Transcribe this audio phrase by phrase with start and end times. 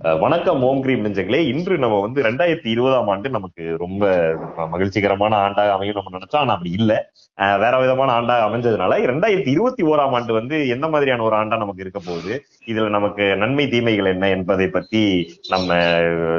[0.00, 1.46] வணக்கம் ஓம் கிரீம் நெஞ்சங்களே.
[1.46, 4.32] இன்று நம்ம வந்து ரெண்டாயிரத்தி இருபதாம் ஆண்டு நமக்கு ரொம்ப
[4.70, 6.36] மகிழ்ச்சிகரமான ஆண்டாக அமையும் நம்ம நினைச்சோம்.
[6.36, 6.96] ஆனா அப்படி இல்லை.
[7.36, 11.74] அஹ் வேற விதமான ஆண்டாக அமைஞ்சதுனால ரெண்டாயிரத்தி இருபத்தி ஓராம் ஆண்டு வந்து எந்த மாதிரியான ஒரு ஆண்டா நமக்கு
[11.76, 12.42] இருக்க போகுது?
[12.66, 15.74] இதுல நமக்கு நன்மை தீமைகள் என்ன என்பதை பத்தி நம்ம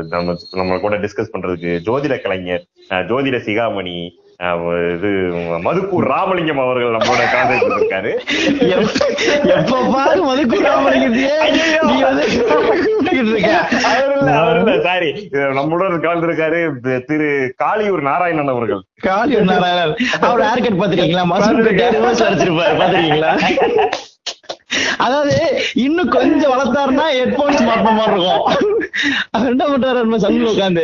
[0.09, 4.09] நம்ம நம்ம கூட டிஸ்கஸ் பண்றதுக்கு ஜோதிட கலைஞர் ஜோதிட சிகாமணி
[4.89, 5.09] இது
[5.63, 8.11] மதுக்கூர் ராமலிங்கம் அவர்கள் நம்மளோட கான்டாக்ட் இருக்காரு
[9.55, 11.33] எப்ப பாரு மதுக்கு ராமலிங்கத்தையே
[11.87, 13.51] நீ வந்து கூப்பிட்டுக்கிட்டு இருக்க.
[13.89, 15.09] அவர் இல்ல அவர் இல்ல சாரி
[15.57, 16.61] நம்மளோட கலந்துருக்காரு
[17.09, 17.27] திரு
[17.63, 18.81] காளியூர் நாராயணன் அவர்கள்.
[19.01, 19.95] காளி நாராயணன்.
[20.21, 23.33] அவர் ஹேர் கட் பாத்திருக்கீங்களா மசூல் கட் ரிவர்ஸ் வச்சிருப்பாரு பாத்திருக்கீங்களா
[24.97, 25.35] அதாவது
[25.75, 28.77] இன்னும் கொஞ்சம் வளர்த்தாருன்னா ஹெட்போன்ஸ் மாட்ட மாதிரி இருக்கும்.
[29.31, 30.83] அவர் என்ன பண்றாரு நம்ம சங்கில உட்காந்து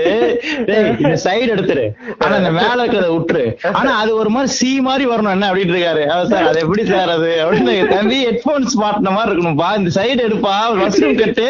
[0.99, 1.85] இந்த சைடு எடுத்துரு.
[2.17, 5.31] ஆனா இந்த மேல இருக்கிறத விட்டுரு ஆனா அது ஒரு மாதிரி சி மாதிரி வரணும்.
[5.31, 6.05] என்ன அப்படின்னு இருக்காரு.
[6.05, 7.31] அவர் சார் அது எப்படி சார் அது?
[7.45, 10.55] அப்படின்னு தம்பி ஹெட்போன்ஸ் மாட்டின மாதிரி இருக்கணும்பா இந்த சைடு எடுப்பா.
[10.75, 11.47] Mushroom cut.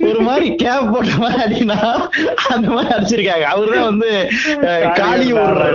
[0.00, 1.78] ஒரு மாதிரி கேப் போட்ட மாதிரி அடினா
[2.48, 3.46] அந்த மாதிரி அடிச்சிருக்காங்க.
[3.54, 4.10] அவருதான் வந்து
[4.60, 5.74] அஹ், காளி ஒரு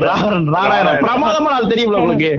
[0.52, 0.98] நாராயணன்.
[1.00, 2.32] பிரமாதமான ஆள் தெரியும்ல உங்களுக்கு.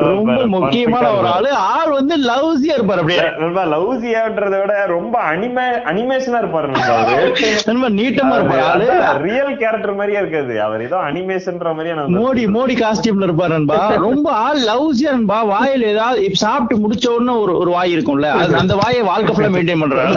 [0.00, 0.46] ரொம்ப.
[0.46, 1.50] முக்கியமான ஒரு ஆளு.
[1.72, 3.00] ஆள் வந்து லவ்ஸியா இருப்பாரு.
[3.40, 7.26] நண்பா லவ்ஸியான்றத விட ரொம்ப அனிமே அனிமேஷனா இருப்பாரு நண்பா அவரு.
[7.70, 8.64] ரொம்ப நீட்டமா இருப்பாரு.
[8.64, 8.86] ஆளு
[9.24, 10.54] ரியல் கேரக்டர் மாதிரியே இருக்காது.
[10.60, 13.80] அவர் ஏதோ அனிமேஷன்ற மாதிரியே மோடி மோடி காஸ்டியூம்ல இருப்பாரு நண்பா.
[14.06, 15.38] ரொம்ப ஆள் லவ்ஸியா நண்பா.
[15.52, 18.30] வாயில ஏதாவது இப்ப சாப்பிட்டு முடிச்ச உடனே ஒரு ஒரு வாய் இருக்கும்ல.
[18.36, 20.12] அது அந்த வாயை வாழ்க்கை ஃபுல்லா மெயின்டைன் பண்றாரு.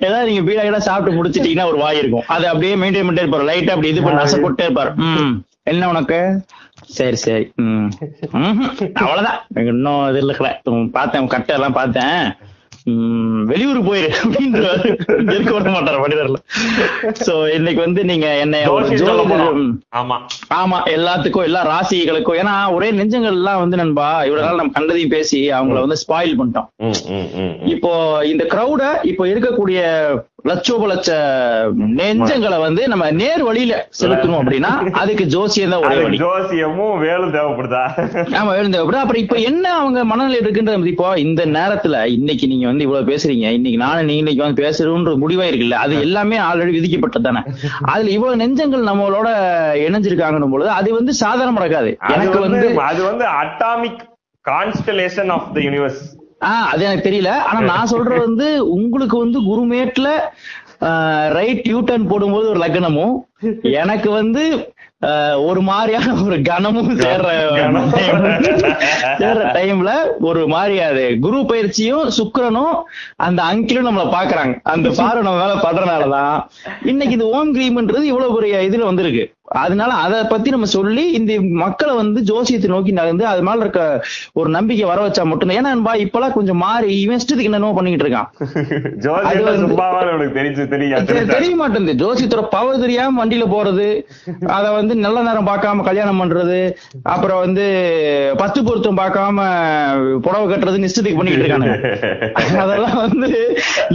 [0.00, 2.26] ஏதாவது நீங்க பீடா கிட்ட சாப்பிட்டு முடிச்சிட்டீங்கன்னா ஒரு வாய் இருக்கும்.
[2.28, 3.48] அதை அப்படியே மெயின்டைன் பண்ணிட்டே இருப்பாரு.
[3.50, 4.92] லைட்டா அப்படி இது பண்ணி நசை போட்டே இருப்பாரு.
[5.08, 5.34] ம்.
[5.64, 6.18] என்ன உனக்கு?
[6.88, 7.46] சரி சரி.
[7.62, 7.88] ம்.
[8.34, 8.68] ம்ஹும்.
[9.02, 9.40] அவ்வளவுதான்.
[9.72, 10.34] இன்னும் இது இல்ல
[10.92, 12.20] பார்த்தேன் கட்டை எல்லாம் பார்த்தேன்.
[12.90, 14.08] ம், வெளியூருக்கு போயிரு.
[14.18, 14.84] அப்படின்றாரு
[15.32, 16.38] இருக்க விட மாட்டாரு மனிதர்ல.
[17.26, 18.60] சோ இன்னைக்கு வந்து நீங்க என்ன
[20.00, 20.16] ஆமா.
[20.58, 22.38] ஆமா எல்லாத்துக்கும் எல்லா ராசிகளுக்கும்.
[22.42, 26.68] ஏன்னா ஒரே நெஞ்சங்கள் எல்லாம் வந்து நண்பா இவ்வளவு நாள் நம்ம கண்டதையும் பேசி அவங்கள வந்து ஸ்பாயில் பண்ணிட்டோம்.
[27.66, 27.92] இப்போ
[28.24, 29.80] இந்த கிரௌட இப்போ இருக்கக்கூடிய
[30.48, 31.10] லட்சோப லட்ச
[31.98, 36.18] நெஞ்சங்களை வந்து நம்ம நேர் வழியில செலுத்தணும் அப்படின்னா அதுக்கு ஜோசியம் தான் ஒரே வழி.
[36.18, 37.82] ஜோசியமும் வேலும் தேவைப்படுதா?
[38.40, 43.10] ஆமா எழுந்த அப்புறம் இப்ப என்ன அவங்க மனநிலை இருக்குன்றது இப்போ இந்த நேரத்துல இன்னைக்கு நீங்க வந்து இவ்வளவு
[43.12, 43.46] பேசுறீங்க.
[43.58, 47.42] இன்னைக்கு நானும் நீங்க இன்னைக்கு வந்து பேசுறோன்ற முடிவா இருக்குல்ல அது எல்லாமே ஆல்ரெடி விதிக்கப்பட்டது தானே.
[47.86, 49.28] அதுல இவ்வளவு நெஞ்சங்கள் நம்மளோட
[49.86, 51.90] இணைஞ்சிருக்காங்கன்னும் பொழுது அது வந்து சாதாரண நடக்காது.
[52.14, 54.02] எனக்கு வந்து வந்து அது வந்து atomic
[54.44, 56.02] constellation of the universe
[56.40, 57.30] ah அது எனக்கு தெரியல.
[57.48, 60.08] ஆனா நான் சொல்றது வந்து உங்களுக்கு வந்து குருமேட்ல
[61.32, 63.14] ரைட் யூ டர்ன் போடும்போது ஒரு லக்னமும்
[63.76, 64.42] எனக்கு வந்து
[65.44, 67.30] ஒரு மாதிரியான ஒரு கணமும் சேர்ற.
[69.18, 72.74] சேர்ற டைம்ல ஒரு மாதிரி அது குரு பயிற்சியும் சுக்கிரனும்
[73.16, 76.36] அந்த அங்கிலும் நம்மள பாக்குறாங்க அந்த பார்வை நம்ம மேல படுறதுனாலதான்.
[76.84, 79.24] இன்னைக்கு இந்த ஓம் கிரீம்ன்றது இவ்வளவு பெரிய இதுல வந்திருக்கு.
[79.62, 83.82] அதனால அத பத்தி நம்ம சொல்லி இந்த மக்களை வந்து ஜோசியத்தை நோக்கி நகர்ந்து அது மேல இருக்க
[84.38, 85.58] ஒரு நம்பிக்கை வர வச்சா மட்டும்தான்.
[85.58, 88.28] ஏன்னா நண்பா இப்பெல்லாம் கொஞ்சம் மாறி இவன் இஷ்டத்துக்கு என்னென்னமோ பண்ணிக்கிட்டு இருக்கான்.
[91.34, 91.94] தெரிய மாட்டேங்குது.
[92.02, 93.86] ஜோசியத்தோட பவர் தெரியாம வண்டியில போறது
[94.56, 96.58] அத வந்து நல்ல நேரம் பார்க்காம கல்யாணம் பண்றது
[97.14, 97.66] அப்புறம் வந்து
[98.42, 99.38] பத்து பொருத்தம் பார்க்காம
[100.26, 101.76] புடவை கட்டுறது இஷ்டத்துக்கு பண்ணிக்கிட்டு இருக்கானுங்க.
[102.64, 103.30] அதெல்லாம் வந்து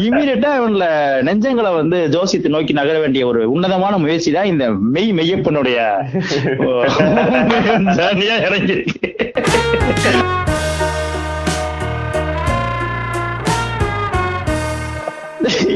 [0.05, 0.85] இமீடியட்டா இவன்ல
[1.27, 5.39] நெஞ்சங்களை வந்து ஜோசியத்தை நோக்கி நகர வேண்டிய ஒரு உன்னதமான முயற்சி தான் இந்த மெய் மெய்யப்பனுடைய
[7.95, 10.50] ஜர்னியா இறங்கியிருக்கு.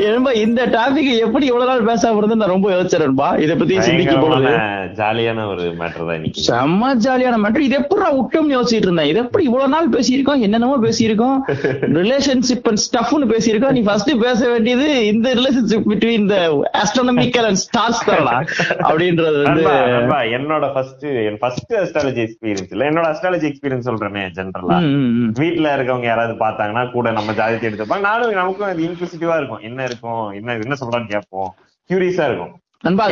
[0.09, 4.53] ஏன்பா இந்த டாபிக் எப்படி இவ்வளவு நாள் பேசாம இருந்து நான் ரொம்ப யோசிச்சிருப்பா இத பத்தி சிந்திக்கும் பொழுது
[4.99, 6.43] ஜாலியான ஒரு மேட்டர் தான் இன்னைக்கு.
[6.49, 9.09] செம்ம ஜாலியான மேட்டர் இது எப்படி விட்டோம்னு யோசிச்சுட்டு இருந்தேன்.
[9.11, 10.41] இது எப்படி இவ்வளவு நாள் பேசியிருக்கோம்?
[10.47, 11.37] என்னென்னமோ பேசியிருக்கோம்.
[11.99, 13.75] ரிலேஷன்ஷிப் அண்ட் ஸ்டஃப்னு பேசியிருக்கோம்.
[13.77, 16.37] நீ ஃபர்ஸ்ட் பேச வேண்டியது இந்த relationship between the
[16.83, 18.45] astronomical and stars தரலாம்
[18.89, 19.65] அப்படின்றது வந்து
[20.37, 22.83] என்னோட ஃபர்ஸ்ட் என் ஃபர்ஸ்ட் அஸ்ட்ராலஜி எக்ஸ்பீரியன்ஸ் இல்ல.
[22.91, 24.77] என்னோட அஸ்ட்ராலஜி எக்ஸ்பீரியன்ஸ் சொல்றேனே ஜென்ரலா.
[25.41, 28.05] வீட்ல இருக்கவங்க யாராவது பார்த்தாங்கன்னா கூட நம்ம ஜாதி எடுத்துப்பாங்க.
[28.09, 29.63] நானும் நமக்கும் அது இன்க்ளூசிட்டிவா இருக்கும்.
[29.69, 31.49] என்ன இருக்கும் என்ன என்ன சொல்றான்னு கேட்போம்.
[31.89, 32.53] கியூரியஸா இருக்கும்.
[32.83, 33.03] அப்ப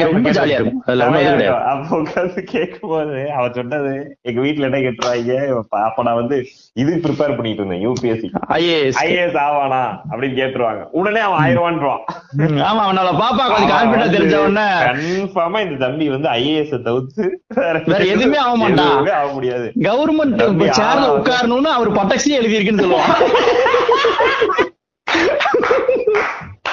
[3.38, 5.32] அவ சொன்னது எங்க வீட்டுல என்ன கேட்டுருவாங்க
[5.84, 6.38] அப்ப நான் வந்து
[6.74, 8.28] இது ப்ரிப்பேர் பண்ணிட்டு இருந்தேன் யூபிஎஸ்சி
[8.58, 9.80] ஐஏஎஸ் ஐஏஎஸ் ஆவானா
[10.12, 10.82] அப்படின்னு கேட்டுருவாங்க.
[10.92, 12.04] உடனே அவன் ஆயிரவான்றான்.
[12.68, 17.26] ஆமா அவனால பாப்பா கொஞ்சம் கான்பிடன்ட் தெரிஞ்ச உடனே கன்ஃபார்மா இந்த தம்பி வந்து ஐஏஎஸ் தவிர்த்து
[17.56, 19.08] வேற எதுவுமே ஆக மாட்டான்.
[19.08, 19.72] ஆக முடியாது.
[19.80, 20.38] கவர்மெண்ட்
[20.80, 21.10] சேர்ல.
[21.18, 23.14] உட்காரணும்னு அவர் பட்டக்ஸியே எழுதியிருக்குன்னு சொல்லுவான்.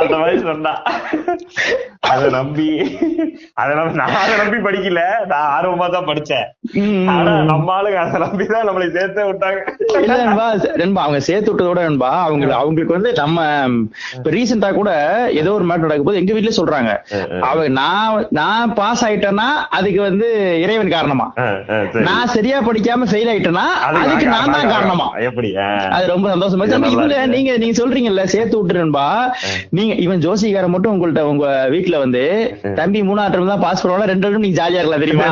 [0.00, 0.72] அந்த மாதிரி சொன்னா.
[2.10, 2.66] அத நம்பி
[3.60, 5.00] அத நம்பி நான் அதை நம்பி படிக்கல.
[5.30, 6.46] நான் ஆர்வமா தான் படிச்சேன்.
[7.12, 7.46] ஆனா ம்.
[7.50, 9.60] நம்ம ஆளுங்க அதை நம்பிதான் நம்மளை சேர்த்தே விட்டாங்க.
[10.02, 10.46] இல்ல நண்பா
[10.82, 13.38] நண்பா அவங்க சேர்த்து விட்டதோட நண்பா அவங்க அவங்களுக்கு வந்து நம்ம
[14.16, 14.90] இப்ப ரீசெண்டா கூட
[15.40, 16.92] ஏதோ ஒரு மேட்டர் நடக்கும் போது எங்க வீட்லயே சொல்றாங்க.
[17.48, 18.04] அவங்க நான்
[18.40, 19.48] நான் பாஸ் ஆயிட்டேன்னா
[19.78, 20.28] அதுக்கு வந்து
[20.64, 21.28] இறைவன் காரணமா.
[22.08, 25.08] நான் சரியா படிக்காம ஃபெயில் ஆயிட்டேன்னா அதுக்கு நான் தான் காரணமா.
[25.28, 25.50] எப்படி.
[25.96, 27.18] அது ரொம்ப சந்தோஷமா இவங்க.
[27.36, 29.06] நீங்க நீங்க சொல்றீங்கல்ல சேர்த்து விட்டுருன்பா
[29.70, 32.22] நீங்க இவன் ஜோசிகாரன் மட்டும் உங்கள்ட்ட உங்க வீட்டுல வந்து
[32.76, 35.28] தம்பி மூணாவது term தான் பாஸ் பண்ணுவாங்க ரெண்டு வருடம் நீங்க ஜாலியா இருக்கலாம் தெரியுமா?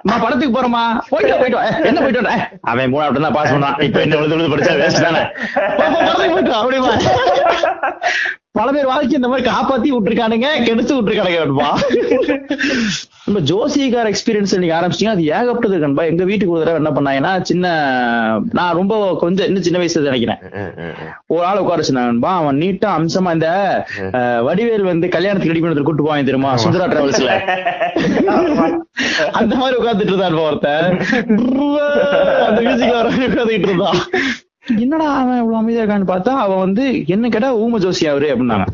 [0.00, 1.58] அம்மா படத்துக்கு போறோமா போயிட்டு போயிட்டு
[1.88, 2.34] என்ன போயிட்டு
[2.68, 5.22] அவன் மூணாவது தான் பாஸ் பண்ணான் இப்ப என்ன எழுது எழுது படிச்சா வேஸ்ட் தானே?
[6.28, 6.94] போயிட்டு அப்படிமா
[8.56, 11.64] பல பேர் வாழ்க்கை இந்த மாதிரி காப்பாத்தி விட்டுருக்கானுங்க கெடுத்து விட்டுருக்கானுங்க.
[13.24, 16.02] நம்ம ஜோசிகார எக்ஸ்பீரியன்ஸ் நீங்க ஆரம்பிச்சீங்க அது ஏகப்பட்டது நண்பா.
[16.12, 17.72] எங்க வீட்டுக்கு ஒரு தடவை என்ன பண்ணாங்கன்னா சின்ன
[18.58, 20.40] நான் ரொம்ப கொஞ்சம் இன்னும் சின்ன வயசுல நினைக்கிறேன்.
[21.34, 23.50] ஒரு ஆள் உட்கார வச்சிருந்தான்பா அவன் நீட்டா அம்சமா இந்த
[24.48, 26.52] வடிவேல் வந்து கல்யாணத்துக்கு ரெடி பண்ணி கூட்டு போவாங்க தெரியுமா?
[26.64, 27.30] சுந்தரா டிராவல்ஸ்ல
[29.40, 30.90] அந்த மாதிரி உட்கார்ந்துட்டு இருந்தான் ஒருத்தன்.
[32.48, 34.00] அந்த மியூசிக் உட்காந்துட்டு இருந்தான்.
[34.76, 38.66] என்னடா அவன் இவ்வளவு அமைதியா இருக்கான்னு பார்த்தா அவன் வந்து என்ன கேட்டா ஊம ஜோசி அவரு அப்படின்னாங்க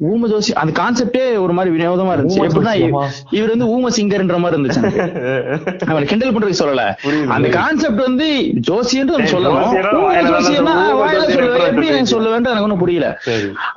[0.00, 2.72] ஊம ஜோசி அந்த கான்செப்டே ஒரு மாதிரி வினோதமா இருந்துச்சு எப்படின்னா?
[3.36, 4.80] இவர் வந்து ஊம சிங்கர்ன்ற மாதிரி இருந்துச்சு.
[5.90, 6.82] அவனை கிண்டல் பண்றதுக்கு சொல்லல
[7.32, 7.48] அந்த.
[7.56, 8.26] கான்செப்ட் வந்து
[8.68, 9.88] ஜோசியன்று நம்ம ஜோசியர்
[10.48, 13.08] சொல்லுவேன் எப்படி எனக்கு சொல்லுவேன்ட்டு எனக்கு ஒன்றும் புரியல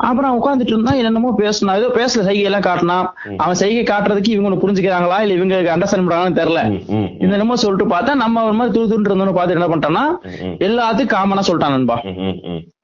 [0.06, 2.98] அப்புறம் உட்காந்துட்டு இருந்தா என்னென்னமோ பேசினா ஏதோ பேசல சைகை எல்லாம் காட்டினா
[3.40, 7.10] அவன் சைகை காட்டுறதுக்கு இவங்க ஒண்ணு புரிஞ்சுக்கிறாங்களா இல்ல இவங்க அண்டர்ஸ்டாண்ட் பண்றாங்கன்னு தெரியல ம், ம், ம்.
[7.22, 10.06] இந்த என்னமோ சொல்லிட்டு பார்த்தா நம்ம ஒரு மாதிரி தூது தூண்டு இருந்தோம்னு பார்த்து என்ன பண்ணிட்டான்னா
[10.44, 10.56] ம்.
[10.68, 11.98] எல்லாத்துக்கும் காமனா சொல்லிட்டான் நண்பா.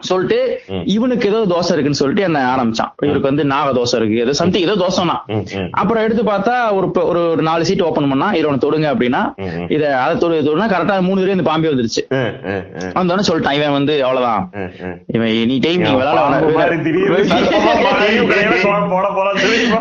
[0.02, 0.38] சொல்லிட்டு.
[0.88, 4.76] இவனுக்கு ஏதோ தோசை இருக்குன்னு சொல்லிட்டு என்ன ஆரம்பிச்சான் இவருக்கு வந்து நாக தோசை இருக்கு ஏதோ சம்திங் ஏதோ
[4.76, 5.16] தோசைனா.
[5.72, 9.22] அப்புறம் எடுத்து பார்த்தா ஒரு ஒரு நாலு சீட் ஓபன் பண்ணா ஒன்று தொடுங்க அப்படின்னா.
[9.68, 12.04] இதை அதை தொடு தொடுனா கரெக்டா மூணு தடவை இந்த பாம்பே வந்துருச்சு.
[12.98, 14.44] வந்தோடனே சொல்லிட்டான் இவன் வந்து அவ்வளவுதான்.
[15.16, 16.22] இவன் எனி டைம் நீ விளையாட?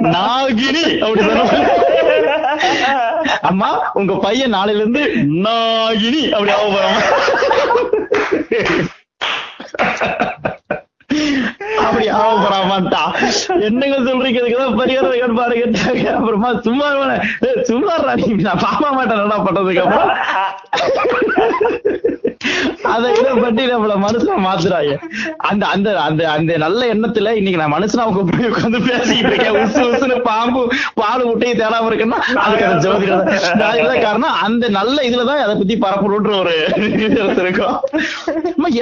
[0.16, 0.84] நாகினி
[3.42, 5.02] அம்மா உங்க பையன் நாளையில இருந்து
[5.46, 7.00] நாகினி அப்படி ஆக போறான்
[11.86, 12.44] அப்படி ஆக
[13.60, 14.38] என்னங்க சொல்றீங்க?
[14.40, 16.88] இதுக்குதான் பரிகாரம் கேட்பாரு கேட்டாங்க அப்புறமா சும்மா
[17.62, 17.94] சும்மா
[18.46, 19.22] நான் பாப்பா மாட்டேன்.
[19.22, 19.84] என்ன பண்றதுக்கு?
[19.84, 20.10] அப்புறம்
[22.94, 24.92] அதை இதை பண்ணி நம்மள மனுஷனா மாத்துறாங்க.
[25.48, 29.56] அந்த அந்த அந்த அந்த நல்ல எண்ணத்துல இன்னைக்கு நான் மனுஷனா அவங்க போய் உட்கார்ந்து பேசிக்கிட்டு இருக்கேன்.
[29.62, 30.62] உசு உசுன்னு பாம்பு
[31.00, 36.54] பால் முட்டையை தேடாம இருக்குன்னா அதுக்கு அந்த ஜோதிடம் காரணம் அந்த நல்ல இதுலதான் அதை பத்தி பரப்பணுன்ற ஒரு
[37.44, 37.76] இருக்கும்.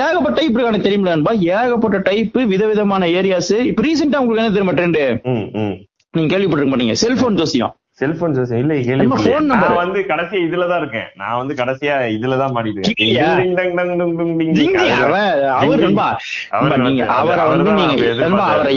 [0.05, 1.32] ஏகப்பட்ட டைப் இருக்கு எனக்கு நண்பா?
[1.58, 5.02] ஏகப்பட்ட டைப் விதவிதமான ஏரியாஸ் இப்ப ரீசெண்டா உங்களுக்கு என்ன தெரியுமா ட்ரெண்ட்.
[6.17, 6.97] நீங்க கேள்விப்பட்டிருக்க மாட்டீங்க.
[7.05, 7.75] செல்போன் ஜோசியம்.
[7.99, 9.06] செல்போன் ஜோசி இல்ல கேள்வி.
[9.50, 11.08] நான் வந்து கடைசியா இதுலதான் இருக்கேன்.
[11.20, 12.82] நான் வந்து கடைசியா இதுலதான் மாட்டிட்டு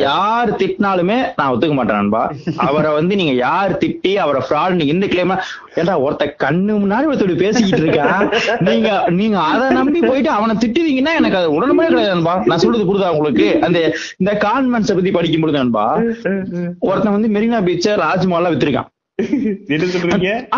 [0.03, 2.21] யார் திட்டினாலுமே நான் ஒத்துக்க மாட்டேன் நண்பா.
[2.67, 5.37] அவரை வந்து நீங்க யார் திட்டி அவரை ஃப்ராட் நீங்க இந்த கிளைமா
[5.79, 8.27] ஏன்டா ஒருத்த கண்ணு முன்னாடி ஒருத்தர் பேசிக்கிட்டு இருக்கான்
[8.67, 12.35] நீங்க நீங்க அதை நம்பி போயிட்டு அவனை திட்டுவீங்கன்னா எனக்கு அது உடனே கிடையாது நண்பா.
[12.51, 13.47] நான் சொல்றது புரியுதா உங்களுக்கு?
[13.67, 13.79] அந்த
[14.21, 15.87] இந்த கான்வென்ட்ஸை பத்தி படிக்கும் பொழுது நண்பா
[16.89, 18.89] ஒருத்தன் வந்து மெரினா பீச்ச ராஜ்மஹால் வித்திருக்கான்.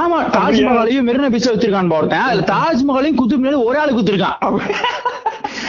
[0.02, 4.38] ஆமா தாஜ்மஹாலையும் மெரினா பீச்ச வச்சிருக்கான் ஒருத்தன் அதுல தாஜ்மஹாலையும் குத்து மேல ஒரே ஆளு குத்திருக்கான்.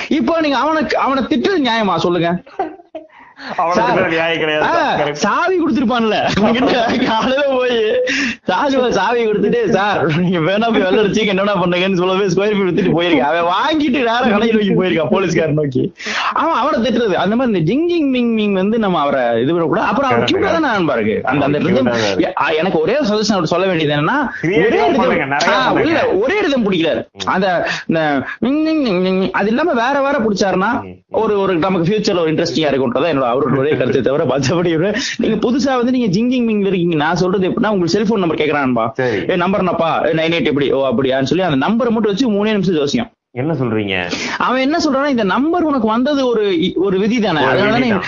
[0.09, 1.97] இப்போ நீங்க அவனுக்கு அவனை திட்டுறது நியாயமா?
[1.97, 2.31] சொல்லுங்க.
[5.23, 6.17] சாவி கொடுத்திருப்பான்ல.
[7.07, 7.77] காலையில போய்
[8.51, 12.95] தாஜ்மஹால் சாவி கொடுத்துட்டு சார் நீங்க வேணா போய் வெள்ள அடிச்சு என்னடா பண்ணுங்கன்னு சொல்லவே ஸ்கொயர் ஃபீட் வித்துட்டு
[12.97, 15.83] போயிருக்கான் அவன் வாங்கிட்டு நேர கடையில் நோக்கி போயிருக்கான் போலீஸ்காரன் நோக்கி.
[16.41, 17.15] அவன் அவனை திட்டுறது.
[17.23, 20.67] அந்த மாதிரி இந்த ஜிங்கிங் மிங் மிங் வந்து நம்ம அவரை இது பண்ணக்கூடாது அப்புறம் அவர் கியூட்டா தான்
[20.69, 21.59] நண்பா இருக்கு அந்த அந்த
[22.61, 24.19] எனக்கு ஒரே சஜஷன் அவர் சொல்ல வேண்டியது என்னன்னா
[24.61, 24.81] ஒரே.
[25.85, 27.03] இல்ல ஒரே ரிதம் பிடிக்கிறாரு
[27.35, 27.47] அந்த
[29.35, 30.71] அது இல்லாம வேற வேற பிடிச்சாருன்னா
[31.21, 34.73] ஒரு ஒரு நமக்கு ஃபியூச்சர்ல ஒரு இன்ட்ரெஸ்டிங்கா இருக்கும்ன்றதா என்னோட அவரோட ஒரே கருத்தை தவிர மற்றபடி
[35.23, 36.99] நீங்க புதுசா வந்து நீங்க ஜிங்கிங் மிங் இருக்கீங்க.
[37.05, 38.87] நான் சொல்றது எப்படின்னா உங்களுக்கு செல்போன் நம்பர் கேக்குறான்பா.
[39.31, 39.93] ஏ நம்பர் என்னப்பா?
[40.19, 43.11] நைன் எயிட் எப்படி ஓ அப்படியான்னு சொல்லி அந்த நம்பரை மட்டும் வச்சு மூணே நிமிஷம் ஜோசியம்.
[43.35, 43.97] என்ன சொல்றீங்க?
[44.45, 46.45] அவன் என்ன சொல்றான்னா இந்த நம்பர் உனக்கு வந்தது ஒரு
[46.85, 47.99] ஒரு விதி தானே அதனால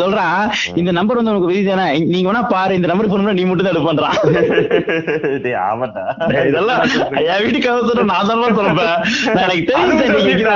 [0.00, 0.42] சொல்றான்
[0.80, 3.76] இந்த நம்பர் வந்து உனக்கு விதி தானே நீங்க வேணா பாரு இந்த நம்பர் போனா நீ மட்டும் தான்
[5.44, 6.04] டேய், ஆமாட்டா
[6.44, 6.80] இதெல்லாம்
[7.26, 8.96] என் வீட்டுக்கு அவசர நான் தான் சொல்றேன்
[9.36, 10.54] எனக்கு தெரியும்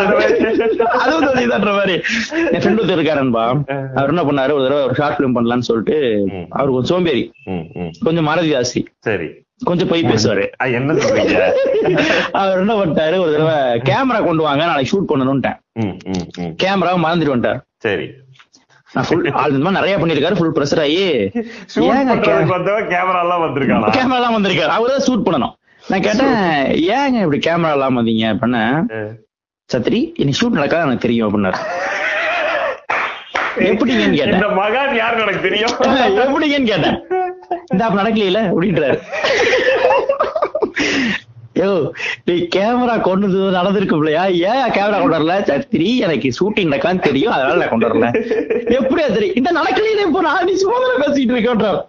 [1.03, 1.97] அதுவும் சொல்லிதான்ற மாதிரி
[2.47, 3.45] என் ஃப்ரெண்ட் ஒருத்தர் இருக்காருன்பா.
[3.99, 5.97] அவர் என்ன பண்ணாரு ஒரு தடவை ஒரு ஷார்ட் பிலிம் பண்ணலாம்னு சொல்லிட்டு.
[6.53, 7.25] அவர் கொஞ்சம் சோம்பேறி.
[8.07, 8.83] கொஞ்சம் மறதி ஜாஸ்தி.
[9.09, 9.29] சரி.
[9.65, 10.51] கொஞ்சம் போய் பேசுவாரு.
[10.59, 11.53] என்ன சொல்றீங்க?
[12.33, 13.19] அவர் என்ன பண்ணிட்டாரு?
[13.19, 16.55] ஒரு தடவை கேமரா கொண்டு வாங்க நாளைக்கு ஷூட் பண்ணணும்ட்டேன்.
[16.55, 17.61] கேமராவை மறந்துட்டு வந்துட்டார்.
[17.79, 18.11] சரி.
[19.59, 21.05] நிறைய பண்ணிருக்காரு ஃபுல் ப்ரெஷர் ஆகி.
[21.77, 23.91] Camera எல்லாம் வந்திருக்கானா?
[23.91, 24.67] கேமரா எல்லாம் வந்திருக்காரு.
[24.67, 25.53] அவர் ஷூட் பண்ணணும்.
[25.89, 26.35] நான் கேட்டேன்
[26.89, 28.25] ஏங்க இப்படி கேமரா எல்லாம் வந்தீங்க?
[28.35, 28.85] அப்படின்னா
[29.75, 31.57] சத்ரி இன்னைக்கு ஷூட் நடக்காது எனக்கு தெரியும் அப்படின்னாரு.
[33.57, 34.33] எப்படிங்கன்னு கேட்டேன்.
[34.33, 35.71] இந்த மகான் யாருன்னு எனக்கு தெரியும்.
[36.23, 37.22] எப்படிங்கன்னு கேட்டேன்.
[37.73, 38.99] இந்த அப்ப நடக்கலையில அப்படின்றாரு.
[41.61, 41.71] யோ
[42.29, 44.23] நீ கேமரா கொண்டு வந்து நடந்திருக்கு இல்லையா?
[44.51, 45.35] ஏன் கேமரா கொண்டு வரல?
[45.51, 48.09] சத்திரி எனக்கு ஷூட்டிங் நடக்கான்னு தெரியும் அதனால நான் கொண்டு வரல.
[48.79, 51.81] எப்படியா தெரியும் இந்த நடக்கலையே இப்போ நான் நீ சும்மா பேசிட்டு இருக்கேன்றார்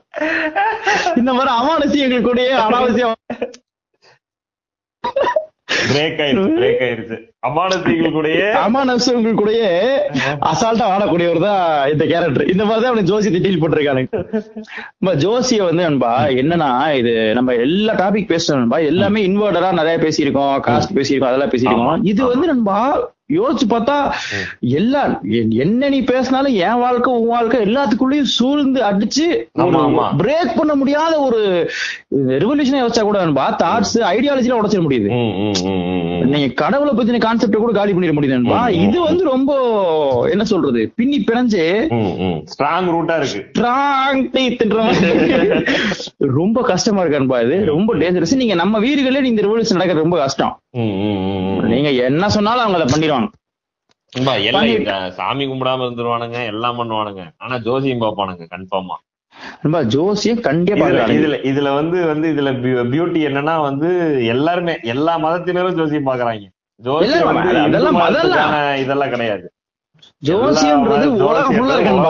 [1.22, 3.18] இந்த மாதிரி அமானுஷியங்கள் கூட அனாவசியம்.
[5.92, 7.18] பிரேக் ஆயிருச்சு பிரேக் ஆயிருச்சு.
[7.48, 9.70] அமானசிகள் கூடயே அமானுஷங்கள் கூடயே
[10.52, 11.64] அசால்ட்டா ஆடக்கூடியவர் தான்
[11.94, 14.22] இந்த கேரக்டர் இந்த மாதிரி தான் அவனுக்கு ஜோசி டீல் பண்ணிருக்கானுங்க
[14.98, 16.12] நம்ம ஜோசிய வந்து நண்பா
[16.42, 18.80] என்னன்னா இது நம்ம எல்லா டாபிக் பேசுறோம் நண்பா.
[18.92, 22.00] எல்லாமே இன்வெர்டரா நிறைய பேசியிருக்கோம் காஸ்ட் பேசியிருக்கோம் அதெல்லாம் பேசியிருக்கோம்.
[22.14, 22.80] இது வந்து நண்பா
[23.38, 23.98] யோசிச்சு பார்த்தா
[24.60, 29.28] எல்லா என்- என்ன நீ பேசினாலும் என் வாழ்க்கை உன் வாழ்க்கை எல்லாத்துக்குள்ளயும் சூழ்ந்து அடிச்சு.
[30.18, 31.42] பிரேக் பண்ண முடியாத ஒரு
[32.28, 35.10] ரெவல்யூஷனே யோசிச்சா கூட நண்பா தாட்ஸ் ஐடியாலஜில உடச்சிட முடியுது.
[36.34, 38.58] நீங்க கடவுளை பத்தின கான்செப்ட கூட காலி பண்ணிட முடியுது நண்பா.
[38.68, 38.82] ம், ம்.
[38.88, 39.52] இது வந்து ரொம்ப
[40.30, 41.64] என்ன சொல்றது பின்னி பிணைஞ்சு.
[42.54, 43.42] ஸ்ட்ராங் ரூட்டா இருக்கு.
[44.78, 45.64] மாதிரி.
[46.18, 47.66] ரொம்ப கஷ்டமா இருக்கு நண்பா இது.
[47.66, 50.60] ரொம்ப டேஞ்சரஸ் நீங்க நம்ம வீடுகளே இந்த ரெவல்யூஷன் நடக்கிறது ரொம்ப கஷ்டம்.
[51.74, 53.30] நீங்க என்ன சொன்னாலும் அவங்க அதை பண்ணிடுவாங்க.
[55.10, 57.22] சாமி கும்பிடாம இருந்துருவானுங்க எல்லாம் பண்ணுவானுங்க.
[57.38, 58.98] ஆனா ஜோசியம் பார்ப்பானுங்க கன்ஃபார்மா
[59.90, 62.52] ஜோசியம் கண்டிப்பா இதுல இதுல வந்து வந்து இதுல
[62.92, 63.90] பியூட்டி என்னன்னா வந்து
[64.28, 66.50] எல்லாருமே எல்லா மதத்தினரும் ஜோசியம் பாக்குறாங்க
[68.80, 69.46] இதெல்லாம் கிடையாது.
[70.24, 71.56] ஜோசியம்ன்றது உலகம்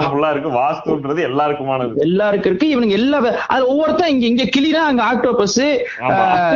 [0.08, 0.50] ஃபுல்லா இருக்கு.
[0.52, 1.94] வாஸ்துன்றது எல்லாருக்குமானது.
[2.02, 2.68] எல்லாருக்கும் இருக்கு.
[2.70, 5.60] இவனுங்க எல்லா அது ஒவ்வொருத்தன் இங்க இங்க கிளினா அங்க ஆக்டோபஸ்.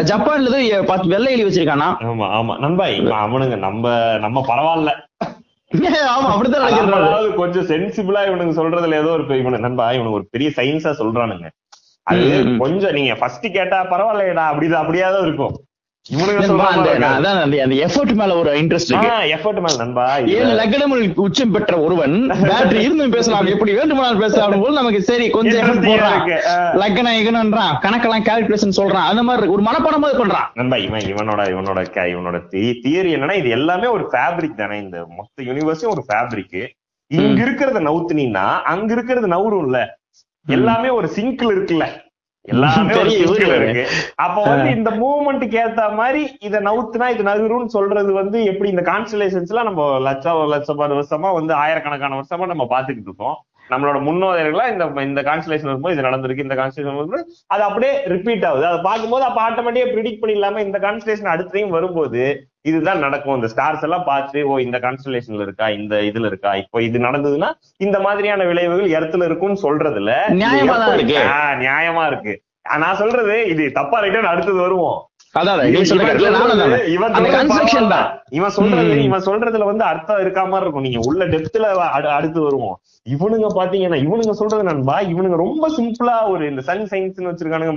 [0.04, 1.90] ஜப்பான்ல தான் எ- பத்து வெள்ளை எலி வச்சிருக்கானா?
[2.04, 2.56] ஆமா ஆமா.
[2.60, 2.88] நண்பா
[3.22, 3.86] அவனுங்க நம்ம
[4.20, 5.57] நம்ம பரவாயில்ல ஆமா அப்படித்தான் நினைக்கிறாரு அதாவது
[7.36, 11.50] கொஞ்சம் சென்சிபிளா இவனுங்க சொல்றதுல ஏதோ ஒரு பெ- இவனு நண்பா இவனுக்கு ஒரு பெரிய சயின்ஸா சொல்றானுங்க.
[12.04, 12.44] அது.
[12.58, 15.64] கொஞ்சம் நீங்க ஃபர்ஸ்ட் கேட்டா பரவாயில்லையடா அப்படிதான் அப்படியாதான் இருக்கும்.
[21.16, 26.24] உச்சம் பெற்ற ஒருவன் பேட்டரி இருந்தும் பேசலாம் எப்படி வேண்டுமானாலும் பேசலாம் போது நமக்கு சரி கொஞ்சம் எஃபர்ட் போடுறான்.
[26.82, 27.18] லக்கணம்
[27.86, 29.10] கணக்கெல்லாம் கால்குலேஷன் சொல்றான்.
[29.12, 30.48] அந்த மாதிரி ஒரு மனப்பாடம் மாதிரி பண்றான்.
[30.54, 31.80] நண்பா இவன் இவனோட இவனோட
[32.14, 34.78] இவனோட தியரி என்னன்னா இது எல்லாமே ஒரு ஃபேப்ரிக் தானே.
[34.80, 36.60] இந்த மொத்த யூனிவர்ஸும் ஒரு ஃபேப்ரிக்
[37.08, 39.86] இங்க இருக்கிறத நவுத்துனீங்கன்னா அங்க இருக்கிறது நவுறும்ல
[40.48, 41.86] எல்லாமே ஒரு சிங்க்ல இருக்குல்ல.
[42.48, 42.94] எல்லாமே.
[43.58, 43.84] இருக்கு.
[44.16, 49.54] அப்ப வந்து இந்த மூவ்மெண்ட்டுக்கு ஏத்த மாதிரி இத நவுத்துனா இது நகரும்னு சொல்றது வந்து எப்படி இந்த கான்ஸ்டலேஷன்ஸ்
[49.54, 53.38] எல்லாம் நம்ம லட்சம் லட்சம் வருஷமா வந்து ஆயிரக்கணக்கான வருஷமா நம்ம பாத்துக்கிட்டு இருக்கோம்.
[53.70, 56.42] நம்மளோட முன்னோதர்களா இந்த இந்த கான்ஸ்டலேஷன் வரும்போது இது நடந்திருக்கு.
[56.42, 58.66] இந்த கான்ஸ்டலேஷன் வரும்போது அது அப்படியே ரிப்பீட் ஆகுது.
[58.66, 63.36] அதை பார்க்கும்போது அப்ப ஆட்டோமேட்டிக்கா ப்ரிடிக்ட் பண்ணிடலாம இந்த கான்ஸ்டலேஷன் அடுத்தையும் வரும்போது இதுதான் நடக்கும்.
[63.36, 65.70] இந்த ஸ்டார்ஸ் எல்லாம் பார்த்து ஓ இந்த கான்ஸ்டலேஷன்ல இருக்கா?
[65.70, 66.56] இந்த இதுல இருக்கா?
[66.56, 70.14] இப்போ இது நடந்ததுன்னா இந்த மாதிரியான விளைவுகள் இடத்துல இருக்கும்னு சொல்றதுல.
[70.28, 71.18] நியாயமா இருக்கு.
[71.18, 72.42] ஆஹ் நியாயமா இருக்கு.
[72.70, 75.07] ஆஹ் நான் சொல்றது இது தப்பா ரைட்டு அடுத்தது வருவோம்.
[78.32, 78.54] இவன்.
[78.56, 80.86] சொல்றது- இவன் சொல்றதுல வந்து அர்த்தம் இருக்கா மாதிரி இருக்கும்.
[80.86, 81.68] நீங்க உள்ள டெப்த்ல
[82.14, 82.76] அடுத்து வருவோம்.
[83.06, 87.74] இவனுங்க பாத்தீங்கன்னா இவனுங்க சொல்றது நண்பா இவனுங்க ரொம்ப சிம்பிளா ஒரு இந்த சன் சயின்ஸ் வச்சிருக்கானுங்க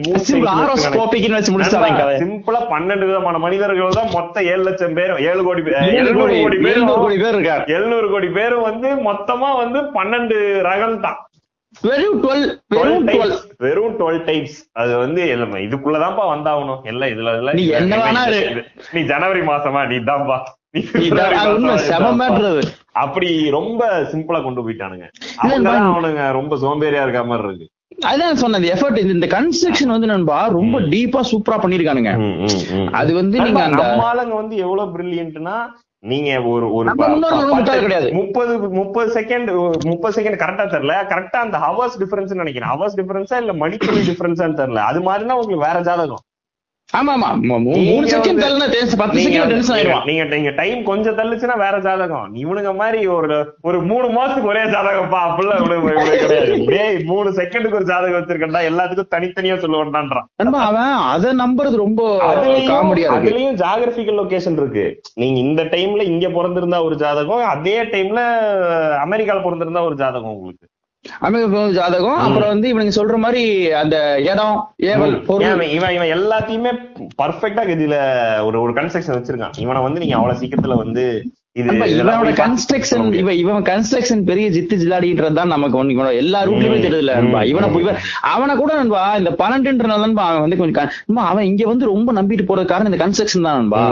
[2.23, 5.63] சிம்பிள் பன்னெண்டு விதமான மனிதர்கள் தான் மொத்தம் ஏழு லட்சம் பேரும் ஏழு கோடி
[5.99, 6.89] எழுநூறு கோடி பேரும்
[7.75, 11.21] எழுநூறு கோடி பேரும் வந்து மொத்தமா வந்து பன்னெண்டு ரகம் தான்
[11.87, 12.47] வெறும் டுவெல்
[12.77, 13.35] வெறும் டுவெல்
[13.65, 16.81] வெறும் டுவெல் டைப்ஸ் அது வந்து எல்லாமே இதுக்குள்ளதான்ப்பா வந்தாகணும்.
[16.91, 18.23] எல்லாம் இதுல இதுல நீ என்ன வேணா.
[18.95, 20.39] நீ ஜனவரி மாசமா நீ தான்ப்பா
[23.03, 25.07] அப்படி ரொம்ப சிம்பிளா கொண்டு போயிட்டானுங்க.
[25.91, 27.69] அவனுங்க ரொம்ப சோம்பேறியா இருக்க மாதிரி இருக்கு.
[28.11, 32.13] அதான் சொன்னது எஃபர்ட் இந்த கன்ஸ்ட்ரக்ஷன் வந்து நண்பா ரொம்ப டீப்பா சூப்பரா பண்ணிருக்கானுங்க.
[33.01, 35.57] அது வந்து நீங்க அந்த நம்ம ஆளுங்க வந்து எவ்வளவு பிரில்லியன்ட்னா
[36.07, 36.95] நீங்க ஒரு ஒரு.
[38.13, 39.51] முப்பது முப்பது செகண்ட்
[39.85, 40.95] முப்பது செகண்ட் கரெக்டா தெரியல.
[41.13, 42.71] கரெக்டா அந்த ஹவர்ஸ் டிஃபரன்ஸ் நினைக்கிறேன்.
[42.71, 44.83] ஹவர்ஸ் டிஃபரன்ஸா இல்ல மணித்துளி டிஃபரன்ஸான்னு தெரியல.
[44.91, 46.25] அது மாதிரினா உங்களுக்கு வேற ஜாதகம்.
[46.97, 49.95] ஆமா ஆமா மூ- மூ- மூணு நீங்க செகண்ட் வந்து- தள்ளனா டென்ஸ் பத்து நீங்க செகண்ட் டென்ஷன் நீங்க-
[49.95, 50.05] ஆயிடுவான்.
[50.05, 52.35] நீங்க நீங்க டைம் கொஞ்சம் தள்ளுச்சுன்னா வேற ஜாதகம்.
[52.35, 55.19] இவனுங்க மாதிரி ஒரு ஒரு மூணு மாசத்துக்கு ஒரே ஜாதகம்ப்பா.
[55.21, 56.65] அப்படிலாம் கிடையாது.
[56.67, 60.53] டேய் மூணு செகண்டுக்கு ஒரு ஜாதகம் வச்சிருக்கேன்டா எல்லாத்துக்கும் தனித்தனியா சொல்லுவான்டான்றான்.
[60.53, 65.01] அவன் அத நம்புறது ரொம்ப காமெடியா அதுலயும் ஜாகிரபிக்கல் லொகேஷன் இருக்கு.
[65.15, 68.21] நீங்க இந்த டைம்ல இங்க பிறந்திருந்தா ஒரு ஜாதகம் அதே டைம்ல
[69.07, 70.70] அமெரிக்கால பிறந்திருந்தா ஒரு ஜாதகம் உங்களுக்கு.
[71.21, 73.43] அமெரிக்கா ஜாதகம் அப்புறம் வந்து இவனுங்க சொல்ற மாதிரி
[73.73, 75.47] அந்த இடம் ஏவல் பொருள்.
[75.71, 76.73] இவன் இவன் எல்லாத்தையுமே
[77.23, 77.97] பர்ஃபெக்டா இதுல
[78.45, 79.57] ஒரு ஒரு கன்ஸ்ட்ரக்ஷன் வச்சிருக்கான்.
[79.59, 81.05] இவனை வந்து நீங்க அவ்வளவு சீக்கிரத்துல வந்து
[81.57, 83.07] இவனோட கன்ஸ்ட்ரக்ஷன்.
[83.21, 87.41] இவன் இவன் கன்ஸ்ட்ரக்ஷன் பெரிய ஜித்து ஜிலாடின்றது தான் நமக்கு ஒண்ணு இவனோட எல்லா ரூட்லயுமே ம், தெரியல நண்பா.
[87.51, 87.97] இவனை இவன்
[88.31, 90.93] அவனை கூட நண்பா இந்த பன்னெண்டுன்றனால நண்பா அவன் வந்து கொஞ்சம்
[91.25, 93.83] அவன் இங்க வந்து ரொம்ப நம்பிட்டு போறது காரணம் இந்த கன்ஸ்ட்ரக்ஷன் தான் நண்பா.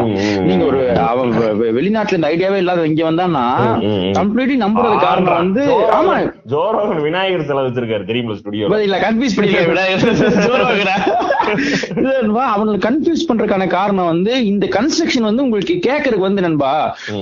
[0.47, 1.33] நீங்க ஒரு அவன்
[1.75, 3.45] வெளிநாட்டுல இந்த ஐடியாவே இல்லாத இங்க வந்தான்னா
[3.87, 4.07] ம்.
[4.19, 5.65] கம்ப்ளீட்லி நம்புறது காரணம் வந்து
[5.99, 6.15] ஆமா.
[6.53, 10.95] ஜோரோ விநாயகர் சிலை வச்சிருக்காரு தெரியுமா ஸ்டுடியோ இல்ல கன்ஃபியூஸ் பண்ணிருக்கேன்
[12.51, 16.73] அவனுக்கு கன்ஃபியூஸ் பண்றதுக்கான காரணம் வந்து இந்த கன்ஸ்ட்ரக்ஷன் வந்து உங்களுக்கு கேக்குறதுக்கு வந்து நண்பா.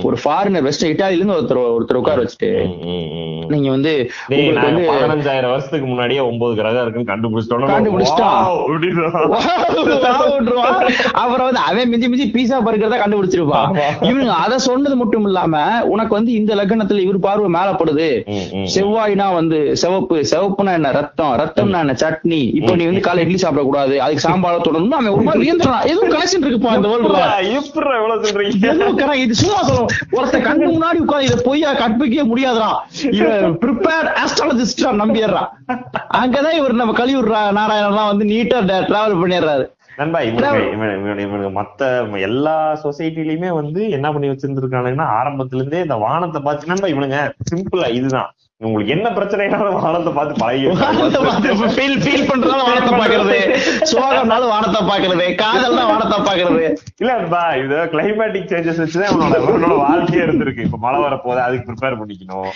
[0.07, 2.51] ஒரு ஃபாரினர் வெஸ்ட் இட்டாலில இருந்து ஒருத்தர் ஒருத்தர் உட்கார வச்சுட்டு.
[3.53, 3.91] நீங்க வந்து
[4.29, 7.65] பதினஞ்சாயிரம் வருஷத்துக்கு முன்னாடியே ஒன்பது கிரகம் இருக்குன்னு கண்டுபிடிச்சிட்டோம்.
[11.21, 13.69] அப்புறம் வந்து அவன் மிஞ்சி மிஞ்சி பீஸா பர்கர் கண்டுபிடிச்சிருப்பான்.
[14.09, 15.61] இவனுங்க அதை சொன்னது மட்டும் இல்லாம
[15.93, 18.09] உனக்கு வந்து இந்த லக்னத்துல இவர் பார்வை மேலப்படுது.
[18.75, 20.91] செவ்வாய்னா வந்து சிவப்பு சிவப்புனா என்ன?
[20.99, 21.33] ரத்தம்.
[21.43, 21.95] ரத்தம்னா என்ன?
[22.03, 22.41] சட்னி.
[22.59, 23.95] இப்போ நீ வந்து காலை இட்லி சாப்பிட கூடாது.
[24.05, 25.49] அதுக்கு சாம்பார் தொடரணும் அவன் ஒரு மாதிரி
[25.91, 27.23] எதுவும் கனெக்ஷன் இருக்குப்பா இந்த வேர்ல்டுல.
[29.23, 32.69] இது சும்மா சொல்லும் ஒருத்த கண்ணு முன்னாடி உட்கார்ந்து இதை பொய்யா கற்பிக்கவே முடியாதுடா.
[33.17, 35.49] இவன் ப்ரிப்பேர் ஆஸ்ட்ராலஜிஸ்டா நம்பிடுறான்
[36.19, 38.59] அங்கதான் இவர் நம்ம கலியூர் நாராயணன்லாம் வந்து நீட்டா
[38.89, 39.65] டிராவல் பண்ணிடுறாரு.
[39.99, 41.83] நண்பா இவனுக்கு இவன் இவன் இவனுக்கு மத்த
[42.27, 47.19] எல்லா சொசைட்டிலயுமே வந்து என்ன பண்ணி வச்சிருந்திருக்கானுங்கன்னா ஆரம்பத்துல இருந்தே இந்த வானத்தை பார்த்து நண்பா இவனுங்க
[47.49, 48.29] சிம்பிளா இதுதான்.
[48.65, 50.43] உங்களுக்கு என்ன பிரச்சனைனாலும் வானத்தை பார்த்து
[50.83, 53.35] வானத்தை பார்த்து பழகி feel feel பண்றதால வானத்தை பாக்குறது
[53.89, 56.63] சோகம்னாலும் வானத்தை பாக்குறது காதல்னா வானத்தை பாக்குறது
[57.01, 60.65] இல்லப்பா இது கிளைமேட்டிக் சேஞ்சஸ் வச்சுதான் அவனோட அவனோட வாழ்க்கையே இருந்திருக்கு.
[60.67, 62.49] இப்ப மழை வர போதா அதுக்கு ப்ரிப்பேர் பண்ணிக்கணும்.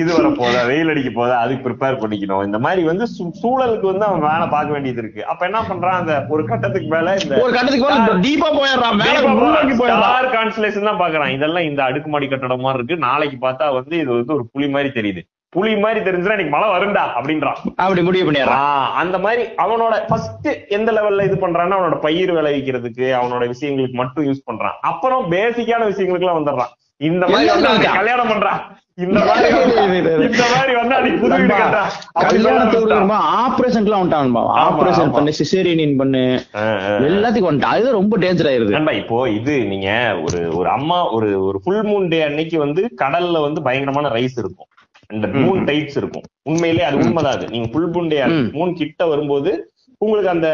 [0.00, 2.42] இது வர போதா வெயில் அடிக்க போதா அதுக்கு ப்ரிப்பேர் பண்ணிக்கணும்.
[2.48, 3.06] இந்த மாதிரி வந்து
[3.40, 5.24] சூழலுக்கு வந்து அவன் வேலை பார்க்க வேண்டியது இருக்கு.
[5.34, 9.76] அப்ப என்ன பண்றான் அந்த ஒரு கட்டத்துக்கு மேல இந்த ஒரு கட்டத்துக்கு மேல டீப்பா போயிடுறான் மேல முன்னோக்கி
[9.80, 10.28] போயிடுறான்.
[10.36, 13.00] கான்ஸ்டலேஷன் தான் பாக்குறான் இதெல்லாம் இந்த அடுக்குமாடி கட்டடம் மாதிரி இருக்கு.
[13.08, 15.24] நாளைக்கு பார்த்தா வந்து இது வந்து ஒரு புலி மாதிரி தெரியுது.
[15.56, 20.92] புலி மாதிரி தெரிஞ்சுனா இன்னைக்கு மழை வருண்டா அப்படின்றான் அப்படி முடிவு பண்ணிடுறான் அந்த மாதிரி அவனோட ஃபர்ஸ்ட் எந்த
[20.92, 24.72] லெவல்ல இது பண்றான்னா அவனோட பயிர் விளைவிக்கிறதுக்கு அவனோட விஷயங்களுக்கு மட்டும் யூஸ் பண்றான்.
[24.80, 26.72] அப்புறம் பேசிக்கான விஷயங்களுக்கு எல்லாம் வந்துடுறான்.
[26.96, 27.48] இந்த மாதிரி
[27.92, 28.60] கல்யாணம் பண்றான்
[28.94, 31.90] இந்த மாதிரி வந்து- இந்த மாதிரி வந்து அன்னைக்கு புது வீடு கட்டுறான்.
[32.12, 34.48] அப்படி கல்யாணத்துக்கு சொல்ல ஆபரேஷன்க்குலாம் வந்துட்டான்.
[34.56, 35.12] ஆபரேஷன்.
[35.12, 36.42] பண்ணு சிசேரியன் பண்ணு.
[36.54, 37.62] எல்லாத்துக்கும் வந்துட்டான்.
[37.62, 38.68] அதுதான் ரொம்ப டேஞ்சர் ஆயிருது.
[38.68, 43.42] நண்பா இப்போ இது நீங்க ஒரு ஒரு அம்மா ஒரு ஒரு ஃபுல் மூன் டே அன்னைக்கு வந்து கடல்ல
[43.42, 44.66] வந்து பயங்கரமான ரைஸ் இருக்கும்.
[45.12, 46.26] இந்த மூன் டைட்ஸ் இருக்கும்.
[46.42, 47.32] உண்மையிலேயே அது உண்மைதான்.
[47.32, 48.50] அது நீங்க ஃபுல் மூன் டே ம்.
[48.52, 50.48] மூன் கிட்ட வரும்போது உங்களுக்கு அந்த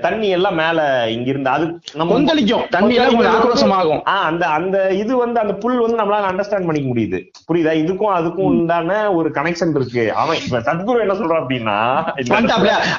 [0.00, 1.64] தண்ணி எல்லாம் மேல இங்க இருந்து அது
[1.94, 2.62] நம்ம கொந்தளிக்கும்.
[2.70, 4.00] தண்ணி எல்லாம் கொஞ்சம் ஆக்ரோஷமாகும்.
[4.04, 7.18] ஆஹ் அந்த அந்த இது வந்து அந்த புல் வந்து நம்மளால அண்டர்ஸ்டாண்ட் பண்ணிக்க முடியுது.
[7.48, 7.72] புரியுதா?
[7.82, 10.12] இதுக்கும் அதுக்கும் உண்டான ஒரு கனெக்ஷன் இருக்கு.
[10.14, 11.76] அவன் இப்ப சத்குரு என்ன சொல்றான் அப்படின்னா.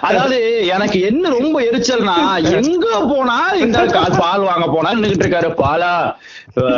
[0.02, 0.38] அதாவது
[0.68, 2.18] எனக்கு என்ன ரொம்ப எரிச்சல்னா
[2.54, 3.86] எங்க போனா இந்த
[4.20, 5.52] பால் வாங்க போனா நின்னுகிட்டு இருக்காரு.
[5.58, 5.94] பாலா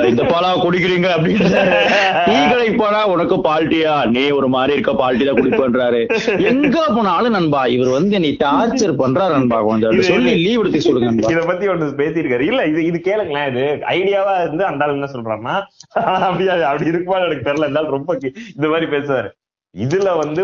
[0.10, 1.46] இந்த பாலா குடிக்கிறீங்க அப்படின்னு
[2.28, 6.02] டீ கடைக்கு போனா உனக்கு பால்ட்டியா நீ ஒரு மாதிரி இருக்க பால்ட்டி தான் குடிப்பன்றாரு.
[6.52, 11.44] எங்க போனாலும் நண்பா இவர் வந்து என்னை டார்ச்சர் பண்றாரு நண்பா கொஞ்சம் சொல்லி லீவ் எடுத்து சொல்லுங்க இத
[11.52, 12.48] பத்தி ஒண்ணு பேசியிருக்காரு.
[12.52, 15.56] இல்ல இது இது கேளுங்களேன் இது ஐடியாவா இருந்து அந்த ஆள் என்ன சொல்றாருன்னா
[16.28, 17.68] அப்படியா அப்படி இருக்குமா எனக்கு தெரியல.
[17.68, 18.18] இருந்தாலும் ரொம்ப
[18.58, 19.32] இந்த மாதிரி பேசுவாரு.
[19.78, 20.42] இதுல வந்து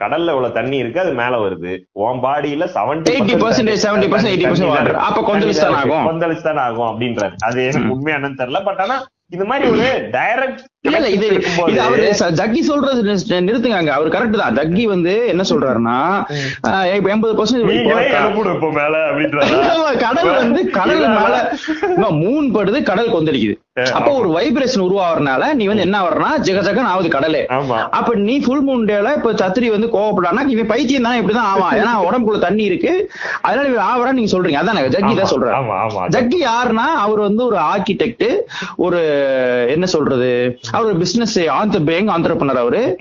[0.00, 1.72] கடல்ல இவ்வளவு தண்ணி இருக்கு அது மேல வருது.
[1.92, 4.92] உன் பாடியில செவன்டி 80%, 70%, 80% water.
[4.92, 6.06] அப்ப கொந்தளிச்சு ஆகும்.
[6.08, 7.34] கொந்தளிச்சு ஆகும் அப்படின்றாரு.
[7.38, 11.26] அது எனக்கு உண்மையா என்னன்னு தெரியல பட் ஆனா இந்த மாதிரி ஒரு டைரக்ட் இல்ல இது
[11.66, 13.92] இது அவரு ஜக்கி சொல்றது நிறுத்து- நிறுத்துங்க அங்க.
[13.92, 14.56] அவர் கரெக்ட் தான்.
[14.56, 15.96] ஜக்கி வந்து என்ன சொல்றாருன்னா
[17.06, 17.66] எண்பது நீங்களே பர்சன்ட்
[18.16, 19.58] எழுப்பிடு இப்ப மேல அப்படின்றாரு?
[20.00, 21.36] கடல் வந்து கடல் மேல
[22.16, 23.56] மூன் படுது கடல் கொந்தளிக்குது.
[23.92, 27.42] அப்போ ஒரு வைப்ரேஷன் உருவாகிறதுனால நீ வந்து என்ன வர்றனா ஜெக ஜகன் ஆகுது கடலே.
[27.90, 31.76] அப்ப நீ ஃபுல் மூன் டேல இப்ப சத்திரி வந்து கோவப்படானா இவன் பைத்தியம் தானே இப்படிதான் ஆவான்.
[31.76, 32.92] ஏன்னா உடம்புக்குள்ள தண்ணி இருக்கு.
[33.40, 34.60] அதனால இவன் ஆவரா நீங்க சொல்றீங்க.
[34.60, 35.54] அதான் ஜக்கி தான் சொல்றாரு.
[36.12, 38.26] ஜக்கி யாருன்னா அவர் வந்து ஒரு ஆர்கிடெக்ட்
[38.78, 39.00] ஒரு
[39.68, 40.30] என்ன சொல்றது
[40.72, 41.38] அவர் பிசினஸ்
[41.84, 42.96] பேங்க் ஆண்டர்பனர் அவரு.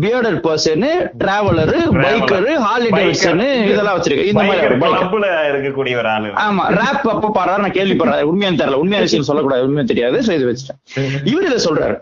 [0.00, 0.84] Bearded person
[1.18, 6.26] traveller biker holiday இதெல்லாம் வச்சிருக்கு இந்த மாதிரி இருக்கக்கூடிய ஒரு ஆளு.
[6.26, 8.22] ஆமா ரேப் அப்ப பாடுறாரு நான் கேள்விப்படுறேன்.
[8.30, 8.80] உண்மையான தெரியல.
[8.82, 10.34] உண்மையான விஷயம் சொல்லக்கூடாது உண்மையா தெரியாது.
[10.34, 10.80] இது வச்சுட்டேன்.
[11.24, 11.96] இவர் இதை சொல்றாரு.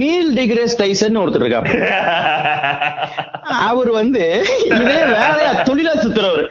[0.00, 1.70] நீல் டிகிரேஸ் டைசன் ஒருத்தர் இருக்காரு.
[3.68, 4.24] அவர் வந்து
[4.66, 6.44] இதே வேலையா தொழிலா சுத்துறவர்.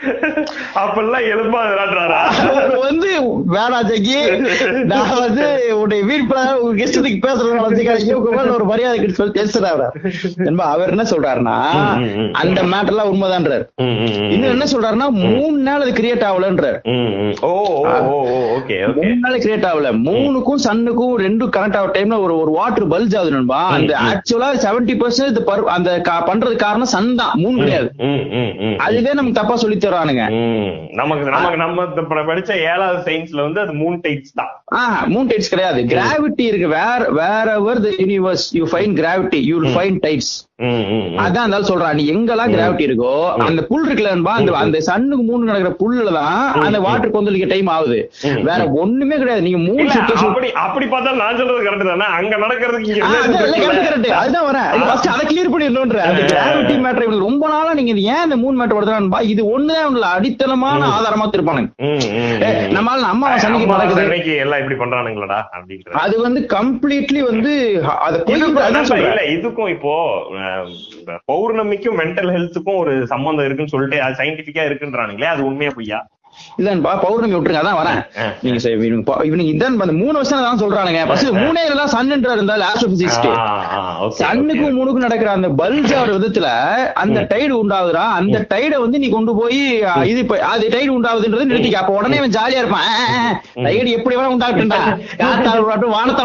[0.81, 2.19] அப்பெல்லாம் எலும்பா விளையாடுறாரா?
[2.47, 3.09] அவர் வந்து
[3.53, 4.17] வேணா ஜக்கி
[4.91, 5.45] நான் வந்து
[5.75, 6.41] உன்னுடைய வீட்ல
[6.85, 9.87] இஷ்டத்துக்கு பேசுறேன் ஒரு மரியாதை கிட்ட சொல்லி பேசுறாரு
[10.49, 11.55] என்பா அவர் என்ன சொல்றாருன்னா.
[12.41, 13.65] அந்த மேட்டர்லாம் உண்மைதான்றாரு.
[14.33, 16.81] இன்னும் என்ன சொல்றாருன்னா மூணு நாள் அது கிரியேட் ஆகலன்றாரு.
[17.51, 17.53] ஓ
[18.57, 19.95] ஓகே மூணு நாள் கிரியேட் ஆகல.
[20.09, 23.59] மூணுக்கும் சன்னுக்கும் ரெண்டும் கனெக்ட் ஆகிற டைம்ல ஒரு ஒரு வாட்டர் பல்ஜ் ஆகுது நண்பா.
[23.69, 25.89] அந்த ஆக்சுவலா செவன்டி பர்சன்ட் அந்த
[26.27, 27.33] பண்றது காரணம் சன் தான்.
[27.35, 27.89] மூணு கிடையாது.
[28.77, 30.71] அதுவே நமக்கு தப்பா சொல்லி தருவானுங்க ம்.
[30.93, 31.87] நமக்கு நமக்கு நம்ம
[32.25, 34.51] படிச்ச ஏழாவது சயின்ஸ்ல வந்து அது மூன் டைட்ஸ் தான்.
[34.75, 35.81] ஆஹ் மூன் டைட்ஸ் கிடையாது.
[35.93, 36.67] கிராவிட்டி இருக்கு.
[36.75, 40.54] வேற வேற ever the universe you find gravity you find ம்.
[41.23, 43.09] அதான் இருந்தாலும் சொல்றான் நீ எங்கெல்லாம் கிராவிட்டி இருக்கோ
[43.47, 47.69] அந்த புல் இருக்குல்ல நண்பா, அந்த அந்த சன்னுக்கு மூணு நடக்கிற புல்லுல தான் அந்த வாட்டர் கொந்தளிக்க டைம்
[47.73, 47.97] ஆகுது.
[48.47, 49.43] வேற ஒண்ணுமே கிடையாது.
[49.47, 52.07] நீங்க மூணு சுத்த அப்படி அப்படி பார்த்தா நான் சொல்றது கரெக்ட் தானே?
[52.19, 53.01] அங்க நடக்கிறதுக்கு.
[54.21, 54.69] அதுதான் வரேன்.
[54.91, 55.99] first அதை clear பண்ணிடணுன்ற.
[56.05, 60.89] அந்த matter இவனுக்கு ரொம்ப நாளா நீங்க ஏன் இந்த மூணு மேட்டர் வருதுன்னா இது ஒண்ணுதான் இவனுக்கு அடித்தளமான
[60.95, 61.69] ஆதாரமா திருப்பானுங்க.
[62.77, 67.53] நம்மால அம்மா சன்னிக்கு நடக்குது எல்லாம் இப்படி பண்றானுங்களடா அப்படின்ற அது வந்து கம்ப்ளீட்லி வந்து
[68.07, 68.17] அதை
[69.35, 69.93] இதுக்கும் இப்போ
[71.25, 75.99] பௌர்ணமிக்கும் மென்டல் ஹெல்த்துக்கும் ஒரு சம்பந்தம் இருக்குன்னு சொல்லிட்டு அது சயின்டிபிக்கா இருக்குன்றானுங்களே அது உண்மையா பொய்யா?
[76.59, 77.99] இல்லன்பா பௌர்ணமி விட்டுருங்க அதான் வரேன்.
[78.43, 78.59] நீங்க
[79.27, 81.01] இவனுங்க இதான் அந்த மூணு வருஷம் தான் சொல்றானுங்க.
[81.09, 82.29] ஃபர்ஸ்ட் மூணே தான் சன்ன்ற
[83.35, 84.75] ஆ, okay, சன்னுக்கும்.
[84.77, 86.47] மூணுக்கும் நடக்கிற அந்த பல்ஜ் ஆகிற விதத்துல
[87.03, 88.05] அந்த டைடு உண்டாகுதுடா.
[88.19, 89.59] அந்த டைட வந்து நீ கொண்டு போய்
[90.11, 91.81] இது அது டைடு உண்டாகுதுன்றது நிறுத்திக்க.
[91.81, 92.89] அப்ப உடனே அவன் ஜாலியா இருப்பான்.
[93.65, 94.79] டைடு எப்படி வேணா உண்டாகட்டும்டா
[95.21, 96.23] காத்தால் உண்டாகட்டும் வானத்தா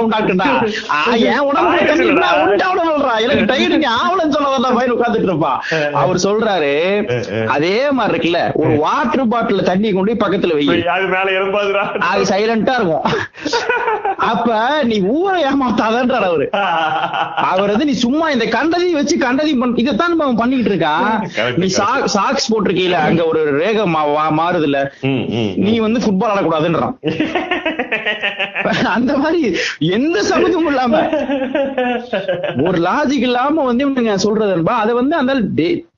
[1.31, 5.59] என் உடம்புல தண்ணி இருந்தா உண்டாகணும்ன்றா எனக்கு டைடு நீ ஆவலன்னு சொல்ல வந்தா பையன் உட்கார்ந்துட்டு இருப்பான்
[6.03, 6.73] அவர் சொல்றாரு
[7.55, 10.65] அதே மாதிரி இருக்குல்ல ஒரு வாட்டர் பாட்டில் தண்ணி கொண்டு பக்கத்துல வை.
[10.91, 13.07] அது மேல எழும்பாதுடா அது சைலண்டா இருக்கும்.
[14.29, 14.49] அப்ப
[14.83, 16.47] நீ ஊரை ஏமாத்தாதன்றார் அவரு.
[17.47, 21.07] அவர் வந்து நீ சும்மா இந்த கண்டதையும் வச்சு கண்டதையும் இதைத்தான் நம்ம இருக்கான்
[21.37, 21.67] Correct, நீ.
[22.09, 26.95] சாக்ஸ் போட்டிருக்கீல அங்க ஒரு ரேகை மா- வா- மாறுதுல்ல ம், ம், நீ வந்து ஃபுட்பால் ஆடக்கூடாதுன்றான்.
[28.91, 29.41] அந்த மாதிரி
[29.91, 30.95] எந்த சம்மந்தமும் இல்லாம.
[32.65, 35.33] ஒரு லாஜிக் இல்லாம வந்து இவனுங்க சொல்றதுன்பா அதை வந்து அந்த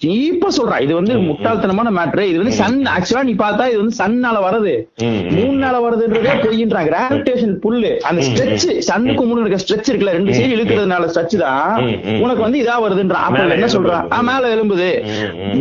[0.02, 4.38] டீப்பா சொல்றான் இது வந்து முட்டாள்தனமான மேட்ரு இது வந்து சன் ஆக்சுவலா நீ பார்த்தா இது வந்து சன்னால
[4.44, 5.28] வருது ம், ம்.
[5.36, 10.54] மூணு நாள வருதுன்றதே பொய்யின்றாங்க கிராவிடேஷன் புல்லு அந்த ஸ்ட்ரெச் சன்னுக்கு மூணு இருக்க ஸ்ட்ரெச் இருக்குல்ல ரெண்டு சைடு
[10.56, 11.78] இழுக்கிறதுனால ஸ்ட்ரெச் தான்.
[12.22, 14.88] உனக்கு வந்து இதா வருதுன்றான் அப்ப என்ன சொல்றான் மேல எலும்புது.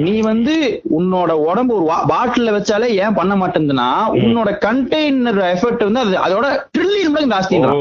[0.02, 0.56] நீ வந்து
[0.98, 3.88] உன்னோட உடம்பு ஒரு பாட்டில வச்சாலே ஏன் பண்ண மாட்டேங்குதுன்னா
[4.20, 7.80] உன்னோட கண்டெய்னர் எஃபெக்ட் வந்து அது அதோட ட்ரில்லியன் மடங்கு ஓ,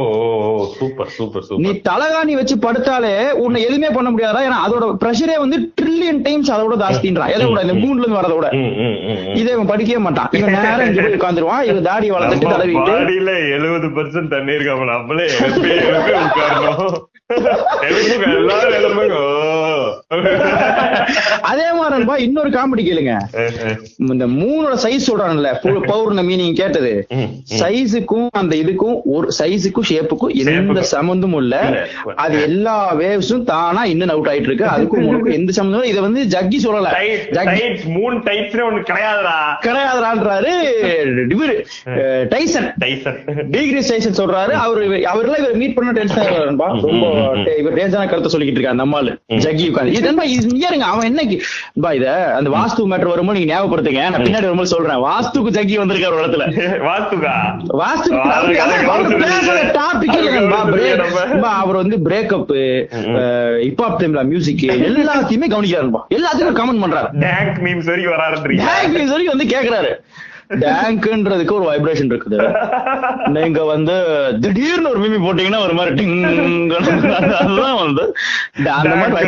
[0.77, 3.13] சூப்பர் சூப்பர் நீ தலகாணி வச்சு படுத்தாலே
[3.45, 7.77] உன்னை எதுவுமே பண்ண முடியாதா ஏன்னா அதோட பிரஷரே வந்து ட்ரில்லியன் டைம்ஸ் அதோட ஜாஸ்தின்றான் எதை விட இந்த
[7.81, 8.49] மூணுல இருந்து வரத விட.
[8.59, 9.37] ம், ம், ம், ம்.
[9.41, 10.29] இதை இவன் படிக்கவே மாட்டான்.
[10.39, 12.95] இவன் நேரம் இங்க போய் உட்காந்துருவான் இவன் தாடி வளர்த்துட்டு தடவிட்டு
[13.57, 15.27] எழுபது பர்சன்ட் தண்ணி இருக்காம நம்மளே
[16.21, 16.99] உட்காரணும்.
[21.41, 23.21] அதே மாதிரி நண்பா, இன்னொரு காமெடி கேளுங்க.
[23.97, 27.07] இந்த மூணோட சைஸ் சொல்றாங்கல்ல பௌ- பௌர்ணமி நீங்க கேட்டது.
[27.59, 30.83] சைஸுக்கும் அந்த இதுக்கும் ஒரு சைஸுக்கும் ஷேப்புக்கும் எந்த.
[30.83, 31.87] சம்பந்தமும் இல்ல.
[32.17, 35.97] அது எல்லா வேவ்ஸும் தானா இன்னும் அவுட் ஆயிட்டு இருக்கு அதுக்கும் எந்த சம்பந்தமும்.
[35.97, 36.87] இதை வந்து ஜக்கி சொல்லல.
[37.85, 39.39] மூணு டைப்ஸ்னு ஒண்ணு கிடையாதுடா.
[39.61, 40.53] கிடையாதுன்றாரு
[41.29, 41.65] இவரு
[42.29, 42.73] டைசன்.
[42.81, 43.43] டைசன்.
[43.51, 44.51] டிகிரி டைசன் சொல்றாரு.
[44.51, 47.19] அவரு அவர்லாம் இவர் மீட் பண்ண டென்ஷன் ரொம்ப
[47.79, 49.11] டேன்ஸான கருத்தை சொல்லிக்கிட்டு இருக்காரு நம்மால்
[49.45, 51.37] ஜக்கி உட்காந்து இது நண்பா, இது இங்க இருங்க அவன் என்னைக்கு
[51.85, 52.07] பா இத
[52.39, 54.03] அந்த வாஸ்து மேட்டர் வரும்போது நீங்க ஞாபகப்படுத்துங்க.
[54.13, 55.03] நான் பின்னாடி வரும்போது சொல்றேன்.
[55.09, 56.47] வாஸ்துக்கு ஜக்கி வந்திருக்காரு ஒரு இடத்துல.
[56.89, 57.35] வாஸ்துகா
[57.83, 58.09] வாஸ்து
[61.63, 62.51] அவர் வந்து பிரேக்கப்
[63.67, 67.09] ஹிப்ஹாப் டைம்ல மியூசிக் எல்லாத்தையுமே கவனிக்கிறாருப்பா எல்லாத்தையும் கமெண்ட் பண்றாரு.
[67.27, 68.65] டேங்க் மீம்ஸ் வரைக்கும் வராருன்றீங்க.
[68.71, 69.93] டேங்க் நியூஸ் வரைக்கும் வந்து கேக்குறாரு.
[70.51, 72.39] டேங்க்ன்றதுக்கு ஒரு வைப்ரேஷன் இருக்குது.
[73.29, 73.95] நீங்க வந்து
[74.41, 76.73] திடீர்னு ஒரு மிமி போட்டீங்கன்னா ஒரு மாதிரி டிங்
[77.41, 78.05] அதுதான் வந்து
[78.79, 79.19] அந்த மாதிரி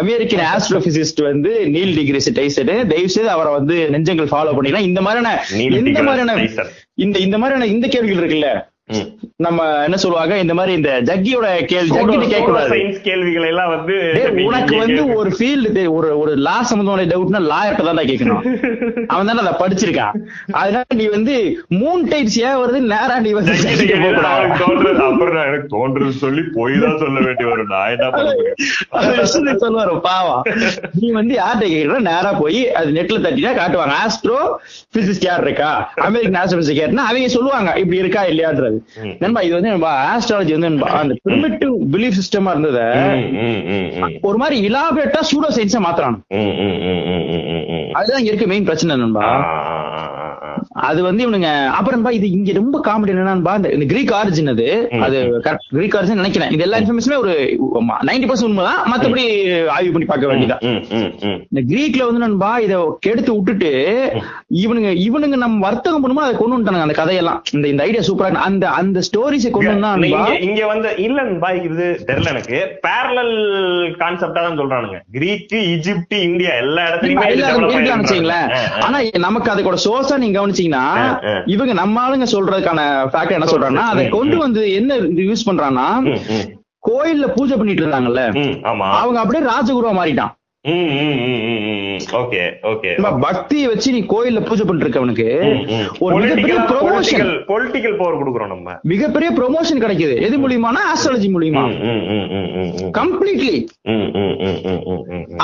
[0.00, 5.38] அமெரிக்கன் ஆஸ்ட்ரோபிசிஸ்ட் வந்து நீல் டிகிரிஸ் டைசன் தயவு செய்து அவரை வந்து நெஞ்சங்கள் ஃபாலோ பண்ணீங்கன்னா இந்த மாதிரியான
[5.60, 6.48] இந்த மாதிரியான.
[6.94, 8.50] இந்த இந்த மாதிரியான இந்த கேள்விகள் இருக்குல்ல.
[9.44, 10.34] நம்ம என்ன சொல்லுவாங்க?
[10.38, 12.70] இந்த மாதிரி இந்த ஜக்கியோட கேள்வி ஜக்கிட்டு கேட்க கூடாது.
[12.72, 13.94] சயின்ஸ் கேள்விகளை எல்லாம் வந்து
[14.46, 18.42] உனக்கு வந்து ஒரு ஃபீல்டு ஒரு ஒரு லா சம்பந்தமான டவுட்னா லாயர்ட்ட தான் கேட்கணும்.
[19.12, 20.16] அவன் தானே அதை படிச்சிருக்கான்
[20.60, 21.34] அதனால நீ வந்து
[21.78, 23.54] மூன் டைப்ஸ் ஏன் வருது நேரா நீ வந்து
[25.00, 28.08] அப்புறம் நான் எனக்கு தோன்றது சொல்லி போய் தான் சொல்ல வேண்டி வரும் நான் என்ன
[29.62, 30.42] சொல்லுவாரு பாவம்.
[31.00, 33.96] நீ வந்து யார்கிட்ட கேட்கற நேரா போய் அது நெட்ல தட்டினா காட்டுவாங்க.
[34.04, 34.38] ஆஸ்ட்ரோ
[34.94, 35.72] பிசிக்ஸ் யார் இருக்கா?
[36.06, 38.79] அமெரிக்கன் ஆஸ்ட்ரோபிசிக்ஸ் கேட்டா அவங்க சொல்லுவாங்க இப்படி இருக்கா இல்லையான்றது.
[39.22, 39.70] நண்பா இது வந்து
[40.12, 42.80] ஆஸ்ட்ராலஜி வந்து நண்பா, அந்த பிரிமிட்டிவ் பிலீஃப் சிஸ்டமா இருந்தத.
[44.28, 46.18] ஒரு மாதிரி இலாபரேட்டா சூடோ சயின்ஸா மாத்துறான்.
[47.98, 49.26] அதுதான் இங்க இருக்க மெயின் பிரச்சனை நண்பா.
[50.88, 53.34] அது வந்து இவனுங்க அப்புறம்பா இது இங்க ரொம்ப காமெடி என்னன்னா
[53.76, 54.66] இந்த கிரீக் ஆரிஜின் அது.
[55.06, 55.18] அது
[55.76, 56.52] கிரீக் ஆரிஜின் நினைக்கிறேன்.
[56.56, 57.34] இது எல்லா இன்ஃபர்மேஷனுமே ஒரு
[58.08, 58.80] நைன்டி பர்சன்ட் உண்மைதான்.
[58.92, 59.24] மத்தபடி
[59.76, 60.62] ஆய்வு பண்ணி பார்க்க வேண்டியதான்.
[61.50, 62.74] இந்த கிரீக்ல வந்து நண்பா இத
[63.06, 63.72] கெடுத்து விட்டுட்டு
[64.64, 67.40] இவனுங்க இவனுங்க நம்ம வர்த்தகம் பண்ணும்போது அதை கொண்டு வந்துட்டானுங்க அந்த கதையெல்லாம்.
[67.56, 72.32] இந்த இந்த ஐடியா சூப்பரா அந்த அந்த ஸ்டோரிஸை கொண்டு வந்தா நண்பா இங்க வந்து இல்லன்பா இது தெரியல
[72.34, 72.58] எனக்கு.
[72.86, 73.34] பேரலல்
[74.02, 74.98] கான்செப்டா தான் சொல்றானுங்க.
[75.16, 78.40] கிரீக் ஈஜிப்ட் இந்தியா எல்லா இடத்துலயுமே.
[78.86, 80.84] ஆனா நமக்கு அதுக்கோட சோர்ஸா நீங்க கவனிச்சீங்கன்னா.
[81.54, 82.82] இவங்க நம்ம ஆளுங்க சொல்றதுக்கான
[83.12, 84.36] ஃபேக்டர் என்ன சொல்றாங்கன்னா அதை கொண்டு.
[84.46, 85.86] வந்து என்ன யூஸ் பண்றான்னா
[86.88, 88.22] கோயில்ல பூஜை பண்ணிட்டு இருந்தாங்கல்ல
[89.00, 90.34] அவங்க அப்படியே ராஜகுருவா மாறிட்டான்.
[92.18, 92.90] ஓகே ஓகே
[93.24, 95.28] பக்தியை வச்சு நீ கோயில்ல பூஜை பண்ணிட்டு இருக்கவனுக்கு
[96.04, 101.64] ஒரு மிகப்பெரிய ப்ரொமோஷன் பொலிட்டிக்கல் பவர் கொடுக்குறோம் நம்ம மிகப்பெரிய ப்ரொமோஷன் கிடைக்குது எது மூலியமானா ஆஸ்ட்ராலஜி மூலியமா.
[102.96, 103.54] கம்ப்ளீட்லி.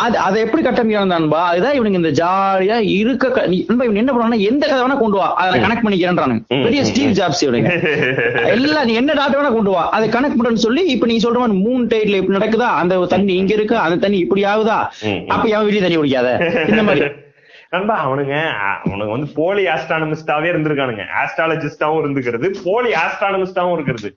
[0.01, 3.25] அது அதை எப்படி கட்டமையானதான்பா அதுதான் இவனுங்க இந்த ஜாலியா இருக்க
[3.63, 7.17] நண்பா, இவன் என்ன பண்ணுவானா எந்த கதை வேணா கொண்டு வா அதை கனெக்ட் பண்ணிக்கிறேன்றானுங்க ம், பெரிய ஸ்டீவ்
[7.19, 7.71] ஜாப்ஸ் இவனுங்க
[8.55, 11.87] எல்லாம் நீ என்ன டாட்டா வேணா கொண்டு வா அதை கனெக்ட் பண்றேன்னு சொல்லி இப்ப நீ சொல்ற மூன்
[11.91, 14.79] டைட்ல இப்படி நடக்குதா அந்த தண்ணி இங்க இருக்கு அந்த தண்ணி இப்படி ஆகுதா.
[15.31, 16.29] அப்ப எவன் வெளியே தண்ணி குடிக்காத
[16.69, 17.09] இந்த மாதிரி.
[17.71, 18.35] நண்பா அவனுங்க
[18.85, 21.05] அவனுங்க வந்து போலி ஆஸ்ட்ரானமிஸ்டாவே இருந்திருக்கானுங்க.
[21.23, 24.09] ஆஸ்ட்ராலஜிஸ்டாவும் இருந்துக்கிறது போலி ஆஸ்ட்ரானமிஸ்டாவும் இருக்கிறது.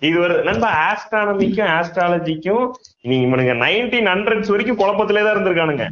[0.00, 2.64] இது ஒரு நண்பா ஆஸ்ட்ரானமிக்கும் ஆஸ்ட்ராலஜிக்கும்
[3.00, 5.86] நீங்க இவனுங்க நைன்டீன் ஹண்ட்ரட்ஸ் வரைக்கும் குழப்பத்திலே தான் இருந்திருக்கானுங்க.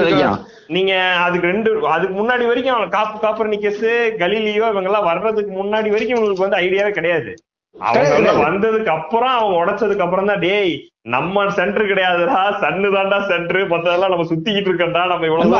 [0.00, 0.38] வரைக்கும்.
[0.66, 0.94] நீங்க
[1.26, 3.84] அதுக்கு ரெண்டு அதுக்கு முன்னாடி வரைக்கும் அவன் காப்பு காப்பர்னிக்கஸ்
[4.22, 7.32] கலீலியோ இவங்க எல்லாம் வர்றதுக்கு முன்னாடி வரைக்கும் இவங்களுக்கு வந்து ஐடியாவே கிடையாது.
[7.74, 10.74] அவங்க வந்ததுக்கு அப்புறம் அவங்க உடைச்சதுக்கு அப்புறம் தான் டேய்
[11.14, 15.56] நம்ம சென்டர் கிடையாதுடா சன்னு தான்டா சென்டர் மத்ததெல்லாம் நம்ம சுத்திக்கிட்டு இருக்கோம்டா நம்ம இவ்வளவு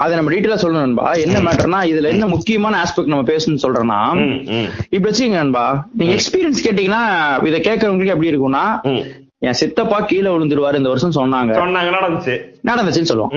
[0.00, 1.04] அது நம்ம டீட்டெயிலா சொல்லணும் நண்பா.
[1.24, 4.00] என்ன மேட்டர்னா இதுல என்ன முக்கியமான ஆஸ்பெக்ட் நம்ம பேசணும்னு சொல்றேன்னா
[4.90, 5.66] இப்ப வச்சுங்க நண்பா.
[5.98, 7.04] நீங்க எக்ஸ்பீரியன்ஸ் கேட்டீங்கன்னா
[7.50, 8.64] இதை கேட்கறவங்களுக்கு எப்படி இருக்கும்னா.
[9.42, 11.52] என் சித்தப்பா கீழே விழுந்துருவாரு இந்த வருஷம் சொன்னாங்க.
[11.62, 12.34] சொன்னாங்க நடந்துச்சு.
[12.68, 13.32] நடந்துச்சுன்னு சொல்லுவோம்.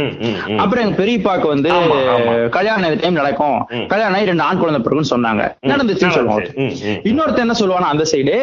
[0.63, 1.71] அப்புறம் எங்க பெரியப்பாக்கு வந்து.
[2.57, 3.57] கல்யாணம் டைம் நடக்கும்.
[3.93, 6.45] கல்யாணம் ரெண்டு ஆண் குழந்தை பிறகுன்னு சொன்னாங்க நடந்துச்சுன்னு சொல்லுவோம்.
[7.11, 8.35] இன்னொருத்தன் என்ன சொல்லுவானா அந்த சைடு.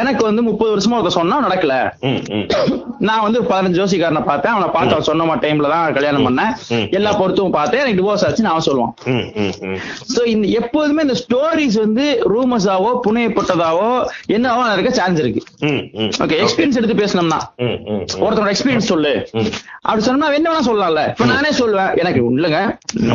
[0.00, 1.74] எனக்கு வந்து முப்பது வருஷமா ஒருத்தன் சொன்னா நடக்கல.
[3.08, 6.52] நான் வந்து பதினஞ்சு ஜோசிக்காரனை பார்த்தேன் அவனை பார்த்து அவன் சொன்ன டைம்ல தான் கல்யாணம் பண்ணேன்.
[6.98, 8.92] எல்லா பொருத்தும் பார்த்தேன் எனக்கு டிவோர்ஸ் ஆச்சுன்னு அவன் சொல்லுவான்.
[10.14, 13.88] சோ இந்த எப்போதுமே இந்த ஸ்டோரிஸ் வந்து ரூமர்ஸாவோ புனையப்பட்டதாவோ
[14.36, 15.42] என்னவோ இருக்க சான்ஸ் இருக்கு.
[16.24, 17.40] ஓகே எக்ஸ்பீரியன்ஸ் எடுத்து பேசணும்னா.
[18.24, 19.14] ஒருத்தனோட எக்ஸ்பீரியன்ஸ் சொல்லு.
[20.00, 21.02] அப்படி சொன்னா என்ன வேணா சொல்லலாம்ல.
[21.08, 22.58] இப்ப நானே சொல்லுவேன் எனக்கு இல்லங்க.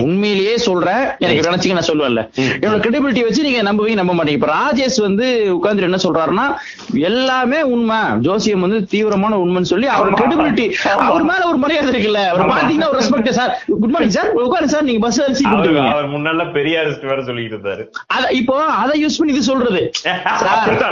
[0.08, 1.04] உண்மையிலேயே சொல்றேன்.
[1.24, 2.22] எனக்கு நினைச்சுக்க நான் சொல்லுவேன்ல.
[2.64, 4.36] என்னோட கிரெடிபிலிட்டி வச்சு நீங்க நம்புவீங்க நம்ப மாட்டீங்க.
[4.38, 6.46] இப்ப ராஜேஷ் வந்து உட்கார்ந்து என்ன சொல்றாருன்னா
[7.10, 8.00] எல்லாமே உண்மை.
[8.28, 10.12] ஜோசியம் வந்து தீவிரமான உண்மைன்னு சொல்லி அவர்.
[10.20, 10.68] கிரெடிபிலிட்டி.
[11.08, 12.22] அவர் மேல ஒரு மரியாதை இருக்குல்ல.
[12.34, 12.52] அவர்.
[12.54, 13.54] பாத்தீங்கன்னா ஒரு respect sir.
[13.82, 17.86] Good morning sir உட்காரு சார் நீங்க பஸ் அரிசி அவர் முன்னால பெரியாரிஸ்ட் வேற சொல்லிட்டு இருந்தாரு.
[18.18, 19.84] அத இப்போ அதை யூஸ் பண்ணி இது சொல்றது.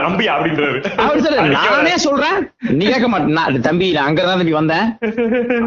[0.07, 0.81] நம்பி அப்படின்றாரு.
[1.05, 2.37] அவர் சார் நானே சொல்றேன்.
[2.79, 4.87] நீ கேட்க மாட்டேன் தம்பி நான் அங்கதான் தம்பி வந்தேன்.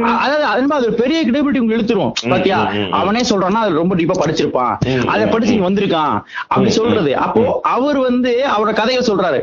[0.06, 2.12] அதாவது அது அது பெரிய கிரெடிபிலிட்டி உங்களுக்கு இழுத்துரும்.
[2.28, 2.58] பாத்தியா.
[2.90, 4.74] அவனே சொல்றான்னா அது ரொம்ப டீப்பா படிச்சிருப்பான்.
[5.06, 6.20] அதை படிச்சு இங்க வந்திருக்கான்.
[6.46, 7.16] அப்படி சொல்றது.
[7.16, 9.40] அப்போ அவர் வந்து அவரோட கதையை சொல்றாரு.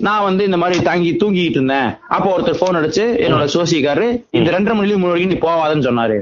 [0.00, 1.98] நான் வந்து இந்த மாதிரி தாங்கி தூங்கிட்டு இருந்தேன்.
[2.08, 6.16] அப்போ ஒருத்தர் போன் அடிச்சு என்னோட சோசிக்காரு இந்த ரெண்டரை மணில மூணு வரைக்கும் நீ போவாதன்னு சொன்னாரு.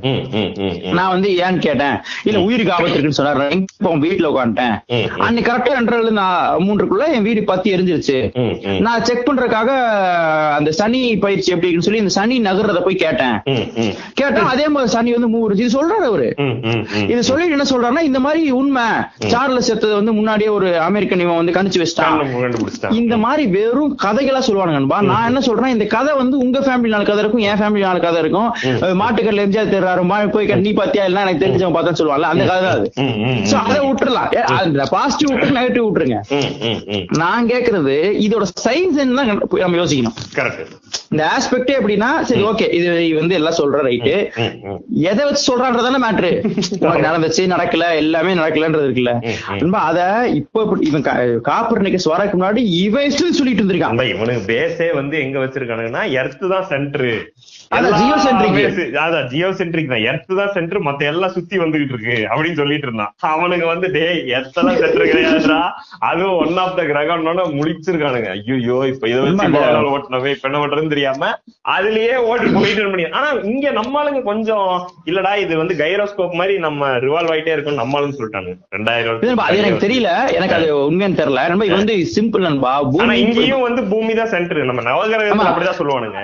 [0.92, 1.96] நான் வந்து ஏன்னு கேட்டேன்.
[2.24, 3.50] இல்ல உயிருக்கு ஆபத்து இருக்குன்னு சொன்னாரு.
[3.50, 4.76] எங்க வீட்டுல உட்காந்துட்டேன்.
[5.18, 8.18] அன்னைக்கு கரெக்டா ரெண்டரை நான் மூன்றுக்குள்ள என் வீடு பத்தி எரிஞ்சிருச்சு.
[8.80, 9.70] நான் செக் பண்றதுக்காக
[10.56, 13.36] அந்த சனி பயிற்சி எப்படி இருக்குன்னு சொல்லி இந்த சனி நகர்றத போய் கேட்டேன்.
[14.20, 16.28] கேட்டா அதே மாதிரி சனி வந்து மூணு இது சொல்றாரு அவரு.
[17.12, 18.86] இது சொல்லிட்டு என்ன சொல்றாருன்னா இந்த மாதிரி உண்மை
[19.32, 22.18] சார்லஸ் செத்தது வந்து முன்னாடியே ஒரு அமெரிக்கன் இவன் வந்து கணிச்சு வச்சிட்டான்.
[23.00, 25.00] இந்த மாதிரி வெறும் கதைகளா சொல்லுவானுங்க நண்பா.
[25.10, 28.20] நான் என்ன சொல்றேன் இந்த கதை வந்து உங்க ஃபேமிலி நாலு கதை இருக்கும் என் ஃபேமிலி நாலு கதை
[28.24, 28.50] இருக்கும்.
[29.02, 31.04] மாட்டுக்கல்ல எம்ஜிஆர் தெரிறாரு மா போய் நீ பாத்தியா?
[31.10, 32.86] எல்லாம் எனக்கு தெரிஞ்சவன் பார்த்தா சொல்லுவாங்கல்ல அந்த கதை அது.
[33.50, 33.56] சோ.
[33.68, 34.28] அதை விட்டுறலாம்.
[34.60, 36.18] அந்த பாசிட்டிவ் விட்டு நெகட்டிவ் விட்டுருங்க.
[37.22, 37.94] நான் கேக்குறது
[38.26, 39.30] இதோட சயின்ஸ் தான்
[39.64, 40.16] நம்ம யோசிக்கணும்.
[41.12, 42.86] இந்த ஆஸ்பெக்டே எப்படின்னா சரி ஓகே இது
[43.18, 44.14] வந்து எல்லாம் சொல்ற ரைட்டு.
[45.10, 46.30] எதை வச்சு சொல்றான்றதானே மேட்ரு
[46.80, 49.12] உனக்கு நடந்துச்சு நடக்கல எல்லாமே நடக்கலன்றது இருக்குல்ல.
[49.60, 50.00] நண்பா, அத
[50.40, 51.06] இப்ப இவன்
[51.50, 54.02] காப்பர் நிக்கஸ் வரக்கு முன்னாடி இவன் சொல்லிட்டு இருந்திருக்கான்.
[54.14, 57.08] இவனுக்கு பேஸே வந்து எங்க வச்சிருக்கானுங்கன்னா எர்த் தான் சென்டர்
[59.32, 60.02] ஜியோ சென்ட்ரிக் தான்.
[60.10, 63.12] எர்த் தான் சென்டர் மத்த எல்லாம் சுத்தி வந்துகிட்டு இருக்கு அப்படின்னு சொல்லிட்டு இருந்தான்.
[63.34, 65.60] அவனுங்க வந்து டேய் எர்த்தெல்லாம் சென்டர் கிடையாதுடா
[66.10, 68.30] அதுவும் ஒன் ஆஃப் த கிரகம்னு முடிச்சிருக்கானுங்க.
[68.36, 69.48] ஐயோ இப்ப இதை வச்சு
[69.94, 71.30] ஓட்டணுமே என்ன பண்றதுன்னு தெரியாம
[71.76, 74.68] அதுலயே ஓட்டி போயிட்டு ஆனா இங்க நம்மளுங்க கொஞ்சம்
[75.10, 80.10] இல்லடா இது வந்து கைரோஸ்கோப் மாதிரி நம்ம ரிவால்வ் ஆயிட்டே இருக்கும் நம்மளும் சொல்லிட்டாங்க ரெண்டாயிரம் அது எனக்கு தெரியல.
[80.38, 81.40] எனக்கு அது உண்மைன்னு தெரியல.
[81.50, 82.72] நண்பா இது வந்து சிம்பிள் நண்பா.
[83.24, 85.48] இங்கேயும் வந்து பூமி தான் சென்டர் நம்ம நவகிரகத்துல ஆமா.
[85.50, 86.20] அப்படிதான் சொல்லுவானுங்க.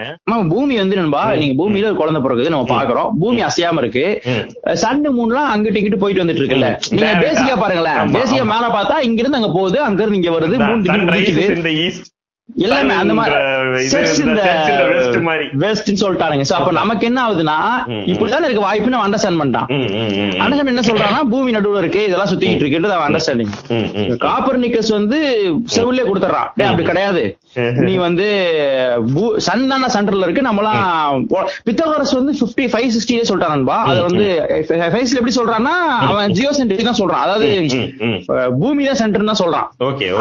[0.52, 4.05] பூமி வந்து நண்பா நீங்க பூமியில ஒரு குழந்தை பிறகுது நம்ம பாக்குறோம் பூமி அசையாம இருக்கு.
[4.26, 4.44] ம்.
[4.76, 6.70] சண்டு மூணுலாம் அங்கிட்டு இங்கிட்டு போயிட்டு வந்துட்டு இருக்குல்ல.
[6.92, 8.14] நீங்க பேசிக்கா பாருங்களேன்.
[8.14, 8.46] பேசிக்கா.
[8.46, 12.19] மேல பார்த்தா இங்க இருந்து அங்க போகுது அங்க இருந்து இங்க வருது மூணு
[12.64, 13.34] எல்லாமே அந்த மாதிரி
[15.64, 16.44] westன்னு சொல்லிட்டானுங்க.
[16.50, 17.56] சோ அப்ப நமக்கு என்ன ஆகுதுன்னா.
[18.12, 19.68] இப்படிதான் இருக்க வாய்ப்புன்னு அண்டர்ஸ்டாண்ட் பண்ணிட்டான்.
[20.42, 23.52] அண்டர்ஸ்டாண்ட் என்ன சொல்றான்னா பூமி நடுவுல இருக்கு இதெல்லாம் சுத்திட்டு இருக்குன்றது அவன் அண்டர்ஸ்டாண்டிங்.
[24.26, 25.20] காப்பர் நிக்கஸ் வந்து
[25.76, 27.22] செவிலே கொடுத்துறான் அப்படி கிடையாது.
[27.86, 28.26] நீ வந்து
[29.46, 31.24] சன் தானே சென்டர்ல இருக்கு நம்மலாம்
[31.68, 33.78] பித்தகோரஸ் வந்து பிப்டி ஃபைவ் சிக்ஸ்டியே நண்பா.
[33.90, 34.26] அது வந்து
[34.92, 35.74] ஃபைவ்ஸ்ல எப்படி சொல்றான்னா
[36.10, 37.24] அவன் ஜியோ சென்டர் தான் சொல்றான்.
[37.26, 37.48] அதாவது
[38.60, 39.68] பூமி தான் சென்டர் தான் சொல்றான்.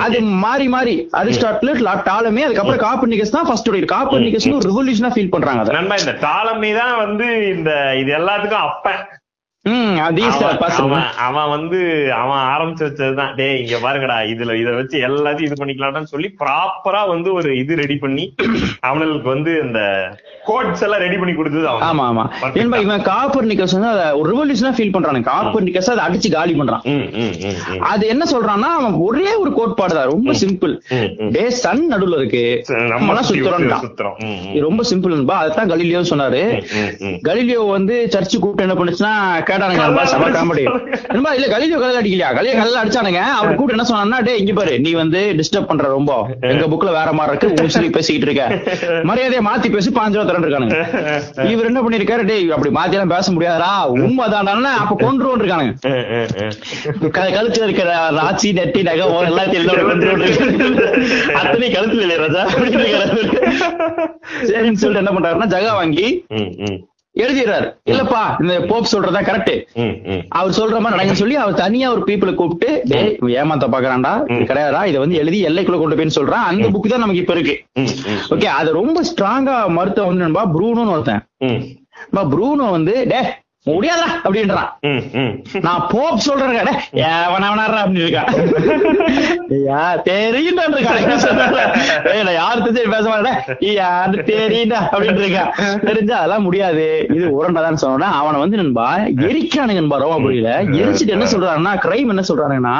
[0.05, 0.95] அது மாறி மாறி.
[1.21, 1.77] அரிஸ்டாட்டில்
[2.19, 6.71] டாலமே அதுக்கப்புறம் காப்பர் நிக்கஸ் தான் ஃபர்ஸ்ட் காப்பர் நிக்கஸ் ஒரு ரெவல்யூஷனா ஃபீல் பண்றாங்க நண்பா இந்த டாலமி
[6.73, 8.93] தான் வந்து இந்த இது எல்லாத்துக்கும் அது
[11.27, 11.79] அவன் வந்து
[12.21, 13.33] அவன் ஆரம்பிச்சு வச்சதுதான்.
[13.39, 17.97] டேய் இங்க பாருங்கடா இதுல இத வச்சு எல்லாத்தையும் இது பண்ணிக்கலாம்னு சொல்லி ப்ராப்பரா வந்து ஒரு இது ரெடி
[18.03, 18.25] பண்ணி
[18.89, 19.79] அவனுக்கு வந்து இந்த
[20.49, 21.83] கோட்ஸ் எல்லாம் ரெடி பண்ணி கொடுத்தது அவன்.
[21.87, 22.23] ஆமா ஆமா.
[22.41, 22.59] Perfect.
[22.61, 25.19] ஏன்பா இவன் காப்பர் நிக்கஸ் வந்து அதை ஒரு ரெவல்யூஷனா ஃபீல் பண்றானு.
[25.31, 26.83] காப்பர் நிக்கஸ் அதை அடிச்சு காலி பண்றான்.
[27.91, 30.09] அது என்ன சொல்றான்னா அவன் ஒரே ஒரு கோட்பாடு தான்.
[30.13, 30.73] ரொம்ப சிம்பிள்.
[31.35, 32.43] டே சன் நடுவுல இருக்கு.
[32.93, 34.17] நம்ம சுத்துறோம்.
[34.67, 36.41] ரொம்ப சிம்பிள் அதைத்தான் கலீலியோ சொன்னாரு.
[37.27, 39.13] கலீலியோ வந்து சர்ச்சு கூப்பிட்டு என்ன பண்ணுச்சுன்னா
[39.61, 40.63] நண்பா செம காமெடி
[41.37, 42.29] இல்ல கலிலியோ கல்ல அடிக்கலையா?
[42.37, 43.21] கலிலியோ கல்ல அடிச்சானுங்க.
[43.39, 46.11] அவர் கூட என்ன சொன்னான்னா டேய் இங்க பாரு நீ வந்து டிஸ்டர்ப் பண்ற ரொம்ப.
[46.51, 48.43] எங்க புக்ல வேற மாதிரி இருக்கு உன் பேசிக்கிட்டு இருக்க.
[49.09, 50.77] மரியாதையை மாத்தி பேசி பாஞ்சு ரூபா இருக்கானுங்க.
[51.53, 53.71] இவர் என்ன பண்ணிருக்காரு டேய் அப்படி மாத்தி எல்லாம் பேச முடியாதுடா.
[54.05, 55.73] உண்மைதான்டா அப்ப கொன்று இருக்கானுங்க.
[57.37, 60.07] கழுத்துல இருக்கிற ராச்சி நெட்டி நகை எல்லாத்தையும் கொண்டு
[61.41, 62.43] அத்தனை கழுத்துல இல்லையா ராஜா.
[64.49, 66.05] சரின்னு சொல்லிட்டு என்ன பண்றாருன்னா ஜகா வாங்கி
[67.23, 69.53] எழுதிடுறாரு இல்லப்பா இந்த போப் சொல்றதா கரெக்ட்.
[70.39, 72.69] அவர் சொல்ற மாதிரி நடக்குன்னு சொல்லி அவர் தனியா ஒரு பீப்புளை கூப்பிட்டு
[73.41, 74.13] ஏமாத்த பாக்குறான்டா
[74.51, 76.47] கிடையாதா இதை வந்து எழுதி எல்லைக்குள்ள கொண்டு போயின்னு சொல்றான்.
[76.49, 77.55] அந்த புக் தான் நமக்கு இப்ப இருக்கு.
[78.35, 81.23] ஓகே அது ரொம்ப ஸ்ட்ராங்கா மருத்துவம் வந்து நண்பா ப்ரூனோன்னு ஒருத்தன்.
[82.33, 83.21] ப்ரூனோ வந்து டே
[83.65, 84.69] முடியாதா அப்படின்றான்.
[85.65, 86.73] நான் போப் சொல்றேன் கடை
[87.07, 88.29] எவனவனாரா அப்படின்னு இருக்கான்
[89.65, 91.59] யா தெரியுண்டா இருக்கான் என்ன சொல்றாரு?
[92.11, 93.37] ஏய், நான் யாரு தெரிஞ்சு பேச மாட்டேன்
[93.79, 96.85] யாரு தெரியுண்டா அப்படின்னு இருக்கான் தெரிஞ்சா அதெல்லாம் முடியாது.
[97.15, 98.87] இது உரண்டாதான் சொன்னா அவனை வந்து நண்பா
[99.27, 102.77] எரிக்கானுங்க நண்பா ரோமா புரியல எரிச்சிட்டு என்ன சொல்றாங்கன்னா கிரைம் என்ன சொல்றாங்கன்னா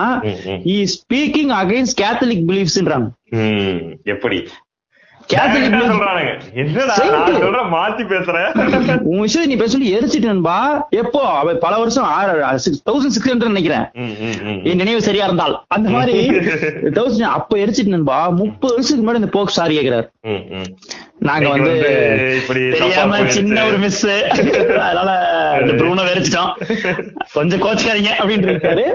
[0.96, 3.08] ஸ்பீக்கிங் அகைன்ஸ்ட் கேத்தலிக் பிலீஃப்ஸ்ன்றாங்க
[4.06, 4.40] எப்படி?
[5.34, 6.32] கேத்தலிக் சொல்றானுங்க.
[6.62, 7.12] என்னடா Saint.
[7.16, 10.56] நான் சொல்ற மாத்தி பேசுறேன் உன் விஷயம் நீ பேச சொல்லி எரிச்சிட்டு நண்பா.
[11.02, 11.22] எப்போ?
[11.40, 12.08] அவ பல வருஷம்
[12.90, 13.86] தௌசண்ட் சிக்ஸ் ஹண்ட்ரட் நினைக்கிறேன்.
[14.70, 15.56] என் நினைவு சரியா இருந்தால்.
[15.68, 16.16] அந்த மாதிரி
[16.98, 18.18] தௌசண்ட் அப்ப எரிச்சிட்டு நண்பா.
[18.42, 20.08] முப்பது வருஷத்துக்கு முன்னாடி இந்த போக் சாரி கேக்குறாரு.
[21.28, 21.74] நாங்க வந்து
[22.48, 23.64] தெரியாம சின்ன.
[23.70, 24.04] ஒரு மிஸ்
[24.86, 25.10] அதனால
[25.80, 26.52] ப்ரூனை வெறிச்சிட்டோம்.
[27.36, 28.86] கொஞ்சம் கோச்சுக்காதீங்க அப்படின்னு இருக்காரு.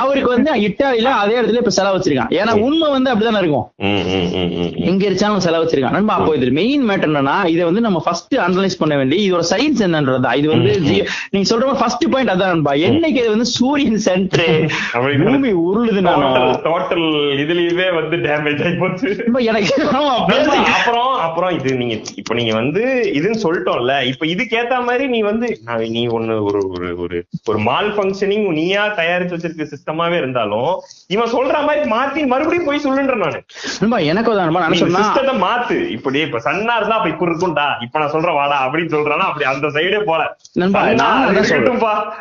[0.00, 2.32] அவருக்கு வந்து இட்டாலியில அதே இடத்துல இப்ப செலவு வச்சிருக்கான்.
[2.40, 3.66] ஏன்னா உண்மை வந்து அப்படிதானே இருக்கும்.
[4.90, 5.96] எங்க இருச்சாலும் செலவு வச்சிருக்கான்.
[5.96, 9.82] நண்பா அப்போ இது மெயின் மேட்டர் என்னன்னா இதை வந்து நம்ம ஃபர்ஸ்ட் அனலைஸ் பண்ண வேண்டிய இதோட சயின்ஸ்
[9.86, 10.32] என்னன்றதா.
[10.40, 10.74] இது வந்து
[11.32, 12.74] நீங்க சொல்ற ஃபர்ஸ்ட் பாயிண்ட் அதான் நண்பா.
[12.88, 14.54] என்னைக்கு இது வந்து சூரியன் சென்டர்
[15.24, 17.08] பூமி உருளுது டோட்டல் டோட்டல்
[17.44, 19.08] இதுலயுமே வந்து டேமேஜ் ஆகி போச்சு.
[19.50, 19.74] எனக்கு.
[20.76, 22.82] அப்புறம் அப்புறம் இது நீங்க இப்ப நீங்க வந்து
[23.14, 25.46] இதுன்னு சொல்லிட்டோம்ல இப்ப இதுக்கு ஏத்த மாதிரி நீ வந்து
[25.90, 30.70] நீ ஒண்ணு ஒரு ஒரு ஒரு ஒரு மால் ஃபங்க்ஷனிங் நீயா தயாரிச்சு வச்சிருக்க சிஸ்டமாவே இருந்தாலும்
[31.08, 33.38] இவன் சொல்ற மாதிரி மாத்தி மறுபடியும் போய் சொல்லுன்ற நானு.
[34.10, 34.32] எனக்கு
[35.00, 35.76] சிஸ்டத்தை மாத்து.
[35.90, 37.66] இப்படி இப்ப சன்னா இருந்தா அப்ப இப்படி இருக்கும்டா.
[37.80, 40.22] இப்ப நான் சொல்றேன் வாடா அப்படின்னு சொல்றானா அப்படி அந்த சைடே போல.
[40.80, 41.72] அது அதான் Exactly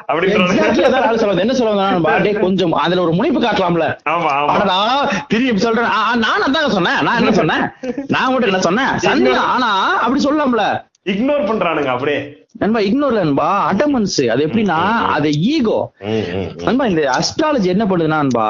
[0.10, 0.46] அப்படின்னு
[0.88, 1.06] அதான்.
[1.40, 3.86] என்ன சொல்ல வந்தேன்னா நண்பா, டேய் கொஞ்சம் அதுல ஒரு முனைப்பு காட்டலாம்ல.
[4.10, 4.56] ஆமா ஆமா.
[5.28, 5.90] திரும்பி சொல்றேன்.
[6.24, 7.00] நான் அதாங்க சொன்னேன்.
[7.08, 7.64] நான் என்ன சொன்னேன்?
[8.08, 8.92] நான் மட்டும் என்ன சொன்னேன்?
[9.45, 10.65] ஆனா அப்படி சொல்லலாம்ல
[11.06, 12.38] இக்னோர் பண்றானுங்க அப்படியே.
[12.56, 14.78] நண்பா இக்னோர்ல நண்பா அடமன்ஸ் அது எப்படின்னா
[15.16, 15.76] அது ஈகோ.
[16.66, 18.48] நண்பா இந்த அஸ்ட்ராலஜி என்ன பண்ணுதுன்னா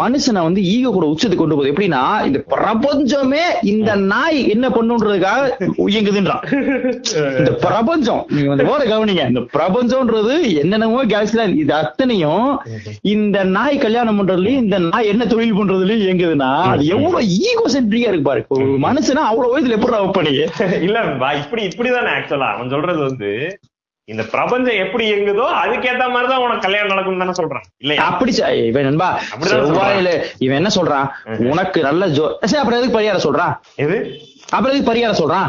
[0.00, 1.72] மனுஷனை வந்து ஈகோ கூட உச்சத்துக்கு கொண்டு போகுது.
[1.72, 5.42] எப்படின்னா இந்த பிரபஞ்சமே இந்த நாய் என்ன பண்ணுன்றதுக்காக
[5.94, 6.44] இயங்குதுன்றான்.
[7.40, 8.22] இந்த பிரபஞ்சம்.
[8.36, 9.26] நீங்க வந்து ஓர கவனிங்க.
[9.32, 12.48] இந்த பிரபஞ்சம்ன்றது என்னென்னமோ கேலக்சில இது அத்தனையும்
[13.14, 18.28] இந்த நாய் கல்யாணம் பண்றதுலயும் இந்த நாய் என்ன தொழில் பண்றதுலயும் இயங்குதுன்னா அது எவ்வளவு ஈகோ சென்ட்ரியா இருக்கு
[18.30, 18.44] பாரு.
[18.86, 20.34] மனுஷனா அவ்வளவு வயதுல எப்படி பண்ணி
[20.88, 20.98] இல்ல
[21.42, 23.31] இப்படி இப்படிதானே ஆக்சுவலா அவன் சொல்றது வந்து
[24.08, 28.06] இந்த பிரபஞ்சம் எப்படி இயங்குதோ அதுக்கேத்த மாதிரிதான் உனக்கு கல்யாணம் நடக்கும் தானே சொல்றான் இல்லையா?
[28.10, 28.32] அப்படி
[28.68, 29.08] இவன் நண்பா?
[29.50, 30.10] செவ்வாயில
[30.44, 31.06] இவன் என்ன சொல்றான்?
[31.50, 33.52] உனக்கு நல்ல ஜோ சரி அப்புறம் எதுக்கு பரிகாரம் சொல்றான்
[33.84, 33.96] எது?
[34.50, 35.48] அப்புறம் எதுக்கு பரிகாரம் சொல்றான்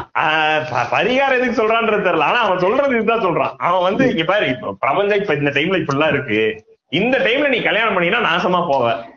[0.93, 2.29] பரிகாரம் எதுக்கு சொல்றான்றது தெரியல.
[2.29, 3.55] ஆனா அவன் சொல்றது இதுதான் சொல்றான்.
[3.67, 6.41] அவன் வந்து இங்க பாரு இப்ப பிரபஞ்சம் இப்ப இந்த டைம்ல இப்படிலாம் இருக்கு.
[7.01, 8.85] இந்த டைம்ல நீ கல்யாணம் பண்ணினா நாசமா போவ.
[8.85, 9.12] நண்பா அப்படின்றான்.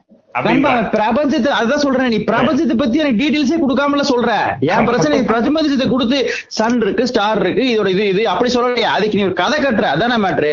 [0.95, 2.19] பிரபஞ்சத்தை அதுதான் சொல்றேன் நீ.
[2.31, 4.31] பிரபஞ்சத்தை பத்தி எனக்கு டீடைல்ஸே கொடுக்காமல சொல்ற.
[4.73, 6.19] என் பிரச்சனை பிரபஞ்சத்தை கொடுத்து
[6.59, 8.91] சன் இருக்கு ஸ்டார் இருக்கு இதோட இது இது அப்படி சொல்லலையா?
[8.97, 9.87] அதுக்கு நீ ஒரு கதை கட்டுற.
[9.97, 10.53] அதானே மேட்ரு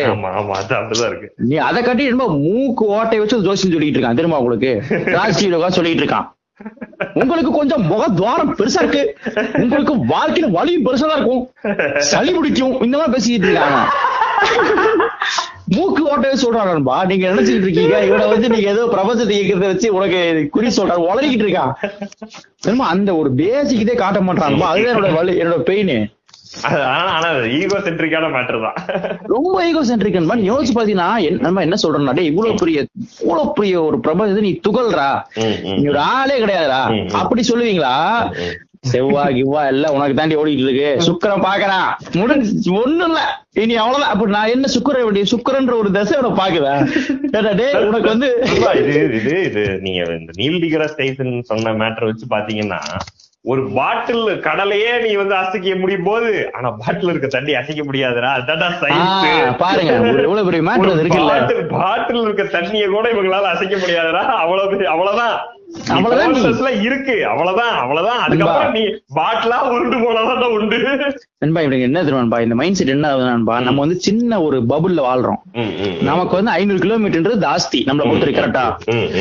[1.50, 4.20] நீ அதை கட்டி ரொம்ப மூக்கு ஓட்டை வச்சு ஜோசியம் சொல்லிட்டு இருக்கான்.
[4.20, 4.72] திரும்ப உங்களுக்கு?
[5.18, 6.28] ராஜ்டிவில சொல்லிட்டு இருக்கான்.
[7.22, 9.02] உங்களுக்கு கொஞ்சம் முக துவாரம் பெருசா இருக்கு.
[9.62, 11.42] உங்களுக்கு வாழ்க்கையில வலியும் பெருசா தான் இருக்கும்.
[12.10, 12.74] சளி பிடிக்கும்.
[12.86, 13.80] இந்த மாதிரி பேசிக்கிட்டு இருக்காங்க.
[15.66, 17.04] மூக்கு ஓட்டவே சொல்றான் நண்பா.
[17.04, 18.04] நீங்க நினைச்சிட்டு இருக்கீங்க.
[18.04, 21.72] இவனை வந்து நீங்க ஏதோ பிரபஞ்சத்தை இயக்கிறத வச்சு உனக்கு குறி சொல்றாரு உளறிக்கிட்டு இருக்கான்.
[22.62, 26.12] என்னமோ அந்த ஒரு பேசிக் இதே காட்ட மாட்டான் அதுதான் என்னோட வலி என்னோட பெயின்
[29.22, 32.86] ரொம்ப ஈகோ சென்ட்ரிக் யோசிச்சு பாத்தீங்கன்னா என்ன- நம்ம என்ன சொல்றோம்னா இவ்வளவு பெரிய
[33.20, 35.22] இவ்வளவு பெரிய ஒரு பிரபஞ்சத்தை நீ துகள்றா.
[35.62, 37.08] நீ ஒரு ஆளே கிடையாதுடா.
[37.12, 37.94] அப்படி சொல்லுவீங்களா?
[38.84, 38.90] ம்.
[38.90, 40.88] செவ்வாய் கிவ்வா எல்லாம் உனக்கு தாண்டி ஓடிட்டு இருக்கு.
[41.06, 43.20] சுக்கரன் பாக்குறான் முடிஞ்சு ஒண்ணும் இல்ல.
[43.62, 44.12] இனி அவ்வளவுதான்.
[44.12, 45.90] அப்ப நான் என்ன சுக்கர வேண்டிய சுக்கரன்ற ஒரு
[46.36, 46.80] பாக்குறேன்
[47.34, 48.30] ஏடா டேய் உனக்கு வந்து
[48.80, 52.80] இது இது இது நீங்க இந்த நீல் டிகிரஸ் டைசன் சொன்ன மேட்டர் வச்சு பாத்தீங்கன்னா
[53.44, 58.30] ஒரு பாட்டில் கடலையே நீ வந்து அசைக்க முடியும் போது ஆனா பாட்டில் இருக்க தண்ணி அசைக்க முடியாதுடா.
[58.38, 59.92] அதான்டா ஆ, சயின்ஸ் பாருங்க
[60.22, 61.34] எவ்வளவு பெரிய மேட்டர் இருக்குல்ல.
[61.76, 64.22] பாட்டில் இருக்க தண்ணிய கூட இவங்களால அசைக்க முடியாதுடா.
[64.38, 65.36] அவ்வளவு அவ்வளவுதான்.
[65.88, 67.26] அவ்வளவுதான் இருக்கு.
[67.26, 68.18] அவ்வளவுதான் அவ்வளவுதான்.
[68.18, 68.80] அதுக்கப்புறம் நீ
[69.14, 70.78] பாட்டிலா உருண்டு போனாதான் உண்டு.
[71.38, 75.00] நண்பா இவனுக்கு என்ன தெரியுமான்பா இந்த மைண்ட் செட் என்ன ஆகுது நண்பா நம்ம வந்து சின்ன ஒரு பபுள்ல
[75.08, 75.40] வாழ்றோம்.
[76.02, 77.78] நமக்கு வந்து ஐநூறு கிலோமீட்டர் ஜாஸ்தி.
[77.88, 78.64] நம்மள பொறுத்த கரெக்டா.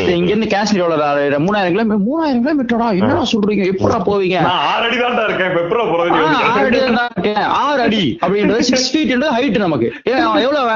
[0.09, 3.63] இங்க இருந்து காஷ்மீர் எவ்வளவு மூணாயிரம் கிலோமீட்டர் மூணாயிரம் கிலோமீட்டரா என்னடா சொல்றீங்க?
[3.73, 4.37] எப்படா போவீங்க?
[4.45, 5.51] ஆறு அடி தான்டா இருக்கேன்.
[5.71, 7.43] போறது ஆ, ஆறு அடி தான் இருக்கேன்.
[7.43, 9.91] ஆறு அடி அப்படின்றது சிக்ஸ் ஃபீட் ஹைட் நமக்கு.
[10.03, 10.69] எவ்வளவு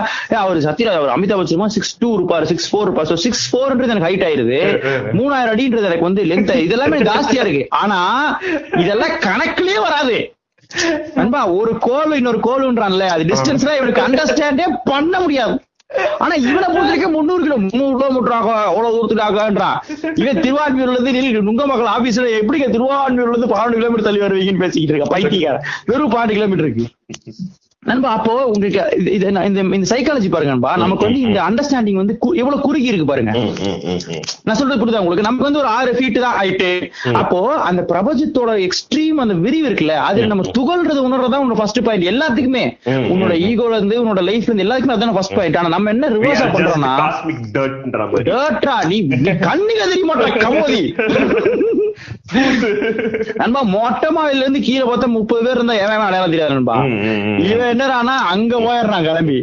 [0.44, 2.44] அவர் சத்யராஜ் அவர் அமிதாப் பச்சன் சிக்ஸ் டூ இருப்பாரு.
[2.44, 3.13] சிக்ஸ் ஃபோர் இருப்பாரு.
[3.13, 4.60] சிக்ஸ் ஃபோர்ன்றது எனக்கு ஹைட் ஆயிருது.
[5.20, 7.63] மூணாயிரம் அப்படின்றது எனக்கு வந்து லென்த் இதெல்லாமே ஜாஸ்தியா இருக்கு.
[7.82, 7.99] ஆனா
[8.84, 10.17] இதெல்லாம் கணக்குலயே வராது.
[11.17, 15.55] நண்பா ஒரு கோல் இன்னொரு கோல்ன்றான்ல அது டிஸ்டன்ஸ்ல இவனுக்கு அண்டர்ஸ்டாண்டே பண்ண முடியாது.
[16.24, 19.78] ஆனா இவனை பொறுத்த வரைக்கும் முந்நூறு கிலோ முந்நூறு கிலோமீட்டர் ஆகும் அவ்வளவு தூரத்துக்கு ஆகான்றான்
[20.22, 25.13] இவன் திருவான்மையூர்ல இருந்து நீ நுங்கமக்கள் ஆபீஸ்ல எப்படிங்க திருவான்மையூர்ல இருந்து பன்னெண்டு கிலோமீட்டர் தள்ளி வருவீங்கன்னு பேசிக்கிட்டு இருக்க
[25.15, 25.61] பைத்தியக்கார
[25.91, 26.86] வெறும் பன்னெண்டு கிலோமீட்டருக்கு
[27.88, 28.80] நண்பா அப்போ உங்களுக்கு
[29.10, 30.72] இது- இந்த இந்த சைக்காலஜி பாருங்க நண்பா.
[30.78, 33.32] நமக்கு வந்து இந்த அண்டர்ஸ்டாண்டிங் வந்து எவ்வளவு குறுகி இருக்கு பாருங்க.
[34.44, 35.26] நான் சொல்றது புரியுதா உங்களுக்கு?
[35.26, 36.70] நமக்கு வந்து ஒரு ஆறு ஃபீட் தான் ஹைட்டு
[37.16, 42.66] அப்போ அந்த பிரபஞ்சத்தோட எக்ஸ்ட்ரீம் அந்த விரிவு இருக்குல்ல அது நம்ம துகள்றது உணர்றதா உன்னோட ஃபர்ஸ்ட் பாயிண்ட் எல்லாத்துக்குமே.
[43.12, 46.94] உன்னோட ஈகோல இருந்து உன்னோட லைஃப்ல இருந்து எல்லாத்துக்குமே அதான் ஃபர்ஸ்ட் பாயிண்ட் ஆனா நம்ம என்ன ரிவர்ஸ் பண்றோம்னா
[48.88, 50.82] நீ நீ கண்ணுக்கு தெரிய மாட்டா கமோதி?
[53.39, 56.75] நண்பா மொட்டை மாவில இருந்து கீழே பார்த்தா முப்பது பேர் இருந்தா எவன் அடையாளம் தெரியாது நண்பா.
[57.51, 59.38] இவன் என்னடானா அங்க போயிடுறான் கிளம்பி.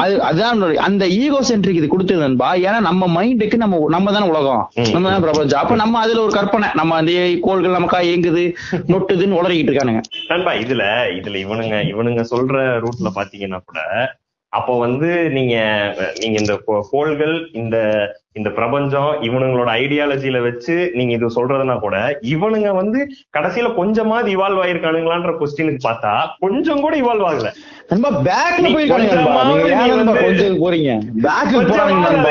[0.00, 2.48] அது அதான் அந்த ஈகோ சென்ட்ரிக் இது கொடுத்தது நண்பா.
[2.66, 4.64] ஏன்னா நம்ம மைண்டுக்கு நம்ம நம்ம தானே உலகம்.
[4.94, 5.60] நம்ம தானே பிரபஞ்சம்.
[5.60, 6.70] அப்ப நம்ம அதுல ஒரு கற்பனை.
[6.74, 7.14] நம்ம அந்த
[7.46, 8.44] கோள்கள் நமக்கா இயங்குது
[8.92, 10.02] நொட்டுதுன்னு உளறிக்கிட்டு இருக்கானுங்க.
[10.32, 10.84] நண்பா இதுல
[11.20, 12.52] இதுல இவனுங்க இவனுங்க சொல்ற
[12.84, 13.80] ரூட்ல பாத்தீங்கன்னா கூட
[14.54, 15.54] அப்போ வந்து நீங்க
[16.18, 16.54] நீங்க இந்த
[16.90, 17.76] கோள்கள் இந்த
[18.34, 21.96] இந்த பிரபஞ்சம் இவனுங்களோட ஐடியாலஜில வச்சு நீங்க இது சொல்றதுனா கூட
[22.32, 23.00] இவனுங்க வந்து
[23.36, 27.50] கடைசியில கொஞ்சமாவது இவால்வ் ஆயிருக்கானுங்களான்ற கொஸ்டினுக்கு பார்த்தா கொஞ்சம் கூட இவால்வ் ஆகல.
[31.54, 31.90] கொஞ்சம்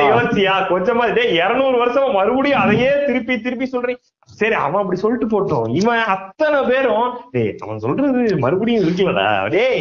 [0.09, 1.05] யோசிச்சியா கொஞ்சமா
[1.37, 4.01] இருநூறு வருஷமா மறுபடியும் அதையே திருப்பி திருப்பி சொல்றீங்க.
[4.39, 5.67] சரி அவன் அப்படி சொல்லிட்டு போட்டோம்.
[5.79, 9.79] இவன் அத்தனை பேரும் டேய் அவன் சொல்றது மறுபடியும் இருக்குல்லடா டேய்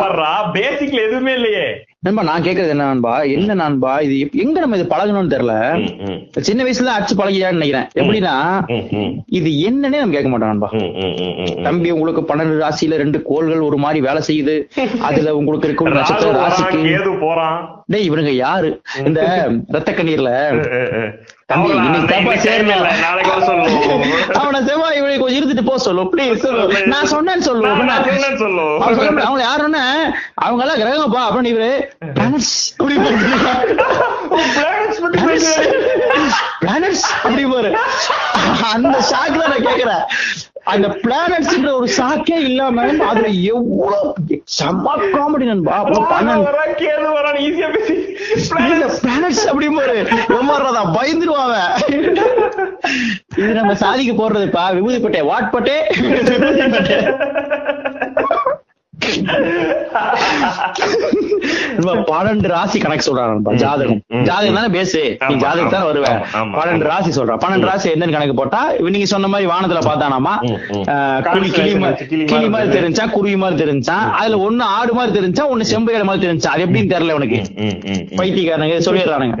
[0.00, 0.32] பாடுறா.
[0.58, 1.68] பேசிக்ல எதுவுமே இல்லையே.
[2.06, 3.14] நண்பா நான் கேக்குறது என்ன நண்பா?
[3.36, 3.90] என்ன நண்பா?
[4.04, 5.54] இது எங்க நம்ம இது பழகணும்னு தெரியல?
[6.46, 7.88] சின்ன வயசுல அடிச்சு பழகியான்னு நினைக்கிறேன்.
[8.00, 8.34] எப்படின்னா
[9.38, 10.70] இது என்னன்னே நம்ம கேட்க மாட்டோம் நண்பா.
[11.66, 14.56] தம்பி உங்களுக்கு பன்னெண்டு ராசியில ரெண்டு கோள்கள் ஒரு மாதிரி வேலை செய்யுது.
[15.08, 17.60] அதுல உங்களுக்கு இருக்க ராகு நட்சத்திர ராசிக்கு போறான்.
[17.92, 18.68] டேய் இவனுங்க யாரு?
[19.04, 19.20] இந்த
[19.74, 20.30] ரத்த கண்ணீர்ல
[24.40, 26.44] அவனை செவ்வாய் இவனை கொஞ்சம் இருந்துட்டு போ சொல்லு ப்ளீஸ்
[26.92, 27.70] நான் சொன்னேன்னு சொல்லு.
[29.26, 29.82] அவங்க யாருன்னா
[30.44, 31.70] அவங்க எல்லாம் கிரகங்கப்பா அப்படின்னு இவரு
[32.78, 32.96] அப்படி.
[36.60, 37.72] பிளானட்ஸ் அப்படி பாரு
[38.72, 40.04] அந்த ஷாக்ல நான் கேக்குறேன்.
[40.70, 44.12] அந்த பிளானட்ஸ்ன்ற ஒரு ஷாக்கே இல்லாம அதுல எவ்வளவு
[44.54, 45.76] செம்ம காமெடி நண்பா.
[48.98, 49.96] பிளானட்ஸ் அப்படி பாரு
[50.38, 51.72] எம்மாறதா பயந்துருவான் அவன்.
[53.38, 55.76] இது நம்ம சாதிக்கு போடுறதுப்பா விபூதி பட்டே வாட் பட்டே
[62.10, 64.00] பன்னெண்டு ராசி கணக்கு சொல்றான் ஜாதகம்.
[64.28, 65.00] ஜாதகம் தானே பேசு?
[65.28, 66.06] நீ ஜாதகம் தானே ஆமா, வருவ.
[66.10, 66.88] ஆமா, ஆமா, பன்னெண்டு.
[66.92, 67.40] ராசி சொல்றான்.
[67.44, 68.60] பன்னெண்டு ராசி என்னன்னு கணக்கு போட்டா
[68.96, 70.34] நீங்க சொன்ன மாதிரி வானத்துல பார்த்தானாமா?
[72.32, 73.06] கிளி மாதிரி தெரிஞ்சா.
[73.06, 76.50] குருவி மாதிரி தெரிஞ்சா அதுல ஒண்ணு ஆடு மாதிரி தெரிஞ்சா ஒண்ணு செம்பையாடு மாதிரி தெரிஞ்சா.
[76.50, 77.40] அது எப்படின்னு தெரியல உனக்கு.
[78.20, 79.36] பைத்தியக்காரனுங்க சொல்லிடுறானுங்க.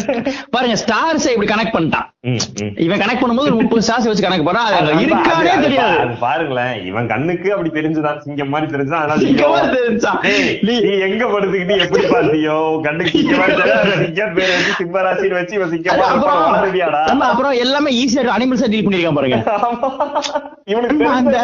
[0.56, 2.08] பாருங்க ஸ்டார்ஸ் இப்படி கனெக்ட் பண்ணிட்டான்.
[2.76, 5.98] இவன் கனெக்ட் பண்ணும்போது முப்பது ஸ்டார்ஸ் வச்சு கணக்கு போறான் அது இருக்கானே தெரியாது.
[5.98, 9.96] அது பாருங்களேன் இவன் கண்ணுக்கு அப்படி தெரிஞ்சுதான் சிங்கம் மாதிரி தெரிஞ்சுதான் அதனால சிங்கம் மாதிரி.
[10.22, 17.52] டேய், நீ- எங்க படுத்துக்கிட்டு எப்படி பார்த்தியோ கண்ணுக்கு சிங்கம் பேர் வச்சு சிம்மராசின்னு வச்சு இவன் சிங்கம் அப்புறம்
[17.52, 19.38] எல்லாமே ஈஸியா அனிமல்ஸா டீல் பண்ணிருக்கான் பாருங்க.
[20.64, 21.38] இவனுக்கு அந்த.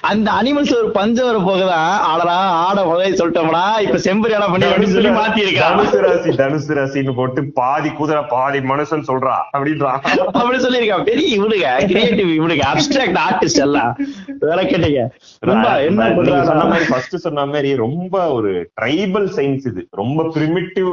[0.00, 5.08] அந்த அனிமல்ஸ் ஒரு பஞ்ச வர போகுதான் ஆடடா ஆட முதல்ல சொல்லிட்டோம்டா இப்ப செம்பரியாடா பண்ணி அப்படின்னு சொல்லி
[5.08, 10.06] மாத்தி இருக்கான் தனுசு ராசி தனுசு ராசின்னு போட்டு பாதி குதிரை பாதி மனுஷன் சொல்றா அப்படின்றான்.
[10.16, 13.92] அப்படி சொல்லிருக்கான் பெரிய இவனுங்க கிரியேட்டிவ் இவனுங்க அப்டிராக்ட் ஆர்டிஸ்ட் எல்லாம்.
[14.38, 15.02] வேற கேட்டீங்க.
[15.50, 16.08] ரொம்ப என்ன
[16.44, 19.86] சொன்ன மாதிரி ஃபர்ஸ்ட் சொன்ன மாதிரி ரொம்ப ஒரு ட்ரைபல் சயின்ஸ் இது.
[19.90, 20.90] ரொம்ப பிரிமிட்டிவ்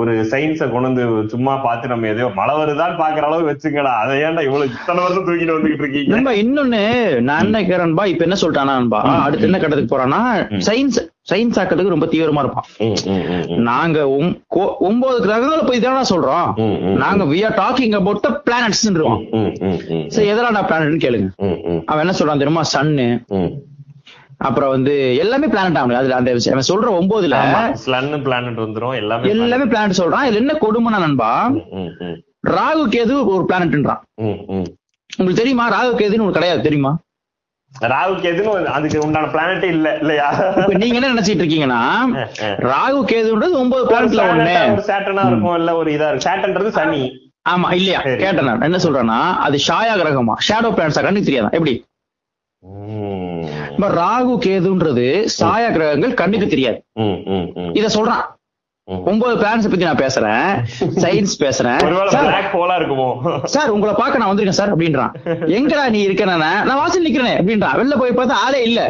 [0.00, 3.90] ஒரு சயின்ஸ கொண்டு வந்து சும்மா பார்த்து நம்ம எதையோ மழை வருதான்னு பாக்குற அளவு வச்சுங்கடா.
[4.02, 6.12] அதை ஏன்டா இவ்வளவு இத்தனை வருஷம் தூக்கிட்டு வந்துகிட்டு இருக்கீங்க?
[6.14, 6.80] நண்பா இன்னொன்னு
[7.28, 10.20] நான் என்ன கேறேன்பா இப்ப என்ன சொல்லிட்டானா நண்பா அடுத்து என்ன கட்டத்துக்கு போறான்னா
[10.68, 12.68] சயின்ஸ் சயின்ஸ் ஆக்கிறதுக்கு ரொம்ப தீவிரமா இருப்பான்.
[13.68, 13.98] நாங்க
[14.88, 16.48] ஒன்பது கிரகங்களை போய் தானே சொல்றோம்.
[17.02, 18.82] நாங்க we are talking about the planets
[20.14, 21.28] சரி எதெல்லாம் பிளானட்னு கேளுங்க.
[21.90, 22.64] அவன் என்ன சொல்றான் தெரியுமா?
[22.74, 23.08] சன்னு.
[24.48, 26.54] அப்புறம் வந்து எல்லாமே பிளானட் ஆகும் அதுல அந்த விஷயம்.
[26.56, 27.36] அவன் சொல்ற ஒன்பதுல
[28.28, 30.26] planet வந்துரும் எல்லாமே எல்லாமே பிளானட் சொல்றான்.
[30.28, 31.30] இதுல என்ன கொடுமைனா நண்பா
[32.56, 34.02] ராகு கேது ஒரு பிளானட்ன்றான்.
[35.18, 35.66] உங்களுக்கு தெரியுமா?
[35.76, 36.92] ராகு கேதுன்னு உங்களுக்கு கிடையாது தெரியுமா?
[37.72, 40.26] ராகுக்கு எதுவும் அதுக்கு உண்டான பிளானட்டே இல்ல இல்லையா?
[40.62, 41.78] இப்ப நீங்க என்ன நினைச்சிட்டு இருக்கீங்கன்னா
[42.70, 44.56] ராகு கேதுன்றது ஒன்பது பிளானட்ல ஒண்ணு.
[44.90, 46.26] சேட்டனா இருக்கும் இல்ல ஒரு இதா இருக்கும்.
[46.26, 47.02] சேட்டன்றது சனி.
[47.52, 48.00] ஆமா இல்லையா.
[48.24, 50.36] கேட்டேன் என்ன சொல்றேன்னா அது ஷாயா கிரகமா?
[50.48, 51.54] ஷேடோ பிளானட்ஸா கண்ணுக்கு தெரியாதா?
[51.60, 51.74] எப்படி.
[53.82, 55.04] இப்ப ராகு கேதுன்றது
[55.38, 56.78] சாயா கிரகங்கள் கண்ணுக்கு தெரியாது.
[57.72, 58.26] இத சொல்றான்.
[58.86, 60.54] ஒன்பது பிளானட்ஸ் பத்தி நான் பேசுறேன்.
[61.02, 61.76] சயின்ஸ் பேசுறேன்.
[63.52, 65.12] சார், உங்களை பார்க்க நான் வந்திருக்கேன் சார் அப்படின்றான்.
[65.56, 67.76] எங்கடா நீ இருக்கேன் நான் வாசல் நிக்கிறேன் அப்படின்றான்.
[67.80, 68.80] வெளில போய் பார்த்தா ஆளே இல்ல.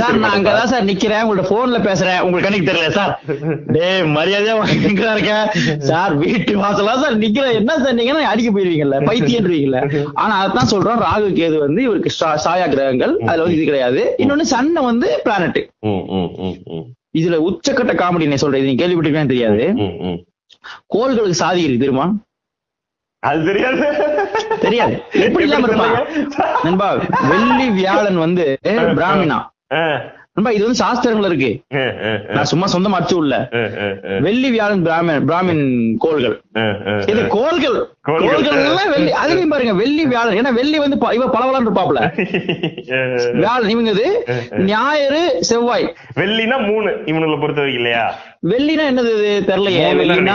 [0.00, 0.84] சார் நான் அங்கதான் சார்.
[0.90, 1.24] நிக்கிறேன்.
[1.24, 2.20] உங்கள்ட்ட போன்ல பேசுறேன்.
[2.20, 3.12] உங்களுக்கு கண்ணுக்கு தெரியல சார்.
[3.76, 4.56] டேய் மரியாதையா
[4.88, 5.34] எங்கடா இருக்க?
[5.90, 8.28] சார் வீட்டு வாசலா சார் நிக்கிறேன் என்ன சார் நீங்க?
[8.34, 9.80] அடிக்க போயிருவீங்கல்ல பைத்தியன்றீங்கல்ல
[10.24, 11.02] ஆனா அதான் சொல்றோம்.
[11.08, 12.12] ராகு கேது வந்து இவருக்கு
[12.46, 13.14] சாயா கிரகங்கள்.
[13.26, 14.02] அதுல வந்து இது கிடையாது.
[14.18, 15.60] இன்னொன்னு சன்ன வந்து பிளானட்.
[17.18, 18.60] இதுல உச்சக்கட்ட காமெடி சொல்றேன்.
[18.62, 19.64] இது நீங்க கேள்விப்பட்டிருக்கேன்னு தெரியாது.
[20.86, 22.06] கோள்களுக்கு சாதி இருக்கு தெரியுமா?
[23.18, 23.86] அது தெரியாது.
[24.60, 24.94] தெரியாது.
[25.26, 25.96] எப்படி இல்லாம இருப்பான்?
[26.64, 26.88] நண்பா
[27.30, 28.44] வெள்ளி வியாழன் வந்து
[28.98, 29.38] பிராமினா.
[30.36, 31.50] நண்பா இது வந்து சாஸ்திரங்கள் இருக்கு.
[32.34, 33.34] நான் சும்மா சொந்தமா அடிச்சு உள்ள.
[34.26, 35.62] வெள்ளி வியாழன் பிராமின் பிராமின்
[35.98, 36.36] கோள்கள்.
[37.06, 37.78] இது கோள்கள்.
[38.02, 38.58] கோள்கள்.
[38.92, 39.10] வெள்ளி.
[39.22, 40.38] அதுலயும் பாருங்க வெள்ளி வியாழன்.
[40.40, 42.00] ஏன்னா வெள்ளி வந்து இவ பளபளன்னு இருப்பாப்ல.
[43.40, 44.06] வியாழன் இவங்க இது
[44.72, 45.86] ஞாயிறு செவ்வாய்.
[46.16, 48.04] வெள்ளினா மூணு இவனுங்களை பொறுத்த வரைக்கும் இல்லையா?
[48.42, 49.10] வெள்ளினா என்னது
[49.48, 49.88] தெரியலையே.
[49.96, 50.34] வெள்ளினா.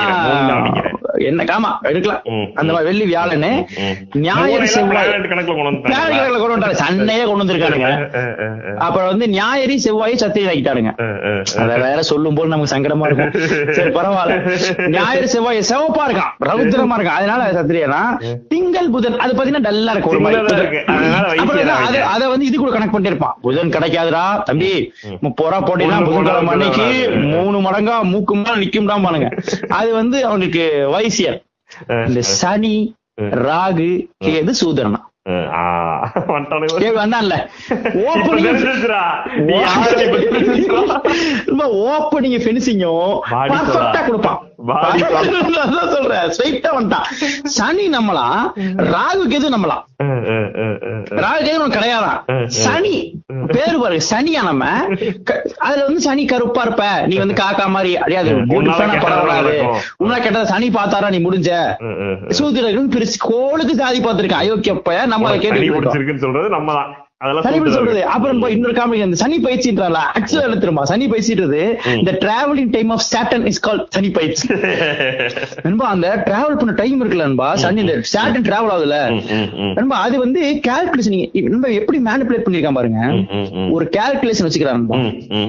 [1.20, 1.44] என்ன?
[1.46, 2.24] காமா எடுக்கலாம்.
[2.54, 3.50] அந்த மாதிரி வெள்ளி வியாழனு.
[4.18, 5.08] ஞாயிறு செவ்வாய்.
[5.24, 5.46] கணக்குல
[6.40, 7.44] கொண்டு வந்தாரு சண்டையே கொண்டு
[7.76, 7.94] ஆ,
[8.78, 11.64] அப்புறம் வந்து ஞாயிறு செவ்வாய் சத்தியம் ஆக்கிட்டானுங்க ஆ, ஆ, ஆ.
[11.64, 13.32] அத வேற சொல்லும் போது நமக்கு சங்கடமா இருக்கும்.
[13.72, 14.36] சரி பரவாயில்ல.
[14.90, 16.32] ஞாயிறு செவ்வாய் சிவப்பா இருக்கான்.
[16.46, 17.20] ரவுத்திரமா இருக்கான்.
[17.20, 18.02] அதனால சத்திரியனா
[18.48, 19.20] திங்கள் புதன்.
[19.20, 21.62] அது பாத்தீங்கன்னா டல்லா இருக்கும் ஒரு மாதிரி.
[22.06, 23.36] அத வந்து இது கூட கனெக்ட் பண்ணிட்டு இருப்பான்.
[23.42, 24.72] புதன் கிடைக்காதுடா தம்பி.
[25.22, 26.88] முப்பது ரூபா போட்டீங்கன்னா புதன்கிழமை அன்னைக்கு.
[27.34, 29.30] மூணு மடங்கா மூக்கு மேல நிக்கும்டா பானுங்க
[29.68, 31.38] அது வந்து அவனுக்கு வைசியர்.
[32.08, 33.90] இந்த சனி ராகு
[34.26, 35.02] கேது சூதரனா.
[41.86, 43.16] ஓப்பனிங் பினிஷிங்கும்
[43.52, 44.06] பர்ஃபெக்ட்டா.
[44.06, 44.40] கொடுப்பான்.
[47.58, 48.44] சனி நம்மலாம்
[48.88, 49.84] ராகு கேது ஆ.
[51.16, 52.20] ராகு கேது கிடையாதான்.
[52.60, 52.96] சனி
[53.48, 54.64] பேரு பாருங்க சனியா நம்ம?
[55.58, 56.84] அதுல வந்து சனி கருப்பா இருப்ப.
[57.06, 58.32] நீ வந்து காக்கா மாதிரி அடியாது.
[60.00, 61.50] உன்னா கேட்டதா சனி பார்த்தாரா நீ முடிஞ்ச.
[62.32, 66.92] சூத்திரர்கள் பிரிச்சு கோளுக்கு சாதி பார்த்திருக்கேன் அயோக்கியப்ப நம்ம கேட்டு சொல்றது நம்ம தான்.
[67.74, 68.06] சொல்றது.
[68.06, 70.84] அப்புறம் இன்னொரு காமெடி அந்த சனி பயிற்சின்றால ஆக்சுவலா எடுத்துருமா?
[70.84, 71.62] சனி பயிற்சின்றது.
[71.98, 74.48] இந்த travelling time of Saturn is call Shani பயிற்சி.
[75.66, 77.56] நண்பா அந்த டிராவல் பண்ண டைம் இருக்குல்ல நண்பா?
[77.56, 78.98] சனி இந்த சாட்டன் டிராவல் ஆகுதுல.
[79.78, 81.18] நண்பா அது வந்து கால்குலேஷன்
[81.54, 83.00] நண்பா எப்படி மேனிபுலேட் பண்ணிருக்கான் பாருங்க.
[83.76, 84.84] ஒரு கால்குலேஷன் வச்சுக்கிறான்.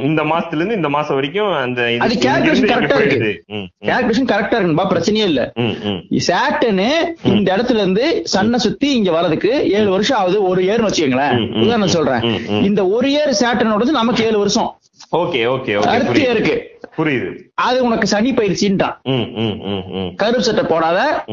[0.09, 2.37] இந்த மாசத்துல இருந்து இந்த மாசம் வரைக்கும் அந்த அது ஆ
[2.77, 2.79] இங்க
[3.11, 3.33] இருக்கு.
[3.91, 5.43] கால்குலேஷன் கரெக்டா இருக்குன்பா பிரச்சனையே இல்ல.
[6.31, 6.89] சாட்டனு
[7.35, 8.05] இந்த இடத்துல இருந்து
[8.35, 11.37] சன்னை சுத்தி இங்க வரதுக்கு ஏழு வருஷம் ஆகுது ஒரு ஏர்னு வச்சுக்கோங்களேன்.
[11.65, 12.63] உதாரணம் சொல்றேன்.
[12.63, 14.79] இந்த ஒரு ஏர் சாட்டனோடது நமக்கு ஏழு வருஷம்.
[15.13, 15.79] ஓகே ஓகே
[16.09, 16.31] புரியுது.
[16.31, 16.79] இருக்கு.
[16.97, 17.51] புரியுது.
[17.55, 18.33] அது உனக்கு சனி
[19.05, 21.25] ம், கருப்பு சட்டை போடாத.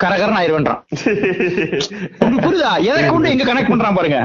[0.00, 0.82] கரகரன் ஆயிருவன்றான்
[2.44, 2.82] புரியுதா?
[2.82, 4.18] எதை கொண்டு எங்க கனெக்ட் பண்றான் பாருங்க.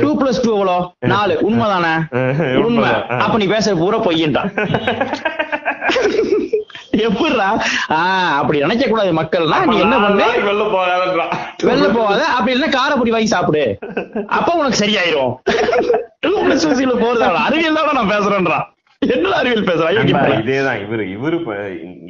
[0.00, 0.94] டூ பிளஸ் டூ எவ்வளோ?
[1.06, 1.50] நாலு.
[1.50, 2.08] உண்மைதானே?
[2.64, 2.90] உண்மை.
[3.18, 4.54] அப்ப நீ பேசுற பூரா பொய்யன்றான்.
[6.98, 7.48] எப்படிடா?
[7.88, 10.24] ஆஹ் அப்படி நினைக்க கூடாது மக்கள்னா நீ என்ன பண்ணு?
[10.24, 11.32] வெளில போகாதன்றான்.
[11.62, 12.24] வெளில போகாத.
[12.26, 13.78] அப்படி இல்லைன்னா காரப்பொடி வாங்கி சாப்பிடு.
[14.26, 15.34] அப்ப உனக்கு சரியாயிரும்.
[16.20, 17.32] டூ போறதா?
[17.34, 20.80] அறிவியல் தான் நான் பேசுறேன்றான் என்ன அறிவியல் பேசுறான் இதேதான்.
[20.84, 21.38] இவரு இவரு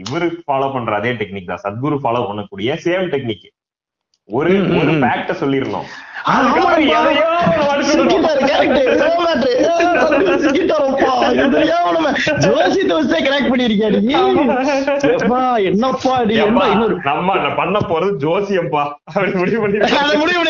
[0.04, 1.62] இவரு ஃபாலோ பண்ற அதே டெக்னிக் தான்.
[1.64, 3.46] சத்குரு ஃபாலோ பண்ணக்கூடிய சேம் டெக்னிக்
[4.24, 4.92] ஒரு ஒரு.
[4.92, 5.88] ஃபேக்ட சொல்லிடணும்.
[15.68, 18.82] என்னப்பா நீ இன்னொரு நம்ம பண்ண போறது ஜோசியம்பா?
[19.04, 19.78] அப்படி முடிவு பண்ணி
[20.22, 20.42] முடிவு.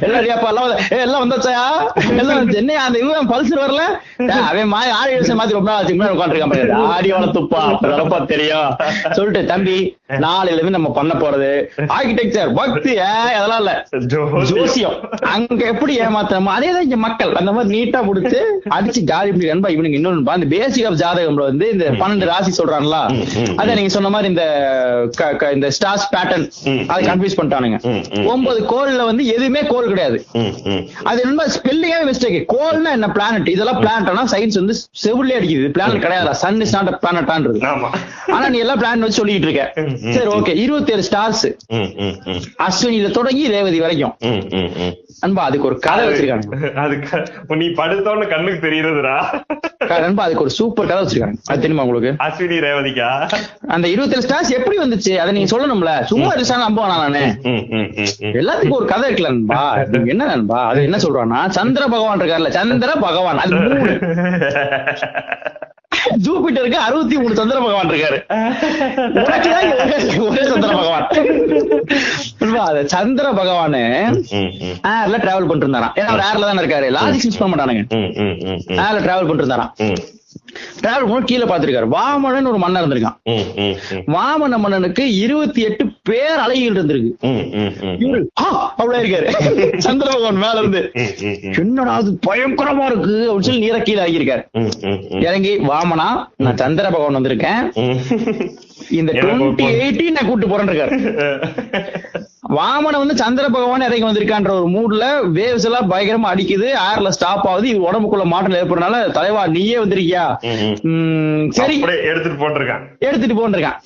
[0.00, 0.50] எல்லாம் அப்பா,
[0.96, 1.54] எல்லாம் வந்தாச்சா?
[2.16, 3.82] எல்லாம் என்னையா அந்த இவன் பல்சர் வரல?
[4.42, 5.94] அவன் மாறி ஆடி வருஷம் மாத்தி ரொம்ப நாள் ஆச்சு.
[5.94, 6.72] முன்னாடி உட்கார்ந்திருக்கான் பாரு.
[6.88, 8.70] ஆடி வளர்த்துப்பா, அப்பதானப்பா தெரியும்.
[9.12, 9.76] சொல்லிட்டு தம்பி
[10.18, 11.50] நாளையில இருந்து நம்ம பண்ண போறது.
[11.96, 13.74] ஆர்கிடெக்சர் பக்தி அதெல்லாம் இல்ல.
[14.52, 14.98] ஜோசியம்.
[15.34, 17.32] அங்க எப்படி ஏமாத்தணுமோ அதேதான் இங்க மக்கள்.
[17.40, 18.40] அந்த மாதிரி நீட்டா முடிச்சு
[18.76, 22.98] அடிச்சு காலி பண்ணி நண்பா இவனுக்கு இன்னொன்னு அந்த பேசிக் ஆஃப் ஜாதகம்ல வந்து இந்த பன்னெண்டு ராசி சொல்றான்ல
[23.60, 24.44] அத நீங்க சொன்ன மாதிரி இந்த
[25.56, 26.46] இந்த ஸ்டார்ஸ் பேட்டர்ன்
[26.90, 27.78] அதை கன்ஃபியூஸ் பண்ணிட்டானுங்க.
[28.32, 30.18] ஒன்பது கோல்ல வந்து எதுவுமே கோல் கிடையாது.
[31.10, 35.68] அது என்ன ஸ்பெல்லிங்கே மிஸ்டேக் கோல்னா என்ன பிளானட் இதெல்லாம் பிளானட்னா சயின்ஸ் வந்து செவிலே அடிக்குது.
[35.76, 37.60] பிளானட் கிடையாது சன் இஸ் நாட் பிளானட்டான்றது
[38.34, 39.64] ஆனா நீ எல்லாம் பிளான் வச்சு சொல்லிட்டு இருக்க.
[40.16, 41.46] சரி ஓகே இருபத்தி ஏழு ஸ்டார்ஸ்.
[42.66, 44.14] அஸ்வினில தொடங்கி ரேவதி வரைக்கும்.
[45.26, 47.18] அன்பா அதுக்கு ஒரு கதை வச்சிருக்காங்க அதுக்கு
[47.56, 49.16] நீ படுத்தோன்னு கண்ணுக்கு தெரியுறதுடா.
[50.00, 51.36] நண்பா அதுக்கு ஒரு சூப்பர் கதை வச்சிருக்காங்க.
[51.46, 52.24] அது தெரியுமா உங்களுக்கு?
[52.24, 53.08] அஸ்வினி ரேவதிக்கா?
[53.68, 55.12] அந்த இருபத்தேழு ஸ்டார்ஸ் எப்படி வந்துச்சு?
[55.16, 56.02] அதை நீங்க சொல்லணும்ல.
[56.02, 57.22] சும்மா இருசா நம்புவானா நானு.
[58.40, 59.62] எல்லாத்துக்கும் ஒரு கதை இருக்குல்ல நண்பா.
[60.06, 60.66] என்ன நண்பா?
[60.66, 63.38] அது என்ன சொல்றான்னா சந்திர பகவான் இருக்காருல்ல சந்திர பகவான்.
[63.38, 63.98] அது மூணு.
[66.24, 68.18] ஜூபிட்டருக்கு அறுபத்தி மூணு சந்திர பகவான் இருக்காரு
[70.26, 71.06] ஒரே- சந்திர பகவான்
[72.68, 73.82] அது சந்திர பகவானு
[74.92, 75.94] ஏர்ல டிராவல் பண்ணிட்டு இருந்தாராம்.
[75.96, 76.88] ஏன்னா அவர் ஏர்ல தானே இருக்காரு.
[76.96, 77.82] லாஜிக் யூஸ் பண்ண மாட்டானுங்க.
[78.84, 79.74] ஏர்ல டிராவல் பண்ணிட்டு இருந்தாராம்.
[80.82, 83.18] பண்ணி கீழே பாத்துருக்காரு வாமனன் ஒரு மன்னன் இருந்திருக்கான்.
[84.16, 87.12] வாமன மன்னனுக்கு இருபத்தி எட்டு பேர் அலைகள் இருந்திருக்கு.
[88.04, 89.28] இவரு அவ்வளவு இருக்காரு.
[89.86, 90.82] சந்திர பகவான் மேல இருந்து
[91.62, 94.44] என்னடா அது பயங்கரமா இருக்கு அப்படின்னு சொல்லி நீரை கீழே ஆகியிருக்காரு
[95.28, 96.08] இறங்கி வாமனா
[96.44, 97.62] நான் சந்திர பகவான் வந்திருக்கேன்.
[99.00, 100.96] இந்த டுவெண்ட்டி எயிட்டீன் நான் கூட்டு போறேன்னு இருக்காரு
[102.56, 105.04] வாமன வந்து சந்திர பகவான் இறங்கி வந்திருக்கான்ற ஒரு மூட்ல
[105.36, 110.24] வேவ்ஸ் எல்லாம் பயங்கரமா அடிக்குது ஏர்ல ஸ்டாப் ஆகுது இது உடம்புக்குள்ள மாற்றம் ஏற்படுறதுனால தலைவா நீயே வந்திருக்கியா?
[111.50, 111.76] சரி.
[112.04, 113.78] எடுத்துட்டு போட்டிருக்கான் எடுத்துட்டு போன்றிருக்கான்.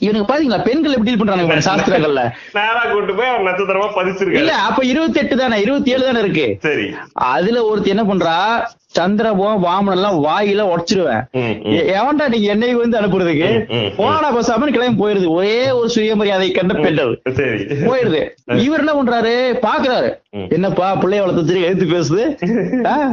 [0.00, 0.62] இவனுக்கு பாத்தீங்களா?
[0.62, 2.22] பெண்கள் எப்படி டீல் பாருங்க சாஸ்திரங்கள்ல.
[2.52, 5.60] நேரா கூட்டு போய் அவன் நட்சத்திரமா இல்ல பதிச்சிருக்காரு அப்ப இருபத்தி எட்டு தானே?
[5.60, 6.58] இருபத்தி ஏழு தானே இருக்கு?
[6.62, 6.94] சரி.
[7.14, 8.34] அதுல ஒருத்தி என்ன பண்றா?
[8.96, 11.22] சந்திரபோம் வாமன் எல்லாம் வாயில உடச்சிருவேன்.
[11.94, 13.92] எவன்டா நீங்க என்னை வந்து அனுப்புறதுக்கு.
[13.96, 15.28] போனா பசாம கிளம்பி போயிருது.
[15.28, 16.74] ஒரே ஒரு சுயமரியாதை கண்ட
[17.34, 17.52] சரி.
[17.64, 18.28] போயிருது.
[18.54, 19.64] இவர் என்ன பண்றாரு?
[19.66, 20.24] பாக்குறாரு.
[20.48, 22.22] என்னப்பா பிள்ளைய வளர்த்து வச்சிருக்க எடுத்து பேசுது.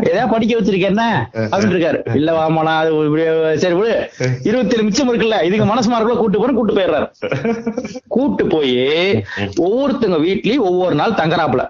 [0.07, 1.29] எதையா படிக்க வச்சிருக்க என்ன?
[1.33, 2.15] அப்படின்னு இருக்காரு.
[2.15, 3.23] இல்ல அது இப்படி
[3.57, 4.09] சரி விடு.
[4.43, 7.11] இருபத்தி ஏழு மிச்சம் இருக்குல்ல இதுக்கு மனசு மார்க்குள்ள கூட்டு போற கூட்டு போயிடுறாரு.
[8.07, 8.77] கூட்டு போய்
[9.59, 11.69] ஒவ்வொருத்தங்க வீட்லயும் ஒவ்வொரு நாள் தங்குறாப்புல.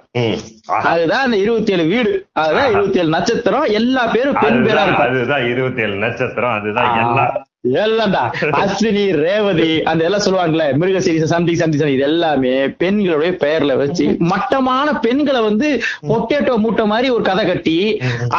[0.65, 2.25] அதுதான் அந்த இருபத்தி ஏழு வீடு.
[2.31, 5.07] அதுதான் இருபத்தி ஏழு நட்சத்திரம் எல்லா பேரும் பெண் பேரா இருக்கும்.
[5.07, 7.33] அதுதான் இருபத்தி ஏழு நட்சத்திரம் அதுதான் எல்லாம்
[7.81, 8.21] எல்லாம்டா.
[8.61, 12.51] அஸ்வினி ரேவதி அந்த எல்லாம் சொல்லுவாங்கல்ல மிருக சீரிஸ் சம்திங் சம்திங் இது எல்லாமே
[12.81, 15.69] பெண்களுடைய பெயர்ல வச்சு மட்டமான பெண்களை வந்து
[16.09, 17.77] பொட்டேட்டோ மூட்டை மாதிரி ஒரு கதை கட்டி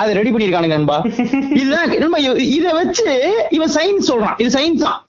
[0.01, 0.99] அதை ரெடி பண்ணிருக்கானுங்க நண்பா
[1.61, 1.89] இதுதான்
[2.59, 3.09] இத வச்சு
[3.59, 4.37] இவன் சயின்ஸ் சொல்றான்.
[4.43, 5.01] இது சயின்ஸ் தான்.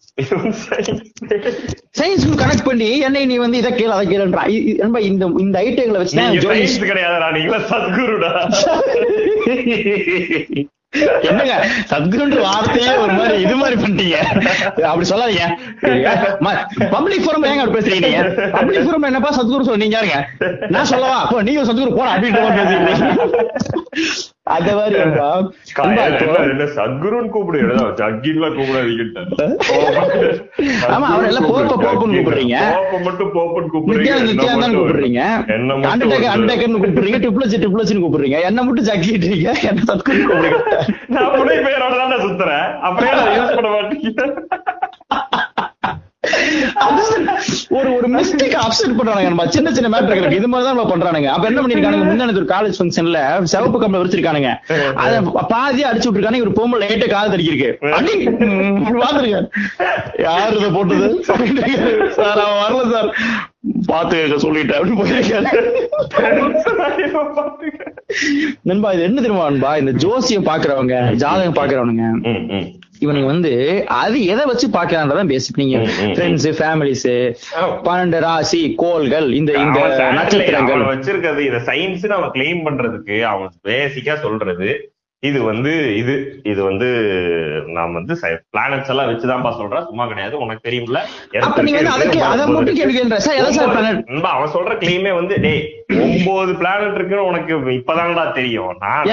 [1.99, 4.43] சயின்ஸ் கனெக்ட் பண்ணி என்னை நீ வந்து இதை கேளு அதை நண்பா,
[5.09, 6.31] இந்த இந்த ஐட்டங்களை வச்சு தான்
[11.29, 11.55] என்னங்க
[11.89, 14.17] சத்குருன்ற வார்த்தையே ஒரு மாதிரி இது மாதிரி பண்ணிட்டீங்க.
[14.89, 15.45] அப்படி சொல்லாதீங்க.
[16.93, 18.21] பப்ளிக் ஃபோரம் ஏங்க அப்படி பேசுறீங்க
[18.55, 19.97] பப்ளிக் ஃபோரம் என்னப்பா சத்குரு சொன்னீங்க
[20.75, 21.17] நான் சொல்லவா?
[21.25, 23.03] அப்போ நீங்க சத்குரு போற அப்படின்ற மாதிரி பேசுறீங்க.
[24.53, 24.97] அந்த மாதிரி
[26.75, 27.59] சத்குருன்னு கூப்பிடு
[27.99, 29.47] ஜக்கின்லாம் கூப்பிடாதீங்கன்ட்டு
[30.95, 32.57] ஆமா, அவரை எல்லாம் போப்ப போப்புன்னு கூப்பிடுறீங்க.
[32.75, 34.11] போப்ப மட்டும் போப்புன்னு கூப்பிடுறீங்க.
[34.51, 35.21] மட்டும் கூப்பிடுறீங்க.
[35.55, 38.39] என்ன மட்டும் அண்டர்டேக்கர்னு கூப்பிடுறீங்க டிப்ளசி டிப்ளசின்னு கூப்பிடுறீங்க.
[38.49, 40.61] என்ன மட்டும் ஜக்கிட்டீங்க என்ன சத்குரு கூப்பிடுறீங்க?
[41.15, 42.67] நான் புனை பெயரோட தான் சுத்துறேன்.
[42.89, 44.31] அப்படியே யூஸ் பண்ண மாட்டேங்க
[47.77, 49.45] ஒரு ஒரு மிஸ்டேக் அப்செட் பண்றானுங்க நம்ம.
[49.55, 50.39] சின்ன சின்ன மேட்டர் இருக்கு.
[50.39, 51.29] இது மாதிரி தான் நம்ம பண்றானுங்க.
[51.35, 52.07] அப்ப என்ன பண்ணிருக்கானுங்க?
[52.11, 53.19] முந்தானது ஒரு காலேஜ் ஃபங்க்ஷன்ல
[53.53, 54.51] சிவப்பு கம்பளை வச்சிருக்கானுங்க
[55.03, 55.13] அத
[55.53, 56.47] பாதியா அடிச்சு விட்டுருக்கானுங்க.
[56.47, 57.69] ஒரு பொம்பளை லைட்டா காது தடிக்கிருக்கு
[57.99, 58.15] அடி!
[60.25, 61.07] யாரு இதை போட்டது?
[62.17, 63.09] சார் அவன் வரல சார்.
[63.91, 64.77] பாத்து சொல்லிட்டேன்.
[64.77, 65.47] அப்படின்னு போயிருக்காரு.
[68.69, 69.71] நண்பா இது என்ன தெரியுமா நண்பா?
[69.81, 72.05] இந்த ஜோசியம் பாக்குறவங்க ஜாதகம் பாக்குறவனுங்க.
[72.99, 73.51] இவனுக்கு வந்து
[73.87, 75.77] அது எதை வச்சு பாக்குறான்றதான் பேசிக் நீங்க.
[75.77, 77.07] Friends families.
[77.87, 79.79] பன்னெண்டு ராசி கோள்கள் இந்த இந்த
[80.11, 84.69] நட்சத்திரங்கள் வச்சிருக்கிறது இத சயின்ஸ் அவன் கிளைம் பண்றதுக்கு அவன் பேசிக்கா சொல்றது
[85.27, 86.13] இது வந்து இது
[86.43, 86.87] இது வந்து
[87.67, 88.13] நான் வந்து
[88.53, 89.85] பிளானட்ஸ் எல்லாம் வச்சுதான்ப்பா சொல்றேன்.
[89.85, 90.35] சும்மா கிடையாது.
[90.39, 90.99] உனக்கு தெரியும்ல.
[94.33, 95.61] அவன் சொல்ற கிளைமே வந்து டேய்
[96.03, 98.71] ஒன்பது பிளானட் இருக்குன்னு உனக்கு இப்பதானடா தெரியும்.
[98.83, 99.07] நான்.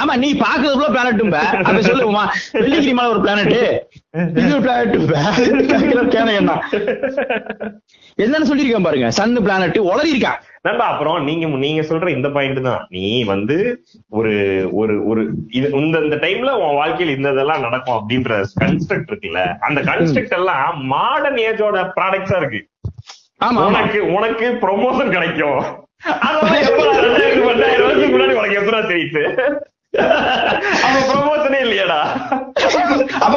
[0.00, 2.24] ஆமா நீ பாக்குறதுக்குள்ள பிளானட்டும் அப்ப சொல்லுமா
[2.58, 3.54] வெள்ளிக்கிரி மேல ஒரு பிளானட்
[4.40, 4.96] இது பிளானட்
[6.32, 6.52] என்ன?
[8.18, 9.08] என்னன்னு சொல்லியிருக்கேன் பாருங்க.
[9.18, 12.82] சன் பிளானட் உளறி இருக்கான் நண்பா அப்புறம் நீங்க நீங்க சொல்ற இந்த பாயிண்ட் தான்.
[12.96, 13.56] நீ வந்து
[14.18, 14.32] ஒரு
[14.80, 15.22] ஒரு ஒரு
[15.58, 19.42] இது இந்த இந்த டைம்ல உன் வாழ்க்கையில இந்த இதெல்லாம் நடக்கும் அப்படின்ற கன்ஸ்ட்ரக்ட் இருக்குல்ல?
[19.68, 22.60] அந்த கன்ஸ்ட்ரக்ட் எல்லாம் மாடர்ன் ஏஜோட ப்ராடக்ட்ஸா இருக்கு.
[23.46, 25.60] ஆமா உனக்கு உனக்கு ப்ரொமோஷன் கிடைக்கும்.
[28.12, 29.22] முன்னாடி உனக்கு எப்படா தெரியுது?
[29.94, 31.98] அப்ப ப்ரொமோஷனே இல்லையாடா.
[33.20, 33.34] அப்ப?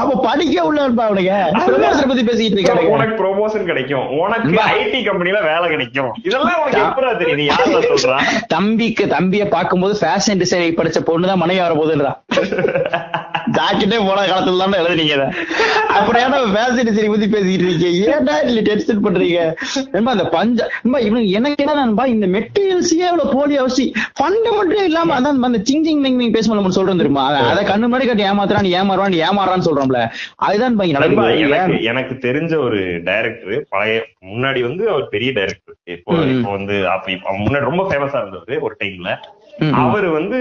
[0.00, 4.06] அப்ப படிக்க உள்ள அவனுங்க பிரதமரை பத்தி பேசிட்டு இருக்கானுங்க உனக்கு ப்ரொமோஷன் கிடைக்கும்.
[4.20, 4.52] உனக்கு.
[4.74, 6.12] ஐடி கம்பெனில வேலை கிடைக்கும்.
[6.24, 7.40] இதெல்லாம் உனக்கு எப்படா தெரியும்?
[7.40, 8.18] நீ யாரா சொல்றா?
[8.48, 12.14] தம்பிக்கு தம்பிய பாக்கும்போது ஃபேஷன் டிசைன் படிச்ச பொண்ணு தான் மனைவி வர போதுன்றா
[13.52, 15.32] ஜாக்கெட்டே போன காலத்துல தான் எழுதுனீங்க.
[15.88, 18.16] அப்படியான ஃபேஷன் டிசைன் பத்தி பேசிட்டு இருக்கீங்க.
[18.16, 19.54] ஏன்டா இல்ல டென்ஷன் பண்றீங்க?
[19.92, 25.20] நண்பா அந்த பஞ்ச நண்பா இவனுக்கு எனக்கு என்ன நண்பா இந்த மெட்டீரியல்ஸே அவ்வளவு போலி அவசியம் ஃபண்டமெண்டலே இல்லாம
[25.20, 27.26] அதான் அந்த சிங் சிங் மிங் மிங் பேசும்போது நம்ம சொல்றோம் தெரியுமா?
[27.32, 30.08] அத- கண்ணு முன்னாடி கட்டி ஏமாத்துறான் நீ ஏமாறான்னு சொல்றோம்ல.
[30.36, 31.82] அதுதான் நண்பா, நடக்குது.
[31.82, 36.14] எனக்கு தெரிஞ்ச ஒரு டைரக்டர் பழைய முன்னாடி வந்து அவர் பெரிய டைரக்டர் இப்போ.
[36.14, 39.16] இப்போ வந்து அப்ப இப்ப முன்னாடி ரொம்ப ஃபேமஸா இருந்தவர் ஒரு டைம்ல.
[39.68, 40.38] அவர் வந்து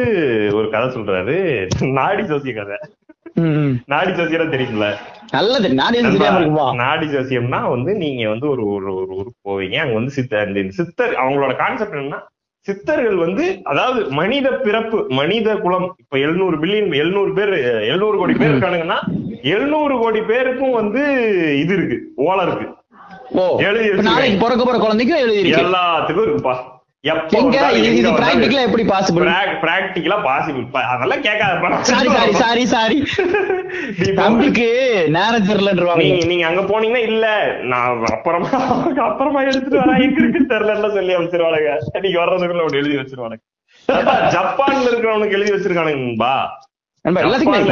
[0.53, 1.67] ஒரு கதை சொல்றாரு.
[1.91, 2.77] நாடி ஜோசிய கதை.
[3.85, 4.95] நாடி ஜோசியம் தெரியும்ல?
[5.31, 5.73] நல்லது.
[6.73, 9.75] நாடி ஜோசியம்னா வந்து நீங்க வந்து ஒரு ஒரு ஒரு ஊருக்கு போவீங்க.
[9.75, 12.19] அங்க வந்து சித்தர் சித்தர் அவங்களோட கான்செப்ட் என்னன்னா
[12.59, 18.55] சித்தர்கள் வந்து அதாவது மனித பிறப்பு மனித குலம் இப்ப எழுநூறு பில்லியன் எழுநூறு பேர் எழுநூறு கோடி பேர்
[18.55, 18.97] இருக்கானுங்கன்னா
[19.43, 21.01] எழுநூறு கோடி பேருக்கும் வந்து
[21.59, 22.13] இது இருக்கு.
[22.15, 22.67] ஓலை இருக்கு.
[23.57, 26.55] எழுதி பிறக்க போற குழந்தைக்கும் எழுதி எல்லாத்துக்கும் இருக்குப்பா.
[27.03, 29.27] எப்படி பாசிபிள்
[29.61, 32.97] பிராக்டிகலா பாசிபிள் அதெல்லாம் கேட்காத சாரி சாரி சாரி சாரி.
[34.15, 34.67] தம்பிக்கு
[35.09, 37.25] நேரம் தெரியலன்றவாங்க நீங்க நீங்க அங்க போனீங்கன்னா இல்ல.
[37.63, 38.49] நான் அப்புறமா
[39.03, 40.01] அப்புறமா எடுத்துட்டு வரேன்.
[40.01, 41.71] எங்க இருக்கு சொல்லி அமைச்சிருவானுங்க
[42.01, 43.43] நீங்க வர்றதுக்குள்ள எழுதி வச்சிருவானுங்க.
[44.29, 46.33] ஜப்பான்ல இருக்கிறவனுக்கு எழுதி வச்சிருக்கானுங்கப்பா.
[47.05, 47.67] எல்லாத்துக்கும்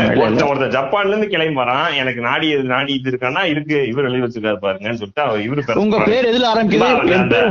[0.75, 1.87] ஜப்பான்ல இருந்து கிளம்பி வரான்.
[2.01, 3.79] எனக்கு நாடி நாடி இது இருக்கான்னா இருக்கு.
[3.87, 5.97] இவர் எழுதி வச்சிருக்காரு பாருங்கன்னு சொல்லிட்டு அவர் இவரு உங்க.
[6.05, 7.41] பேர் எதுல ஆரம்பிக்குது?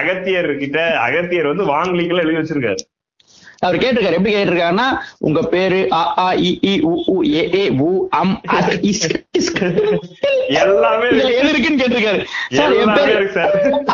[0.00, 0.50] அகத்தியர்.
[0.62, 2.82] கிட்ட அகத்தியர் வந்து வாங்கிலிக்கெல்லாம் எழுதி வச்சிருக்காரு.
[3.58, 4.16] அவர் கேட்டிருக்காரு.
[4.16, 4.86] எப்படி கேட்டிருக்காருன்னா
[5.18, 8.34] உங்க பேரு அ ஆ இ இ உ உ ஏ ஏ உ அம்
[10.58, 12.20] எல்லாமே எது இருக்குன்னு கேட்டிருக்காரு.
[12.56, 13.14] சார் என் பேரு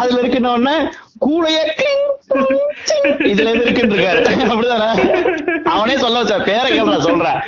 [0.01, 0.75] அதுல இருக்குன்ன
[1.21, 4.21] சிங், இதுல எது இருக்குன்னு இருக்காரு.
[4.53, 4.89] அப்படிதானே?
[5.65, 7.41] அவனே சொல்ல வச்சா பேரை கேள்றா சொல்றேன்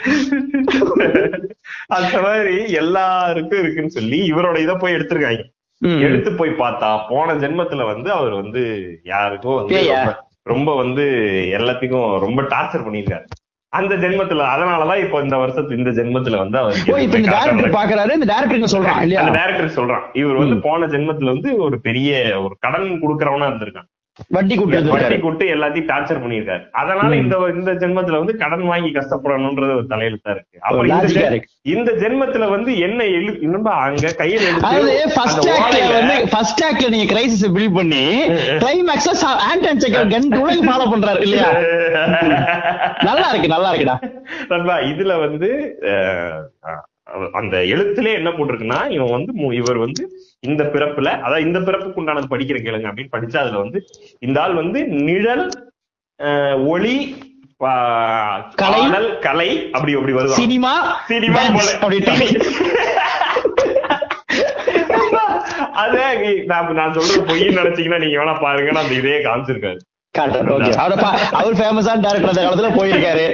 [1.89, 5.45] அந்த மாதிரி எல்லாருக்கும் இருக்குன்னு சொல்லி இவரோட இத போய் எடுத்திருக்காங்க.
[6.07, 8.63] எடுத்து போய் பார்த்தா போன ஜென்மத்துல வந்து அவர் வந்து
[9.05, 9.81] யாருக்கும் வந்து
[10.43, 11.05] ரொம்ப வந்து
[11.59, 13.27] எல்லாத்துக்கும் ரொம்ப டார்ச்சர் பண்ணிருக்காரு
[13.73, 16.59] அந்த ஜென்மத்துல அதனாலதான் இப்ப இந்த வருஷத்து இந்த ஜென்மத்துல வந்து
[17.05, 19.21] இப்ப இந்த அவர் டேரக்டர் பாக்குறாரு இந்த டேரக்டர் சொல்றான் இல்லையா?
[19.23, 20.05] அந்த டேரக்டர் சொல்றான்.
[20.13, 22.11] இவர் வந்து போன ஜென்மத்துல வந்து ஒரு பெரிய
[22.43, 23.89] ஒரு கடன் கொடுக்கறவனா இருந்திருக்கான்.
[24.29, 27.11] வட்டி வட்டி கூட்டு கூட்டு எல்லாத்தையும் டார்ச்சர் பண்ணிருக்காரு அதனால.
[27.17, 30.57] இந்த இந்த ஜென்மத்துல வந்து கடன் வாங்கி கஷ்டப்படணும்ன்றது ஒரு தலையெழுத்தா இருக்கு.
[30.61, 30.91] அப்புறம்
[31.73, 34.43] இந்த ஜென்மத்துல வந்து என்ன எழு இன்னும் அங்க கையில
[36.33, 38.03] ஃபர்ஸ்ட் ஆக்ட்ல நீங்க கிரைசிஸ் பில்ட் பண்ணி
[38.59, 39.15] கிளைமேக்ஸ்ல
[39.47, 41.49] ஆண்டன் செக்கர் கன் உலகம் ஃபாலோ பண்றாரு இல்லையா?
[43.03, 43.97] நல்லா இருக்கு நல்லா இருக்குடா.
[44.51, 45.51] நண்பா இதுல வந்து
[47.35, 50.03] அந்த எழுத்துல என்ன போட்டிருக்குன்னா இவன் வந்து இவர் வந்து
[50.43, 53.79] இந்த பிறப்புல அதாவது இந்த பிறப்புக்கு உண்டானது படிக்கிற கேளுங்க அப்படின்னு படிச்சா அதுல வந்து
[54.27, 55.45] இந்த ஆள் வந்து நிழல்
[56.73, 56.97] ஒளி
[58.61, 58.81] கலை.
[59.27, 60.73] கலை அப்படி அப்படி வருவான் சினிமா
[61.11, 61.43] சினிமா.
[65.83, 66.07] அதே
[66.51, 69.81] நான் நான் சொல்றது பொய்ன்னு நினைச்சீங்கன்னா நீங்க வேணா பாருங்க நான் இதே காமிச்சிருக்காரு.
[70.77, 73.25] அவரை பா- அவர் ஃபேமஸான டேரக்டர் அந்த காலத்துல போயிருக்காரு.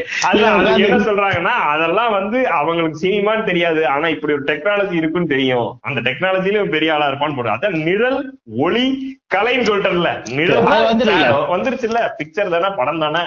[0.79, 3.87] என்ன சொல்றாங்கன்னா அதெல்லாம் வந்து அவங்களுக்கு சினிமான்னு தெரியாது.
[3.89, 5.79] ஆனா இப்படி ஒரு டெக்னாலஜி இருக்குன்னு தெரியும்.
[5.81, 8.21] அந்த டெக்னாலஜில பெரிய ஆளா இருப்பான்னு போடுறது அதான் நிழல்
[8.59, 8.87] ஒளி
[9.35, 11.27] கலைன்னு சொல்லிட்டல நிழல் வந்துருல்ல.
[11.51, 12.09] வந்துருச்சுல்ல.
[12.19, 13.25] பிக்சர் தானே படம் தானே?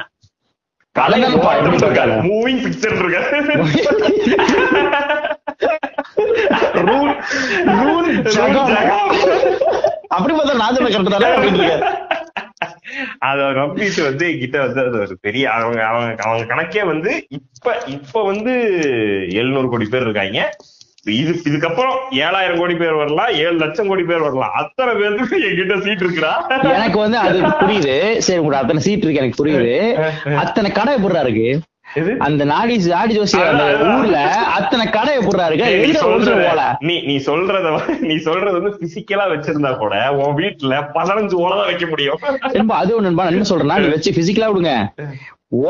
[2.21, 3.81] மூவிங் பிக்சர் இருக்கு
[6.81, 7.13] ரூல்
[7.75, 8.75] ரூல் ஜகம்.
[10.07, 11.85] அப்படி பார்த்தா நான் சொல்ல கரெக்ட் தானே இருக்காரு.
[13.19, 18.23] அத நம்பிட்டு வந்து என்கிட்ட வந்து அது ஒரு பெரிய அவங்க அவங்க அவங்க கணக்கே வந்து இப்ப இப்ப
[18.23, 18.53] வந்து
[19.33, 20.41] எழுநூறு கோடி பேர் இருக்காங்க.
[21.03, 24.51] இது இதுக்கப்புறம் ஏழாயிரம் கோடி பேர் வரலாம் ஏழு லட்சம் கோடி பேர் வரலாம்.
[24.53, 26.33] அத்தனை பேருக்கு என்கிட்ட சீட் இருக்குடா.
[26.73, 28.17] எனக்கு வந்து அது புரியுது.
[28.17, 29.73] சரி உங்களுக்கு அத்தனை சீட் இருக்கு எனக்கு புரியுது.
[30.43, 31.47] அத்தனை கடை எப்படிடா இருக்கு?
[32.21, 33.63] அந்த நாடி நாடி ஜோசி அந்த.
[33.89, 34.17] ஊர்ல
[34.55, 35.69] அத்தனை கடை எப்படிடா இருக்கு
[36.87, 37.71] நீ நீ சொல்றத
[38.05, 42.19] நீ சொல்றது வந்து பிசிக்கலா வச்சிருந்தா கூட உன் வீட்டுல பதினஞ்சு ஓலை தான் வைக்க முடியும்.
[42.55, 44.73] நண்பா அது ஒண்ணு நண்பா என்ன சொல்றேன்னா நீ வச்சு பிசிக்கலா விடுங்க.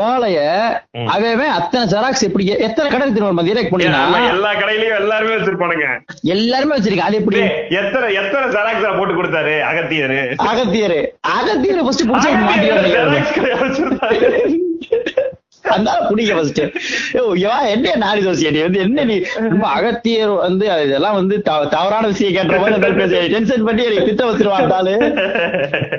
[0.02, 0.40] ஓலைய
[0.96, 1.06] ம்.
[1.12, 5.86] அவன் அத்தனை ஜெராக்ஸ் எப்படி எத்தனை கடை திரும்ப ஆமா, பண்ணீங்கன்னா எல்லா கடையிலயும் எல்லாருமே வச்சிருப்பானுங்க.
[6.34, 7.08] எல்லாருமே வச்சிருக்கேன்.
[7.08, 7.40] அது எப்படி?
[7.80, 10.20] எத்தனை எத்தனை ஜெராக்ஸ் போட்டு கொடுத்தாரு அகத்தியரு?
[10.46, 10.98] அகத்தியர்.
[11.34, 12.80] அகத்தியர் ஃபர்ஸ்ட் புடிச்சு அகத்தியர்
[15.64, 16.60] மாட்டிக்கிறாங்க ஜெராக்ஸ் கடை வச்சிருந்தாரு அந்த புடிக்க ஃபர்ஸ்ட்
[17.66, 18.50] என்ன நாடி தோசி?
[18.50, 19.20] நீ வந்து என்ன நீ?
[19.34, 24.96] ரொம்ப அகத்தியர் வந்து இதெல்லாம் வந்து தவ- தவறான விஷயம் கேட்ட மாதிரி டென்ஷன் பண்ணி எனக்கு திட்ட வச்சிருவாண்டாலு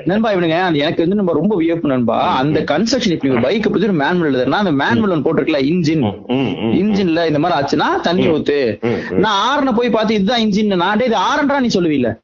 [0.04, 2.36] நண்பா இவனுங்க எனக்கு வந்து நம்ம ரொம்ப வியப்பு நண்பா.
[2.36, 6.14] அந்த கன்ஸ்ட்ரக்ஷன் இப்படி ஒரு பைக் பத்தி ஒரு மேனுவல் எழுதுனா அந்த மேனுவல் ஒன்று போட்டிருக்கல இன்ஜின்.
[6.72, 8.84] இன்ஜின்ல இந்த மாதிரி ஆச்சுன்னா தண்ணி ஊத்து.
[9.10, 11.68] நான் ஆறுன போய் பார்த்து இதுதான் இன்ஜின் நான் இது ஆரன்றா நீ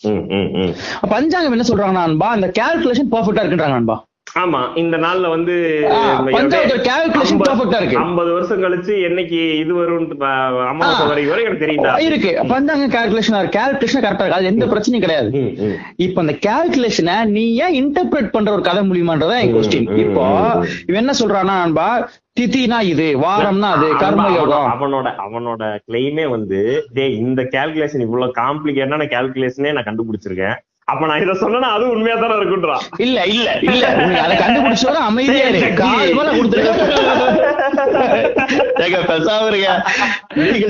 [1.09, 3.97] பஞ்சாங்கம் என்ன சொல்றாங்க நண்பா அந்த கால்குலேஷன் பர்ஃபெக்ட்டா இருக்குன்றாங்க நண்பா
[4.39, 5.53] ஆமா இந்த நாள்ல வந்து.
[7.95, 10.19] ஐம்பது வருஷம் கழிச்சு என்னைக்கு இது வரும்
[10.67, 11.07] அமாவாசை ஆ.
[11.07, 11.99] வரைக்கும் வரை எனக்கு தெரியுதா?
[11.99, 12.31] இருக்கு.
[12.43, 14.33] பஞ்சாங்க கால்குலேஷன் கால்குலேஷன் கரெக்டா இருக்கு.
[14.33, 15.31] அது எந்த பிரச்சனையும் கிடையாது.
[15.95, 20.25] இப்ப அந்த கால்குலேஷனை நீ ஏன் இன்டர்பிரேட் பண்ற ஒரு கதை முடியுமான்றதான் என் கொஸ்டின் இப்போ.
[20.87, 21.89] இவன் என்ன சொல்றான்னா நண்பா
[22.39, 24.67] திதினா இது வாரம்னா அது கர்ம அவனோட- யோகம்.
[24.71, 26.59] அவனோட அவனோட கிளைமே வந்து
[26.93, 30.57] டேய் இந்த கால்குலேஷன் இவ்வளவு காம்ப்ளிகேட்டான கால்குலேஷனே நான் கண்டுபிடிச்சிருக்கேன்.
[30.87, 33.85] அப்ப நான் இத சொன்னா அது உண்மையா தானே இருக்குன்றான் இல்ல இல்ல இல்ல.
[34.23, 35.61] அதை கண்டுபிடிச்சோட அமைதியா இரு.
[35.79, 36.71] கால் மேல கொடுத்துருக்க
[38.85, 40.67] ஏங்க.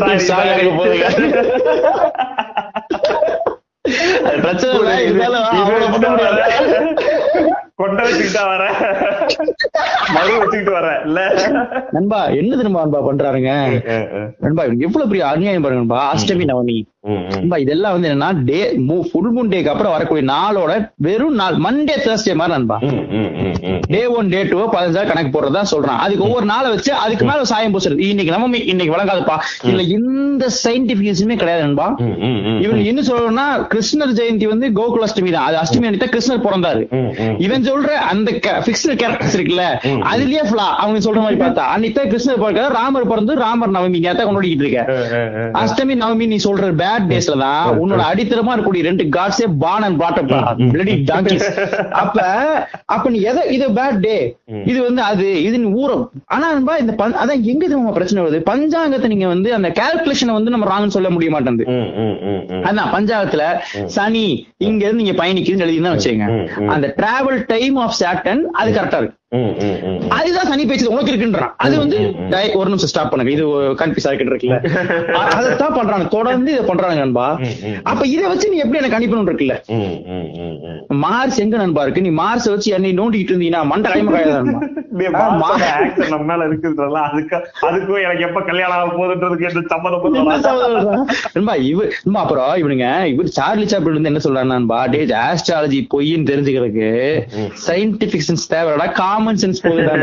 [0.53, 1.07] இருக்க போதுங்க
[4.39, 5.45] பிரச்சனை இல்ல இருந்தாலும்
[7.79, 8.63] கொண்ட வச்சுக்கிட்டா வர.
[10.15, 11.19] மறு வச்சுக்கிட்டு வர இல்ல.
[11.95, 13.51] நண்பா என்ன தெரியுமா நண்பா பண்றாருங்க?
[14.41, 15.99] நண்பா எவ்வளவு பெரிய அநியாயம் பாருங்க நண்பா.
[16.13, 16.77] அஷ்டமி நவமி.
[17.63, 18.59] இதெல்லாம் வந்து என்னன்னா டே
[19.11, 20.71] ஃபுல் மூன் டேக்கு அப்புறம் வரக்கூடிய நாளோட
[21.07, 22.77] வெறும் நாள் மண்டே தேர்ஸ்டே மாதிரி நண்பா.
[23.93, 25.99] டே ஒன் டே டூ பதினஞ்சா கணக்கு போடுறதா சொல்றான்.
[26.05, 29.37] அதுக்கு ஒவ்வொரு நாளை வச்சு அதுக்கு மேல சாயம் பூசுறது இன்னைக்கு நவமி இன்னைக்கு வழங்காதுப்பா.
[29.67, 31.87] இதுல எந்த சயின்டிபிக் கிடையாது நண்பா.
[32.65, 35.47] இவன் என்ன சொல்றோம்னா கிருஷ்ணர் ஜெயந்தி வந்து கோகுல அஷ்டமி தான்.
[35.47, 36.83] அது அஷ்டமி அன்னைக்கு கிருஷ்ணர் பிறந்தாரு.
[37.45, 38.31] இவன் சொல்ற அந்த
[38.67, 39.65] பிக்ஸ்டு கேரக்டர்ஸ் இருக்குல்ல
[40.11, 42.69] அதுலயே ஃபிளா அவங்க சொல்ற மாதிரி பார்த்தா அன்னைக்கு கிருஷ்ணர் பிறக்காரு.
[42.79, 43.99] ராமர் பிறந்து ராமர் நவமி.
[44.05, 44.81] நேரத்தை கொண்டாடிட்டு இருக்க.
[45.63, 50.19] அஷ்டமி நவமி நீ சொல்ற பேட் டேஸ்ல தான் உன்னோட அடித்தரமா இருக்கக்கூடிய ரெண்டு காட்ஸே born and brought
[50.71, 51.47] bloody donkeys
[52.01, 52.15] அப்ப
[52.93, 54.15] அப்ப நீ எதை இது பேட் டே
[54.65, 56.03] இது வந்து அது இது ஊரம்.
[56.33, 58.39] ஆனா நண்பா இந்த அதான் எங்க தெரியுமா பிரச்சனை வருது?
[58.49, 61.89] பஞ்சாங்கத்தை நீங்க வந்து அந்த கால்குலேஷனை வந்து நம்ம ராங்னு சொல்ல முடிய மாட்டேங்குது ம்,
[62.29, 62.63] ம்.
[62.67, 63.43] அதான் பஞ்சாபத்துல
[63.95, 64.25] சனி
[64.67, 66.69] இங்க இருந்து நீங்க பயணிக்குதுன்னு எழுதினா வச்சுங்க ம், ம்.
[66.73, 69.16] அந்த டிராவல் டைம் ஆஃப் சாட்டன் அது கரெக்டா இருக்கு.
[70.17, 71.97] அதுதான் சனி பேச்சு உனக்கு இருக்குன்றான் அது வந்து
[72.59, 73.31] ஒரு நிமிஷம் ஸ்டாப் பண்ணுங்க.
[73.35, 73.43] இது
[73.81, 74.57] கன்ஃபியூஸ் ஆகிட்டு இருக்குல்ல
[75.31, 76.05] அதைத்தான் பண்றாங்க.
[76.13, 77.25] தொடர்ந்து இதை பண்றாங்க நண்பா.
[77.91, 79.55] அப்ப இதை வச்சு நீ எப்படி எனக்கு அனுப்பணும் இருக்குல்ல.
[81.03, 82.05] மார்ஸ் எங்க நண்பா இருக்கு?
[82.07, 84.49] நீ மார்ஸ் வச்சு என்னை நோண்டிட்டு இருந்தீங்கன்னா மண்டை கைம காயாதான்
[86.29, 87.35] மேல இருக்குன்றதுல அதுக்கு
[87.67, 89.65] அதுக்கும் எனக்கு எப்ப கல்யாணம் ஆக போகுதுன்றதுக்கு.
[89.73, 90.15] சம்மதம்
[91.35, 91.55] நண்பா
[91.99, 96.89] நண்பா அப்புறம் இவனுங்க இவர் சார்லி சாப்பிட்டு வந்து என்ன சொல்றாரு நண்பா டே ஆஸ்ட்ராலஜி பொய்ன்னு தெரிஞ்சுக்கிறதுக்கு
[97.67, 98.87] சயின்டிபிக் சென்ஸ் தேவைடா
[99.17, 100.01] காமன் சென்ஸ் போதுன்றார்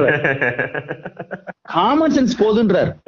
[1.75, 2.35] காமன் சென்ஸ்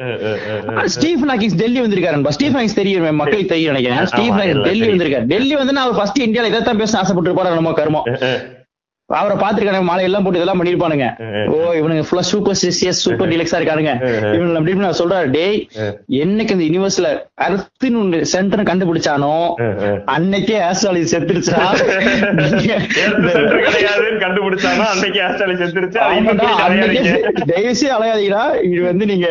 [0.02, 0.88] அஹ்.
[0.88, 4.86] ஸ்டீஃபன் ஹாக்கிங்ஸ் டெல்லி வந்திருக்காரு ஸ்டீஃபன் ஹாக்கிங்ஸ் தெரியும் மக்களுக்கு தெரியும் நினைக்கிறேன் ஸ்டீஃபன் டெல்லி.
[4.88, 5.26] வந்திருக்காரு.
[5.26, 8.06] டெல்லி வந்து நான் ஃபர்ஸ்ட் இந்தியால இதைத்தான் பேச ஆசைப்பட்டு போறாரு நம்ம கர்மம்
[9.10, 11.06] அவரை பாத்துருக்காங்க மாலை எல்லாம் போட்டு இதெல்லாம் பண்ணிருப்பானுங்க.
[11.54, 13.92] ஓ இவனுங்க ஃபுல்லா சூப்பர் சிசியஸ் சூப்பர் டிலக்ஸா இருக்கானுங்க.
[14.36, 15.58] இவங்க அப்படி இப்படி நான் சொல்றாரு டேய்.
[16.22, 17.10] என்னைக்கு இந்த யூனிவர்ஸ்ல
[17.46, 19.30] அர்த்துன்னு ஒண்ணு சென்டர் கண்டுபிடிச்சானோ.
[20.14, 21.60] அன்னைக்கே ஆஸ்ட்ராலஜி செத்துருச்சா
[24.24, 27.46] கண்டுபிடிச்சானா அன்னைக்கு ஆஸ்ட்ராலஜி செத்துருச்சு அதை இன்னும் ஆமாடா, தூக்கி அன்னைக்கே அலையாதீங்க.
[27.52, 29.28] தயவுசெய்து அலையாதீங்கடா இது வந்து நீங்க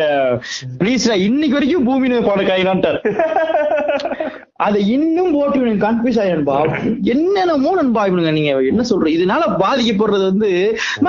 [0.80, 3.00] ப்ளீஸ் இன்னைக்கு வரைக்கும் பூமி பாட காயினான்ட்டார்
[4.60, 6.58] அதை இன்னும் போட்டு இவனுக்கு கன்ஃபியூஸ் ஆயிருப்பா
[7.06, 10.50] என்னென்னமோ நண்பா இவனுங்க நீங்க என்ன சொல்ற இதனால பாதிக்கப்படுறது வந்து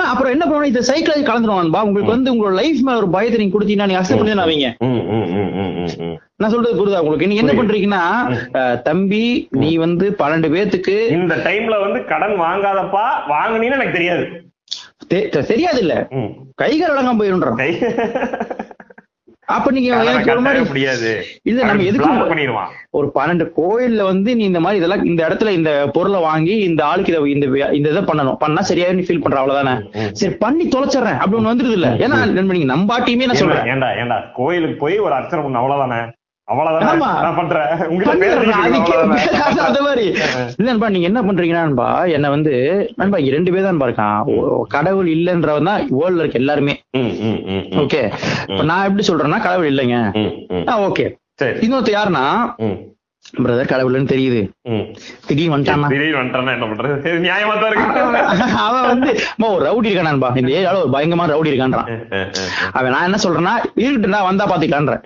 [0.06, 3.86] அப்புறம் என்ன பண்ணணும் இந்த சைக்கிள் கலந்துருவான்பா உங்களுக்கு வந்து உங்களோட லைஃப் மேல ஒரு பயத்தை நீங்க கொடுத்தீங்கன்னா
[3.86, 4.70] நீங்க அக்செப்ட் பண்ணி அவங்க.
[6.36, 7.26] நான் சொல்றது புரியுதா உங்களுக்கு?
[7.26, 8.02] நீங்க என்ன பண்றீங்கன்னா
[8.82, 9.22] தம்பி
[9.56, 14.26] நீ வந்து பன்னெண்டு பேத்துக்கு இந்த டைம்ல வந்து கடன் வாங்காதப்பா வாங்குனீன்னு எனக்கு தெரியாது.
[15.48, 16.30] தெரியாது இல்ல ம்.
[16.54, 17.78] கைகால் வழங்காம போயிடும்ன்றான் கை-
[19.54, 21.10] அப்ப நீங்க முடியாது.
[21.50, 22.72] இல்ல நம்ம பண்ணிடுவான்.
[22.98, 27.12] ஒரு பன்னெண்டு கோயில்ல வந்து நீ இந்த மாதிரி இதெல்லாம் இந்த இடத்துல இந்த பொருளை வாங்கி இந்த ஆளுக்கு
[27.14, 27.46] இதை இந்த
[27.78, 28.38] இந்த இதை பண்ணணும்.
[28.44, 29.74] பண்ணா சரியா நீ ஃபீல் பண்ற அவ்வளவுதானே?
[30.20, 31.18] சரி பண்ணி தொலைச்சிடுறேன்.
[31.22, 32.18] அப்படி ஒண்ணு வந்துருது இல்ல ஏன்னா
[32.52, 33.66] நீங்க நம்பாட்டியுமே நான் சொல்றேன்.
[33.74, 36.00] ஏண்டா ஏண்டா கோயிலுக்கு போய் ஒரு அர்ச்சனை பண்ண அவ்வளவுதானே?
[40.90, 41.64] நீங்க என்ன பண்றீங்கன்னா
[42.16, 42.52] என்ன வந்து
[42.96, 44.20] நண்பா ரெண்டு பேர் தான் இருக்கான்.
[44.68, 46.74] கடவுள் இல்லன்றவன் தான் வேர்ல்ட்ல இருக்க எல்லாருமே.
[47.84, 48.02] ஓகே
[48.70, 49.98] நான் எப்படி சொல்றேன்னா கடவுள் இல்லைங்க.
[50.88, 51.06] ஓகே
[51.42, 51.58] சரி.
[51.66, 52.24] இன்னொருத்த யாருன்னா
[53.36, 54.50] பிரதர் கடவுள்னு தெரியுது.
[54.62, 54.84] ம்.
[55.26, 55.88] திடீர்னு வந்துட்டானா?
[55.88, 56.98] திடீர்னு வந்துட்டானா என்ன பண்றது?
[56.98, 58.54] இது நியாயமா தான் இருக்கு.
[58.66, 61.90] அவன் வந்து ஒரு ரவுடி இருக்கானான்பா இந்த ஏரியால ஒரு பயங்கரமான ரவுடி இருக்கான்றான்.
[62.72, 65.02] அவன் நான் என்ன சொல்றேன்னா இருக்கட்டும்டா வந்தா பாத்துக்கலான்றேன்.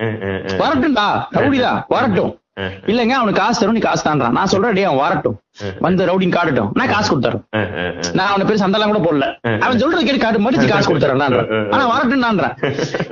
[0.58, 2.32] வரட்டும்டா ரவுடிதா வரட்டும்.
[2.90, 4.34] இல்லங்க அவனுக்கு காசு தரும் நீ காசு தான்றான்.
[4.38, 5.36] நான் சொல்றேன் டேய் அவன் வரட்டும்.
[5.84, 6.70] வந்து ரவுடின்னு காட்டட்டும்.
[6.78, 7.42] நான் காசு கொடுத்துறேன்.
[8.18, 9.26] நான் அவனை பேர் சந்தெல்லாம் கூட போடல.
[9.64, 11.24] அவன் சொல்றது கேட்டு காட்டு மடிச்சு காசு கொடுத்துறேன்
[11.74, 12.54] ஆனா வரட்டும் நான்றேன்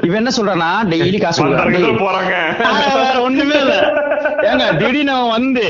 [0.07, 2.03] இவன் என்ன சொல்றானா டெய்லி காசு கொடுக்குறான்.
[2.05, 2.35] போறாங்க.
[3.05, 3.75] வேற ஒண்ணுமே இல்ல.
[4.51, 5.67] ஏங்க திடீர்னு அவன் வந்து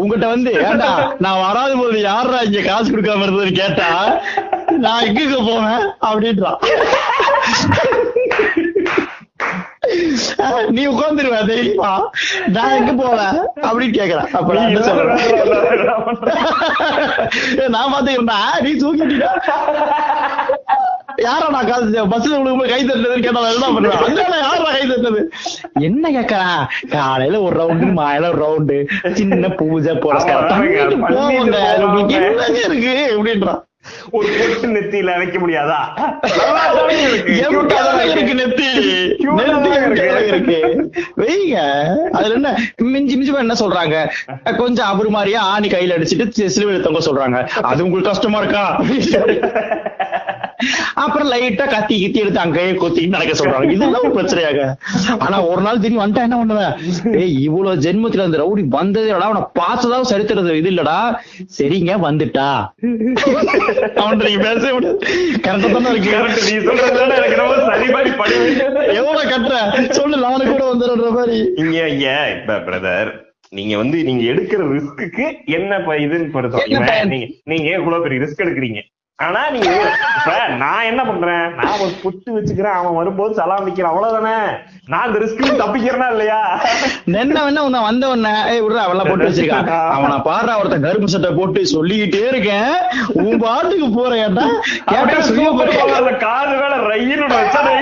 [0.00, 0.90] உங்ககிட்ட வந்து ஏண்டா
[1.24, 3.88] நான் வராத போது யாரா இங்க காசு கொடுக்காம இருந்ததுன்னு கேட்டா
[4.84, 5.82] நான் எங்க போவேன்?
[6.08, 6.60] அப்படின்றான்.
[10.70, 11.90] நீ உட்காந்துருவ தைரியமா.
[12.48, 15.22] நான் எங்க போவேன் அப்படின்னு கேக்குறேன் அப்ப நான் சொல்றேன்
[17.68, 18.40] நான் பாத்துக்கிறேன்டா.
[18.62, 19.28] நீ தூக்கிட்டீங்க
[21.24, 25.22] யாரா நான் காசு பஸ்ல விழுகும்போது கை தட்டுறதுன்னு கேட்டா என்ன பண்ணுவேன் யாரா கை தட்டுறது
[25.80, 26.62] என்ன கேக்குறான்
[26.92, 28.76] காலையில ஒரு ரவுண்டு மாலையில ஒரு ரவுண்டு
[29.14, 29.94] சின்ன பூஜை.
[31.22, 31.58] உங்களுக்கு
[32.20, 33.60] என்னங்க இருக்கு அப்படின்றான்
[34.10, 35.78] ஒரு பொட்டு நெத்தியில வைக்க முடியாதா?
[38.02, 38.34] இருக்கு.
[38.34, 38.68] நெத்தி.
[40.26, 40.90] இருக்கு.
[41.16, 41.56] வைங்க.
[42.10, 42.56] அதுல என்ன?
[42.76, 44.10] மிஞ்சி மிஞ்சி என்ன சொல்றாங்க?
[44.56, 47.48] கொஞ்சம் அவர் மாதிரியே ஆணி கையில அடிச்சிட்டு சிலுவையில தொங்க சொல்றாங்க.
[47.48, 48.82] அது உங்களுக்கு கஷ்டமா இருக்கா?
[51.02, 53.70] அப்புறம் லைட்டா கத்தி கித்தி எடுத்து அங்கேயே கொத்திட்டு நடக்க சொல்றாங்க.
[53.76, 54.60] இதெல்லாம் ஒரு பிரச்சனையாக.
[55.26, 56.74] ஆனா ஒரு நாள் திடீர்னு வந்துட்டா என்ன பண்ணுவேன்
[57.22, 60.98] ஏய் இவ்வளவு ஜென்மத்துல அந்த ரவுடி வந்ததே இல்லடா அவனை பார்த்ததா சரித்திரது இது இல்லடா.
[61.58, 62.48] சரிங்க வந்துட்டா.
[64.02, 64.98] அவன் நீங்க பேசவே முடியாது.
[65.46, 66.12] கரெக்டா தானே இருக்கு.
[66.48, 66.54] நீ
[67.16, 68.34] எனக்கு படி
[69.00, 69.56] எவ்வளவு கட்டுற?
[69.98, 71.38] சொல்லு நானு கூட வந்துடுற மாதிரி.
[71.64, 73.10] இங்க இங்க இப்ப பிரதர்
[73.58, 75.26] நீங்க வந்து நீங்க எடுக்கிற ரிஸ்க்கு
[75.58, 77.10] என்ன இதுன்னு பயன்?
[77.12, 78.80] நீங்க நீங்க இவ்வளவு பெரிய ரிஸ்க் எடுக்கிறீங்க?
[79.20, 79.70] ஆனா நீங்க
[80.18, 81.46] இப்ப நான் என்ன பண்றேன்?
[81.56, 84.36] நான் ஒரு புட்டு வச்சுக்கிறேன் அவன் வரும்போது சலாம் நிக்கிறேன் அவ்வளவுதானே?
[84.92, 86.38] நான் இந்த ரிஸ்க் தப்பிக்கிறேனா இல்லையா?
[87.14, 91.30] நென்ன வேணா உன்ன வந்த உடனே ஏய் விடுறா அவெல்லாம் போட்டு வச்சிருக்கான் அவனை பாடுறா ஒருத்தன் கருப்பு சட்டை
[91.38, 92.72] போட்டு சொல்லிக்கிட்டே இருக்கேன்.
[93.20, 94.46] உன் பாட்டுக்கு போற கேட்டா?
[94.90, 95.18] கேட்டா
[95.50, 97.74] போட்டு பவர்ல காது வேலை ரயின்னு வச்சது.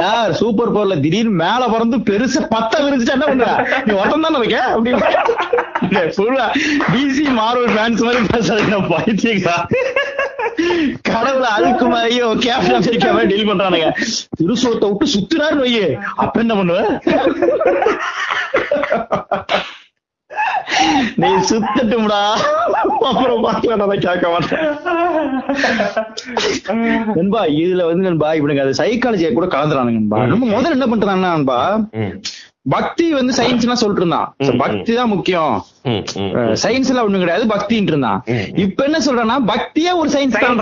[0.00, 3.48] சார் சூப்பர் பவர்ல திடீர்னு மேல பறந்து பெருசா பத்த விரிச்சுட்டு என்ன பண்ற?
[3.86, 6.46] நீ ஒட்டம் தானே இருக்க அப்படின்னு ஃபுல்லா
[6.92, 9.58] டிசி மார்வல் ஃபேன்ஸ் மாதிரி பேசுறீங்க பைத்தியங்களா
[11.10, 13.88] கடவுள அதுக்கு மாதிரியோ கேப்டன் அமெரிக்கா மாதிரி டீல் பண்றானுங்க.
[14.40, 15.86] திருசூரத்தை விட்டு சுத்துறாரு வையே.
[16.24, 16.80] அப்ப என்ன பண்ணுவ?
[21.22, 22.20] நீ சுத்தட்டும்டா.
[23.08, 24.64] அப்புறம் பார்க்கலாம் நான் கேட்க மாட்டேன்.
[27.18, 30.20] நண்பா இதுல வந்து நண்பா இப்படிங்க அது சைக்காலஜியை கூட கலந்துறானுங்க நண்பா.
[30.32, 31.58] நம்ம முதல்ல என்ன பண்றாங்கன்னா நண்பா?
[32.66, 34.28] பக்தி வந்து சயின்ஸ் எல்லாம் சொல்லிட்டு இருந்தான்.
[34.60, 35.54] பக்தி தான் முக்கியம்.
[36.62, 38.20] சயின்ஸ் எல்லாம் ஒண்ணும் கிடையாது பக்தின்னு இருந்தான்.
[38.64, 40.60] இப்ப என்ன சொல்றான்னா பக்தியே ஒரு சயின்ஸ் தான்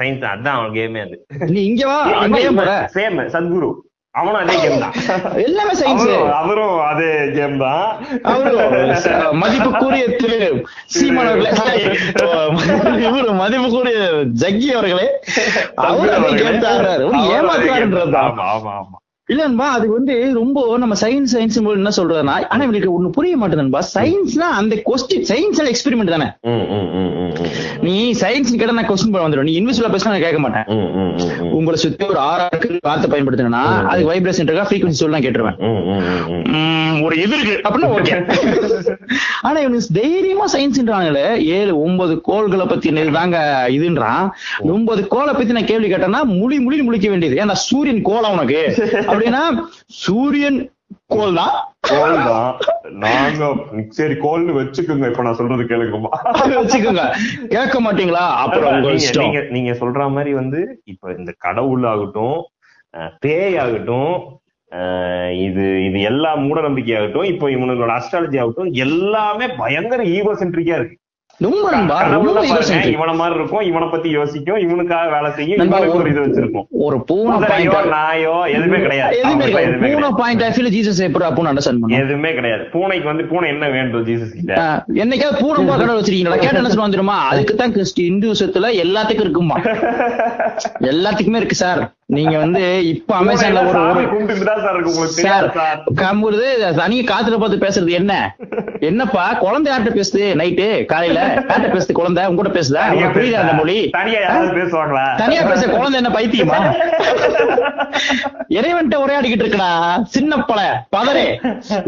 [0.00, 1.16] சயின்ஸ் அதான் அவன் கேமே அது.
[1.52, 2.72] நீ இங்க வா அங்கேயே போற.
[2.96, 3.70] சேம் சத்குரு.
[4.14, 4.94] அவனும் அதே கேம் தான்.
[5.46, 7.88] எல்லாமே சயின்ஸ் அவரும் அவரும் அதே கேம் தான்.
[8.30, 8.52] அவரு
[9.02, 10.38] ச- மதிப்புக்குரிய திரு
[10.94, 11.28] சீமான்
[13.06, 13.98] இவரு மதிப்புக்குரிய
[14.42, 15.08] ஜக்கி அவர்களே.
[15.88, 16.94] அவரு அதை கேட்டாரு
[17.34, 18.96] ஏமாத்துறாருன்றதுதான் ஆமா ஆமா ஆமா.
[19.28, 24.46] இல்லன்பா அது வந்து ரொம்ப நம்ம சயின்ஸ் சயின்ஸ் என்ன சொல்றதுனா ஆனா இவனுக்கு ஒண்ணு புரிய மாட்டேதுன்பா சயின்ஸ்னா
[24.60, 26.28] அந்த கொஸ்டின் சயின்ஸ் எக்ஸ்பெரிமெண்ட் தானே.
[27.86, 30.66] நீ சயின்ஸ் கேட்டா நான் கொஸ்டின் பண்ண வந்துடும் நீ இன்விசிபிளா பேசினா நான் கேட்க மாட்டேன்.
[31.58, 33.62] உங்களை சுத்தி ஒரு ஆறா இருக்கு வார்த்தை பயன்படுத்தினா
[33.92, 34.66] அது வைப்ரேஷன் இருக்கா?
[34.68, 35.58] ஃப்ரீக்வன்சி சொல்லி நான் கேட்டுருவேன்.
[37.06, 37.56] ஒரு இது இருக்கு.
[37.66, 38.14] அப்படின்னா ஓகே
[39.46, 41.26] ஆனா இவனுக்கு தைரியமா சயின்ஸ்ன்றாங்களே
[41.58, 43.38] ஏழு ஒன்பது கோள்களை பத்தி தாங்க
[43.76, 44.26] இதுன்றான்.
[44.74, 47.38] ஒன்பது கோளை பத்தி நான் கேள்வி கேட்டேன்னா முழி முழி முழிக்க வேண்டியது.
[47.44, 48.62] ஏன்னா சூரியன் கோலம் உனக்கு.
[49.10, 49.44] அப்படின்னா
[50.04, 50.58] சூரியன்
[51.12, 51.54] கோல் தான்
[51.88, 52.50] கோல் தான்
[53.02, 53.46] நாங்க
[53.98, 55.06] சரி கோல்னு வச்சுக்கோங்க.
[55.10, 56.10] இப்ப நான் சொல்றது கேளுங்கம்மா.
[56.60, 57.04] வச்சுக்கோங்க.
[57.54, 58.24] கேட்க மாட்டீங்களா?
[58.44, 58.76] அப்புறம்
[59.56, 60.60] நீங்க சொல்ற மாதிரி வந்து
[60.92, 62.38] இப்ப இந்த கடவுள் ஆகட்டும்
[63.24, 64.12] பேய் ஆகட்டும்
[65.46, 70.96] இது இது எல்லா மூட நம்பிக்கையாகட்டும் இப்போ இவனுங்களோட அஸ்ட்ராலஜி ஆகட்டும் எல்லாமே பயங்கர ஈகோ சென்ட்ரிக்கா இருக்கு.
[71.40, 75.60] இவன மாதிரி இருக்கும் இவனை பத்தி யோசிக்கும் இவனுக்காக வேலை செய்யும்
[75.96, 77.36] ஒரு இது வச்சிருக்கும் ஒரு பூனை
[77.92, 79.18] நாயோ எதுவுமே கிடையாது.
[79.84, 80.08] பூனை.
[80.20, 82.64] பாயிண்ட் ஆஃப் ஜீசஸ் எப்படி அப்போ அண்டர்ஸ்டாண்ட் பண்ணும் எதுவுமே கிடையாது.
[82.72, 84.56] பூனைக்கு வந்து பூனை என்ன வேண்டும் ஜீசஸ் கிட்ட?
[85.02, 86.40] என்னைக்காவது பூரம்பா கடவுள் வச்சிருக்கீங்களா?
[86.40, 87.18] கேட்ட என்ன சொல்லுவாங்க தெரியுமா?
[87.30, 89.56] அதுக்கு தான் கிறிஸ்டி இந்துசத்துல எல்லாத்துக்கும் இருக்குமா
[90.92, 91.82] எல்லாத்துக்குமே இருக்கு சார்.
[92.08, 93.80] நீங்க வந்து இப்ப அமேசான்ல ஒரு
[96.02, 96.46] கம்புறது
[96.78, 98.12] தனியா காத்துல பார்த்து பேசுறது என்ன?
[98.88, 101.20] என்னப்பா குழந்தை யார்கிட்ட பேசுது நைட்டு காலையில?
[101.40, 102.22] யார்கிட்ட பேசுது குழந்தை?
[102.30, 102.84] உங்க கூட பேசுதா?
[102.90, 103.76] உங்களுக்கு புரியுதா அந்த மொழி?
[103.98, 105.04] தனியா யாராவது பேசுவாங்களா?
[105.22, 106.60] தனியா பேச குழந்தை என்ன பைத்தியமா?
[108.58, 109.70] இறைவன்ட்ட உரையாடிக்கிட்டு இருக்கடா
[110.14, 110.60] சின்ன பல
[110.96, 111.26] பதரே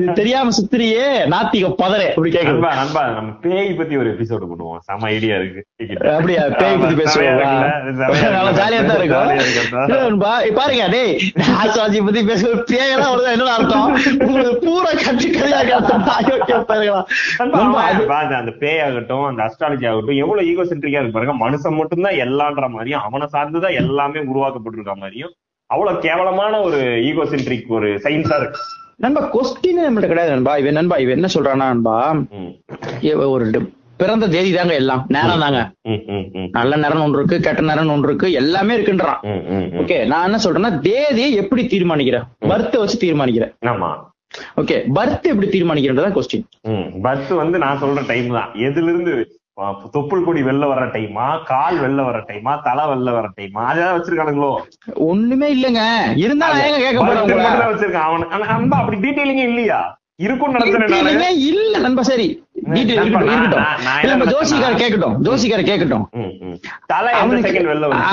[0.00, 2.60] இது தெரியாம சுத்திரியே நாத்திக பதரே அப்படி கேக்குது.
[2.80, 5.62] நண்பா நம்ம பேய் பத்தி ஒரு எபிசோடு பண்ணுவோம் செம ஐடியா இருக்கு.
[6.16, 6.44] அப்படியா?
[6.60, 7.42] பேய் பத்தி பேசுவோம்?
[8.36, 10.08] நல்லா ஜாலியா தான் இருக்கும்.
[10.10, 13.98] நண்பா, பாருங்க டேய் ஆஸ்ட்ராலஜி பத்தி பேசுற பேயெல்லாம் வருதா என்ன அர்த்தம்?
[14.18, 17.04] உங்களுக்கு பூரா கட்டி கதையா கேட்டோம் அயோக்கிய பயலுகளா.
[17.38, 21.50] நண்பா, அது- அந்த பேய் ஆகட்டும் அந்த அஸ்ட்ராலஜி ஆகட்டும் எவ்வளவு ஈகோ சென்ட்ரிக்கா இருக்கு பாருங்க.
[21.50, 25.32] மனுஷன் மட்டும்தான் எல்லான்ற மாதிரியும் அவனை சார்ந்துதான் எல்லாமே உருவாக்கப்பட்டிருக்க மாதிரியும்
[25.66, 28.60] அவ்வளவு கேவலமான ஒரு ஈகோ சென்ட்ரிக் ஒரு சயின்ஸா இருக்கு.
[28.96, 30.56] நண்பா கொஸ்டின் நம்மள்ட்ட கிடையாது நண்பா.
[30.56, 32.16] இவன் நண்பா இவன் என்ன சொல்றானா நண்பா
[33.02, 33.50] ஒரு
[34.00, 35.60] பிறந்த தேதி தாங்க எல்லாம் நேரம் தாங்க
[36.58, 39.20] நல்ல நேரம் ஒன்று இருக்கு கெட்ட நேரம் ஒன்று இருக்கு எல்லாமே இருக்குன்றான்.
[39.82, 42.26] ஓகே நான் என்ன சொல்றேன்னா தேதியை எப்படி தீர்மானிக்கிறேன்?
[42.50, 43.52] பர்த்தை வச்சு தீர்மானிக்கிறேன்.
[43.72, 43.90] ஆமா.
[44.60, 46.46] ஓகே பர்த் எப்படி தீர்மானிக்கிறதா கொஸ்டின்
[47.06, 48.50] பஸ் வந்து நான் சொல்ற டைம் தான்.
[48.68, 49.12] எதுல இருந்து
[49.94, 54.52] தொப்புள் கொடி வெளில வர டைமா கால் வெளில வர டைமா தலை வெளில வர டைமா அதான் வச்சிருக்கானுங்களோ?
[55.10, 55.82] ஒண்ணுமே இல்லைங்க.
[56.24, 58.06] இருந்தா நான் ஏங்க கேட்க பர்த் தான் வச்சிருக்கான்.
[58.48, 59.80] அவன் அப்படி டீடைலிங்கே இல்லையா?
[60.24, 62.26] இருக்கும் நடத்துறேன் இல்ல நண்பா சரி.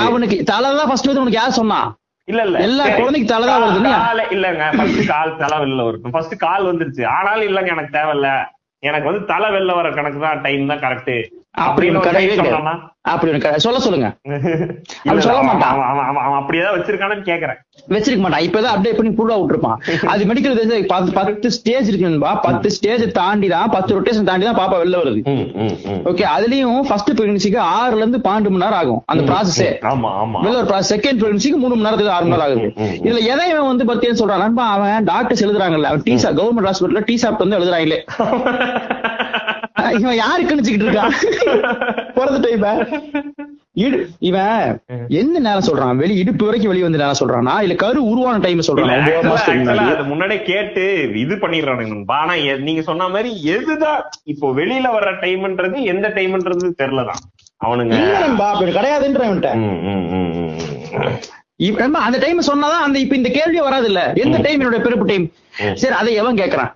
[0.07, 1.79] அவனுக்கு தலைதான் ஃபர்ஸ்ட் வந்து உனக்கு யார் சொன்னா?
[2.27, 2.57] இல்ல இல்ல.
[2.59, 2.85] எல்லா.
[2.95, 3.79] குழந்தைக்கு தலை தான் வருது
[4.31, 4.63] இல்லங்க.
[4.77, 6.13] ஃபர்ஸ்ட் கால் தலை வெளில வரட்டும்.
[6.15, 7.03] ஃபர்ஸ்ட் கால் வந்துருச்சு.
[7.13, 8.29] ஆனாலும் இல்லங்க எனக்கு தேவையில்ல.
[8.83, 11.13] எனக்கு வந்து தலை வெளில வர கணக்கு தான் டைம் தான் கரெக்ட்
[11.65, 12.35] அப்படி ஒரு.
[12.39, 12.73] சொன்னானா?
[13.11, 14.07] அப்படி சொல்ல சொல்லுங்க.
[15.09, 15.77] அவன் சொல்ல மாட்டான்.
[16.25, 16.37] அவன்
[16.75, 17.59] வச்சிருக்கானு கேக்குறேன்.
[17.89, 18.45] வச்சிருக்க மாட்டான்.
[18.47, 19.77] இப்பதான் அப்டேட் பண்ணி ப்ரூவ் விட்டுருப்பான்.
[20.11, 20.57] அது மெடிக்கல்
[21.15, 25.21] பத்து ஸ்டேஜ் இருக்குன்பா பத்து ஸ்டேஜ் தாண்டி தான் பத்து ரொட்டேஷன் தாண்டி தான் பாப்பா வெளில வருது.
[26.11, 29.01] ஓகே அதுலயும் ஃபர்ஸ்ட் பிரெக்னன்சிக்கு ஆறுல இருந்து பன்னெண்டு மணி நேரம் ஆகும்.
[29.05, 29.69] அந்த ப்ராசஸே
[30.45, 32.67] வெளில ஒரு செகண்ட் பிரெக்னன்சிக்கு மூணு மணி நேரத்துக்கு ஆறு மணி நேரம் ஆகுது.
[33.07, 34.59] இதுல எதை இவன் வந்து பத்தியன்னு சொல்றான்?
[34.75, 35.91] அவன் டாக்டர்ஸ் எழுதுறாங்கல்ல.
[35.93, 37.99] அவன் டீசா கவர்மெண்ட் ஹாஸ்பிட்டல்ல டீ சாப்பிட்டு வந்து எழுதுறாங்களே.
[40.01, 41.15] இவன் யாரு கணிச்சுக்கிட்டு இருக்கான்
[42.17, 42.71] பிறந்த
[43.85, 43.97] இடு
[44.29, 44.61] இவன்
[45.19, 45.99] என்ன நேரம் சொல்றான்?
[46.01, 47.53] வெளி இடுப்பு வரைக்கும் வெளிய வந்து நேரம் சொல்றானா?
[47.65, 50.07] இல்ல கரு உருவான டைம் சொல்றான்?
[50.11, 50.85] முன்னாடியே கேட்டு
[51.23, 51.97] இது பண்ணிடுறானுங்க.
[52.21, 52.35] ஆனா
[52.67, 54.01] நீங்க சொன்ன மாதிரி எதுதான்?
[54.33, 57.21] இப்போ வெளியில வர்ற டைம்ன்றது எந்த டைம்ன்றது தெரியலதான்.
[57.65, 58.23] அவனுங்க இல்ல
[62.07, 65.27] அந்த டைம் சொன்னாதான் அந்த இப்ப இந்த கேள்வியே வராது இல்ல எந்த டைம் என்னோட பிறப்பு டைம்.
[65.81, 66.71] சரி அதை எவன் கேக்குறான்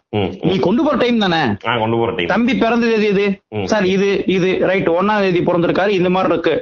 [0.50, 1.42] நீ கொண்டு போற டைம் தானே?
[1.82, 3.26] கொண்டு போற டைம் தம்பி பிறந்தது எது இது.
[3.72, 6.54] சார் இது இது ரைட் ஒன்னாம் தேதி பிறந்திருக்காரு இந்த மாதிரி இருக்கு.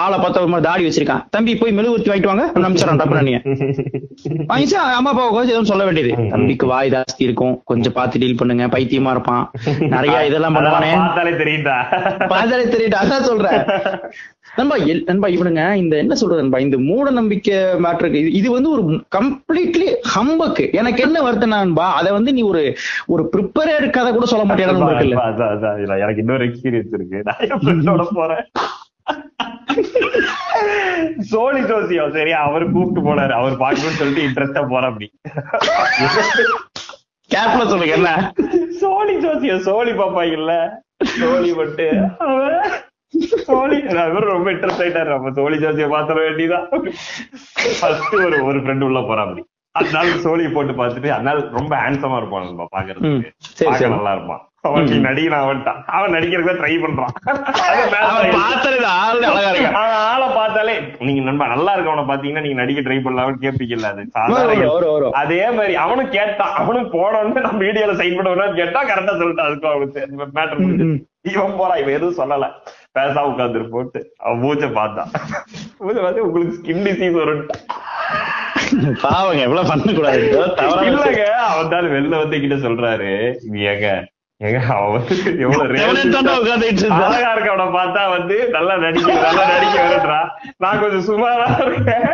[0.00, 1.22] ஆளை பார்த்தா ஒரு மாதிரி தாடி வச்சிருக்கான்.
[1.36, 3.34] தம்பி போய் மெழுகுவர்த்தி வாங்கிட்டு வாங்க நம்பிச்சிடறான் டப்பு நீ
[4.50, 6.12] வாங்கிச்சு அம்மா அப்பா கொஞ்சம் எதுவும் சொல்ல வேண்டியது.
[6.34, 7.54] தம்பிக்கு வாய் ஜாஸ்தி இருக்கும்.
[7.70, 8.66] கொஞ்சம் பார்த்து டீல் பண்ணுங்க.
[8.76, 9.44] பைத்தியமா இருப்பான்.
[9.94, 10.92] நிறைய இதெல்லாம் பண்ணுவானே.
[11.00, 11.76] பார்த்தாலே தெரியுதா
[12.32, 13.60] பாதாளே தெரியுது அதான் சொல்றேன்.
[14.58, 14.76] நண்பா
[15.08, 18.82] நண்பா இவனுங்க இந்த என்ன சொல்றது நண்பா இந்த மூட நம்பிக்கை மேட்ருக்கு இது வந்து ஒரு
[19.16, 22.62] கம்ப்ளீட்லி ஹம்பக்கு எனக்கு என்ன வருத்தம் நண்பா அதை வந்து நீ ஒரு
[23.06, 24.56] ஒரு ப்ரிப்பரேட் கதை கூட சொல்ல
[25.80, 27.20] இதுல எனக்கு இன்னொரு எக்ஸ்பீரியன்ஸ் இருக்கு.
[27.88, 28.44] நான் போறேன்?
[31.30, 33.32] சோழி ஜோசியம் சரி அவர் கூப்பிட்டு போனாரு.
[33.40, 35.08] அவர் பார்க்கணும்னு சொல்லிட்டு இன்ட்ரெஸ்டா போற அப்படி.
[37.30, 38.10] கேப்ல சொல்லுங்க என்ன?
[38.80, 40.54] சோழி ஜோசியம் சோழி பாப்பாங்கல்ல?
[41.18, 41.86] சோழி பட்டு
[42.26, 42.58] அவன்
[43.48, 43.78] சோழி
[44.34, 45.10] ரொம்ப இன்ட்ரெஸ்ட் ஆயிட்டாரு.
[45.16, 46.68] நம்ம சோழி ஜோசியம் பாத்திர வேண்டியதான்
[47.80, 49.44] ஃபர்ஸ்ட் ஒரு ஒரு ஃப்ரெண்ட் உள்ள அப்படி
[49.78, 53.30] அதனால சோழியை போட்டு பார்த்துட்டு அதனால ரொம்ப ஹேண்ட்ஸமா இருப்பான் நம்ம பாக்குறதுக்கு
[53.68, 53.94] பார்க்க.
[53.94, 54.42] நல்லா இருப்பான்.
[54.68, 57.10] அவன் நீ நடிகன் அவன்ட்டான் அவன் நடிக்கிறதுக்கு ட்ரை பண்றான்.
[59.78, 60.74] அவன் ஆளு அவன் பார்த்தாலே
[61.08, 64.04] நீங்க நண்பா நல்லா இருக்கவனை பாத்தீங்கன்னா நீங்க நடிக்க ட்ரை பண்ணலாம்னு கேட்பீங்கல்ல அது.
[65.22, 66.54] அதே மாதிரி அவனும் கேட்டான்.
[66.62, 69.50] அவனும் போனோன்னு நம்ம வீடியோல சைன் பண்ணணும் கேட்டா கரெக்டா சொல்லிட்டான்.
[69.50, 70.62] அதுக்கும் அவனுக்கு மேட்டர்.
[71.34, 71.82] இவன் போறான்.
[71.82, 72.48] இவன் எதுவும் சொல்லல.
[72.96, 74.00] பேசா உட்காந்துரு போட்டு.
[74.24, 75.10] அவன் மூச்சை பார்த்தான்
[75.84, 77.44] மூச்சை பார்த்து உங்களுக்கு ஸ்கின் டிசீஸ் வரும்.
[79.04, 80.20] பாவங்க எவ்வளவு பண்ண கூடாது
[80.88, 83.10] இல்லங்க அவன் தான் வெளில வந்து கிட்ட சொல்றாரு.
[83.52, 83.88] நீ ஏங்க
[84.40, 85.04] ஏங்க அவன்
[85.44, 85.76] எவ்வளவு.
[87.00, 90.20] அழகா இருக்கவன பார்த்தா வந்து நல்லா நடிக்க நல்லா நடிக்க வருன்றா
[90.64, 92.08] நான் கொஞ்சம் சுமாரா இருக்கேன்.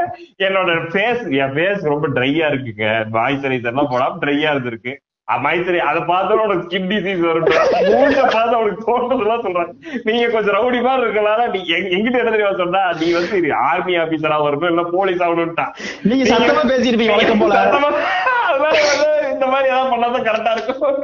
[0.49, 2.89] என்னோட ஃபேஸ் என் ஃபேஸ் ரொம்ப ட்ரையா இருக்குங்க.
[3.17, 4.95] மாய்ச்சரைசர் எல்லாம் போடாம ட்ரையா இருந்திருக்கு.
[5.39, 7.45] மைசரி அதை பார்த்தாலும் உனக்கு ஸ்கின் டிசீஸ் வரும்
[7.81, 9.73] மூஞ்ச பார்த்து அவனுக்கு தோன்றதெல்லாம் சொல்றாங்க.
[10.03, 14.37] நீங்க கொஞ்சம் ரவுடி மாதிரி இருக்கனால நீ எங்க- எங்கிட்ட என்ன தெரியுமா சொன்னா நீ வந்து ஆர்மி ஆபீசரா
[14.45, 15.67] வரணும் இல்ல போலீஸ் ஆகணும்ட்டா.
[16.03, 17.65] நீங்க சத்தமா பேசியிருப்பீங்க வழக்கம் போல.
[17.65, 18.03] சத்தமா-
[18.49, 20.97] அதனால வந்து இந்த மாதிரி ஏதாவது பண்ணாதான் கரெக்டா இருக்கும்.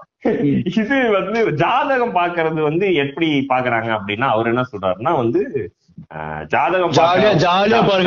[0.78, 5.72] இது வந்து ஜாதகம் பாக்குறது வந்து எப்படி பாக்குறாங்க அப்படின்னா அவர் என்ன சொல்றாருன்னா வந்து
[6.48, 6.90] ஜாதகம்.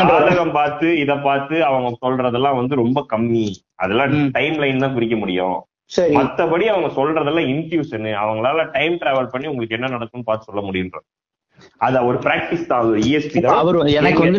[0.09, 3.55] ஜாதகம் பார்த்து இத பார்த்து அவங்க சொல்றதெல்லாம் வந்து ரொம்ப கம்மி.
[3.75, 4.31] அதெல்லாம்.
[4.31, 5.65] டைம் லைன் தான் குறிக்க முடியும்.
[5.91, 6.15] சரி.
[6.17, 10.99] மத்தபடி அவங்க சொல்றதெல்லாம் இன்ட்யூஷன் அவங்களால டைம் டிராவல் பண்ணி உங்களுக்கு என்ன நடக்கும்னு பார்த்து சொல்ல முடியுன்ற
[11.79, 12.87] அது ஒரு பிராக்டிஸ் தான்.
[13.01, 13.57] இஎஸ்பி தான்.
[13.57, 14.39] அவர் எனக்கு வந்து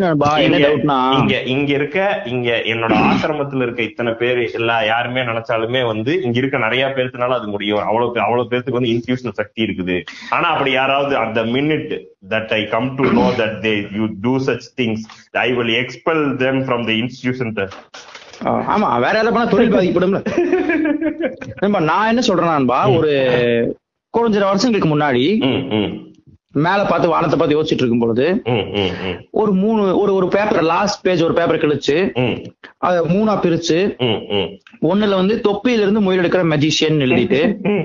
[1.19, 6.57] இங்க- இங்க இருக்க இங்க என்னோட ஆசிரமத்துல இருக்க இத்தனை பேர் எல்லா யாருமே நினைச்சாலுமே வந்து இங்க இருக்க
[6.57, 7.79] நிறைய பேர்த்துனால அது முடியும்.
[7.79, 10.03] அவ்வளவு அவ்வளவு பேருக்கு வந்து இன்ஸ்டியூஷனல் சக்தி இருக்குது.
[10.29, 11.93] ஆனா அப்படி யாராவது அந்த minute
[12.29, 16.61] that I come to know that they you do such things I will expel them
[16.67, 17.53] from the institution
[18.67, 20.21] ஆமா வேற யாராவது பண்ணா தொழில் பாதிக்கப்படும்ல
[21.89, 23.11] நான் என்ன சொல்றேன் நண்பா ஒரு
[24.13, 25.23] கொஞ்ச வருஷங்களுக்கு முன்னாடி
[26.55, 28.25] மேல பார்த்து வானத்தை பார்த்து யோசிச்சுட்டு இருக்கும் பொழுது
[29.33, 31.95] ஒரு மூணு ஒரு ஒரு பேப்பர் லாஸ்ட் பேஜ் ஒரு பேப்பர் கிழிச்சு
[32.79, 33.77] அத மூணா பிரிச்சு
[34.85, 37.41] ஒண்ணுல வந்து தொப்பியில இருந்து முயல் எடுக்கிற மெஜிஷியன் எழுதிட்டு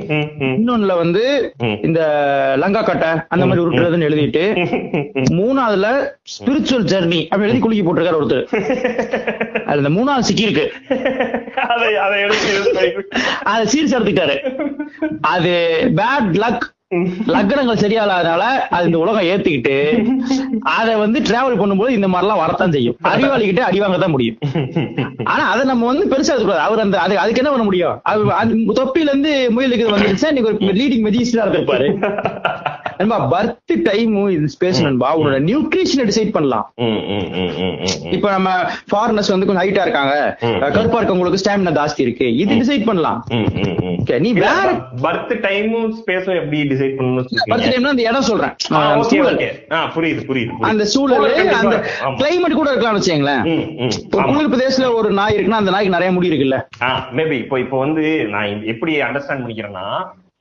[0.55, 1.23] இன்னொன்னுல வந்து
[1.81, 2.01] இந்த
[2.57, 4.45] லங்கா கட்டை அந்த மாதிரி உருட்டுறதுன்னு எழுதிட்டு
[5.39, 5.89] மூணாவதுல
[6.33, 8.47] ஸ்பிரிச்சுவல் ஜெர்னி அப்படி எழுதி குலுக்கி போட்டிருக்காரு ஒருத்தர்.
[9.69, 10.67] அது இந்த மூணாவது சிக்கி இருக்கு
[11.67, 12.53] அதை அதை எடுத்து
[13.45, 14.37] அதை சீர்ஸ் எடுத்துக்கிட்டாரு
[15.29, 15.55] அது
[15.97, 16.67] பேட் லக்
[17.35, 18.45] லக்னங்கள் சரியாலாதனால
[18.77, 19.75] அது இந்த உலகம் ஏத்துக்கிட்டு
[20.79, 22.97] அதை வந்து டிராவல் பண்ணும்போது இந்த மாதிரி எல்லாம் வரத்தான் செய்யும்.
[23.11, 24.39] அறிவாளிகிட்ட அடி தான் முடியும்.
[25.33, 28.01] ஆனா அதை நம்ம வந்து பெருசா எடுத்துக்கூடாது அவர் அந்த அது அதுக்கு என்ன பண்ண முடியும்?
[28.41, 31.89] அது தொப்பில இருந்து முயலுக்கு வந்துருச்சா இன்னைக்கு ஒரு லீடிங் மெஜிஸ்டரா இருந்திருப்பாரு.
[33.01, 35.11] நண்பா பர்த் டைம் இது ஸ்பேஸ் நண்பா.
[35.19, 36.67] உன்னோட நியூட்ரிஷனை டிசைட் பண்ணலாம்.
[38.17, 38.51] இப்ப நம்ம
[38.91, 40.17] ஃபாரினர்ஸ் வந்து கொஞ்சம் ஹைட்டா இருக்காங்க.
[40.77, 42.27] கருப்பா இருக்கவங்களுக்கு ஸ்டாமினா ஜாஸ்தி இருக்கு.
[42.43, 43.23] இது டிசைட் பண்ணலாம்.
[44.27, 44.69] நீ வேற
[45.07, 48.55] பர்த் டைமும் ஸ்பேஸும் எப்படி டிசைட் பண்ணணும் பர்த் டைம்னா அந்த இடம் சொல்றேன்.
[49.97, 51.27] புரியுது புரியுது அந்த சூழல்
[51.61, 51.77] அந்த.
[52.21, 53.43] கிளைமேட் கூட இருக்கலாம்னு வச்சுங்களேன்
[54.15, 54.27] ஒரு.
[54.31, 56.59] குளிர் பிரதேசத்துல ஒரு நாய் இருக்குன்னா அந்த நாய்க்கு நிறைய முடி இருக்குல்ல?
[57.19, 58.05] மேபி இப்போ இப்போ வந்து
[58.35, 59.87] நான் எப்படி அண்டர்ஸ்டாண்ட் பண்ணிக்கிறேன்னா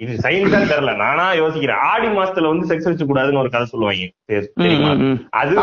[0.04, 0.92] இது சயின்ஸா தெரியல.
[1.02, 1.80] நானா யோசிக்கிறேன்.
[1.92, 4.06] ஆடி மாசத்துல வந்து செக்ஸ் வச்சு கூடாதுன்னு ஒரு கதை சொல்லுவாங்க.
[5.40, 5.56] அது.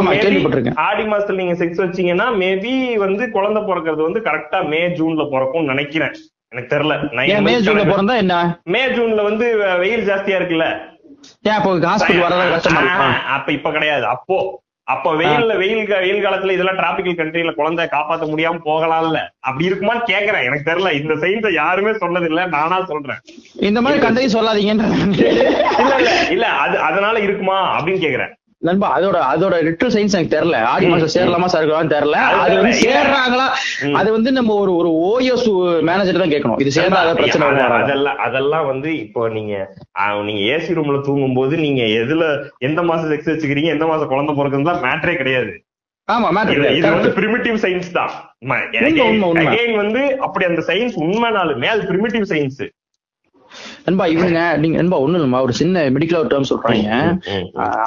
[0.86, 2.72] ஆடி மாசத்துல நீங்க செக்ஸ் வச்சீங்கன்னா மேபி
[3.04, 6.14] வந்து குழந்தை பிறக்கிறது வந்து கரெக்டா மே ஜூன்ல பிறக்கும்னு நினைக்கிறேன்.
[6.52, 6.94] எனக்கு தெரியல.
[7.46, 8.34] மே ஜூன்ல பிறந்தா என்ன?
[8.74, 9.46] மே ஜூன்ல வந்து
[9.82, 10.66] வெயில் ஜாஸ்தியா இருக்குல்ல.
[11.48, 12.82] ஏன் அப்போ ஹாஸ்பிட்டல் கஷ்டமா
[13.36, 14.06] அப்ப இப்ப கிடையாது.
[14.14, 14.36] அப்போ
[14.86, 19.20] அப்ப வெயில்ல வெயில் வெயில் காலத்துல இதெல்லாம் டிராபிக்கல் கண்ட்ரில குழந்தை காப்பாத்த முடியாம போகலாம்ல.
[19.48, 20.44] அப்படி இருக்குமான்னு கேக்குறேன்.
[20.48, 20.90] எனக்கு தெரியல.
[21.00, 23.20] இந்த சயின்ஸ யாருமே சொன்னது இல்ல நானா சொல்றேன்.
[23.68, 24.90] இந்த மாதிரி கண்டதையும் சொல்லாதீங்கன்ற
[25.80, 26.46] இல்ல இல்ல இல்ல.
[26.64, 28.32] அது அதனால இருக்குமா அப்படின்னு கேக்குறேன்.
[28.62, 30.58] நண்பா அதோட அதோட லிட்டல் சயின்ஸ் எனக்கு தெரியல.
[30.70, 32.18] ஆடி மாசம் சேரலாமா சேர்க்கலாமா தெரியல.
[32.42, 32.76] அது வந்து.
[32.84, 33.46] சேர்றாங்களா.
[34.00, 35.44] அது வந்து நம்ம ஒரு ஒரு ஓஎஸ்
[35.88, 36.60] மேனேஜர் தான் கேட்கணும்.
[36.64, 37.48] இது சேர்றாத பிரச்சனை.
[37.80, 39.52] அதெல்லாம் அதெல்லாம் வந்து இப்போ நீங்க
[40.28, 42.24] நீங்க ஏசி ரூம்ல தூங்கும் போது நீங்க எதுல
[42.68, 45.52] எந்த மாசம் செக்ஸ் வச்சுக்கிறீங்க எந்த மாசம் குழந்தை பிறகுதான் மேட்டரே கிடையாது.
[46.08, 48.12] ஆமா இது மேட்டர் இது வந்து பிரிமிட்டிவ் சயின்ஸ் தான்.
[49.82, 52.60] வந்து அப்படி அந்த சயின்ஸ் உண்மைனாலுமே அது பிரிமிட்டிவ் சயின்ஸ்
[53.84, 56.90] நண்பா இவனுங்க நீங்க நண்பா ஒண்ணு இல்லம்மா ஒரு சின்ன மெடிக்கல் டேர்ம் சொல்றாங்க.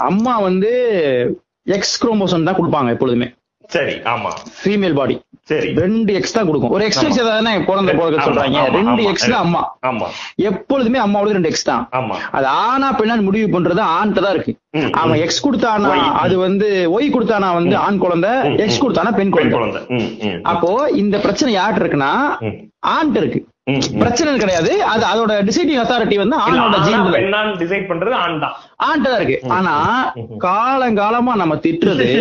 [0.09, 0.71] அம்மா வந்து
[1.77, 3.27] எக்ஸ் குரோமோசோம் தான் கொடுப்பாங்க எப்பொழுதுமே.
[3.67, 4.31] சரி ஆமா.
[4.61, 5.15] ஃபீமேல் பாடி
[5.49, 7.05] சரி ரெண்டு எக்ஸ் தான் கொடுக்கும் ஒரு எக்ஸ் ஆமா.
[7.07, 9.05] வச்சு தானே குழந்தை பிறக்க சொல்றாங்க ரெண்டு ஆமா.
[9.11, 10.07] எக்ஸ் தான் அம்மா ஆமா
[10.49, 14.53] எப்பொழுதுமே அம்மாவோட ரெண்டு எக்ஸ் தான் ஆமா அது ஆனா பெண்ணான்னு முடிவு பண்றது ஆண்கிட்ட தான் இருக்கு
[14.99, 15.19] அவன்.
[15.25, 15.91] எக்ஸ் கொடுத்தானா.
[16.23, 18.31] அது வந்து ஒய் கொடுத்தானா வந்து ஆண் குழந்தை
[18.63, 18.81] எக்ஸ்.
[18.83, 19.79] கொடுத்தானா பெண் குழந்தை.
[20.51, 20.71] அப்போ
[21.01, 22.11] இந்த பிரச்சனை யார்கிட்ட இருக்குன்னா
[22.89, 23.39] ஆண்கிட்ட இருக்கு.
[24.01, 27.03] பிரச்சனை கிடையாது அது அதோட டிசைடிங் அத்தாரிட்டி வந்து ஆணோட ஜீன்
[27.59, 28.55] டிசைட் பண்றது ஆண் தான்
[29.05, 29.37] தான் இருக்கு.
[29.57, 29.73] ஆனா.
[30.45, 32.07] காலங்காலமா நம்ம திட்டுறது.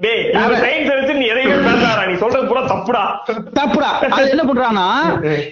[0.00, 3.02] டேய் இந்த அவன்- சயின்ஸ் வச்சு நீ எதையுமே பேசாதடா நீ சொல்றது பூரா தப்புடா.
[3.54, 3.90] தப்புடா.
[4.08, 4.84] அது என்ன பண்றானா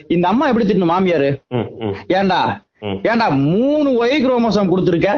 [0.09, 1.29] இந்த அம்மா எப்படி திட்டணும் மாமியாரு?
[2.13, 2.41] ஏன்டா?
[2.81, 5.11] ம், ஏன்டா மூணு ஒய் குரோமோசோம் கொடுத்துருக்க.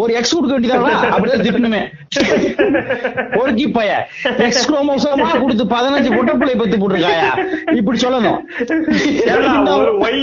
[0.00, 1.80] ஒரு எக்ஸ் கொடுக்க வேண்டியதானா அப்படியே திட்டணுமே.
[3.36, 3.92] பொறுக்கி பைய
[4.46, 7.30] எக்ஸ் குரோமோசோமா கொடுத்து பதினஞ்சு பொட்ட பிள்ளை பத்தி போட்டிருக்காயா?
[7.78, 8.38] இப்படி சொல்லணும்.
[9.78, 10.18] ஒரு ஒய்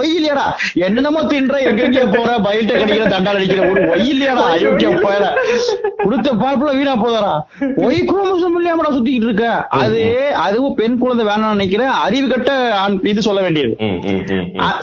[0.00, 0.46] ஒரு இல்லையாடா?
[0.86, 4.44] என்னென்னமோ தின்ற எங்க போற பயில்ட்ட கிடைக்கிற தண்டால் அடிக்கிற ஒரு ஒய் இல்லையாடா?
[4.54, 5.26] அயோக்கிய போயிட
[6.02, 7.32] கொடுத்த பார்ப்புல வீணா போதாரா
[7.86, 9.46] ஒய் குரோமோசோம் இல்லாமடா சுத்திக்கிட்டு இருக்க.
[9.82, 10.02] அது
[10.46, 11.94] அதுவும் பெண் குழந்தை வேணாம்னு நினைக்கிறேன்.
[12.06, 12.50] அறிவு கட்ட
[13.12, 13.74] இது சொல்ல வேண்டியது.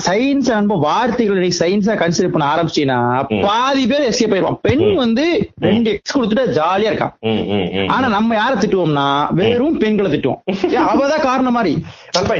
[0.07, 2.99] சயின்ஸ் அன்பு வார்த்தைகள் சயின்ஸா கன்சிடர் பண்ண ஆரம்பிச்சீங்கன்னா
[3.47, 5.25] பாதி பேர் எஸ்கேப் ஆயிடுவான் பெண் வந்து
[5.67, 7.13] ரெண்டு எக்ஸ் கொடுத்துட்டு ஜாலியா இருக்கான்.
[7.95, 9.07] ஆனா நம்ம யார திட்டுவோம்னா
[9.41, 10.41] வெறும் பெண்களை திட்டுவோம்.
[10.91, 11.73] அவதான் காரணம் மாதிரி.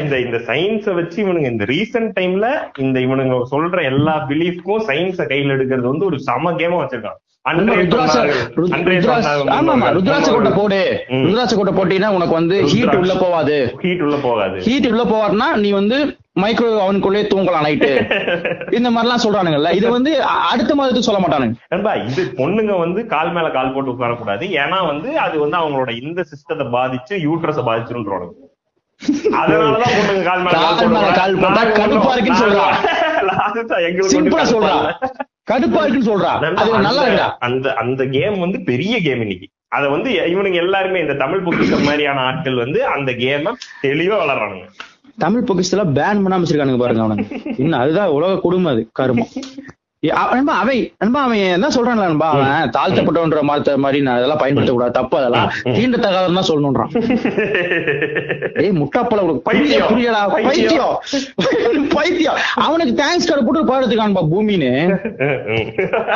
[0.04, 2.48] இந்த இந்த சயின்ஸ வச்சு இவனுங்க இந்த ரீசன்ட் டைம்ல
[2.86, 7.20] இந்த இவனுங்க சொல்ற எல்லா பிலீஃப்க்கும் சயின்ஸ கையில எடுக்கிறது வந்து ஒரு சம கேமா வச்சிருக்கான்.
[12.12, 12.96] உனக்கு வந்து ஹீட்.
[12.96, 13.58] உள்ள போவாது.
[13.82, 14.58] ஹீட் உள்ள போகாது.
[14.60, 15.98] ஹீட் உள்ள போவாருன்னா நீ வந்து
[16.42, 17.92] மைக்ரோ அவனுக்குள்ளே தூங்கலாம் நைட்டு
[18.78, 19.72] இந்த மாதிரிலாம் சொல்றானுங்கல்ல.
[19.72, 20.12] இது வந்து
[20.52, 21.56] அடுத்த மாதத்துக்கு சொல்ல மாட்டானுங்க.
[22.10, 24.46] இது பொண்ணுங்க வந்து கால் மேல கால் போட்டு உட்காரக்கூடாது.
[24.62, 28.28] ஏன்னா வந்து அது வந்து அவங்களோட இந்த சிஸ்டத்தை பாதிச்சு யூட்ரஸ பாதிச்சிருன்றோம்
[29.40, 30.56] அதனாலதான் பொண்ணுங்க கால் மேல
[31.44, 33.04] போட்டா கடுப்பா இருக்குன்னு.
[34.14, 34.76] சிம்பிளா சொல்றா.
[35.52, 36.32] கடுப்பா இருக்குன்னு சொல்றா.
[36.88, 39.48] நல்லா இருக்கா அந்த அந்த கேம் வந்து பெரிய கேம் இன்னைக்கு.
[39.68, 43.54] அத வந்து இவனுங்க எல்லாருமே இந்த தமிழ் பொக்கிஷம் மாதிரியான ஆட்கள் வந்து அந்த கேம
[43.84, 44.68] தெளிவா வளர்றானுங்க.
[45.18, 47.26] தமிழ் பொக்கிஷத்துல பேன் பண்ணாம வச்சிருக்கானுங்க பாருங்க அவனுங்க.
[47.58, 49.32] இன்னும் அதுதான் உலக கொடுமை அது கருமம்.
[50.06, 50.36] ஏ, அவ-
[50.98, 54.92] நண்பா அவன் என்ன சொல்றான்ல நண்பா அவன் தாழ்த்தப்பட்டவன்ற மாதிரி மாதிரி நான் அதெல்லாம் பயன்படுத்த கூடாது.
[54.92, 55.48] தப்பு அதெல்லாம்.
[55.78, 56.92] தீண்டத்தகாதன்னு தான் சொல்லணும்ன்றான்.
[58.62, 59.88] ஏய் முட்டாப்பல உனக்கு பைத்தியம்.
[59.88, 60.94] புரியலா பைத்தியம்.
[61.96, 62.38] பைத்தியம்.
[62.66, 64.72] அவனுக்கு தேங்க்ஸ் கார்டு போட்டு பாடுறதுக்கான்பா பூமின்னு.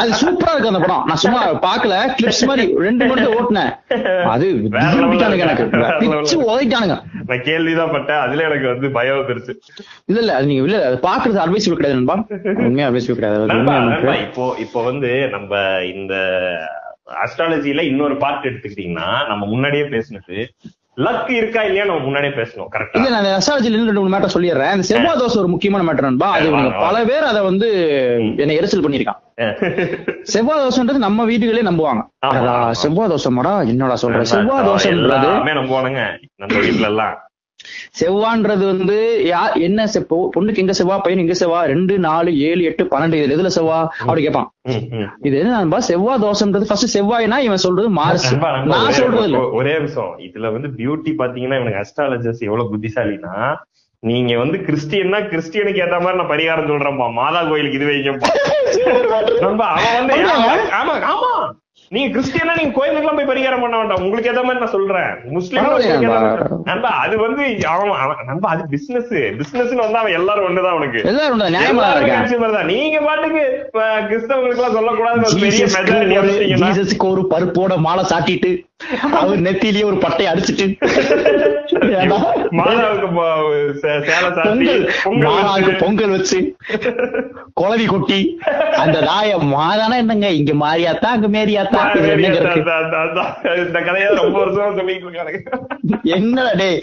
[0.01, 1.03] அது சூப்பரா இருக்கு அந்த படம்.
[1.05, 3.71] நான் சும்மா பாக்கல கிளிப்ஸ் மாதிரி ரெண்டு மணி ஓட்டுனேன்.
[4.27, 4.45] அது
[5.39, 5.65] எனக்கு.
[5.99, 6.97] பிச்சு உதைட்டானுங்க
[7.27, 9.51] நான் கேள்விதான் பட்டேன் அதுல எனக்கு வந்து பயம் பெருசு
[10.05, 12.15] இல்ல இல்ல நீங்க இல்ல பாக்குறது அட்வைஸ் கிடையாது நண்பா.
[12.65, 13.69] உண்மையா அட்வைஸ் கிடையாது
[14.23, 15.51] இப்போ இப்போ வந்து நம்ம
[15.93, 16.13] இந்த
[17.23, 20.37] அஸ்ட்ராலஜில இன்னொரு பார்ட் எடுத்துக்கிட்டீங்கன்னா நம்ம முன்னாடியே பேசினது
[20.97, 24.73] லக் இருக்கா இல்லையா நம்ம முன்னாடியே பேசணும் இல்ல கரெக்டா நான் அஸ்ட்ராலஜில ரெண்டு மூணு மேட்டர் சொல்லிடுறேன்.
[24.73, 26.29] இந்த செவ்வாய் தோசை ஒரு முக்கியமான மேட்டர் நண்பா.
[26.37, 26.49] அது.
[26.83, 27.67] பல பேர் அதை வந்து
[28.37, 29.19] என்னை எரிச்சல் பண்ணிருக்கான்
[30.33, 32.01] செவ்வாய் தோசைன்றது நம்ம வீடுகளே நம்புவாங்க.
[32.81, 34.21] செவ்வாய் தோசைமாடா என்னடா சொல்ற?
[34.33, 35.29] செவ்வாய் தோசைன்றது
[35.59, 36.03] நம்புவானுங்க
[36.37, 37.15] நம்ம வீட்டுல எல்லாம்
[37.99, 38.97] செவ்வான்றது வந்து
[39.27, 41.59] யா என்ன செப்போ பொண்ணுக்கு எங்க செவ்வா பையன் எங்க செவ்வா?
[41.71, 43.19] ரெண்டு நாலு ஏழு எட்டு பன்னெண்டு.
[43.19, 43.79] இதுல எதுல செவ்வா?
[44.01, 44.49] அப்படி கேட்பான்.
[45.27, 45.79] இது என்ன நண்பா?
[45.89, 48.27] செவ்வாய் தோசைன்றது ஃபர்ஸ்ட் செவ்வாய்னா இவன் சொல்றது மார்ஸ்.
[48.71, 53.35] நான் சொல்றது ஒரே விஷயம் இதுல வந்து பியூட்டி பாத்தீங்கன்னா இவனுக்கு அஸ்ட்ராலஜர்ஸ் எவ்வளவு புத்திசாலினா
[54.03, 57.07] நீங்க வந்து கிறிஸ்டியன்னா கிறிஸ்டியனுக்கு ஏத்த மாதிரி நான் பரிகாரம் சொல்றேன்ப்பா.
[57.19, 58.29] மாதா கோயிலுக்கு இது வைக்கப்பா
[59.43, 60.15] நண்பா அவன் வந்து?
[60.79, 61.31] ஆமா ஆமா.
[61.91, 64.01] நீங்க கிறிஸ்டியனா நீங்க கோயிலுக்கு போய் பரிகாரம் பண்ண வேண்டாம்.
[64.03, 65.09] உங்களுக்கு ஏத்த மாதிரி நான் சொல்றேன்.
[65.37, 65.65] முஸ்லீம்
[66.69, 66.89] நண்பா?
[67.03, 67.89] அது வந்து அவன்
[68.25, 70.99] நண்பா அது பிசினஸ் பிசினஸ்னு வந்தா அவன் எல்லாரும் ஒண்ணுதான் அவனுக்கு.
[71.71, 72.67] எல்லாரும்.
[72.71, 73.43] நீங்க பாட்டுக்கு
[74.09, 78.51] கிறிஸ்தவங்களுக்கு எல்லாம் சொல்லக்கூடாது ஒரு பெரிய மெஜாரிட்டி ஒரு பருப்போட மாலை சாட்டிட்டு
[79.19, 80.65] அவர் நெத்திலேயே ஒரு பட்டை அடிச்சிட்டு?
[82.59, 83.07] மாதாவுக்கு
[85.81, 86.11] பொங்கல்.
[86.11, 86.39] வச்சு,
[87.53, 88.19] குழவி கொட்டி.
[88.77, 90.29] அந்த தாய மாதானா என்னங்க?
[90.39, 91.81] இங்க மாரியாத்தா அங்க மேரியாத்தா?
[93.63, 95.41] இந்த கதையை ரொம்ப வருஷமா சொல்லிட்டு இருக்கானுங்க.
[96.15, 96.79] என்னடா டேய்?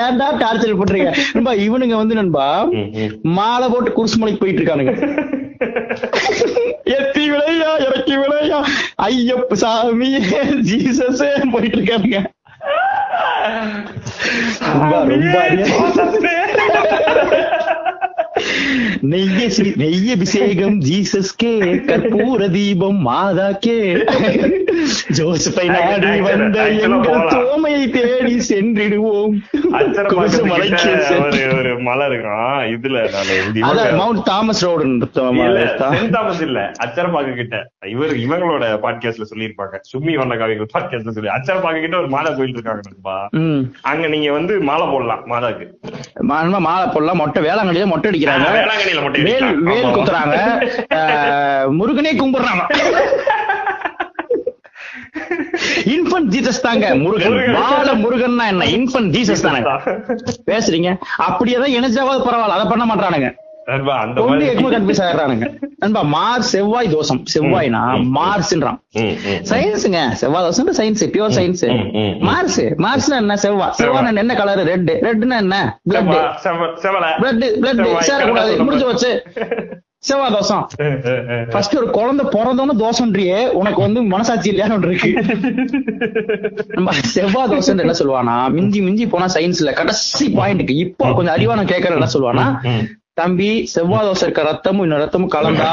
[0.00, 2.46] ஏன்டா டார்ச்சர் பண்றீங்க நண்பா இவனுங்க வந்து நண்பா
[3.38, 4.94] மாலை போட்டு குருசுமலைக்கு போயிட்டு இருக்கானுங்க.
[7.32, 8.60] விளையா இறக்கி விடையா
[9.02, 10.10] ஐயப்ப சாமி
[10.62, 12.20] ஜீசஸ் போயிட்டு இருக்காருங்க
[14.72, 15.36] ரொம்ப ரொம்ப
[19.00, 24.10] நெய்ய நெய்ய அபிஷேகம் ஜீசஸ்கே கற்பூர தீபம் மாதாக்கே
[25.08, 29.40] ஜோசப்பை நாடி வந்த எங்கள் தோமையை தேடி சென்றிடுவோம்.
[31.58, 32.30] ஒரு மலை இருக்கும்.
[33.62, 36.72] இதுல மவுண்ட் தாமஸ் ரோடு இல்ல சென்ட் தாமஸ் இல்ல.
[36.84, 37.70] அச்சரப்பாக்க கிட்ட.
[37.88, 39.80] இவர் இவங்களோட பாட்காஸ்ட்ல சொல்லியிருப்பாங்க.
[39.92, 43.28] சும்மி வண்ண காவியங்கள் பாட்காஸ்ட்ல சொல்லி அச்சரப்பாக்க கிட்ட ஒரு மாதா கோயில் இருக்காங்க நண்பா.
[43.30, 43.60] ம்.
[43.82, 45.66] அங்க நீங்க வந்து மாலை போடலாம் மாதாக்கு.
[46.20, 46.60] மாலை
[46.92, 48.31] போடலாம் மொட்டை வேளாங்கண்ணில மொட்டை அடிக்கிறாங்க.
[49.02, 49.60] மொட்டை வேல்.
[49.96, 50.36] குத்துறாங்க.
[51.80, 52.62] முருகனே கும்பிடுறாங்க
[55.92, 57.32] இன்ஃபன்ட் ஜீசஸ் தாங்க முருகன்.
[57.32, 57.56] முருகன்.
[57.62, 58.64] பால முருகன்னா என்ன?
[58.64, 59.58] இன்ஃபன்ட் ஜீசஸ் தானே.
[60.46, 60.98] பேசுறீங்க.
[61.16, 62.56] அப்படியேதான் இணைச்சாவது பரவாயில்ல.
[62.56, 63.28] அதை பண்ண மாட்டானுங்க.
[65.76, 67.24] நண்பா மார்ஸ் செவ்வாய் தோஷம்.
[67.34, 68.80] செவ்வாய்னா மார்ஸ்ன்றான்.
[69.48, 70.10] சயின்ஸுங்க.
[70.10, 71.06] செவ்வாய் தோசம் சயின்ஸ்.
[71.08, 71.66] Pure science.
[72.20, 72.72] மார்ஸ்.
[72.76, 73.36] மார்ஸ்னா என்ன?
[73.36, 75.80] செவ்வாய் செவ்வாய் என்ன கலர் ரெட் ரெட்னா என்ன?
[75.90, 77.22] பிளட் செவ்வா- செவ்வ- செவலை.
[77.22, 78.52] பிளட் பிளட் செவ்வாய், சேரக்கூடாது.
[78.52, 79.22] கரெக்டா முடிஞ்சு வச்சு
[79.98, 80.68] செவ்வாய் தோஷம்.
[81.50, 85.36] ஃபர்ஸ்ட் ஒரு குழந்தை பிறந்தோன்னு தோஷம்ன்றியே உனக்கு வந்து மனசாட்சி இல்லையான்னு ஒன்று இருக்கு.
[86.68, 91.90] நம்ம செவ்வாய் தோசைன்னு என்ன சொல்லுவானா மிஞ்சி மிஞ்சி போனா சயின்ஸ்ல கடைசி பாயிண்ட்க்கு இப்போ கொஞ்சம் அறிவான கேட்கற
[91.90, 92.60] என்ன சொல்லுவானா
[93.16, 95.72] தம்பி செவ்வாய் தோசை இருக்க ரத்தமும் இன்னும் ரத்தமும் கலந்தா.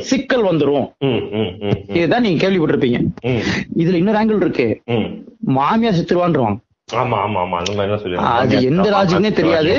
[0.00, 0.86] சிக்கல் வந்துரும்.
[1.94, 2.98] இதுதான் நீங்க கேள்விப்பட்டிருப்பீங்க.
[3.76, 4.66] இதுல இன்னொரு ஆங்கிள் இருக்கு.
[4.86, 5.08] ம்.
[5.56, 6.60] மாமியார் செத்துருவான்ருவாங்க
[6.94, 7.56] ஆமா ஆமா ஆமா.
[7.56, 9.72] அந்த மாதிரி தான் அது எந்த ராஜுக்குனே தெரியாது.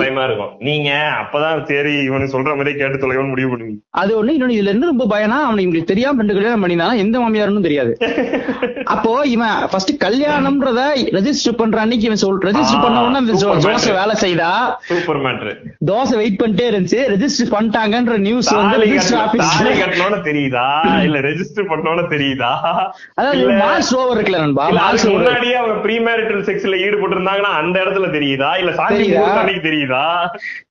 [0.00, 0.52] பயமா இருக்கும்.
[0.68, 0.90] நீங்க
[1.22, 5.06] அப்பதான் சரி இவனு சொல்ற மாதிரி கேட்டு தொலைவன் முடிவு பண்ணுவீங்க அது ஒண்ணு இன்னொன்னு இதுல இருந்து ரொம்ப
[5.14, 7.92] பயனா அவனுக்கு இவங்களுக்கு தெரியாம ரெண்டு கல்யாணம் எந்த மாமியாருன்னு தெரியாது.
[8.94, 10.80] அப்போ இவன் ஃபர்ஸ்ட் கல்யாணம்ன்றத
[11.18, 13.20] ரெஜிஸ்டர் பண்ற அன்னைக்கு இவன் சொல் ரெஜிஸ்டர் பண்ண உடனே.
[14.00, 14.50] வேலை செய்தா?
[14.90, 15.52] சூப்பர் மேட்ரு
[15.90, 17.00] தோசை வெயிட் பண்ணிட்டே இருந்துச்சு.
[17.14, 19.52] ரெஜிஸ்டர் பண்ணிட்டாங்கன்ற நியூஸ் வந்து ரெஜிஸ்டர் ஆபீஸ்
[19.82, 20.66] கட்டணும்னு தெரியுதா?
[21.06, 22.52] இல்ல ரெஜிஸ்டர் பண்ணணும்னு தெரியுதா?
[23.18, 24.66] அதாவது மார்ச் ஓவர் இருக்குல்ல நண்பா?
[25.16, 28.50] முன்னாடியே அவங்க ப்ரீ மேரிட்டல் செக்ஸ்ல ஈடுபட்டு இருந்தாங்கன்னா அந்த இடத்துல தெரியுதா?
[28.62, 30.02] இல்ல சாந்தி அன்னைக்கு தெரியுதா?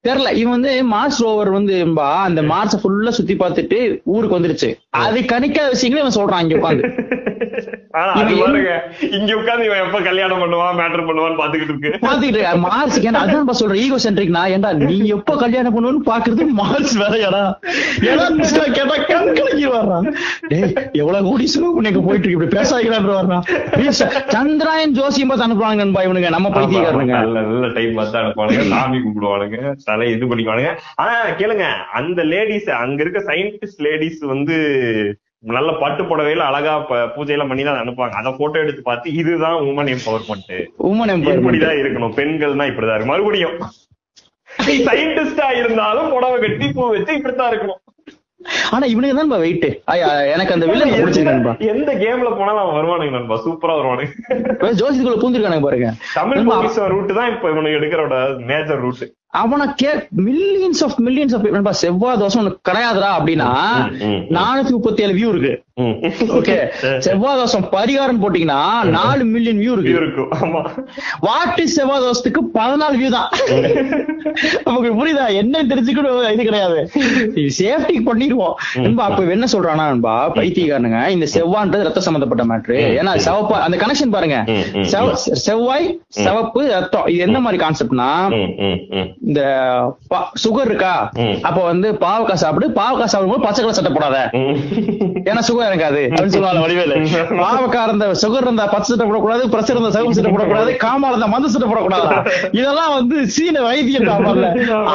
[0.08, 1.76] தெரியல இவன் வந்து மார்ச் ரோவர் வந்து
[2.26, 3.80] அந்த மார்ச்ச ஃபுல்லா சுத்தி பார்த்துட்டு
[4.14, 4.72] ஊருக்கு வந்துருச்சு.
[5.04, 6.86] அது கணிக்காத விஷயங்களே இவன் சொல்றான் இங்க உட்காந்து
[9.18, 11.92] இங்க உட்கார்ந்து இவன் எப்ப கல்யாணம் பண்ணுவான் மேட்டர் பண்ணுவான்னு பாத்துக்கிட்டு இருக்கு.
[12.06, 12.60] பாத்துக்கிட்டு இருக்க.
[12.66, 17.44] மார்ச் ஏன்னா அதான் சொல்றேன் ஈகோ சென்ட்ரிக்னா ஏன்டா நீ எப்ப கல்யாணம் பண்ணுவேன்னு பாக்குறது மார்ச் வேறையாடா?
[18.10, 18.26] ஏன்னா
[18.78, 18.98] கேட்டா
[19.70, 20.14] வர்றான்.
[20.48, 22.46] டேய் எவ்வளவு கோடி செலவு பண்ணி அங்க போயிட்டு இருக்கு.
[22.46, 23.41] இப்படி வர்றான்.
[24.28, 26.30] சந்திராயன் ஜோசியம் பார்த்து அனுப்புவாங்க நண்பா இவனுங்க.
[26.30, 27.06] நம்ம பைத்தியக்காரனுங்க.
[27.06, 28.68] நல்ல நல்ல டைம் பார்த்து அனுப்புவானுங்க.
[28.68, 29.76] சாமி கும்பிடுவானுங்க.
[29.84, 30.78] தலை இது பண்ணிக்குவானுங்க.
[30.96, 31.74] ஆனா கேளுங்க.
[31.94, 34.58] அந்த லேடிஸ் அங்க இருக்க சயின்டிஸ்ட் லேடிஸ் வந்து
[35.40, 38.10] நல்ல பட்டு புடவையில அழகா ப- பூஜையெல்லாம் பண்ணி தான் அனுப்புவாங்க.
[38.10, 42.14] அத போட்டோ எடுத்து பார்த்து இதுதான் உமன் எம்பவர்மெண்ட் உமன் எம்பவர்மெண்ட் இருக்கணும்.
[42.16, 43.52] பெண்கள்னா இப்படிதான் இருக்கு மறுபடியும்
[44.68, 47.89] சயின்டிஸ்டா இருந்தாலும் புடவை கட்டி பூ வச்சு இப்படித்தான் இருக்கணும்.
[48.72, 49.66] ஆனா இவனுக்கு தான் வெயிட்
[50.34, 53.38] எனக்கு அந்த வில்லன் பிடிச்சிருக்கு நண்பா எந்த கேம்ல போனாலும் அவன் வருவானுங்க நண்பா.
[53.45, 54.11] சூப்பரா வருவானுங்க.
[54.80, 55.90] ஜோசியத்துக்குள்ள பூந்திருக்கானுங்க பாருங்க.
[56.14, 56.44] தமிழ்
[56.94, 58.16] ரூட் தான் இப்ப இவனுக்கு எடுக்கிறோட
[58.52, 59.03] மேஜர் ரூட்
[59.34, 59.90] அவனை கே
[60.28, 63.50] மில்லியன்ஸ் ஆஃப் மில்லியன்ஸ் ஆஃப் செவ்வாய் தோசை உனக்கு கிடையாதுடா அப்படின்னா.
[64.38, 65.56] நானூத்தி முப்பத்தி ஏழு வியூ இருக்கு
[66.38, 66.56] ஓகே
[67.06, 68.62] செவ்வாய் தோசம் பரிகாரம் போட்டீங்கன்னா
[68.96, 69.94] நாலு மில்லியன் வியூ இருக்கு.
[70.00, 70.32] இருக்கும்.
[70.40, 70.62] ஆமா.
[71.28, 73.30] வாட் இஸ் செவ்வாய் தோசத்துக்கு பதினாலு வியூ தான்.
[74.66, 75.28] நமக்கு புரியுதா?
[75.42, 76.18] என்ன தெரிஞ்சுக்கணும்.
[76.34, 76.80] இது கிடையாது.
[77.60, 78.58] சேஃப்டிக்கு பண்ணிடுவோம்.
[78.86, 84.14] நண்பா அப்ப என்ன சொல்றானா நண்பா பைத்தியக்காரனுங்க இந்த செவ்வான்றது ரத்த சம்பந்தப்பட்ட மேட்ரு ஏன்னா செவப்பா அந்த கனெக்ஷன்
[84.18, 84.40] பாருங்க.
[85.48, 85.88] செவ்வாய்
[86.20, 87.08] சிவப்பு ரத்தம்.
[87.14, 88.10] இது எந்த மாதிரி கான்செப்ட்னா.
[89.28, 89.41] இந்த
[90.44, 90.91] சுகர் இருக்கா.
[91.48, 94.18] அப்ப வந்து பாவக்காய் சாப்பிடு பாவக்காய் சாப்பிடும்போது பச்சை கலர் சட்டை போடாத.
[95.30, 96.96] ஏன்னா சுகர் இறங்காது அப்படின்னு சொல்லுவாங்க வடிவேலு.
[97.41, 101.52] பாவக்காய் இருந்த சுகர் இருந்தா பச்சை சட்டை போடக்கூடாது பிரஷர் இருந்தா சிவப்பு சட்டை போடக்கூடாது காமா இருந்தா மந்த
[101.56, 102.08] சட்டை போடக்கூடாது?
[102.60, 104.08] இதெல்லாம் வந்து சீன வைத்தியம்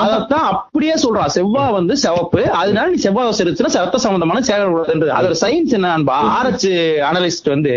[0.01, 1.33] அதத்தான் அப்படியே சொல்றான்.
[1.37, 2.43] செவ்வாய் வந்து சிவப்பு.
[2.61, 5.93] அதனால நீ செவ்வாய் தோசை இருந்துச்சுன்னா ரத்த சம்பந்தமான சேரக்கூடாதுன்றது அதோட சயின்ஸ் என்ன
[6.37, 6.73] ஆராய்ச்சி
[7.11, 7.75] அனலிஸ்ட் வந்து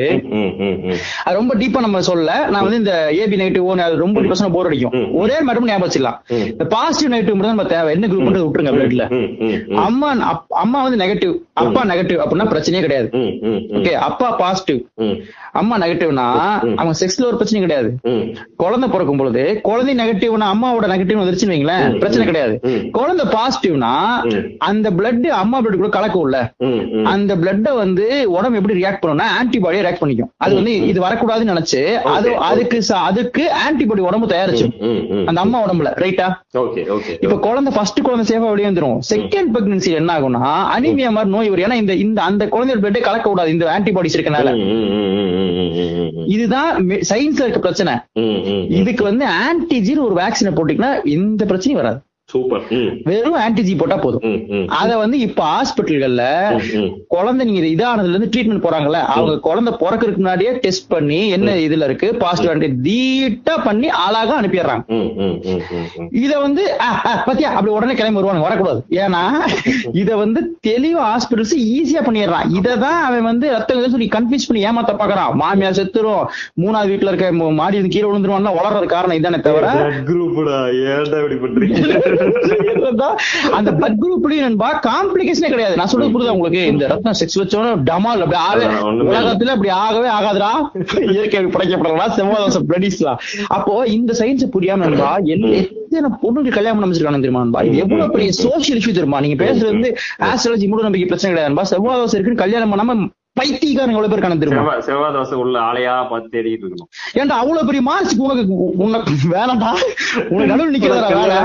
[1.39, 4.93] ரொம்ப டீப்பா நம்ம சொல்ல நான் வந்து இந்த ஏபி நெகட்டிவ் ரொம்ப டிப்ரெஷன் போர் அடிக்கும்.
[5.21, 6.19] ஒரே மட்டும் ஞாபகம் வச்சுக்கலாம்.
[6.35, 6.36] ம்.
[6.45, 7.89] இந்த பாசிட்டிவ் நெகட்டிவ் மட்டும் நம்ம தேவை.
[7.95, 9.05] என்ன குரூப் விட்டுருங்க பிளட்ல.
[9.85, 10.09] அம்மா
[10.63, 11.33] அம்மா வந்து நெகட்டிவ்
[11.63, 13.09] அப்பா நெகட்டிவ் அப்படின்னா பிரச்சனையே கிடையாது.
[13.77, 14.79] ஓகே அப்பா பாசிட்டிவ்
[15.61, 16.25] அம்மா நெகட்டிவ்னா
[16.79, 17.89] அவங்க செக்ஸ்ல ஒரு பிரச்சனை கிடையாது.
[18.61, 22.55] குழந்தை பிறக்கும் பொழுது குழந்தை நெகட்டிவ்னா அம்மாவோட நெகட்டிவ் வந்துருச்சுன்னு வைங்களேன் பிரச்சனை கிடையாது.
[22.97, 23.93] குழந்தை பாசிட்டிவ்னா.
[24.69, 26.39] அந்த பிளட் அம்மா பிளட் கூட கலக்கும்ல.
[27.13, 28.05] அந்த பிளட்ட வந்து
[28.37, 30.31] உடம்பு எப்படி ரியாக்ட் பண்ணும்னா ஆன்டிபாடியை ரியாக்ட் பண்ணிக்கும்.
[30.45, 31.81] அது வந்து இது வரக்கூடாதுன்னு நினைச்சு
[32.15, 32.29] அது.
[32.49, 32.79] அதுக்கு
[33.09, 34.67] அதுக்கு ஆன்டிபாடி உடம்பு தயாரிச்சு.
[35.29, 36.27] அந்த அம்மா உடம்புல ரைட்டா
[37.25, 40.43] இப்ப குழந்தை ஃபர்ஸ்ட் குழந்தை சேஃபா வெளியே வந்துரும் செகண்ட் பிரெக்னன்சி என்ன ஆகும்னா
[40.75, 41.65] அனிமியா மாதிரி நோய் வரும்.
[41.67, 44.49] ஏன்னா இந்த இந்த அந்த குழந்தையோட பிளட்டே கலக்க கூடாது இந்த ஆன்டிபாடிஸ் இருக்கனால.
[46.35, 46.71] இதுதான்
[47.11, 47.93] சயின்ஸ்ல இருக்க பிரச்சனை.
[48.79, 51.99] இதுக்கு வந்து ஆன்டிஜின் ஒரு வேக்சினை போட்டீங்கன்னா எந்த பிரச்சனையும் வராது.
[52.31, 52.63] சூப்பர்.
[53.09, 54.23] வெறும் ஆன்டிஜி போட்டா போதும்.
[54.79, 56.23] அத வந்து இப்ப ஹாஸ்பிட்டல்கள்ல
[57.13, 61.87] குழந்தை நீங்க இது இதானதுல இருந்து ட்ரீட்மெண்ட் போறாங்கல்ல அவங்க குழந்தை பிறக்கிறதுக்கு முன்னாடியே டெஸ்ட் பண்ணி என்ன இதுல
[61.89, 64.83] இருக்கு பாசிட்டிவ் தீட்டா பண்ணி அழகா அனுப்பிடுறாங்க.
[66.23, 66.65] இத வந்து
[67.27, 68.81] பாத்தியா அப்படி உடனே கிளம்பி வருவாங்க வரக்கூடாது.
[69.03, 69.23] ஏன்னா
[70.01, 72.51] இத வந்து தெளிவா ஹாஸ்பிட்டல்ஸ் ஈஸியா பண்ணிடுறான்.
[72.59, 75.31] இததான் அவன் வந்து ரத்தம் சொல்லி கன்ஃபியூஸ் பண்ணி ஏமாத்த பாக்குறான்.
[75.43, 76.27] மாமியார் செத்துரும்
[76.65, 77.31] மூணாவது வீட்டுல இருக்க
[77.61, 79.65] மாடி கீழே விழுந்துருவான் வளர்றது காரணம் இதானே தவிர.
[83.57, 85.75] அந்த பிளட் குரூப்லயும் நண்பா காம்ப்ளிகேஷனே கிடையாது.
[85.79, 86.61] நான் சொல்றது புரியுதா உங்களுக்கு?
[86.73, 88.67] இந்த ரத்தம் செக்ஸ் வச்சோன்னு டமால் அப்படி இல்ல.
[89.13, 90.51] உலகத்துல அப்படி ஆகவே ஆகாதுடா.
[91.13, 92.15] இயற்கை படைக்கப்படலாம்.
[92.19, 93.19] செவ்வாதோசம் பிளடிஸ்லாம்
[93.57, 97.61] அப்போ இந்த சயின்ஸ் புரியாம நண்பா எத்தனை பொண்ணுக்கு கல்யாணம் வச்சிருக்கானு தெரியுமா நண்பா?
[97.67, 99.21] இது எவ்வளவு பெரிய சோசியல் இஷ்யூ தெரியுமா?
[99.25, 99.91] நீங்க பேசுறது வந்து
[100.29, 101.65] ஆஸ்ட்ராலஜி மூட நம்பிக்கை பிரச்சனை கிடையாது நண்பா.
[101.73, 102.97] செவ்வாதோசம் இருக்குன்னு கல்யாணம் பண்ணாம
[103.39, 106.89] பைத்தியக்காரங்க எவ்வளவு பேர் செவ்வாய் தோசை உள்ள ஆளையா பார்த்து தேடிட்டு இருக்கணும்.
[107.19, 108.43] ஏன்டா அவ்வளவு பெரிய மார்க்ஸ் உனக்கு
[108.85, 109.71] உனக்கு வேணாம்டா.
[110.33, 111.35] உனக்கு நடுவில் நிக்கிறதா வேலை.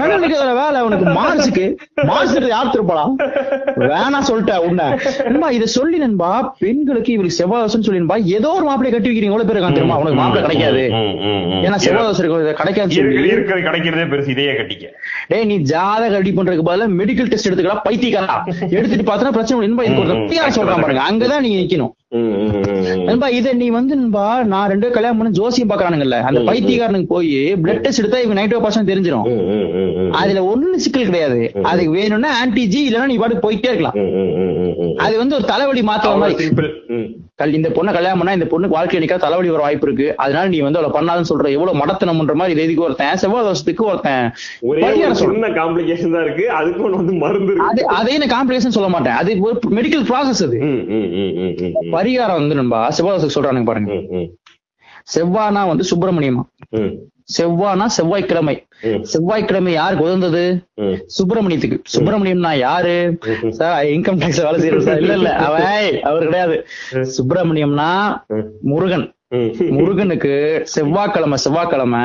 [0.00, 1.66] நடுவுல நிக்கிறதா வேலை உனக்கு மார்க்ஸுக்கு
[2.10, 3.04] மார்க்ஸ் யார் திருப்பலா?
[3.90, 4.88] வேணா சொல்லிட்டேன் உன்ன.
[5.28, 6.30] நண்பா இதை சொல்லி நண்பா
[6.62, 9.98] பெண்களுக்கு இவருக்கு செவ்வாதோசம் சொல்லி நண்பா ஏதோ ஒரு மாப்பிள்ளை கட்டி வைக்கிறீங்க எவ்வளவு பேர் தெரியுமா?
[10.02, 10.84] உனக்கு மாப்பிள்ளை கிடைக்காது.
[11.66, 12.54] ஏன்னா செவ்வாதோசம் இருக்கிறது
[13.70, 14.86] கிடைக்கிறதே பெருசு இதையே கட்டிக்க.
[15.30, 19.68] டேய் நீ ஜாதக ரெடி பண்றதுக்கு பதிலா மெடிக்கல் டெஸ்ட் எடுத்துக்கலாம் பைத்தியக்காரா எடுத்துட்டு பார்த்தா பிரச்சனை.
[19.68, 21.92] ரத்தியார் சொல்றான் பாருங்க அங்கதான் நீங்க நிக்கணும்.
[23.08, 26.40] நண்பா இத நீ வந்து நண்பா நான் ரெண்டு கல்யாணம் பண்ண ஜோசியம் பாக்குறானுங்கல்ல அந்த.
[26.48, 27.30] பைத்தியக்காரனுக்கு போய்
[27.62, 29.28] பிளட் டெஸ்ட் எடுத்தா இவங்க நைன்டி பர்சன்ட் தெரிஞ்சிடும்.
[30.20, 31.40] அதுல ஒண்ணு சிக்கல் கிடையாது.
[31.70, 33.98] அதுக்கு வேணும்னா ஆன்டிஜி இல்லைன்னா நீ பாட்டு போயிட்டே இருக்கலாம்.
[35.06, 39.16] அது வந்து ஒரு தலைவலி மாத்திர அவ்வளவு மாதிரி இந்த பொண்ணை கல்யாணம் பண்ணா இந்த பொண்ணுக்கு வாழ்க்கை நிக்கா
[39.22, 42.84] தலைவலி வர வாய்ப்பு இருக்கு அதனால நீ வந்து அவளை பண்ணாதுன்னு சொல்ற எவ்வளவு மடத்தனம்ன்ற மாதிரி இது எதுக்கு
[42.86, 44.26] ஒருத்தன் செவ்வாய் தோஷத்துக்கு ஒருத்தன்.
[45.22, 49.38] சின்ன காம்ப்ளிகேஷன் தான் இருக்கு அதுக்கு வந்து மருந்து இருக்கு அது அதே நான் காம்ப்ளிகேஷன் சொல்ல மாட்டேன் அது
[49.46, 50.58] ஒரு மெடிக்கல் ப்ராசஸ் அது.
[52.00, 53.92] பரிகாரம் வந்து நண்பா செவ்வாய் தோஷத்துக்கு சொல்றானுங்க பாருங்க.
[55.14, 56.42] செவ்வானா வந்து சுப்பிரமணியமா?
[57.38, 58.66] செவ்வானா செவ்வாய்க்கிழமை.
[59.02, 60.64] செவ்வாய்க்கிழமை யாருக்கு உதந்தது.
[61.18, 61.78] சுப்பிரமணியத்துக்கு.
[61.96, 63.18] சுப்பிரமணியம்னா யாரு.
[63.48, 65.00] சார் இன்கம் டாக்ஸ் வேலை செய்யறது சார்.
[65.00, 65.36] இல்ல இல்ல.
[65.36, 66.66] அவன் அவர் கிடையாது.
[67.18, 67.90] சுப்பிரமணியம்னா.
[68.62, 69.06] முருகன்.
[69.70, 72.04] முருகனுக்கு செவ்வாய்க்கிழமை செவ்வாய்க்கிழமை.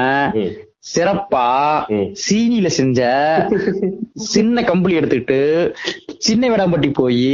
[0.96, 1.46] சிறப்பா
[1.88, 2.10] ம்.
[2.26, 3.00] சீனில செஞ்ச
[4.14, 5.40] சின்ன கம்பளி எடுத்துக்கிட்டு
[6.22, 7.32] சின்ன விடாம்பட்டி போய்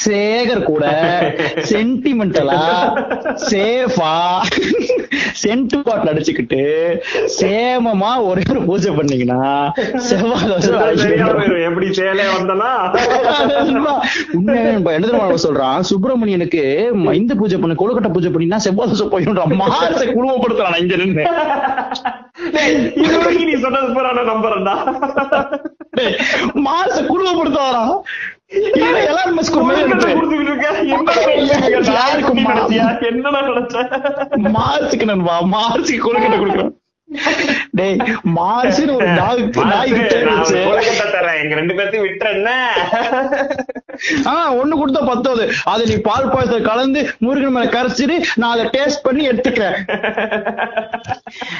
[0.00, 0.84] சேகர் கூட
[1.68, 2.60] சென்டிமெண்டலா
[3.44, 4.12] சேஃபா
[5.42, 6.60] சென்ட் பாட்டில் அடிச்சுக்கிட்டு
[7.36, 9.40] சேமமா ஒரே ஒரு பூஜை பண்ணீங்கன்னா
[10.06, 11.08] செவ்வாய் தோசை.
[11.66, 12.70] எப்படி சேலே வந்தனா?
[14.34, 16.62] உண்மையாவே என்ன தெரியுமா சொல்றான் சுப்பிரமணியனுக்கு
[17.20, 19.80] இந்த பூஜை பண்ணு கொழுக்கட்டை பூஜை பண்ணினா செவ்வாய் தோசை போயிடுறான் மாச
[20.10, 21.26] குழுவப்படுத்துறான் இங்க நின்று
[23.42, 23.88] நீ சொன்னது
[25.96, 26.14] டேய்,
[26.64, 27.61] மாச குழுவப்படுத்துறான்
[31.50, 31.92] நினைச்ச?
[34.56, 36.74] மார்ஸுக்கு நண்பா மார்ஸுக்கு கொழுக்கட்டை கொடுக்குறான்.
[37.78, 37.98] டேய்
[38.36, 41.38] மார்ஸ்னு ஒரு நான் வச்சு கொழுக்கட்டை தரேன்.
[41.42, 42.50] எங்க ரெண்டு பேர்த்தையும் விட்டுற என்ன?
[44.32, 45.44] ஆஹ் ஒண்ணு கொடுத்தா பத்தாது.
[45.64, 49.76] அதை நீ பால் பாயசத்தை கலந்து முருகன் மேல கரைச்சிட்டு நான் அதை டேஸ்ட் பண்ணி எடுத்துக்கிறேன்.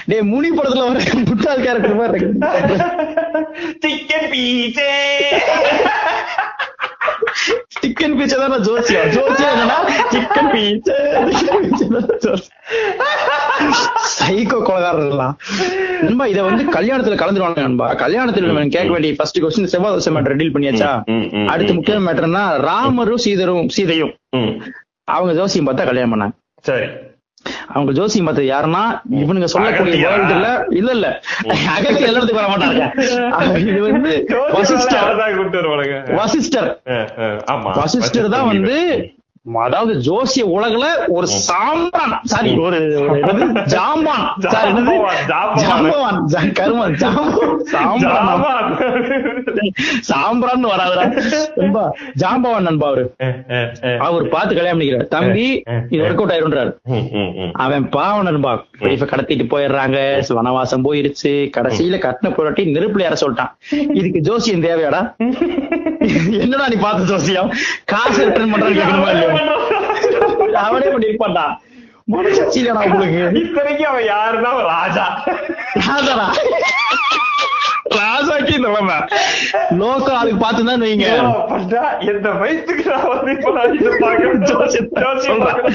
[0.09, 0.99] டேய் முனி படத்துல வர
[1.29, 2.79] முட்டாள் கேரக்டர் மாதிரி இருக்கு.
[3.85, 4.91] சிக்கன் பீச்சே
[7.77, 9.79] சிக்கன் பீச்சை தான் ஜோசியா ஜோசியா என்னன்னா
[10.11, 10.97] சிக்கன் பீச்சை
[14.17, 15.35] சைக்கோ கொலகாரர்லாம்.
[16.03, 17.87] நண்பா இத வந்து கல்யாணத்துல கலந்துருவாங்க நண்பா.
[17.95, 20.91] கல்யாணத்துல கேட்க வேண்டிய ஃபர்ஸ்ட் கொஸ்டின் செவ்வாய் தோசை மேட்டர் டீல் பண்ணியாச்சா?
[21.47, 21.77] அடுத்து ம்.
[21.77, 24.13] முக்கியமான மேட்டர்னா ராமரும் சீதரும் சீதையும்.
[25.09, 26.37] அவங்க ஜோசியம் பார்த்தா கல்யாணம் பண்ணாங்க.
[26.65, 26.87] சரி.
[27.69, 28.83] அவங்க ஜோசியம் பார்த்தது யாருன்னா
[29.21, 29.97] இவனுங்க சொல்லக்கூடிய?
[30.05, 31.09] வேர்ல்டுல இல்ல இல்ல.
[31.75, 32.83] அகத்தி எல்லாத்துக்கும் வர மாட்டாங்க
[33.63, 34.13] இது வந்து
[34.55, 35.09] வசிஷ்டர்.
[38.31, 38.77] தான் வந்து
[39.63, 42.13] அதாவது ஜோசிய உலகுல ஒரு சாம்பான்.
[42.23, 42.79] சாரி ஒரு?
[43.73, 44.27] ஜாம்பான்?
[44.45, 46.21] ஜாம்பவான்,
[46.59, 46.95] கருமன்.
[47.03, 48.69] ஜாம்பவான்.
[50.11, 51.05] சாம்பிரான்னு வராதுடா.
[51.57, 51.83] நண்பா
[52.23, 53.05] ஜாம்பவான் நண்பா அவரு.
[53.99, 55.11] அவர் பார்த்து கல்யாணம் பண்ணிக்கிறார்.
[55.17, 56.73] தம்பி இது ஒர்க் அவுட் ஆயிருன்றாரு.
[57.53, 58.53] அவன் பாவம் நண்பா.
[58.95, 59.99] இப்ப கடத்திட்டு போயிடுறாங்க.
[60.39, 61.33] வனவாசம் போயிருச்சு.
[61.59, 63.53] கடைசியில கட்டின பொருட்டி நெருப்புல ஏற சொல்லிட்டான்.
[64.01, 65.03] இதுக்கு ஜோசியம் தேவையாடா?
[66.45, 67.51] என்னடா நீ பார்த்த ஜோசியம்?
[67.85, 69.32] காசு ரிட்டர்ன் பண்றான்னு கேட்கணுமா இல்லையா
[70.53, 71.57] அவனே பண்ணிருப்பான்டா
[72.13, 73.41] மனசாட்சியிலடா உங்களுக்கு.
[73.41, 75.25] இத்தனைக்கும் அவன் யாருன்னா ராஜா.
[75.75, 76.27] ராஜாடா?
[77.91, 78.95] ராஜாக்கு இந்த நிலைமை.
[79.71, 81.07] லோக்கல் ஆளுக்கு பார்த்துதான் வைங்க.
[81.49, 82.31] பட்டா, எந்த
[84.79, 85.75] இப்ப சொல்றேன்.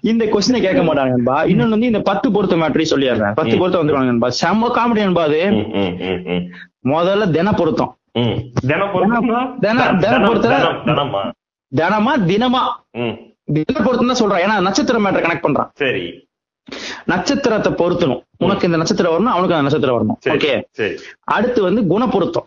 [0.00, 1.44] இந்த கொஸ்டினை கேட்க மாட்டாங்க நண்பா.
[1.44, 3.32] இன்னொன்னு வந்து இந்த பத்து பொருத்த மேட்ரி சொல்லிடுறேன்.
[3.34, 3.58] பத்து.
[3.58, 4.28] பொருத்தம் வந்துருவாங்க நண்பா.
[4.28, 5.42] செம்ம காமெடி நண்பா அது.
[6.84, 8.34] முதல்ல தின பொருத்தம் ம்.
[8.66, 9.58] தினம் பொருத்தமா?
[9.60, 10.24] தினம், தினம்?
[10.24, 11.32] பொருத்தம்.
[11.76, 12.60] தினம், தினமா?
[13.44, 15.68] தின பொருத்தம் தான் சொல்றான் ஏன்னா நட்சத்திர மேட்டர் கனெக்ட் பண்றான்.
[15.74, 16.28] சரி.
[17.04, 18.20] நட்சத்திரத்தை பொருத்தணும்.
[18.38, 20.28] உனக்கு இந்த நட்சத்திரம் வரணும் அவனுக்கு அந்த நட்சத்திரம் வரணும்.
[20.28, 20.62] ஓகே?
[21.24, 22.44] அடுத்து வந்து குணப்பொருத்தம்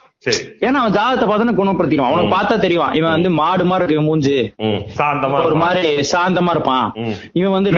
[0.60, 2.02] ஏன்னா அவன் ஜாதகத்தை பார்த்தா குணப்படுத்திடுவான்.
[2.02, 2.94] அவனுக்கு பார்த்தா தெரியும்.
[2.94, 4.54] இவன் வந்து மாடு மாதிரி இருக்கு மூஞ்சி.
[4.98, 5.56] சாந்தமா ஒரு.
[5.56, 6.94] மாதிரி சாந்தமா இருப்பான்.
[7.34, 7.72] இவன் வந்து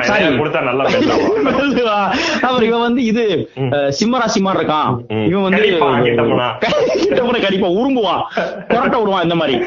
[0.00, 0.24] சாரி.
[2.48, 5.26] அவர் இவன் வந்து இது சிம்மராசி மாதிரி இருக்கான்.
[5.26, 6.02] இவன் வந்து கடிப்பான்,
[7.80, 8.22] உரும்புவான்.
[8.68, 9.64] கொரட்டை விடுவான் இந்த மாதிரி.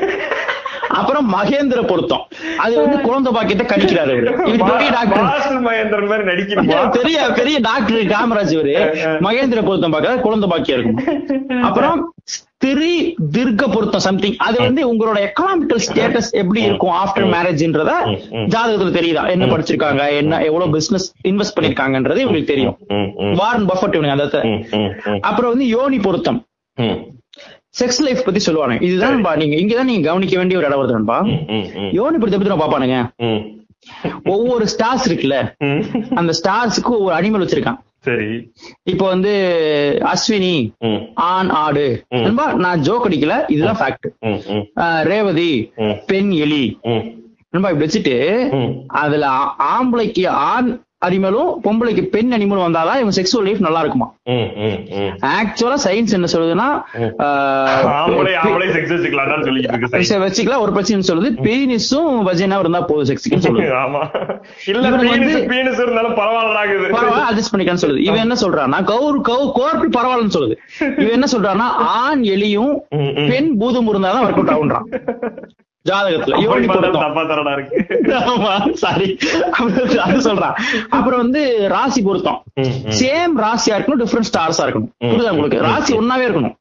[0.98, 2.24] அப்புறம் மகேந்திர பொருத்தம்.
[2.64, 4.34] அது வந்து குழந்தை பாக்கியத்தை கடிக்கிறாரு இவரு.
[4.72, 8.76] பெரிய டாக்டர் மகேந்திரன் மாதிரி நடிக்கிறப்பா பெரிய பெரிய டாக்டர் காமராஜ் இவரு.
[9.28, 11.00] மகேந்திர பொருத்தம் பார்க்கறது குழந்தை பாக்கியம் இருக்கும்.
[11.70, 11.98] அப்புறம்
[12.36, 12.94] ஸ்திரி
[13.36, 17.92] தீர்க்க பொருத்தம் சம்திங் அது வந்து உங்களோட எக்கனாமிக்கல் ஸ்டேட்டஸ் எப்படி இருக்கும் ஆஃப்டர் மேரேஜ்ன்றத.
[18.54, 19.24] ஜாதகத்துல தெரியுதா?
[19.36, 22.76] என்ன படிச்சிருக்காங்க என்ன எவ்வளவு பிசினஸ் இன்வெஸ்ட் பண்ணிருக்காங்கன்றது இவங்களுக்கு தெரியும்.
[23.42, 24.42] வாரன் பஃபட் இவனுங்க அந்த
[25.30, 26.42] அப்புறம் வந்து யோனி பொருத்தம்.
[27.80, 31.18] செக்ஸ் லைஃப் பத்தி சொல்லுவாங்க இதுதான் நீங்க இங்கதான் நீங்க கவனிக்க வேண்டிய ஒரு இடம் வருது நண்பா
[31.98, 32.98] யோனி பொருத்தம் பத்தி நான் பாப்பானுங்க
[34.34, 35.38] ஒவ்வொரு ஸ்டார்ஸ் இருக்குல்ல.
[36.20, 37.80] அந்த ஸ்டார்ஸுக்கு ஒவ்வொரு அனிமல் வச்சிருக்கான்.
[38.08, 38.28] சரி.
[38.92, 39.32] இப்போ வந்து
[40.12, 40.56] அஸ்வினி
[41.30, 41.88] ஆண் ஆடு.
[42.66, 44.08] நான் ஜோக் அடிக்கல இதுதான் ஃபேக்ட்
[45.12, 45.52] ரேவதி
[46.12, 46.66] பெண் எலி.
[47.52, 48.18] நண்பா இப்படி வச்சுட்டு.
[49.02, 49.26] அதுல
[49.74, 50.70] ஆம்பளைக்கு ஆண்
[51.06, 54.14] அனிமலும் பொம்பளைக்கு பெண் அனிமலும் வந்தாதான் இவன் செக்ஸுவல் லைஃப் நல்லா இருக்குமா.
[55.22, 56.84] ஆக்சுவலா சயின்ஸ் என்ன சொல்லுதுன்னா
[60.26, 61.32] வச்சுக்கலாம் ஒரு பிரச்சனை சொல்லுது.
[61.44, 63.70] பீனிஸும் வஜினா இருந்தா போதும் செக்ஸுக்கு சொல்லுது.
[67.30, 67.98] அட்ஜஸ்ட் பண்ணிக்கலாம்னு சொல்லுது.
[67.98, 70.56] இவன் என்ன சொல்றான்னா கவுர் கவு கோர்ப்பு பரவாயில்லன்னு சொல்லுது.
[70.80, 72.76] இவன் என்ன சொல்றான்னா ஆண் எலியும்.
[73.30, 74.84] பெண் பூதம் இருந்தாதான் ஒர்க் அவுட் ஆகுன்றான்.
[75.90, 77.54] ஜாதகத்துல யோனி பார்த்தா பொருத்தம்.
[77.58, 77.78] இருக்கு.
[78.34, 79.08] ஆமா சாரி
[80.06, 80.56] அது சொல்றான்
[80.90, 82.40] அப்புறம் வந்து ராசி பொருத்தம்.
[83.00, 84.90] சேம் ராசியா இருக்கணும் டிஃபரெண்ட் ஸ்டார்ஸா இருக்கணும்.
[85.04, 85.62] புரியுதா உங்களுக்கு?
[85.62, 86.56] ராசி ஒன்னாவே இருக்கணும்.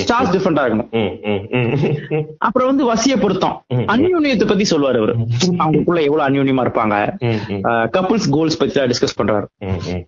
[0.00, 2.24] ஸ்டார்ஸ் டிஃபரெண்டா இருக்கணும்.
[2.38, 3.56] அப்புறம் வந்து வசிய பொருத்தம்.
[3.94, 5.14] அந்யூன்யத்தை பத்தி சொல்லுவாரு அவரு.
[5.64, 6.96] அவங்களுக்குள்ள எவ்வளவு அந்யூன்யமா இருப்பாங்க?
[7.96, 9.46] கப்புள்ஸ் கோல்ஸ் பத்தி டிஸ்கஸ் பண்றாரு.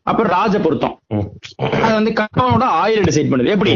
[0.02, 0.94] அப்புறம் ராஜ பொருத்தம்.
[1.82, 3.52] அது வந்து கணவனோட ஆயில் டிசைட் பண்ணுது.
[3.56, 3.74] எப்படி.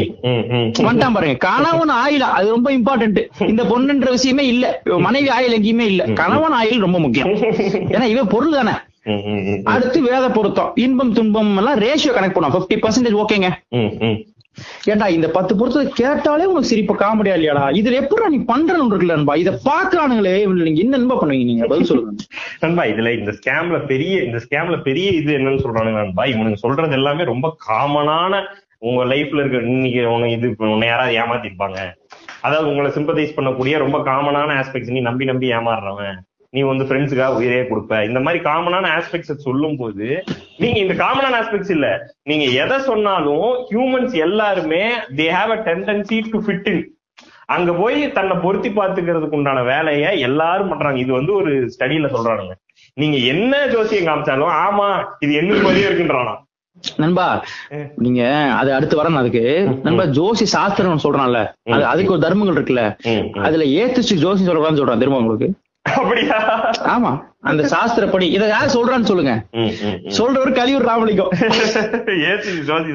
[0.87, 1.35] வந்துட்டான் பாருங்க.
[1.47, 3.21] கணவன் ஆயில் அது ரொம்ப இம்பார்ட்டன்ட்
[3.51, 4.65] இந்த பொண்ணுன்ற விஷயமே இல்ல.
[4.99, 6.03] மனைவி ஆயில் எங்கேயுமே இல்ல.
[6.13, 7.27] கணவன் ஆயில் ரொம்ப முக்கியம்.
[7.95, 8.73] ஏன்னா இவன் பொருள் தானே.
[9.63, 10.73] அடுத்து வேத பொருத்தம்.
[10.75, 13.49] இன்பம் துன்பம் எல்லாம் ரேஷியோ கனெக்ட் பண்ணுவோம் பிப்டி பர்சன்டேஜ் ஓகேங்க.
[14.91, 17.71] ஏன்டா இந்த பத்து பொருத்தத்தை கேட்டாலே உனக்கு சிரிப்பு காமெடியா இல்லையாடா?
[17.71, 19.35] இதுல எப்படி நீ பண்றன்னு இருக்குல்ல நண்பா?
[19.35, 20.33] இதை பாக்குறானுங்களே
[20.67, 21.67] நீங்க என்ன நண்பா பண்ணுவீங்க நீங்க?
[21.67, 22.11] பதில் சொல்லுங்க.
[22.63, 26.25] நண்பா இதுல இந்த ஸ்கேம்ல பெரிய இந்த ஸ்கேம்ல பெரிய இது என்னன்னு சொல்றானுங்க நண்பா?
[26.25, 28.43] இவனுங்க சொல்றது எல்லாமே ரொம்ப காமனான
[28.79, 31.79] உங்க லைஃப்ல இருக்க இன்னைக்கு உன இது உன்னை யாராவது ஏமாத்திருப்பாங்க.
[32.41, 36.17] அதாவது உங்களை சிம்பதைஸ் பண்ணக்கூடிய ரொம்ப காமனான ஆஸ்பெக்ட்ஸ் நீ நம்பி நம்பி ஏமாறுறவன்.
[36.49, 37.99] நீ வந்து ஃப்ரெண்ட்ஸுக்காக உயிரே கொடுப்ப.
[38.07, 40.07] இந்த மாதிரி காமனான ஆஸ்பெக்ட்ஸ் சொல்லும் போது
[40.57, 41.87] நீங்க இந்த காமனான ஆஸ்பெக்ட்ஸ் இல்ல.
[42.29, 44.83] நீங்க எதை சொன்னாலும் ஹியூமன்ஸ் எல்லாருமே
[45.19, 46.83] they have a tendency to fit in
[47.55, 50.99] அங்க போய் தன்னை பொருத்தி பார்த்துக்கிறதுக்கு உண்டான வேலையை எல்லாரும் பண்றாங்க.
[50.99, 52.53] இது வந்து ஒரு ஸ்டடியில சொல்றானுங்க.
[53.01, 54.87] நீங்க என்ன ஜோசியம் காமிச்சாலும் ஆமா
[55.19, 56.35] இது என்ன மாதிரியே இருக்குன்றானா
[56.97, 57.43] நண்பா
[57.95, 58.21] நீங்க
[58.59, 59.69] அது அடுத்து வரணும் அதுக்கு.
[59.83, 61.53] நண்பா ஜோசி சாஸ்திரம் சொல்றான்ல.
[61.71, 62.83] அது அதுக்கு ஒரு தர்மங்கள் இருக்குல்ல.
[63.41, 65.03] அதுல ஏத்து ஜோசி சொல்றான்னு சொல்றான்.
[65.03, 65.49] தெரியுமா உங்களுக்கு?
[65.81, 66.37] அப்படியா?
[66.71, 67.11] ஆமா.
[67.43, 69.31] அந்த சாஸ்திரப்படி இத யார் சொல்றான்னு சொல்லுங்க.
[70.17, 71.31] சொல்றவர் கலியூர் ராமலிங்கம்.
[72.67, 72.91] ஜோசி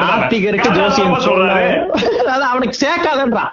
[0.00, 1.70] நாத்திகருக்கு ஜோசியம் சொல்றாரு.
[2.50, 3.50] அவனுக்கு சேர்க்காதன்றான்?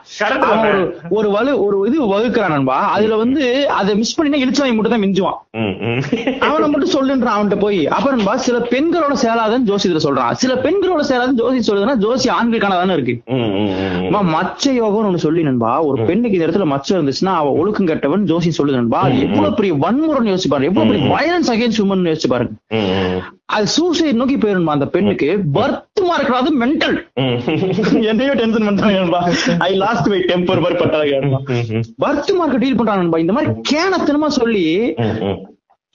[0.67, 2.77] ஒரு ஒரு வலு ஒரு இது வகுக்கிறான் நண்பா.
[2.95, 3.43] அதுல வந்து
[3.79, 5.39] அதை மிஸ் பண்ணினா இழிச்சவாய் மட்டும் தான் மிஞ்சுவான்.
[6.47, 7.87] அவனை மட்டும் சொல்லுன்றான் அவன்கிட்ட போய்.
[7.87, 10.31] அப்புறம் நண்பா, சில பெண்களோட சேராதன்னு ஜோசி இதுல சொல்றான்.
[10.43, 13.15] சில பெண்களோட சேராதன்னு ஜோசி சொல்லுதுன்னா ஜோசி ஆண்களுக்கான தானே இருக்கு
[14.37, 18.51] மச்ச யோகம்னு ஒண்ணு சொல்லி நண்பா ஒரு பெண்ணுக்கு இந்த இடத்துல மச்சம் இருந்துச்சுன்னா அவ ஒழுக்கம் கெட்டவன் ஜோசி
[18.57, 19.01] சொல்லுது நண்பா.
[19.25, 19.73] எவ்வளவு பெரிய
[20.27, 20.69] வன்முறைன்னு யோசிச்சு பாருங்க.
[20.71, 22.53] எவ்வளவு பெரிய வயலன்ஸ் அகைன்ஸ்ட் உமன் யோசிச்சு பாருங்க.
[23.55, 25.29] அது சூசைட் நோக்கி போயிருமா அந்த பெண்ணுக்கு.
[25.57, 26.97] பர்த்துமா இருக்கிறது மென்டல்.
[28.11, 29.19] என்னையோ டென்ஷன் பண்றாங்க
[29.67, 31.41] ஐ லாஸ்ட் மை டெம்பர் பட்டாங்க.
[32.05, 34.65] பர்த் மார்க் டீல் பண்றாங்க இந்த மாதிரி கேனத்தனமா சொல்லி.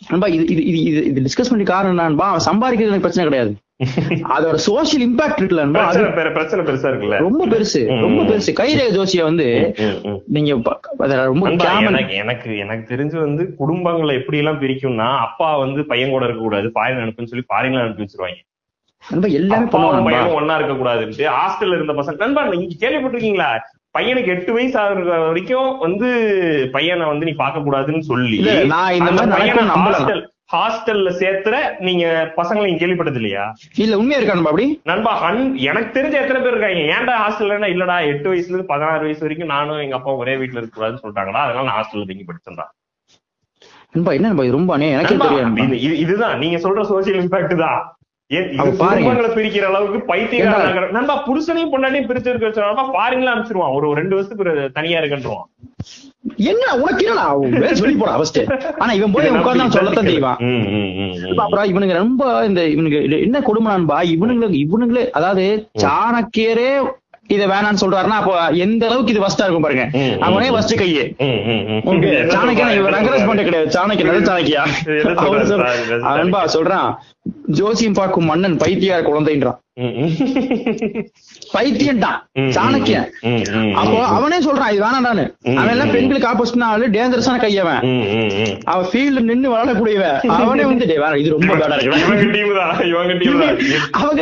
[0.09, 3.57] நண்பா இது இது இது இது இது டிஸ்கஸ் பண்ணி காரணம் என்னன்பா அவன் சம்பாதிக்கிறது எனக்கு பிரச்சனை கிடையாது.
[4.37, 7.19] அதோட சோஷியல் இம்பாக்ட் இருக்குல்ல பிரச்சனை பெரு- பிரச்சனை பெருசா இருக்குல்ல.
[7.19, 8.51] ரொம்ப பெருசு ரொம்ப பெருசு.
[8.53, 9.75] கைரேக ஜோசிய வந்து.
[10.27, 10.79] நீங்க ரொம்ப
[11.87, 16.73] எனக்கு எனக்கு எனக்கு தெரிஞ்சு வந்து குடும்பங்களை எப்படி எல்லாம் பிரிக்கும்னா அப்பா வந்து பையன் கூட இருக்க கூடாது
[16.75, 18.41] ஃபாரின் அனுப்புன்னு சொல்லி ஃபாரின்ல அனுப்பி வச்சிருவாங்க.
[19.33, 19.71] எல்லாமே
[20.41, 23.59] ஒன்னா இருக்க கூடாதுன்ட்டு ஹாஸ்டல்ல இருந்த பசங்க நண்பா நீங்க கேள்விப்பட்டிருக்கீங்களா?
[23.95, 26.09] பையனுக்கு எட்டு வயசு ஆகுற வரைக்கும் வந்து
[26.77, 28.39] பையனை வந்து நீ பார்க்க கூடாதுன்னு சொல்லி
[28.75, 29.65] நான் இந்த பையனை.
[29.87, 30.23] ஹாஸ்டல்
[30.55, 32.05] ஹாஸ்டல்ல சேர்த்துற நீங்க
[32.39, 33.45] பசங்களை நீங்க கேள்விப்பட்டது இல்லையா?
[33.85, 34.67] இல்ல உண்மையா இருக்கா நண்பா அப்படி?
[34.91, 36.83] நண்பா ஹன் எனக்கு தெரிஞ்ச எத்தனை பேர் இருக்காங்க.
[36.97, 40.77] ஏன்டா ஹாஸ்டல்ல இல்லடா எட்டு வயசுல இருந்து பதினாறு வயசு வரைக்கும் நானும் எங்க அப்பா ஒரே வீட்டுல இருக்க
[40.77, 41.45] கூடாதுன்னு சொல்லிட்டாங்கடா.
[41.47, 42.67] அதனால நான் ஹாஸ்டல்ல தங்கி படிச்சேன்டா.
[43.95, 44.77] நண்பா என்ன நண்பா இது ரொம்ப.
[44.91, 45.17] எனக்கே
[46.05, 46.39] இதுதான்.
[46.39, 47.81] நீங்க சொல்ற சோசியல் இம்பாக்ட் தான்.
[48.33, 53.75] பிரிக்கிற அளவுக்கு பைத்தியக்காரன் நண்பா புருஷனையும் பொண்டாட்டியும் பிரிச்சு இருக்க ஃபாரின்ல அனுப்பிச்சிருவான்.
[53.79, 54.45] ஒரு ரெண்டு வருஷத்துக்கு
[54.79, 55.45] தனியா இருக்குன்றான்
[56.49, 56.65] என்ன?
[56.81, 57.25] உனக்கு என்னடா?
[57.81, 58.39] சொல்லி போடா ஃபர்ஸ்ட்
[58.79, 60.39] ஆனா இவன் போய் உட்கார்ந்து சொல்லத்தான் செய்வான்.
[61.43, 65.47] அப்புறம் இவனுங்க ரொம்ப இந்த இவனுக்கு என்ன கொடுமைனான்பா இவனுங்களுக்கு இவனுங்களே அதாவது
[65.85, 66.71] சாணக்கியரே
[67.29, 69.85] இத வேணாம்னு சொல்றாருன்னா அப்போ எந்த அளவுக்கு இது வஸ்டா இருக்கும் பாருங்க.
[70.21, 71.05] அவனே வஸ்ட் கையே.
[72.79, 72.97] இவன் சொல்றாரு?
[72.97, 73.71] ரங்கராஜ் பாண்டே கிடையாது.
[73.71, 74.63] சாணக்கியன் நல்ல சாணக்கியா?
[76.57, 76.91] சொல்றான்
[77.61, 79.59] ஜோசியம் பார்க்கும் மன்னன் பைத்தியார் குழந்தைன்றான்.
[82.41, 83.07] ம், சாணக்கியன்.
[83.81, 85.93] அப்போ அவனே சொல்றான் இது வேணாண்டான்னு ம், அவன் எல்லாம்.
[85.95, 87.81] பெண்களுக்கு ஆப்போசிட் ஆளு டேஞ்சரஸான கையவன்.
[88.73, 90.19] அவன் ஃபீல்டு நின்னு விளையாடக்கூடியவன்.
[90.37, 91.49] அவனே வந்து டேய் வேணாம், இது ரொம்ப.
[94.01, 94.21] அவங்க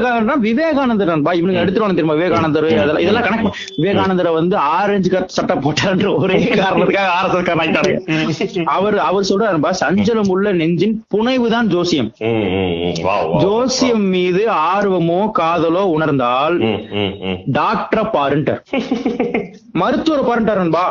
[0.00, 2.16] காரணம் விவேகானந்தர் பா இவனுக்கு எடுத்துருவானு தெரியுமா?
[2.20, 3.52] விவேகானந்தர் அதெல்லாம் இதெல்லாம் கணக்கு.
[3.82, 10.96] விவேகானந்தரை வந்து ஆரஞ்சு கட் சட்டை போட்டாருன்ற ஒரே காரணத்துக்காக ஆர்எஸ்எஸ் அவர் அவர் சொல்றாருப்பா சஞ்சலம் உள்ள நெஞ்சின்
[11.14, 12.10] புனைவுதான் ஜோசியம்.
[13.42, 14.42] ஜோசியம் மீது
[14.72, 16.56] ஆர்வமோ காதலோ உணர்ந்தால்.
[17.58, 18.62] டாக்டரை பாருன்ட்டார்
[19.80, 20.84] மருத்துவரை பாருன்ட்டார் நண்பா.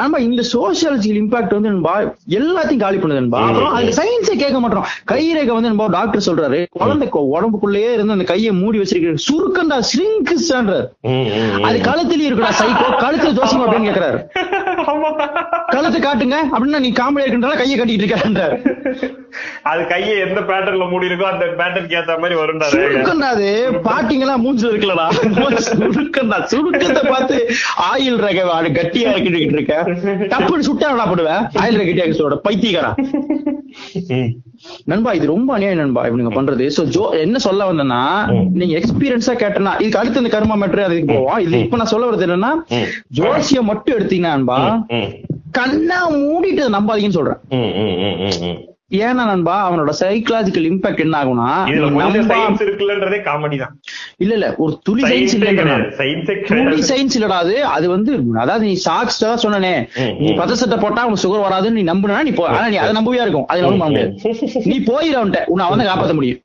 [0.00, 1.94] நம்ம இந்த சோசியாலஜிக்கல் இம்பாக்ட் வந்து நண்பா
[2.38, 7.08] எல்லாத்தையும் காலி பண்ணுது நண்பா அப்புறம் அது சயின்ஸே கேட்க மாட்டோம் கைரேகை வந்து நண்பா டாக்டர் சொல்றாரு குழந்தை
[7.34, 10.86] உடம்புக்குள்ளேயே இருந்து அந்த கையை மூடி வச்சிருக்க சுருக்கண்டா ஸ்ரிங்க்ஸ்ன்றார்.
[11.66, 14.18] அது கழுத்துலயும் இருக்குடா சைக்கோ கழுத்துல தோசைமா அப்படின்னு கேக்குறாரு.
[15.74, 18.54] கழுத்து காட்டுங்க அப்படின்னா நீ காமெடி இருக்குன்றா கையை கட்டிட்டு இருக்காருன்றார்
[19.70, 22.86] அது கையை எந்த பேட்டர்ன்ல மூடி இருக்கோ அந்த பேட்டர்னுக்கு ஏத்த மாதிரி வரும்டா ரேகை.
[22.86, 23.48] சுருக்கண்டா அது
[23.86, 25.06] பாட்டிங்கெல்லாம் மூஞ்சில இருக்கலடா
[25.68, 27.38] சுருக்கண்டா சுருக்கத்தை பார்த்து
[27.88, 28.44] ஆயில் ரக
[28.78, 29.74] கட்டியா இருக்கிட்டு இருக்க
[30.32, 32.92] டப்புன்னு சுட்டாடா போடுவேன் ஆயில் ரக சொல்ற பைத்தியக்காரா.
[34.90, 38.00] நண்பா இது ரொம்ப அநியாயம் நண்பா இவனுங்க பண்றது சோ ஜோ என்ன சொல்ல வந்தேன்னா.
[38.58, 42.26] நீங்க எக்ஸ்பீரியன்ஸா கேட்டனா இதுக்கு அடுத்து இந்த கர்மா மேட்ரு அதுக்கு போவோம் இது இப்ப நான் சொல்ல வருது
[42.28, 42.86] என்னன்னா ம்.
[43.18, 44.58] ஜோசியம் மட்டும் எடுத்தீங்கன்னா நண்பா
[45.58, 47.38] கண்ணா மூடிட்டு நம்பாதீங்கன்னு சொல்றேன்.
[48.90, 51.48] ஏன்னா நண்பா அவனோட சைக்கலாஜிக்கல் இம்பாக்ட் என்ன ஆகும்னா
[52.28, 52.62] சயின்ஸ்
[53.26, 53.72] காமெடி தான்.
[54.22, 55.34] இல்ல இல்ல ஒரு துளி சயின்ஸ்
[56.50, 57.56] துளி சயின்ஸ் இல்லடா அது.
[57.74, 58.12] அது வந்து
[58.44, 59.72] அதாவது நீ சாக்ஸ் தான் சொன்னனே
[60.22, 60.28] நீ.
[60.40, 63.46] பத சட்டை போட்டா உனக்கு சுகர் வராதுன்னு நீ நம்புனா நீ ஆனா நீ அதை நம்பவே இருக்கும்.
[63.50, 64.14] அது நம்ப முடியாது
[64.72, 66.40] நீ போயிடவன்ட்ட உன்னை அவன் காப்பாத்த முடியும்.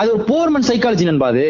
[0.00, 1.46] அது ஒரு போர்மன் சைக்காலஜி நண்பா அது.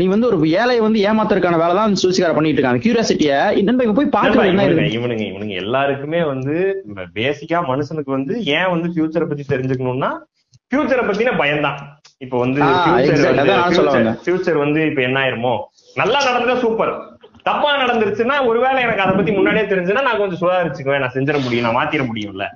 [0.00, 3.32] நீ வந்து ஒரு ஏழையை வந்து ஏமாத்துறதுக்கான வேலை தான் சூசிகார பண்ணிட்டு இருக்காங்க கியூரியாசிட்டிய
[3.70, 4.68] நண்பா போய் பாக்குறது என்ன
[4.98, 6.56] இவனுங்க இவனுங்க எல்லாருக்குமே வந்து
[7.52, 10.10] பேசிக்கா மனுஷனுக்கு வந்து ஏன் வந்து ஃபியூச்சரை பத்தி தெரிஞ்சுக்கணும்னா
[10.70, 11.78] ஃபியூச்சரை பத்தின பயம்தான்.
[12.18, 12.60] இப்ப வந்து.
[14.24, 15.54] ஃபியூச்சர் வந்து இப்ப என்ன ஆயிருமோ.
[15.94, 16.92] நல்லா நடந்தா சூப்பர்
[17.42, 21.02] தப்பா நடந்துருச்சுன்னா ஒருவேளை எனக்கு அதை பத்தி முன்னாடியே தெரிஞ்சுன்னா நான் கொஞ்சம் சுதாரிச்சுக்குவேன்.
[21.04, 21.66] நான் செஞ்சிட முடியும்.
[21.66, 22.46] நான் மாத்திர முடியும்ல.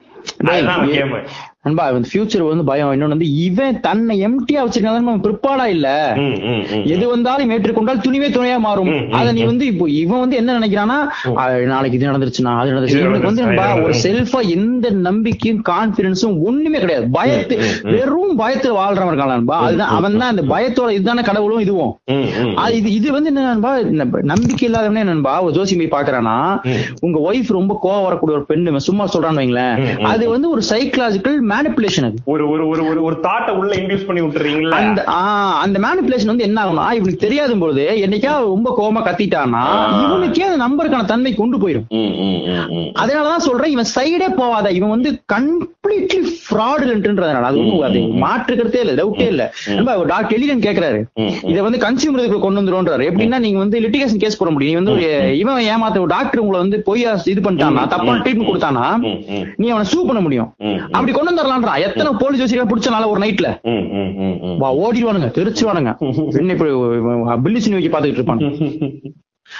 [1.62, 2.92] நண்பா இந்த ஃபியூச்சர் வந்து பயம்.
[2.92, 6.12] இன்னொன்னு வந்து இவன் தன்னை எம்டியா வச்சிருக்கான் பிற்பாடா இல்ல.
[6.84, 9.10] எது வந்தாலும் ஏற்றுக்கொண்டால் துணிவே துணையா மாறும்.
[9.10, 10.98] அத நீ வந்து இப்போ இவன் வந்து என்ன நினைக்கிறான்னா
[11.64, 12.88] நாளைக்கு இது நடந்துருச்சுன்னா அது நடந்துருச்சு.
[12.88, 13.94] இது இவனுக்கு வந்து நண்பா, ஒரு.
[14.02, 17.06] செல்ஃபா எந்த நம்பிக்கையும் கான்பிடன்ஸும் ஒண்ணுமே கிடையாது.
[17.12, 17.58] பயத்து.
[17.82, 19.58] வெறும் பயத்துல வாழ்றவன் இருக்கான் நண்பா.
[19.58, 21.98] அதுதான் அவன் தான் அந்த பயத்தோட இதுதானே கடவுளும் இதுவும்.
[22.72, 26.60] இது இது வந்து என்ன நண்பா நம்ப- நம்பிக்கை இல்லாதவனே நண்பா ஒரு ஜோசி போய் பாக்குறானா.
[27.00, 30.14] உங்க ஒய்ஃப் ரொம்ப கோவம் வரக்கூடிய ஒரு பெண்ணு இவன் சும்மா சொல்றான்னு வைங்களேன்.
[30.16, 32.18] அது வந்து ஒரு சைக்கலாஜிக்கல் மேனிப்புலேஷன் அது.
[32.34, 34.76] ஒரு ஒரு ஒரு ஒரு ஒரு தாட்டை உள்ள இன்டியூஸ் பண்ணி விட்டுறீங்களா?
[34.80, 35.00] அந்த
[35.64, 39.62] அந்த மேனிப்புலேஷன் வந்து என்ன ஆகும்னா இவனுக்கு தெரியாத பொழுது என்னைக்கா ரொம்ப கோவமா கத்திட்டானா.
[40.04, 41.86] இவனுக்கே அந்த நம்பருக்கான தன்மை கொண்டு போயிடும்.
[43.02, 49.28] அதனாலதான் சொல்றேன் இவன் சைடே போவாத இவன் வந்து கம்ப்ளீட்லி ஃப்ராடுலன்றதுனால அது ஒண்ணும் அது மாற்றுக்கிறதே இல்ல டவுட்டே
[49.34, 49.42] இல்ல.
[49.78, 51.00] நம்ம டாக்டர் எலிகன் கேக்குறாரு.
[51.52, 54.80] இதை வந்து கன்சியூமருக்கு கொண்டு வந்துருன்றாரு எப்படின்னா நீங்க வந்து லிட்டிகேஷன் கேஸ் போட முடியும்.
[54.80, 54.94] வந்து
[55.42, 58.84] இவன் ஏமாத்த டாக்டர் உங்களை வந்து பொய் இது பண்ணிட்டானா தப்பான ட்ரீட்மெண்ட் கொடுத்தானா
[59.60, 60.54] நீ அவனை சூ பண்ண முடியும்.
[60.90, 63.58] அப்படி கொண்டு வந்துடலான்றான் எத்தனை போலீஸ் வச்சு பிடிச்சனால ஒரு நைட்ல.
[64.58, 65.98] வா ஓடிடுவானுங்க தெரிச்சுவானுங்க.
[66.38, 68.44] என்ன இப்படி வைக்க பாத்துக்கிட்டு இருப்பாங்க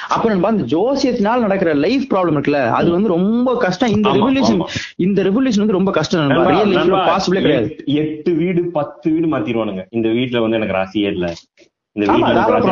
[0.09, 3.91] அப்ப நண்பா இந்த ஜோசியத்தினால நடக்கிற லைஃப் ப்ராப்ளம் இருக்குல்ல அது வந்து ரொம்ப கஷ்டம்.
[3.91, 4.63] இந்த ரெவல்யூஷன்.
[4.97, 6.29] இந்த ரெவல்யூஷன் வந்து ரொம்ப கஷ்டம்
[6.99, 7.77] பாசிபிளே கிடையாது.
[7.87, 11.33] எட்டு- வீடு பத்து வீடு மாத்திருவானுங்க இந்த வீட்டுல வந்து எனக்கு ராசியே இல்ல.
[11.93, 12.13] இந்த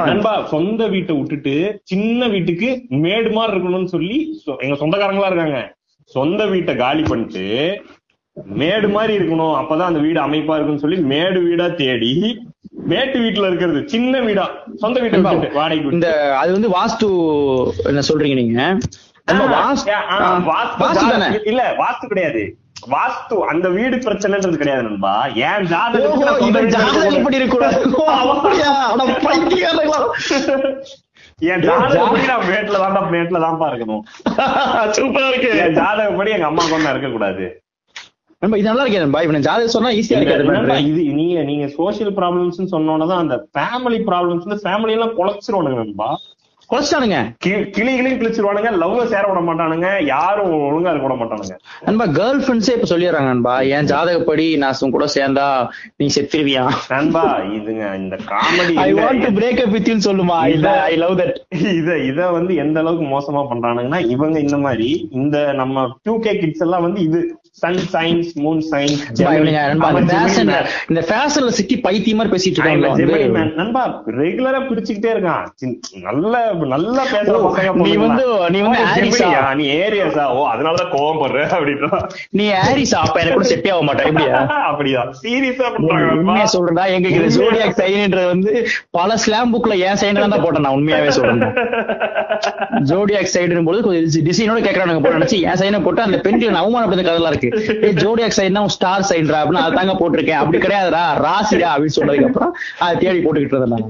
[0.05, 5.75] நண்பா சொந்த வீட்டை விட்டுட்டு சின்ன வீட்டுக்கு மேடு மாதிரி இருக்கணும்னு சொல்லி எங்க சொந்தக்காரங்களா இருக்காங்க.
[6.15, 7.45] சொந்த வீட்டை காலி பண்ணிட்டு
[8.61, 9.55] மேடு மாதிரி இருக்கணும்.
[9.61, 12.13] அப்பதான் அந்த வீடு அமைப்பா இருக்கும்னு சொல்லி மேடு வீடா தேடி
[12.87, 14.45] மேட்டு வீட்டுல இருக்கிறது சின்ன வீடா.
[14.77, 16.09] சொந்த வீட்டை விட்டு இந்த
[16.43, 17.07] அது வந்து வாஸ்து
[17.91, 18.61] என்ன சொல்றீங்க நீங்க?
[21.45, 22.43] இல்ல வாஸ்து கிடையாது.
[22.95, 25.13] வாஸ்து அந்த வீடு பிரச்சனைன்றது கிடையாது நண்பா.
[25.45, 26.21] ஏன் ஜாதகம்
[31.53, 34.03] என் ஜாதகப்படி நான் மேட்ல தான்டா மேட்ல தான்ப்பா இருக்கணும்.
[34.97, 35.51] சூப்பரா இருக்கு.
[35.65, 37.47] என் ஜாதகப்படி எங்க அம்மா கொண்டா இருக்க கூடாது
[38.43, 39.21] நண்பா, இது நல்லா இருக்கே நண்பா.
[39.27, 44.95] இவன் ஜாதகம் சொன்னா ஈஸியா இருக்காது இது நீங்க நீங்க சோசியல் ப்ராப்ளம்ஸ் சொன்னோன்னதான் அந்த ஃபேமிலி ப்ராப்ளம்ஸ் ஃபேமிலி
[44.97, 46.09] எல்லாம் குலைச்சிருவானுங்க நண்பா.
[46.71, 47.19] குறைச்சிட்டானுங்க.
[47.45, 51.55] கி- கிளி கிளின்னு கிழிச்சிருவானுங்க லவ் சேர விட மாட்டானுங்க யாரும் ஒழுங்கா இருக்க விட மாட்டானுங்க.
[51.83, 55.47] நண்பா கேர்ள் ஃபிரெண்ட்ஸே இப்ப சொல்லிடுறாங்க நண்பா என் ஜாதகப்படி நான் உன் கூட சேர்ந்தா
[55.97, 56.65] நீ செத்துருவியா?
[56.89, 60.69] நண்பா இதுங்க இந்த comedy I want to break up with you சொல்லுமா இல்ல.
[60.85, 61.35] ஐ லவ் தட்
[61.73, 65.73] இத இத வந்து எந்த அளவுக்கு மோசமா பண்றானுங்கன்னா இவங்க இந்த மாதிரி இந்த நம்ம
[66.03, 67.21] டூ கே கிட்ஸ் எல்லாம் வந்து இது
[67.57, 69.03] சன் சயின்ஸ் மூன் சயின்ஸ்
[70.87, 72.89] இந்த ஃபேஷன்ல சிக்கி பைத்திய மாதிரி பேசிட்டு இருக்காங்க
[73.59, 73.83] நண்பா
[74.17, 75.45] ரெகுலரா பிரிச்சுக்கிட்டே இருக்கான்.
[76.07, 76.33] நல்ல
[76.73, 77.37] நல்லா பேசுற
[77.81, 77.93] நீ.
[78.03, 79.29] வந்து- நீ வந்து ஆரிஸா?
[79.61, 81.91] நீ ஏரியஸா ஓ அதனாலதான் கோவம் படுற அப்படின்னா.
[82.33, 84.41] நீ ஹாரிஸ் அப்ப எனக்கு கூட செட்டே ஆக மாட்டேன் எப்படியா?
[84.71, 85.69] அப்படிதான் சீரியஸா
[86.17, 88.53] உண்மையா சொல்றேன்டா எங்க இது ஜோடியாக் சைன்ன்றது வந்து
[88.93, 91.41] பல ஸ்லாம் புக்ல என் சைன் தான் போட்டேன் நான் உண்மையாவே சொல்றேன்.
[92.87, 97.33] ஜோடியாக் சைடுன்னு போது கொஞ்சம் டிசைனோட கேக்குறானுங்க போட்டு நினைச்சு என் சைனை போட்டு அந்த பெண்கள் அவமானப்படுத்த கதெல்லாம்
[97.33, 97.44] இருக்கு.
[97.87, 100.41] ஏ ஜோடியாக் சைன் தான் ஸ்டார் சைன்ரா அப்படின்னு அதை தாங்க போட்டிருக்கேன்.
[100.43, 102.53] அப்படி கிடையாதுடா ராசிடா அப்படின்னு சொன்னதுக்கு அப்புறம்
[102.85, 103.87] அதை தேடி போட்டுக்கிட்டு இருந்தேன்.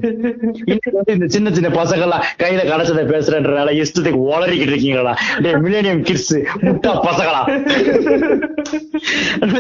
[0.65, 5.15] இன்னைக்கு வந்து இந்த சின்ன சின்ன பசங்கள்லாம் கையில கடைச்சதை பேசுறேன்றனால இஷ்டத்துக்கு ஒளறிக்கிட்டு இருக்கீங்களா
[5.47, 6.35] டே மில்லேனியம் கிட்ஸ்
[6.67, 7.43] முட்டா பசங்களா?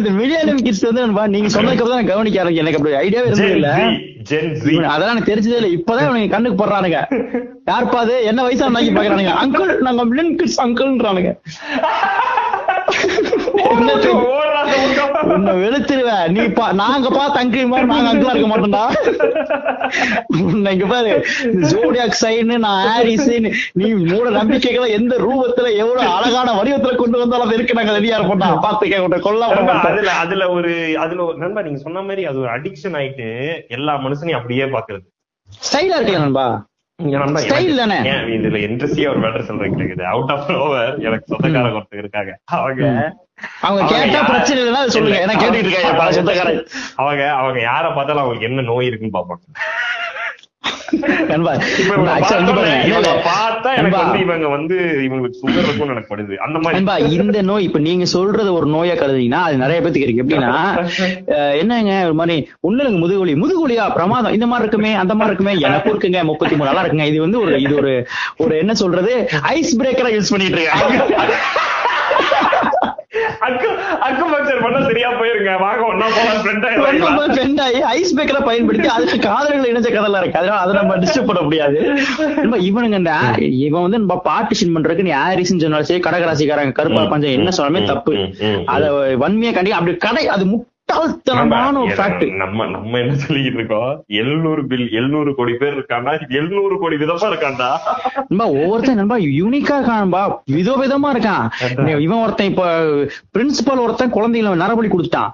[0.01, 1.03] இந்த மில்லேனியம் கிட்ஸ் வந்து
[1.37, 2.65] நீங்க சொன்னதுக்கு அப்புறம் கவனிக்க ஆரம்பிச்சேன்.
[2.65, 3.71] எனக்கு அப்படி ஐடியாவே இருந்தது இல்ல.
[4.93, 5.71] அதெல்லாம் எனக்கு தெரிஞ்சதே இல்ல.
[5.79, 7.01] இப்பதான் கண்ணுக்கு போடுறானுங்க.
[7.71, 8.15] யாருப்பா அது?
[8.31, 9.35] என்ன வயசா நாக்கி பாக்குறானுங்க?
[9.43, 11.33] அங்கிள் நாங்க மில்லியன் கிட்ஸ் அங்கிள்ன்றானுங்க?
[13.67, 18.83] உன்னை வெளுத்துருவேன் நீ பா நாங்க பார்த்த அங்கிள் மாதிரி நாங்க அங்கிளா இருக்க மாட்டோம்டா.
[20.43, 21.13] உன்னை இங்க பாரு.
[21.71, 23.31] ஜோடியாக் சைன் நான் ஹாரிஸ்
[23.79, 27.79] நீ மூட நம்பிக்கைகளை எந்த ரூபத்துல எவ்வளவு அழகான வடிவத்துல கொண்டு வந்தாலும் இருக்கு.
[27.79, 28.51] நாங்க ரெடியா இருப்போம்டா.
[28.65, 29.51] பாத்து கேட்க கொல்ல
[29.85, 30.73] அதுல அதுல ஒரு
[31.05, 33.29] அதுல ஒரு நண்பா நீங்க சொன்ன மாதிரி அது ஒரு அடிக்ஷன் ஆயிட்டு
[33.71, 35.05] எல்லா மனுஷனையும் அப்படியே பாக்குறது
[35.63, 36.47] ஸ்டைலா இருக்கல நண்பா.
[36.99, 42.33] இதுல இன்ட்ரெஸ்டியா ஒரு மேட்டர் சொல்றேன் இருக்குது அவுட் ஆஃப் ஓவர் எனக்கு சொந்தக்காரங்க ஒருத்தர் இருக்காங்க.
[42.51, 42.83] அவங்க
[43.61, 45.19] அவங்க கேட்டா பிரச்சனை அதை சொல்லுங்க.
[45.25, 46.55] ஏன்னா கேட்டுட்டு இருக்காங்க பல
[46.95, 49.43] அவங்க அவங்க யார பார்த்தாலும் அவங்களுக்கு என்ன நோய் இருக்குன்னு பாப்பாங்க
[57.25, 60.25] இந்த நோய் இப்ப நீங்க சொல்றது ஒரு நோயா கருதுனீங்கன்னா அது நிறைய பேத்துக்கு இருக்கு.
[60.25, 60.53] எப்படின்னா
[61.61, 66.23] என்னங்க ஒரு மாதிரி ஒண்ணுலங்க முதுகுவலி முதுகுவலியா பிரமாதம் இந்த மாதிரி இருக்குமே அந்த மாதிரி இருக்குமே எனக்கு இருக்குங்க
[66.25, 67.07] முப்பத்தி மூணு நாளா இருக்குங்க.
[67.07, 67.93] இது வந்து ஒரு இது ஒரு
[68.39, 69.13] ஒரு என்ன சொல்றது
[69.53, 71.33] ஐஸ் பிரேக்கரா யூஸ் பண்ணிட்டு இருக்காங்க
[73.47, 73.69] அக்கு
[74.07, 75.53] அக்கு பஞ்சர் பண்ணா சரியா போயிருங்க.
[75.65, 77.21] வாங்க ஒன்னா போலாம் ஃப்ரெண்ட் ஆயிடலாம்.
[77.35, 80.41] ஃப்ரெண்ட் ஆகி ஐஸ் பேக்கரை பயன்படுத்தி அதுக்கு காதல்கள் இணைஞ்ச கதெல்லாம் இருக்கு.
[80.43, 81.79] அதனால அதை நம்ம டிஸ்டர்ப் பண்ண முடியாது.
[82.69, 83.01] இவனுங்க
[83.67, 88.15] இவன் வந்து நம்ம பார்ட்டிஷன் பண்றதுக்கு நீ ஆரிஸ்ன்னு சொன்னாலும் சரி கடகராசிக்காரங்க கருப்பா பஞ்சம் என்ன சொன்னாலுமே தப்பு.
[88.77, 88.93] அத
[89.25, 90.47] வன்மையா கண்டி அப்படி கடை அது
[90.89, 96.77] முட்டாள்தனமான ஒரு ஃபேக்ட் நம்ம நம்ம என்ன சொல்லிட்டு இருக்கோம் எழுநூறு பில் எழுநூறு கோடி பேர் இருக்காண்டா எழுநூறு
[96.83, 97.71] கோடி விதமா இருக்காண்டா
[98.29, 100.23] நண்பா ஒவ்வொருத்தன் நண்பா யூனிக்கா இருக்கான்பா
[100.57, 101.47] வித விதமா இருக்கான்.
[102.07, 102.65] இவன் ஒருத்தன் இப்ப
[103.35, 105.31] பிரின்சிபல் ஒருத்தன் குழந்தைகளை நரபலி கொடுத்துட்டான்.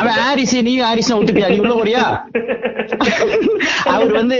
[0.00, 1.50] அவன் ஹாரிஸ் நீ ஹாரிஸ் ஒத்துப்பியா?
[1.52, 2.04] நீ உள்ள போறியா?
[3.92, 4.36] அவர் வந்து.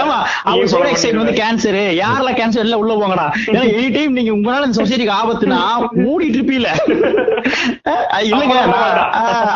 [0.00, 0.18] ஆமா
[0.50, 1.34] அவர் சோட எக்ஸைட் வந்து.
[1.40, 3.26] கேன்சர் யாரெல்லாம் கேன்சர் எல்லாம் உள்ள போங்கடா.
[3.50, 5.60] ஏன்னா எனி டைம் நீங்க உங்களால இந்த சொசைட்டிக்கு ஆபத்துனா
[6.04, 6.68] மூடிட்டு இருப்பீல
[8.28, 8.56] இல்லங்க.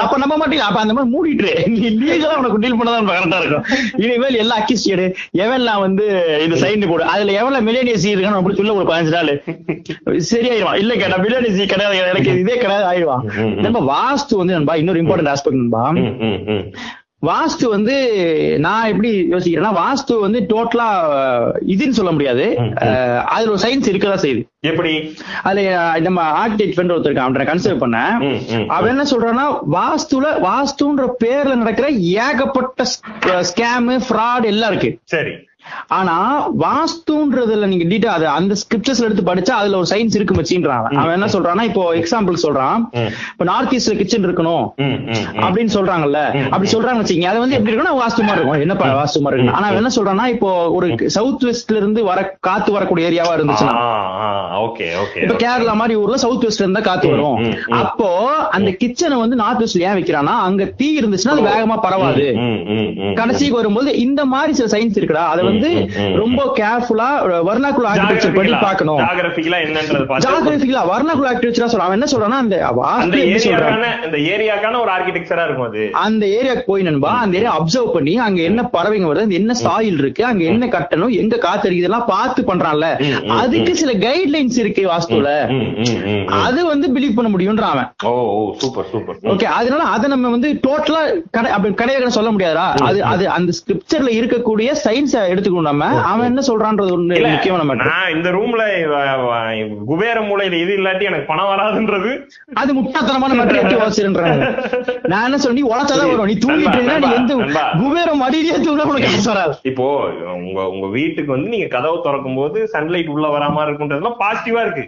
[0.03, 1.51] அப்ப நம்ப மாட்டீங்க அப்ப அந்த மாதிரி மூடிட்டு.
[1.73, 3.67] நீ லீகலா உனக்கு டீல் பண்ணதான் கரெக்டா இருக்கும்.
[4.05, 5.07] இனிமேல் எல்லா அக்கிஸ்டியடு
[5.45, 6.07] எவன்லாம் வந்து
[6.45, 9.33] இந்த சைன் போடு அதுல எவ்வளவு மில்லியனியஸ் இருக்கான்னு அப்படி சொல்ல ஒரு பதினஞ்சு நாள்.
[10.33, 10.81] சரியாயிருவான்.
[10.85, 13.25] இல்ல கேட்டா மில்லியனியஸ் கிடையாது எனக்கு இதே கிடையாது ஆயிடுவான்.
[13.67, 15.85] நம்ம வாஸ்து வந்து நண்பா இன்னொரு இம்பார்ட்டன்ட் ஆஸ்பெக்ட் நண்பா.
[17.27, 17.95] வாஸ்து வந்து
[18.59, 20.89] நான் எப்படி யோசிக்கிறேன்னா வாஸ்து வந்து டோட்டலா
[21.67, 22.57] இதுன்னு சொல்ல முடியாது.
[23.25, 24.43] அதுல ஒரு சயின்ஸ் இருக்கதா செய்யுது.
[24.61, 25.15] எப்படி?
[25.45, 27.79] அஹ், நம்ம ஆர்கிடெக்ட் ஒருத்தர் அவன் கன்சிடர்
[28.21, 32.85] ம், அவன் என்ன சொல்றான்னா வாஸ்துல வாஸ்துன்ற பேர்ல நடக்கிற ஏகப்பட்ட
[33.43, 34.99] ஸ்கேமு ஃப்ராட் எல்லாம் இருக்கு.
[35.05, 35.33] சரி.
[35.89, 36.17] ஆனா
[36.59, 41.13] வாஸ்துன்றதுல நீங்க டீட்டா அது அந்த ஸ்கிரிப்சர்ஸ்ல எடுத்து படிச்சா அதுல ஒரு சயின்ஸ் இருக்கு வச்சுன்றான் அவன்.
[41.13, 42.81] என்ன சொல்றான்னா இப்போ எக்ஸாம்பிள் சொல்றான்.
[43.33, 44.65] இப்ப நார்த் ஈஸ்ட்ல கிச்சன் இருக்கணும்.
[45.45, 46.21] அப்படின்னு சொல்றாங்கல்ல.
[46.51, 47.31] அப்படி சொல்றாங்க வச்சுக்கீங்க.
[47.33, 48.61] அது வந்து எப்படி இருக்குன்னா வாஸ்து மாதிரி இருக்கும்.
[48.61, 53.11] என்னப்பா வாஸ்து மாதிரி இருக்கு ஆனா என்ன சொல்றான்னா இப்போ ஒரு சவுத் வெஸ்ட்ல இருந்து வர காத்து வரக்கூடிய
[53.11, 53.77] ஏரியாவா இருந்துச்சுன்னா.
[54.67, 57.39] ஓகே ஓகே இப்ப கேரளா மாதிரி ஊர்ல சவுத் வெஸ்ட்ல இருந்தா காத்து வரும்.
[57.83, 58.11] அப்போ
[58.51, 62.27] அந்த கிச்சனை வந்து நார்த் வெஸ்ட்ல ஏன் வைக்கிறான்னா அங்க தீ இருந்துச்சுன்னா அது வேகமா பரவாது.
[63.15, 65.25] கடைசிக்கு வரும்போது இந்த மாதிரி சில சயின்ஸ் இருக்குடா.
[65.33, 65.71] அதை வந்து
[66.23, 67.09] ரொம்ப கேர்ஃபுல்லா
[67.49, 69.01] வர்ணாக்குள்ள ஆர்கிடெக்சர் படி பார்க்கணும்.
[69.05, 73.73] ஜாகிரபிக்கலா என்னன்றது பார்த்து ஜாகிரபிக்கலா வர்ணாக்குள்ள ஆர்கிடெக்சரா சொல்றான் அவன் என்ன சொல்றான்னா அந்த வாஸ்து சொல்றான்.
[73.73, 75.83] ஏரியாக்கான அந்த ஏரியாக்கான ஒரு ஆர்கிடெக்சரா இருக்கும் அது.
[76.05, 80.25] அந்த ஏரியாக்கு போய் நண்பா அந்த ஏரியா அப்சர்வ் பண்ணி அங்க என்ன பறவைங்க வருது என்ன சாயில் இருக்கு
[80.31, 82.87] அங்க என்ன கட்டணும் எங்க காத்து அடிக்குது எல்லாம் பார்த்து பண்றான்ல.
[83.41, 85.31] அதுக்கு சில கைட்லைன்ஸ் இருக்கு வாஸ்துல.
[86.47, 87.89] அது வந்து பிலீவ் பண்ண முடியும்ன்றான் அவன்.
[88.09, 91.03] Oh oh super super okay அதனால அதை நம்ம வந்து டோட்டலா
[91.37, 95.87] கடை அப்படி கிடையாது சொல்ல முடியாதா அது அது அந்த ஸ்கிரிப்சர்ல இருக்கக்கூடிய சயின்ஸை எடுத்து எடுத்துக்கணும் நம்ம.
[96.11, 98.63] அவன் என்ன சொல்றான்றது ஒண்ணு முக்கியமான மேட்டர் நான் இந்த ரூம்ல
[99.91, 102.11] குபேர மூலையில இது இல்லாட்டி எனக்கு பணம் வராதுன்றது.
[102.61, 104.47] அது முட்டாத்தனமான மேட்டர் எப்படி வாசிடுறாங்க
[105.13, 106.31] நான் என்ன சொல்ல உழைச்சாதான் வரும்.
[106.31, 107.35] நீ தூங்கிட்டு நீ எந்த.
[107.81, 109.87] குபேரம் அடியிலே தூங்க உனக்கு காசு வராது இப்போ
[110.39, 114.85] உங்க உங்க வீட்டுக்கு வந்து நீங்க கதவு திறக்கும் போது சன்லைட் உள்ள வராம இருக்குன்றதுலாம் பாசிட்டிவா இருக்கு.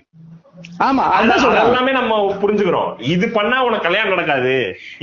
[0.86, 1.66] ஆமா அது அதான் சொல்றேன்.
[1.70, 2.90] எல்லாமே நம்ம புரிஞ்சுக்கிறோம்.
[3.14, 4.54] இது பண்ணா உனக்கு கல்யாணம் நடக்காது.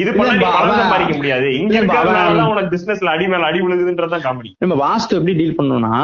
[0.02, 1.48] இது பண்ணா நீ இல்லப்பா, பணம் அவன் சம்பாதிக்க முடியாது.
[1.60, 5.58] இங்க இல்லப்பா, இருக்கிறதுனாலதான் அவன் உனக்கு பிசினஸ்ல அடி மேல அடி விழுகுதுன்றதுதான் காமெடி நம்ம வாஸ்து எப்படி டீல்
[5.60, 5.96] பண்ணணும்னா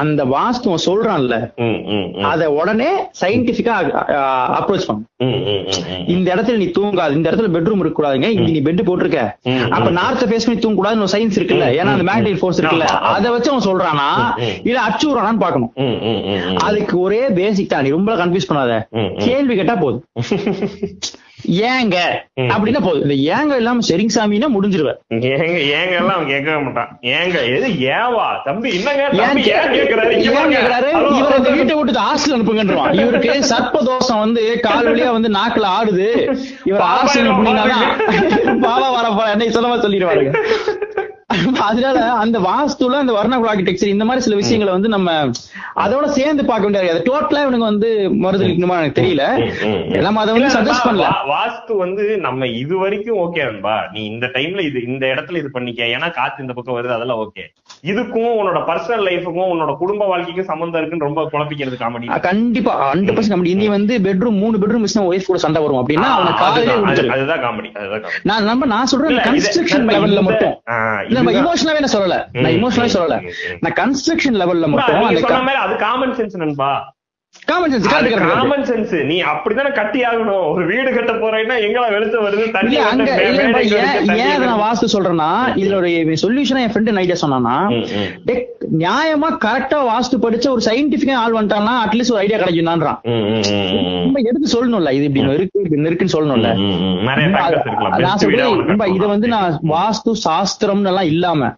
[0.00, 1.36] அந்த வாஸ்து சொல்றான்ல
[2.30, 2.90] அத உடனே
[3.20, 3.76] சயின்டிபிக்கா
[4.58, 5.08] அப்ரோச் பண்ணும்
[6.14, 7.16] இந்த இடத்துல நீ தூங்காது.
[7.18, 9.20] இந்த இடத்துல பெட்ரூம் இருக்க கூடாதுங்க இங்க நீ பெட் போட்டிருக்க.
[9.76, 11.66] அப்ப நார்த்த ஃபேஸ் பண்ணி தூங்க கூடாதுன்னு சயின்ஸ் இருக்குல்ல.
[11.78, 12.88] ஏன்னா அந்த மேக்னெட்டிக் ஃபோர்ஸ் இருக்குல்ல.
[13.14, 14.08] அத வச்சு அவன் சொல்றானா
[14.68, 15.72] இல்ல அச்சு விடுறானான்னு பாக்கணும்
[16.66, 17.84] அதுக்கு ஒரே பேசிக் தான்.
[17.86, 19.18] நீ ரொம்ப கன்ஃபியூஸ் பண்ணாத.
[19.26, 20.04] கேள்வி கேட்டா போதும்.
[21.70, 21.96] ஏங்க.
[22.54, 23.04] அப்படின்னா போதும்.
[23.04, 24.98] இந்த ஏங்க இல்லாம சரிங்க சாமின்னா முடிஞ்சிருவேன்.
[25.30, 26.90] ஏங்க ஏங்க எல்லாம் அவன் கேட்கவே மாட்டான்.
[27.14, 28.26] ஏங்க எது ஏவா?
[28.44, 29.04] தம்பி என்னங்க?
[29.22, 30.90] ஏன் தம்பி ஏன் கேக்குறாரு.
[31.18, 36.08] இவர் இந்த வீட்டை விட்டு ஹாஸ்டல் அனுப்புங்கன்றான் இவருக்கு சர்ப்ப தோஷம் வந்து கால் வழியா வந்து நாக்குல ஆடுது.
[36.70, 37.80] இவர் ஹாஸ்டல் அனுப்புனீங்கன்னா
[38.66, 39.26] பாபா வர போற.
[39.34, 40.32] என்னை சொன்னமா சொல்லிடுவாருங்க.
[41.68, 45.10] அதனால அந்த வாஸ்துல அந்த வர்ணகுல ஆர்கிடெக்சர் இந்த மாதிரி சில விஷயங்களை வந்து நம்ம
[45.82, 47.88] அதோட சேர்ந்து பார்க்க வேண்டியது அது டோட்டலா இவனுக்கு வந்து
[48.24, 49.24] மறுதளிக்கணுமா எனக்கு தெரியல.
[50.06, 51.06] நம்ம அதை வந்து சஜஸ்ட் பண்ணல.
[51.32, 55.82] வாஸ்து வந்து நம்ம இது வரைக்கும் ஓகே நண்பா நீ இந்த டைம்ல இது இந்த இடத்துல இது பண்ணிக்க.
[55.94, 57.44] ஏன்னா காத்து இந்த பக்கம் வருது அதெல்லாம் ஓகே
[57.90, 62.74] இதுக்கும் உன்னோட பர்சனல் லைஃபுக்கும் உன்னோட குடும்ப வாழ்க்கைக்கும் சம்பந்தம் இருக்குன்னு ரொம்ப குழப்பிக்கிறது காமெடி கண்டிப்பா.
[62.84, 65.80] ஹண்ட்ரட் பர்சன்ட் நம்ம இனி வந்து பெட்ரூம் மூணு பெட்ரூம் மிஸ் ஒய்ஃப் கூட சண்டை வரும்.
[65.82, 66.74] அப்படின்னா அவனை காலையிலே
[67.14, 70.54] அதுதான் காமெடி அதுதான் காமெடி நான் நம்ம நான் சொல்றேன் கன்ஸ்ட்ரக்ஷன் லெவல்ல மட்டும்.
[71.22, 71.34] நம்ம.
[71.40, 73.16] இமோஷனலாவே நான் சொல்லல நான் இமோஷனலாவே சொல்லல.
[73.60, 74.98] நான் கன்ஸ்ட்ரக்ஷன் லெவல்ல மட்டும்
[75.62, 76.72] அது காமன் சென்ஸ் நண்பா
[77.42, 77.86] காமன் சென்ஸ்
[78.32, 82.84] காமன் சென்ஸ் நீ அப்படித்தானே கட்டி ஆகணும் ஒரு வீடு கட்ட போறேன்னா எங்கெல்லாம் வெளிச்சம் வருது தண்ணி இல்ல
[82.88, 84.64] அங்க வருது, மே- இல்ல மேடைக்கு ஏன் வருது, தண்ணி ஏன் அதை நான் வருது.
[84.64, 85.88] வாஸ்து சொல்றேன்னா இதுல ஒரு
[86.22, 88.08] சொல்யூஷனா என் ஃப்ரெண்ட் ஐடியா சொன்னானா ம், ம்.
[88.24, 88.42] டேய்,
[88.78, 92.38] நியாயமா கரெக்டா வாஸ்து படிச்ச ஒரு சயின்டிபிக்கா ஆள் வந்துட்டான்னா அட்லீஸ்ட் ஒரு ஐடியா.
[94.04, 96.48] நம்ம எடுத்து சொல்லணும்ல இது இப்படி இருக்கு இப்படி இருக்குன்னு சொல்லணும்ல.
[98.00, 98.54] நான் சொல்றேன்
[98.94, 99.06] இத.
[99.06, 101.50] வந்து நான் வாஸ்து சாஸ்திரம்னு எல்லாம் இல்லாம.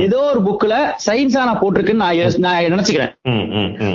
[0.00, 0.74] ஏதோ ஒரு புக்ல
[1.06, 2.02] சயின்ஸா நான் போட்டிருக்குன்னு
[2.38, 3.12] நான் நினைச்சுக்கிறேன்.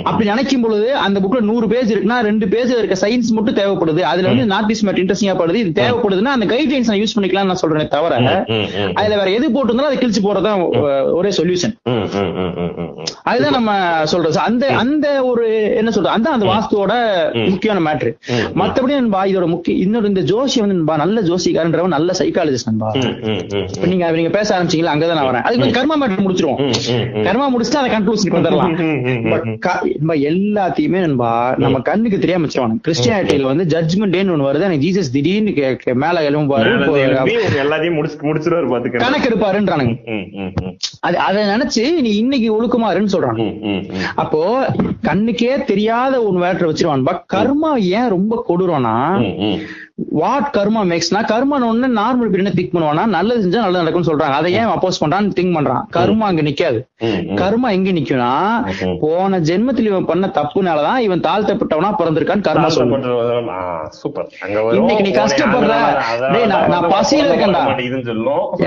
[0.04, 4.28] அப்படி நினைக்கும் பொழுது அந்த புக்ல நூறு பேஜ் இருக்குன்னா ரெண்டு பேஜ் இருக்க சயின்ஸ் மட்டும் தேவைப்படுது அதுல
[4.28, 7.92] வந்து நார்த் ஈஸ்ட் மேட் இன்ட்ரெஸ்டிங்கா படுது இது தேவைப்படுதுன்னா அந்த கைட்லைன்ஸ் நான் யூஸ் பண்ணிக்கலாம் நான் சொல்றேன்
[7.94, 8.14] தவிர.
[9.00, 10.60] அதுல வேற எது போட்டிருந்தாலும் அதை கிழிச்சு போறதுதான்
[11.18, 11.74] ஒரே சொல்யூஷன்.
[13.30, 13.70] அதுதான் நம்ம
[14.12, 15.44] சொல்றோம் So, அந்த அந்த ஒரு
[15.76, 16.92] என்ன சொல்றது அந்த அந்த வாஸ்துவோட.
[17.50, 18.10] முக்கியமான மேட்ரு.
[18.60, 22.88] மத்தபடி நண்பா இதோட முக்கிய இன்னொரு இந்த ஜோஷி வந்து நண்பா நல்ல ஜோசிக்காரன்றவன் நல்ல சைக்காலஜிஸ்ட் நண்பா
[23.74, 26.60] இப்ப நீங்க நீங்க பேச ஆரம்பிச்சீங்களா அங்கதான் நான் வரேன் அதுக்கு கர்மா மேட்ரு முடிச்சிருவோம்.
[27.28, 28.74] கர்மா முடிச்சுட்டு அதை கன்க்ளூஷன் வந்துடலாம்
[30.30, 31.25] எல்லாத்தையுமே நண்பா
[31.56, 35.52] நம்ம கண்ணுக்கு தெரியாம வச்சிருவாங்க கிறிஸ்டியானிட்டியில வந்து ஜட்ஜ்மெண்ட் டேன்னு ஒண்ணு வருது எனக்கு ஜீசஸ் திடீர்னு
[35.94, 36.60] மேல உங்க
[37.64, 39.94] எல்லாத்தையும் முடிச்சு முடிச்சிருவாரு பாத்துக்கிறேன் கணக்கு எடுப்பாருன்றானுங்க.
[41.00, 43.42] அது அதை நினைச்சு நீ இன்னைக்கு ஒழுக்கமாருன்னு சொல்றாங்க.
[44.14, 44.42] அப்போ
[45.02, 47.04] கண்ணுக்கே தெரியாத ஒரு வேட்டரை வச்சிருவான்.
[47.04, 48.44] பட் கர்மா ஏன் ரொம்ப
[49.38, 49.58] ம்.
[50.00, 54.52] வாட் கர்மா மேக்ஸ்னா கர்மா ஒண்ணு நார்மல் பீரியட் திங்க் பண்ணுவானா நல்லது செஞ்சா நல்லது நடக்கும்னு சொல்றாங்க அதை
[54.52, 56.78] ஏன் அப்போஸ் பண்றான்னு திங்க் பண்றான் கர்மா அங்க நிக்காது.
[57.36, 58.30] கர்மா எங்க நிக்கும்னா.
[59.00, 64.28] போன ஜென்மத்தில் இவன் பண்ண தப்புனாலதான் இவன் தாழ்த்தப்பட்டவனா பிறந்திருக்கான்னு கர்மா சொல்லுவான் சூப்பர்.
[64.74, 65.72] இன்னைக்கு நீ கஷ்டப்படுற.
[66.46, 67.62] நான்- பசியில இருக்கேன்டா.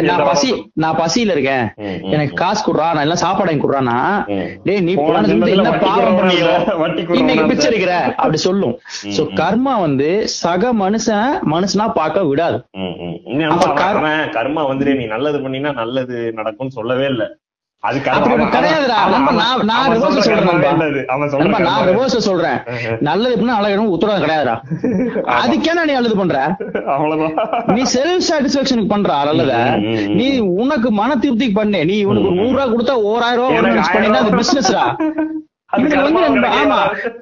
[0.01, 1.65] நான் பசி நான் பசியில இருக்கேன்.
[2.01, 3.97] எனக்கு காசு குடுறா நான் எல்லாம் சாப்பாடு வாங்கி குடுறானா.
[4.63, 6.49] டேய் நீ போன ஜென்மத்துல என்ன பாவம் பண்ணியோ
[7.15, 7.45] இன்னைக்கு.
[7.45, 8.75] பிச்சை எடுக்கிற அப்படி சொல்லும்
[9.17, 11.17] சோ கர்மா வந்து சக மனுஷன்
[11.53, 12.57] மனுஷனா பார்க்க விடாது.
[14.37, 17.25] கர்மா வந்துட்டு நீ நல்லது பண்ணினா நல்லது நடக்கும்னு சொல்லவே இல்ல.
[17.83, 18.95] அது கிடையாதுடா.
[19.69, 20.21] நான் சொல்ற
[21.33, 22.57] சொல்றேன் நான் reverse சொல்றேன்.
[23.07, 24.55] நல்லது எப்படின்னா நல்லது உத்தரவாதம் கிடையாதுடா.
[25.41, 26.39] அதுக்கேனா நீ நல்லது பண்ற?
[27.75, 29.53] நீ செல்ஃப் சாட்டிஸ்பாக்சனுக்கு பண்ற நல்லத.
[30.19, 30.27] நீ
[30.63, 31.81] உனக்கு மன திருப்திக்கு பண்ணு.
[31.91, 34.83] நீ உனக்கு நூறு ரூபா கொடுத்தா ஓராயிரம் ரூபாய் பண்ணினா அது பிசினஸ்டா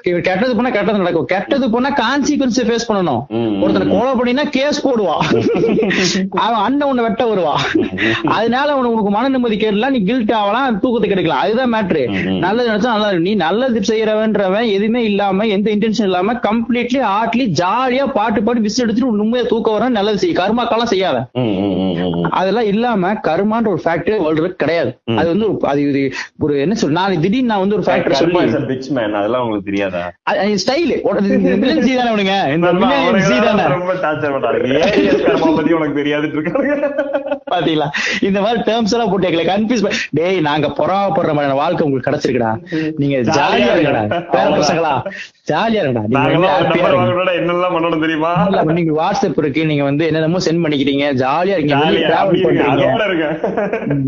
[0.09, 0.51] இவர் கெட்டது
[0.99, 1.25] நடக்கும்.
[1.31, 3.21] கெட்டது பண்ணா கான்சிக்வன்ஸ் ஃபேஸ் பண்ணணும்.
[3.63, 5.23] ஒருத்தனை கொலை பண்ணினா கேஸ் போடுவான்
[6.43, 7.63] அவன் அண்ணன் உன்னை வெட்ட வருவான்
[8.35, 12.03] அதனால உனக்கு மன நிம்மதி கேடலாம் நீ கில்ட் ஆகலாம் தூக்கத்துக்கு எடுக்கலாம் அதுதான் மேட்ரு.
[12.45, 13.25] நல்லது நினைச்சா நல்லா இருக்கு.
[13.27, 19.11] நீ நல்லது செய்யறவன்றவன் எதுவுமே இல்லாம எந்த இன்டென்ஷன் இல்லாம கம்ப்ளீட்லி ஆர்ட்லி ஜாலியா பாட்டு பாட்டு விசில் எடுத்துட்டு
[19.25, 20.33] உண்மையை தூக்க வர நல்லது செய்.
[20.41, 21.17] கர்மாக்கெல்லாம் செய்யாத.
[22.39, 24.91] அதெல்லாம் இல்லாம கர்மான்ற ஒரு ஃபேக்டரி வேர்ல்டு கிடையாது.
[25.19, 25.83] அது வந்து அது
[26.45, 30.01] ஒரு என்ன சொல்ற நான் திடீர்னு நான் வந்து ஒரு ஃபேக்டர் மேன் அதெல்லாம் உங்களுக்கு தெரியாதா?
[30.63, 30.91] ஸ்டைல்
[31.61, 33.63] வில்லன் சி தானே அவனுங்க இந்த நண்பா, வில்லன் அவனுங்க சி தானே?
[33.63, 36.89] தான் ரொம்ப டார்ச்சர் பண்றாங்க ஏன் கருப்பா பத்தி உனக்கு தெரியாதுன்னு இருக்காங்க?
[37.53, 37.87] பாத்தீங்களா?
[38.27, 39.83] இந்த மாதிரி டேர்ம்ஸ் எல்லாம் போட்டு எங்களை கன்ஃபியூஸ்
[40.19, 42.51] டேய் நாங்க பொறாமப்படுற மாதிரி வாழ்க்கை உங்களுக்கு கிடைச்சிருக்குடா.
[43.01, 44.03] நீங்க ஜாலியா இருங்கடா.
[44.33, 44.93] பேர பசங்களா?
[45.51, 46.03] ஜாலியா இருங்கடா.
[46.11, 47.03] நீங்க வந்து நாங்கெல்லாம் happy-ஆ நம்பர் இருங்க.
[47.03, 48.31] வாங்கணும்னா என்னெல்லாம் பண்ணணும் தெரியுமா?
[48.49, 49.61] இல்ல, நீங்க வாட்ஸ்அப் இருக்கு.
[49.71, 51.05] நீங்க வந்து என்னென்னமோ சென்ட் பண்ணிக்கிறீங்க.
[51.23, 51.85] ஜாலியா இருக்கீங்க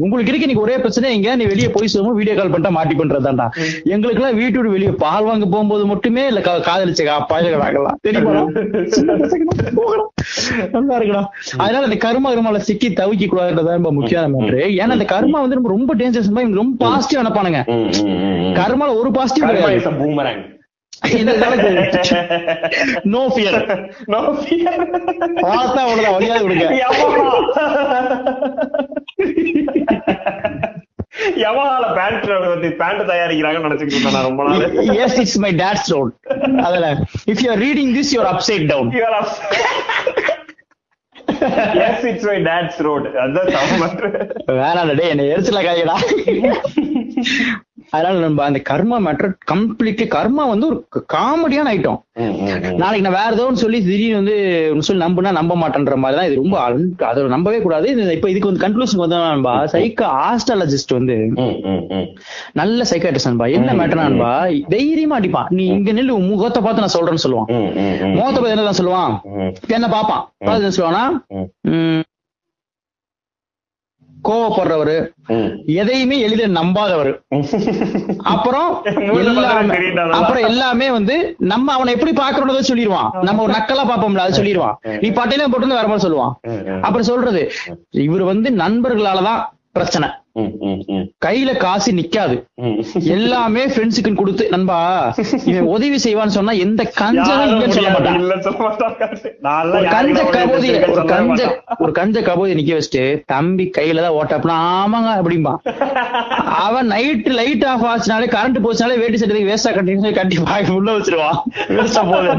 [0.04, 0.48] உங்களுக்கு இருக்க.
[0.50, 3.48] நீங்க ஒரே பிரச்சனை எங்க நீ வெளிய போய் சொல்லுவோம் வீடியோ கால் பண்ணிட்டா மாட்டி பண்றதாண்டா
[3.96, 8.34] எங்களுக்கு எல்லாம் வீட்டு விட்டு வெளிய பால் வாங்க போகும்போது மட்டுமே இல்ல காதலிச்ச ஆகலாம் தெரியுமா.
[10.76, 11.24] நல்லா இருக்குடா.
[11.60, 15.72] அதனால இந்த கர்மா கர்மால சிக்கி தவிக்க கூடாதுன்றதா ரொம்ப முக்கியமான மேட்ரு ஏன்னா இந்த கர்மா வந்து ரொம்ப
[15.76, 17.62] ரொம்ப டேஞ்சரஸ் இவங்க ரொம்ப பாசிட்டிவ் நினைப்பானுங்க.
[18.60, 20.46] கர்மால ஒரு பாசிட்டிவ் கிடையாது.
[23.12, 23.58] No fear.
[25.46, 26.66] பார்த்தா அவ்வளவுதான் வழியாது விடுங்க
[31.44, 32.26] யமஹால பேண்ட்
[32.82, 34.64] பேண்ட் தயாரிக்கிறாங்கன்னு நினைச்சுக்கிட்டு நான் ரொம்ப நாள்.
[35.04, 36.14] Yes it's my dad's road
[36.68, 36.90] அதுல
[37.32, 38.92] if you are reading this you are upside down
[41.88, 44.06] yes it's my dad's road அதான் சமமற்ற
[44.62, 45.98] வேணாம் டே என்ன எரிச்சல காயடா.
[47.94, 50.80] அதனால நம்ம அந்த கர்மா மேட்டர் கம்ப்ளீட்லி கர்மா வந்து ஒரு
[51.16, 52.00] காமெடியான ஐட்டம்
[52.82, 54.36] நாளைக்கு நான் வேற ஏதோ சொல்லி திடீர்னு வந்து
[54.88, 56.56] சொல்லி நம்புனா நம்ப மாட்டேன்ற மாதிரி தான் இது ரொம்ப
[57.10, 57.88] அதை நம்பவே கூடாது.
[58.18, 61.16] இப்ப இதுக்கு வந்து கன்க்ளூஷன் வந்தா சைக்கோ ஆஸ்ட்ராலஜிஸ்ட் வந்து
[62.62, 63.48] நல்ல சைக்காட்டிஸ்ட் நண்பா.
[63.60, 64.32] என்ன மேட்டர் நண்பா?
[64.76, 65.50] தைரியமா அடிப்பான்.
[65.60, 67.50] நீ இங்க உன் முகத்தை பார்த்து நான் சொல்றேன்னு சொல்லுவான்.
[68.18, 69.16] முகத்தை பார்த்து என்னதான் சொல்லுவான்?
[69.78, 71.04] என்ன பாப்பான் பார்த்து என்ன சொல்லுவானா
[74.24, 74.98] கோவப்படுறவரு
[75.66, 77.12] எதையுமே எளிதில் நம்பாதவர்.
[78.34, 78.84] அப்புறம்?
[80.12, 83.24] அப்புறம் எல்லாமே வந்து நம்ம அவனை எப்படி பாக்குறோன்றத சொல்லிடுவான்.
[83.24, 84.74] நம்ம ஒரு நக்கலா பாப்போம்ல அது சொல்லிடுவான்.
[85.00, 86.34] நீ பட்டையில போட்டு வேற மாதிரி சொல்லுவான்.
[86.80, 87.52] அப்புறம் சொல்றது
[87.90, 89.46] இவர் வந்து நண்பர்களாலதான்
[89.80, 90.08] பிரச்சனை.
[91.26, 92.36] கையில காசு நிக்காது.
[93.16, 94.78] எல்லாமே ஃப்ரெண்ட்ஸுக்கு கொடுத்து நண்பா
[95.50, 98.20] இவன் உதவி செய்வான்னு சொன்னா எந்த கஞ்சனும் சொல்ல மாட்டான்.
[99.96, 101.40] கஞ்ச கபோதி ஒரு கஞ்ச
[101.84, 103.04] ஒரு கஞ்ச கபோதி நிக்க வச்சுட்டு
[103.34, 105.54] தம்பி கையில தான் ஓட்டாப்னா ஆமாங்க அப்படிம்பா.
[106.66, 111.40] அவன் நைட் லைட் ஆஃப் ஆச்சுனாலே கரண்ட் போச்சுனாலே வேட்டி சட்டத்துக்கு வேஸ்டா கட்டி கட்டி பாய் உள்ள வச்சிருவான்.
[111.76, 112.38] வேஸ்டா போகுது.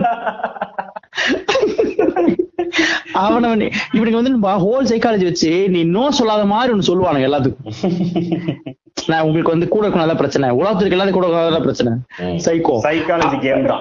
[3.20, 4.34] அவனவனே இவனுக்கு வந்து
[4.64, 8.76] ஹோல் சைக்காலஜி வச்சு நீ நோ சொல்லாத மாதிரி ஒண்ணு சொல்லுவானுங்க எல்லாத்துக்கும்.
[9.06, 10.50] நான் உங்களுக்கு வந்து கூட இருக்கணும் பிரச்சனை.
[10.50, 11.92] உலகத்துக்கு எல்லாத்தையும் கூட இருக்கணும் பிரச்சனை.
[12.18, 13.80] சைக்கோ சைக்காலஜி கேம் தான்.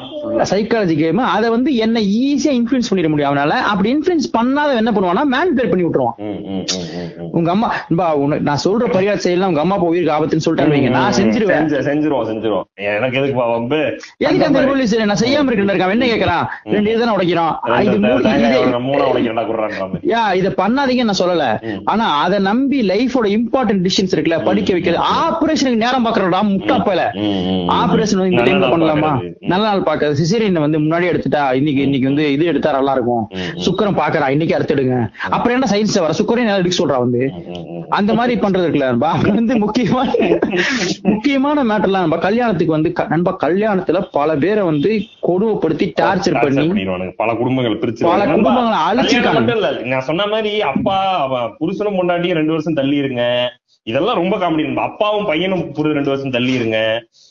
[0.50, 3.50] சைக்காலஜி கேம் அதை வந்து என்ன ஈஸியா இன்ஃபுளுன்ஸ் பண்ணிட முடியும் அவனால.
[3.50, 6.18] அப்படி இன்ஃபுளுன்ஸ் பண்ணாத என்ன பண்ணுவானா மேனிபுலேட் பண்ணி விட்டுருவான்.
[7.32, 7.74] உங்க அம்மா
[8.40, 10.90] நான் சொல்ற பரிகாரம் செய்யலாம் உங்க அம்மா அப்பா உயிருக்கு ஆபத்துன்னு சொல்லிட்டான்னு வைங்க.
[10.90, 11.50] நான் செஞ்சிருவேன்.
[11.50, 12.62] செஞ்சு- செஞ்சிருவோம் செஞ்சிருவோம்.
[12.74, 17.06] எனக்கு எதுக்கு வம்பு எதுக்கு அந்த ரூல் சரி நான் செய்யாம இருக்கேன் இருக்கான் என்ன கேக்குறான் ரெண்டு இது
[17.06, 17.56] தானே உடைக்கிறான்.
[17.82, 18.00] இது
[19.94, 21.66] யா இத பண்ணாதீங்கன்னு நான் சொல்லல.
[21.86, 27.02] ஆனா அத நம்பி லைஃபோட இம்பார்ட்டன்ட் டிசிஷன்ஸ் இருக்குல்ல படிக்க வைக்கிறது ஆபரேஷனுக்கு நேரம் பாக்குறடா முட்டா போல.
[27.80, 29.12] ஆபரேஷன் இந்த டைம்ல பண்ணலாமா.
[29.52, 33.24] நல்ல நாள் பாக்க சிசேரியன் வந்து முன்னாடி எடுத்துட்டா இன்னைக்கு இன்னைக்கு வந்து இது எடுத்தா நல்லா இருக்கும்.
[33.66, 34.98] சுக்கரம் பாக்குறா இன்னைக்கு அறுத்துடுங்க
[35.36, 36.14] அப்புறம் என்ன சயின்ஸ் வர?
[36.20, 37.22] சுக்கரையும் நல்லா எடுக்க சொல்றா வந்து.
[38.00, 39.12] அந்த மாதிரி பண்றது இருக்குல்ல நண்பா?
[39.38, 40.08] வந்து முக்கியமான
[41.12, 44.92] முக்கியமான மேட்டர்லாம் நண்பா கல்யாணத்துக்கு வந்து நண்பா கல்யாணத்துல பல பேரை வந்து
[45.28, 46.68] கொடுமைப்படுத்தி டார்ச்சர் பண்ணி.
[47.22, 50.98] பல குடும்பங்கள் பிரிச்சு பல குடும்பங்களை அழிச்சிருக்காங்க நான் சொன்ன மாதிரி அப்பா
[51.60, 53.24] புருஷனும் பொண்டாட்டியும் ரெண்டு வருஷம் தள்ளி இருங்க
[53.90, 56.78] இதெல்லாம் ரொம்ப காமெடி அப்பாவும் பையனும் புரு ரெண்டு வருஷம் தள்ளி இருங்க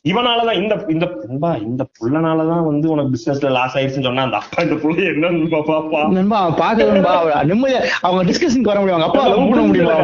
[0.05, 4.77] இவனாலதான் இந்த இந்த நண்பா இந்த புள்ளனாலதான் வந்து உனக்கு பிசினஸ்ல லாஸ் ஆயிடுச்சுன்னு சொன்னா அந்த அப்பா இந்த
[4.83, 6.01] புள்ள என்ன நண்பா பாப்பா?
[6.17, 7.15] நண்பா பாக்குறது நண்பா
[7.51, 8.97] நிம்மதியா அவங்க டிஸ்கஷனுக்கு வர முடியும்.
[8.97, 9.97] அவங்க அப்பா லவ் பண்ண முடியுமா?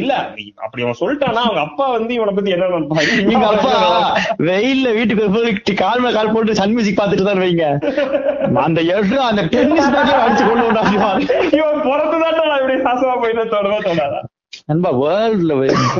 [0.00, 0.12] இல்ல
[0.64, 3.04] அப்படி அவன் சொல்லிட்டானா அவங்க அப்பா வந்து இவனை பத்தி என்ன நினைப்பா?
[3.26, 3.74] எங்க அப்பா
[4.48, 5.50] வெயில்ல வீட்டுக்கு வரும்போது
[5.82, 7.66] கால் மேல கால் போட்டு சன் மியூசிக் பாத்துட்டு தான் வைங்க.
[8.64, 10.94] அந்த இடம் அந்த டென்னிஸ் அடிச்சு கொண்டு விடாது
[11.56, 14.20] இவன் பிறந்துதான் இப்படி நாசமா போயிட்டு தோணவே தோணாதா?
[14.66, 15.54] நண்பா வேர்ல்ட்ல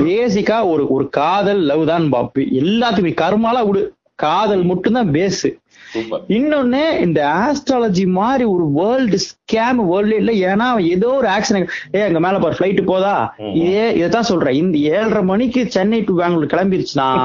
[0.07, 3.83] பேசிக்கா ஒரு ஒரு காதல் லவ் தான் பாப்பு எல்லாத்துக்குமே கர்மாலா விடு.
[4.15, 5.45] காதல் மட்டும்தான் பேஸ்
[5.93, 6.23] சூப்பர்.
[6.29, 9.19] இன்னொன்னு இந்த ஆஸ்ட்ராலஜி மாதிரி ஒரு வேர்ல்டு
[9.53, 11.65] ஸ்கேம் வேர்ல்டு இல்ல ஏன்னா அவன் ஏதோ ஒரு ஆக்ஷன்
[11.97, 13.15] ஏ அங்க மேல பாரு ஃபிளைட் போதா.
[13.63, 14.59] இதே இதான் சொல்றேன்.
[14.63, 17.09] இந்த ஏழரை மணிக்கு சென்னை டு பெங்களூர் கிளம்பிருச்சுன்னா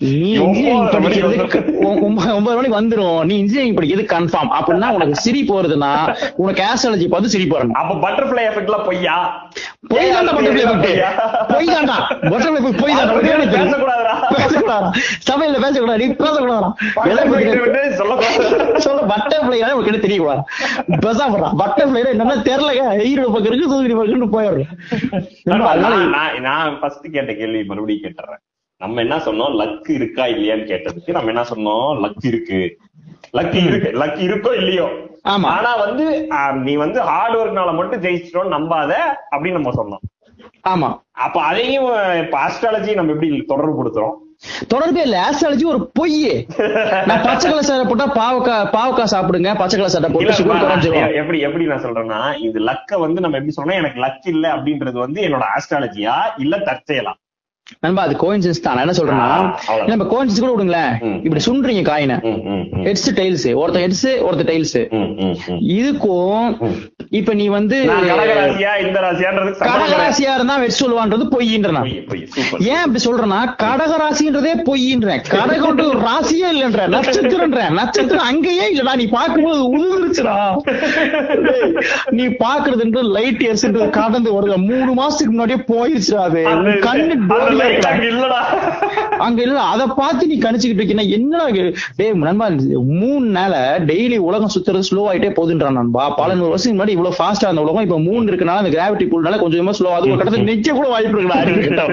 [0.00, 1.36] நீ இன்ஜினியரிங் படிக்கிறது
[2.36, 3.20] ஒன்பது மணிக்கு வந்துரும்.
[3.28, 5.90] நீ இன்ஜினியரிங் படிக்கிறது கன்ஃபார்ம் அப்படின்னா உனக்கு சிரி போறதுன்னா
[6.42, 9.16] உனக்கு ஆஸ்ட்ராலஜி பார்த்து சிரி போறணும் அப்ப பட்டர்ஃபிளை எஃபெக்ட்லாம் பொய்யா?
[9.92, 11.08] பொய் தாண்டா பட்டர்ஃபிளை பொய்யா?
[11.54, 11.96] பொய் தாண்டா
[12.32, 13.14] பட்டர்ஃபிளை பொய் தாண்டா.
[13.54, 14.14] பேசக்கூடாதா.
[15.28, 16.00] சமையல்ல பேசக்கூடாது.
[16.02, 16.70] நீ பேசக்கூடாதா.
[18.86, 20.42] சொல்ல பட்டர்ஃபிளை உங்களுக்கு என்ன தெரியக்கூடாது.
[21.46, 28.42] பெசாப்படுறான் பட்டர்ஃபிளை என்னன்னா தெரியலங்க ஈரோடு பக்கம் இருக்கு தூத்துக்குடி போயிடுறேன் நான் ஃபர்ஸ்ட் கேட்ட கேள்வி மறுபடியும் கேட்டுறேன்.
[28.76, 29.54] நம்ம என்ன சொன்னோம்?
[29.60, 32.00] லக் இருக்கா இல்லையான்னு கேட்டதுக்கு நம்ம என்ன சொன்னோம்?
[32.00, 32.78] லக் இருக்கு.
[33.30, 33.90] லக் இருக்கு.
[33.98, 34.88] லக் இருக்கோ இல்லையோ.
[35.22, 38.94] ஆனா வந்து நீ வந்து ஹார்ட் ஒர்க்னால மட்டும் ஜெயிச்சிட்டோம்னு நம்பாத
[39.30, 40.04] அப்படின்னு நம்ம சொன்னோம்.
[40.68, 41.00] ஆமா.
[41.10, 41.84] அப்ப அதையும்
[42.22, 44.24] இப்ப ஆஸ்ட்ராலஜி நம்ம எப்படி தொடர்பு படுத்துறோம்
[44.68, 46.18] தொடர்பே இல்ல ஆஸ்ட்ராலஜி ஒரு பொய்
[47.06, 51.12] நான் பச்சை கலர் சட்டை போட்டா பாவக்காய் பாவக்காய் சாப்பிடுங்க பச்சை கலர் சட்டை போட்டு சுகர் குறைஞ்சிரும்.
[51.20, 55.22] எப்படி எப்படி நான் சொல்றேன்னா இது லக்க வந்து நம்ம எப்படி சொல்றோம் எனக்கு லக் இல்ல அப்படின்றது வந்து
[55.22, 57.14] என்னோட ஆஸ்ட்ராலஜியா இல்ல தற்செயலா.
[57.84, 58.80] நண்பா அது கோயின்சிடன்ஸ் தான்.
[58.82, 59.28] என்ன சொல்றேன்னா.
[59.90, 60.92] நம்ம கோயின்சிடன்ஸ் கூட விடுங்களேன்.
[61.26, 62.16] இப்படி சுண்டுறீங்க காயினை.
[62.86, 64.76] ஹெட்ஸ் டைல்ஸ் ஒருத்தன் ஹெட்ஸ் ஒருத்தன் டைல்ஸ்.
[65.78, 66.48] இதுக்கும்.
[67.18, 67.76] இப்ப நீ வந்து
[69.64, 71.70] கடகராசியா இருந்தா வெட் சொல்லுவான்றது பொய்ன்ற
[72.70, 79.60] ஏன் அப்படி சொல்றேன்னா கடகராசின்றதே பொய்ன்றேன் கடகம் ஒரு ராசியே இல்லைன்ற நட்சத்திரன்ற நட்சத்திரம் அங்கேயே இல்லடா நீ பார்க்கும்போது
[79.74, 80.36] உதிர்ந்துருச்சுடா
[81.46, 81.70] டேய்,
[82.18, 84.56] நீ பாக்குறதுன்ற லைட் இயர்ஸ்ன்றது கடந்து வருது.
[84.70, 86.42] மூணு மாசத்துக்கு முன்னாடியே போயிருச்சுடா அது.
[86.88, 87.14] கண்ணு
[87.86, 88.40] அங்க இல்லடா.
[89.26, 91.62] அங்க இல்ல அத பார்த்து நீ கணிச்சுக்கிட்டு இருக்கீங்க என்னடா இது?
[91.98, 92.46] டேய் நண்பா
[92.94, 93.52] மூணு நாள
[93.90, 96.04] டெய்லி உலகம் சுத்துறது ஸ்லோ ஆயிட்டே போகுதுன்றான் நண்பா.
[96.18, 99.54] பல நூறு வருஷம் முன்னாடி இவ்வளவு ஃபாஸ்டா அந்த உலகம் இப்ப மூணு இருக்கனால அந்த கிராவிட்டி புல்னால கொஞ்சம்
[99.78, 101.86] ஸ்லோ அது ஒரு கட்டத்துல நிக்க கூட வாய்ப்பு இருக்குடா.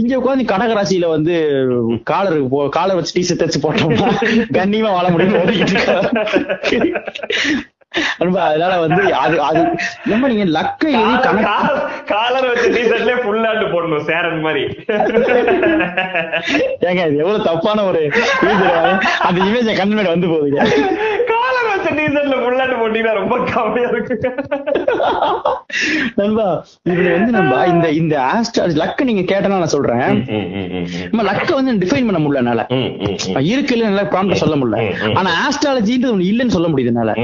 [0.00, 1.34] இங்க உட்காந்து கடகராசியில வந்து
[2.10, 2.38] காலர்
[2.76, 4.08] காலர் வச்சு டீ தச்சு போட்டோம்னா
[4.56, 5.38] கண்ணியமா வாழ முடியும்
[8.18, 9.60] நண்பா அதனால வந்து அது அது
[10.06, 11.54] நம்ம நீங்க லக்க எது கணக்கு
[12.10, 14.62] காலர் வச்ச டிஷர்ட்லயே ஃபுல் ஹேண்ட் போடணும் சேரன் மாதிரி
[16.84, 18.02] ஏங்க இது எவ்வளவு தப்பான ஒரு?
[19.22, 20.60] அந்த இமேஜ் கண் முன்னாடி வந்து போகுதுங்க
[21.94, 24.14] ஃபுல் ஹேண்ட் போட்டீங்கன்னா ரொம்ப கம்மியா இருக்கு
[26.20, 26.46] நண்பா
[26.90, 30.06] இதுல வந்து நண்பா இந்த இந்த ஆஸ்ட்ரா லக்க நீங்க கேட்டனா நான் சொல்றேன்.
[31.10, 32.62] நம்ம லக்க வந்து டிஃபைன் பண்ண முடியல என்னால.
[33.52, 34.78] இருக்கு இல்ல நல்லா ப்ராம்ப்ட் சொல்ல முடியல.
[35.20, 37.14] ஆனா ஆஸ்ட்ராலஜின்றது ஒண்ணு இல்லன்னு சொல்ல முடியுது என்னால.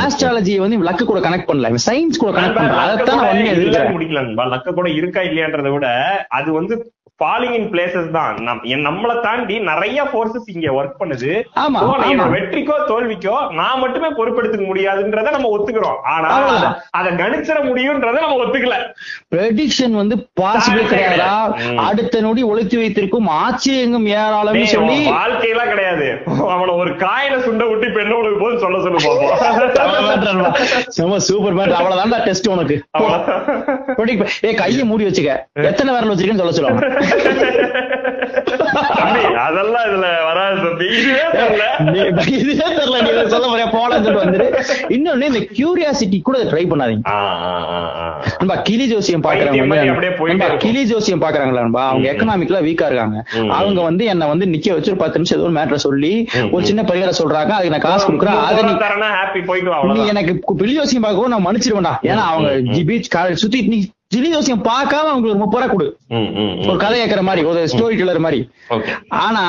[0.00, 4.46] ஆஸ்ட்ராலஜியை வந்து லக்கு கூட கனெக்ட் பண்ணல சயின்ஸ் கூட கனெக்ட் பண்றேன் லக்க அதைத்தான் நான் எதிர்க்கிறேன் நண்பா.
[4.54, 5.88] லக்க கூட இருக்கா இல்லையான்றதை விட
[6.38, 6.74] அது வந்து
[7.24, 8.36] ஃபாலிங் இன் பிளேசஸ் தான்.
[8.62, 11.42] நம்மளை தாண்டி நிறைய போர்சஸ் இங்க ஒர்க் பண்ணுது.
[12.04, 15.96] என்னோட வெற்றிக்கோ தோல்விக்கோ நான் மட்டுமே பொறுப்பெடுத்துக்க முடியாதுன்றத நம்ம ஒத்துக்கிறோம்.
[16.04, 16.76] ஆனா அவ்வளவுதான்.
[16.90, 18.74] அத- கணிச்சிட முடியும்ன்றத நம்ம ஒத்துக்கல.
[19.34, 21.76] ப்ரெடிக்ஷன் வந்து பாசிபிள் கிடையாதா.
[21.76, 26.18] அடுத்த நொடி ஒளித்து வைத்திருக்கும் ஆச்சரியங்கும் ஏராளம்னு டேய், சொல்லி வாழ்க்கையெல்லாம் கிடையாது.
[26.26, 30.56] அவன ஒரு காயில சுண்ட விட்டு இப்ப என்ன உனக்கு போதும் சொல்ல சொல்லு பாப்போம்.
[30.86, 32.84] செம சூப்பர் மேட் அவ்வளவுதான்டா டெஸ்ட் உனக்கு.
[34.40, 35.36] ஏய் கையை மூடி வச்சுக்க.
[35.52, 37.01] எத்தனை விரல் வச்சிருக்கேன்னு சொல்ல சொல்லுவாங்க.
[39.38, 43.66] அதெல்லாம் இதுல வராது தம்பி இதுவே தெரியல நீ- இதுவே தெரியல நீ இதை சொல்ல போறியா
[44.04, 44.46] சொல்லிட்டு வந்துரு
[44.88, 47.04] இன்னொன்னு இந்த கியூரியாசிட்டி கூட ட்ரை பண்ணாதீங்க.
[48.38, 49.22] நண்பா கிளி ஜோசியம்
[50.42, 50.58] இருக்கும்.
[50.58, 52.12] கிளி ஜோசியம் பாக்குறாங்களா அவங்க.
[52.12, 53.18] எக்கனாமிக்ல வீக்கா இருக்காங்க.
[53.50, 56.12] அவங்க வந்து என்ன வந்து நிக்க வச்சு ஒரு பத்து நிமிஷம் ஏதோ ஒரு மேட்டர் சொல்லி.
[56.50, 58.72] ஒரு சின்ன பரிகாரம் சொல்றாங்க அதுக்கு நான் காசு கொடுக்குறேன் அதை நீ.
[60.06, 62.50] எனக்கு பில்லி ஜோசியம் பார்க்கவும் நான் மன்னிச்சிருவேன்டா ஏன்னா அவங்க.
[62.84, 63.78] பீச் சுத்தி நீ
[64.12, 65.86] கிளி ஜோசியம் பார்க்காம அவங்களுக்கு ஒரு முப்பது ரூபா கொடு.
[66.70, 68.40] ஒரு கதை கேட்கற மாதிரி ஒரு ஸ்டோரி டெல்லர் மாதிரி.
[69.26, 69.44] ஆனா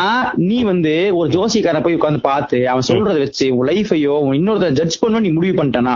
[0.50, 5.26] நீ வந்து ஒரு ஜோசியக்காரன் போய் உட்கார்ந்து பார்த்து அவன் சொல்றத வச்சு உன் லைஃபையோ இன்னொருத்தர் ஜட்ஜ் பண்ணணும்
[5.28, 5.96] நீ முடிவு பண்ணிட்டனா.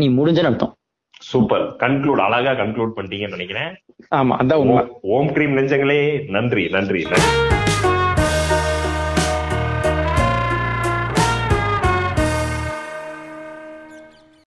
[0.00, 0.72] நீ முடிஞ்சன்னு அர்த்தம்.
[1.30, 1.64] சூப்பர்.
[1.84, 3.70] கன்க்ளூட் அழகா கன்க்ளூட் பண்ணிட்டீங்கன்னு நினைக்கிறேன்.
[4.18, 4.84] ஆமா அதான் உண்மை.
[5.16, 6.00] ஓம் கிரீம் நெஞ்சங்களே
[6.36, 7.32] நன்றி நன்றி நன்றி.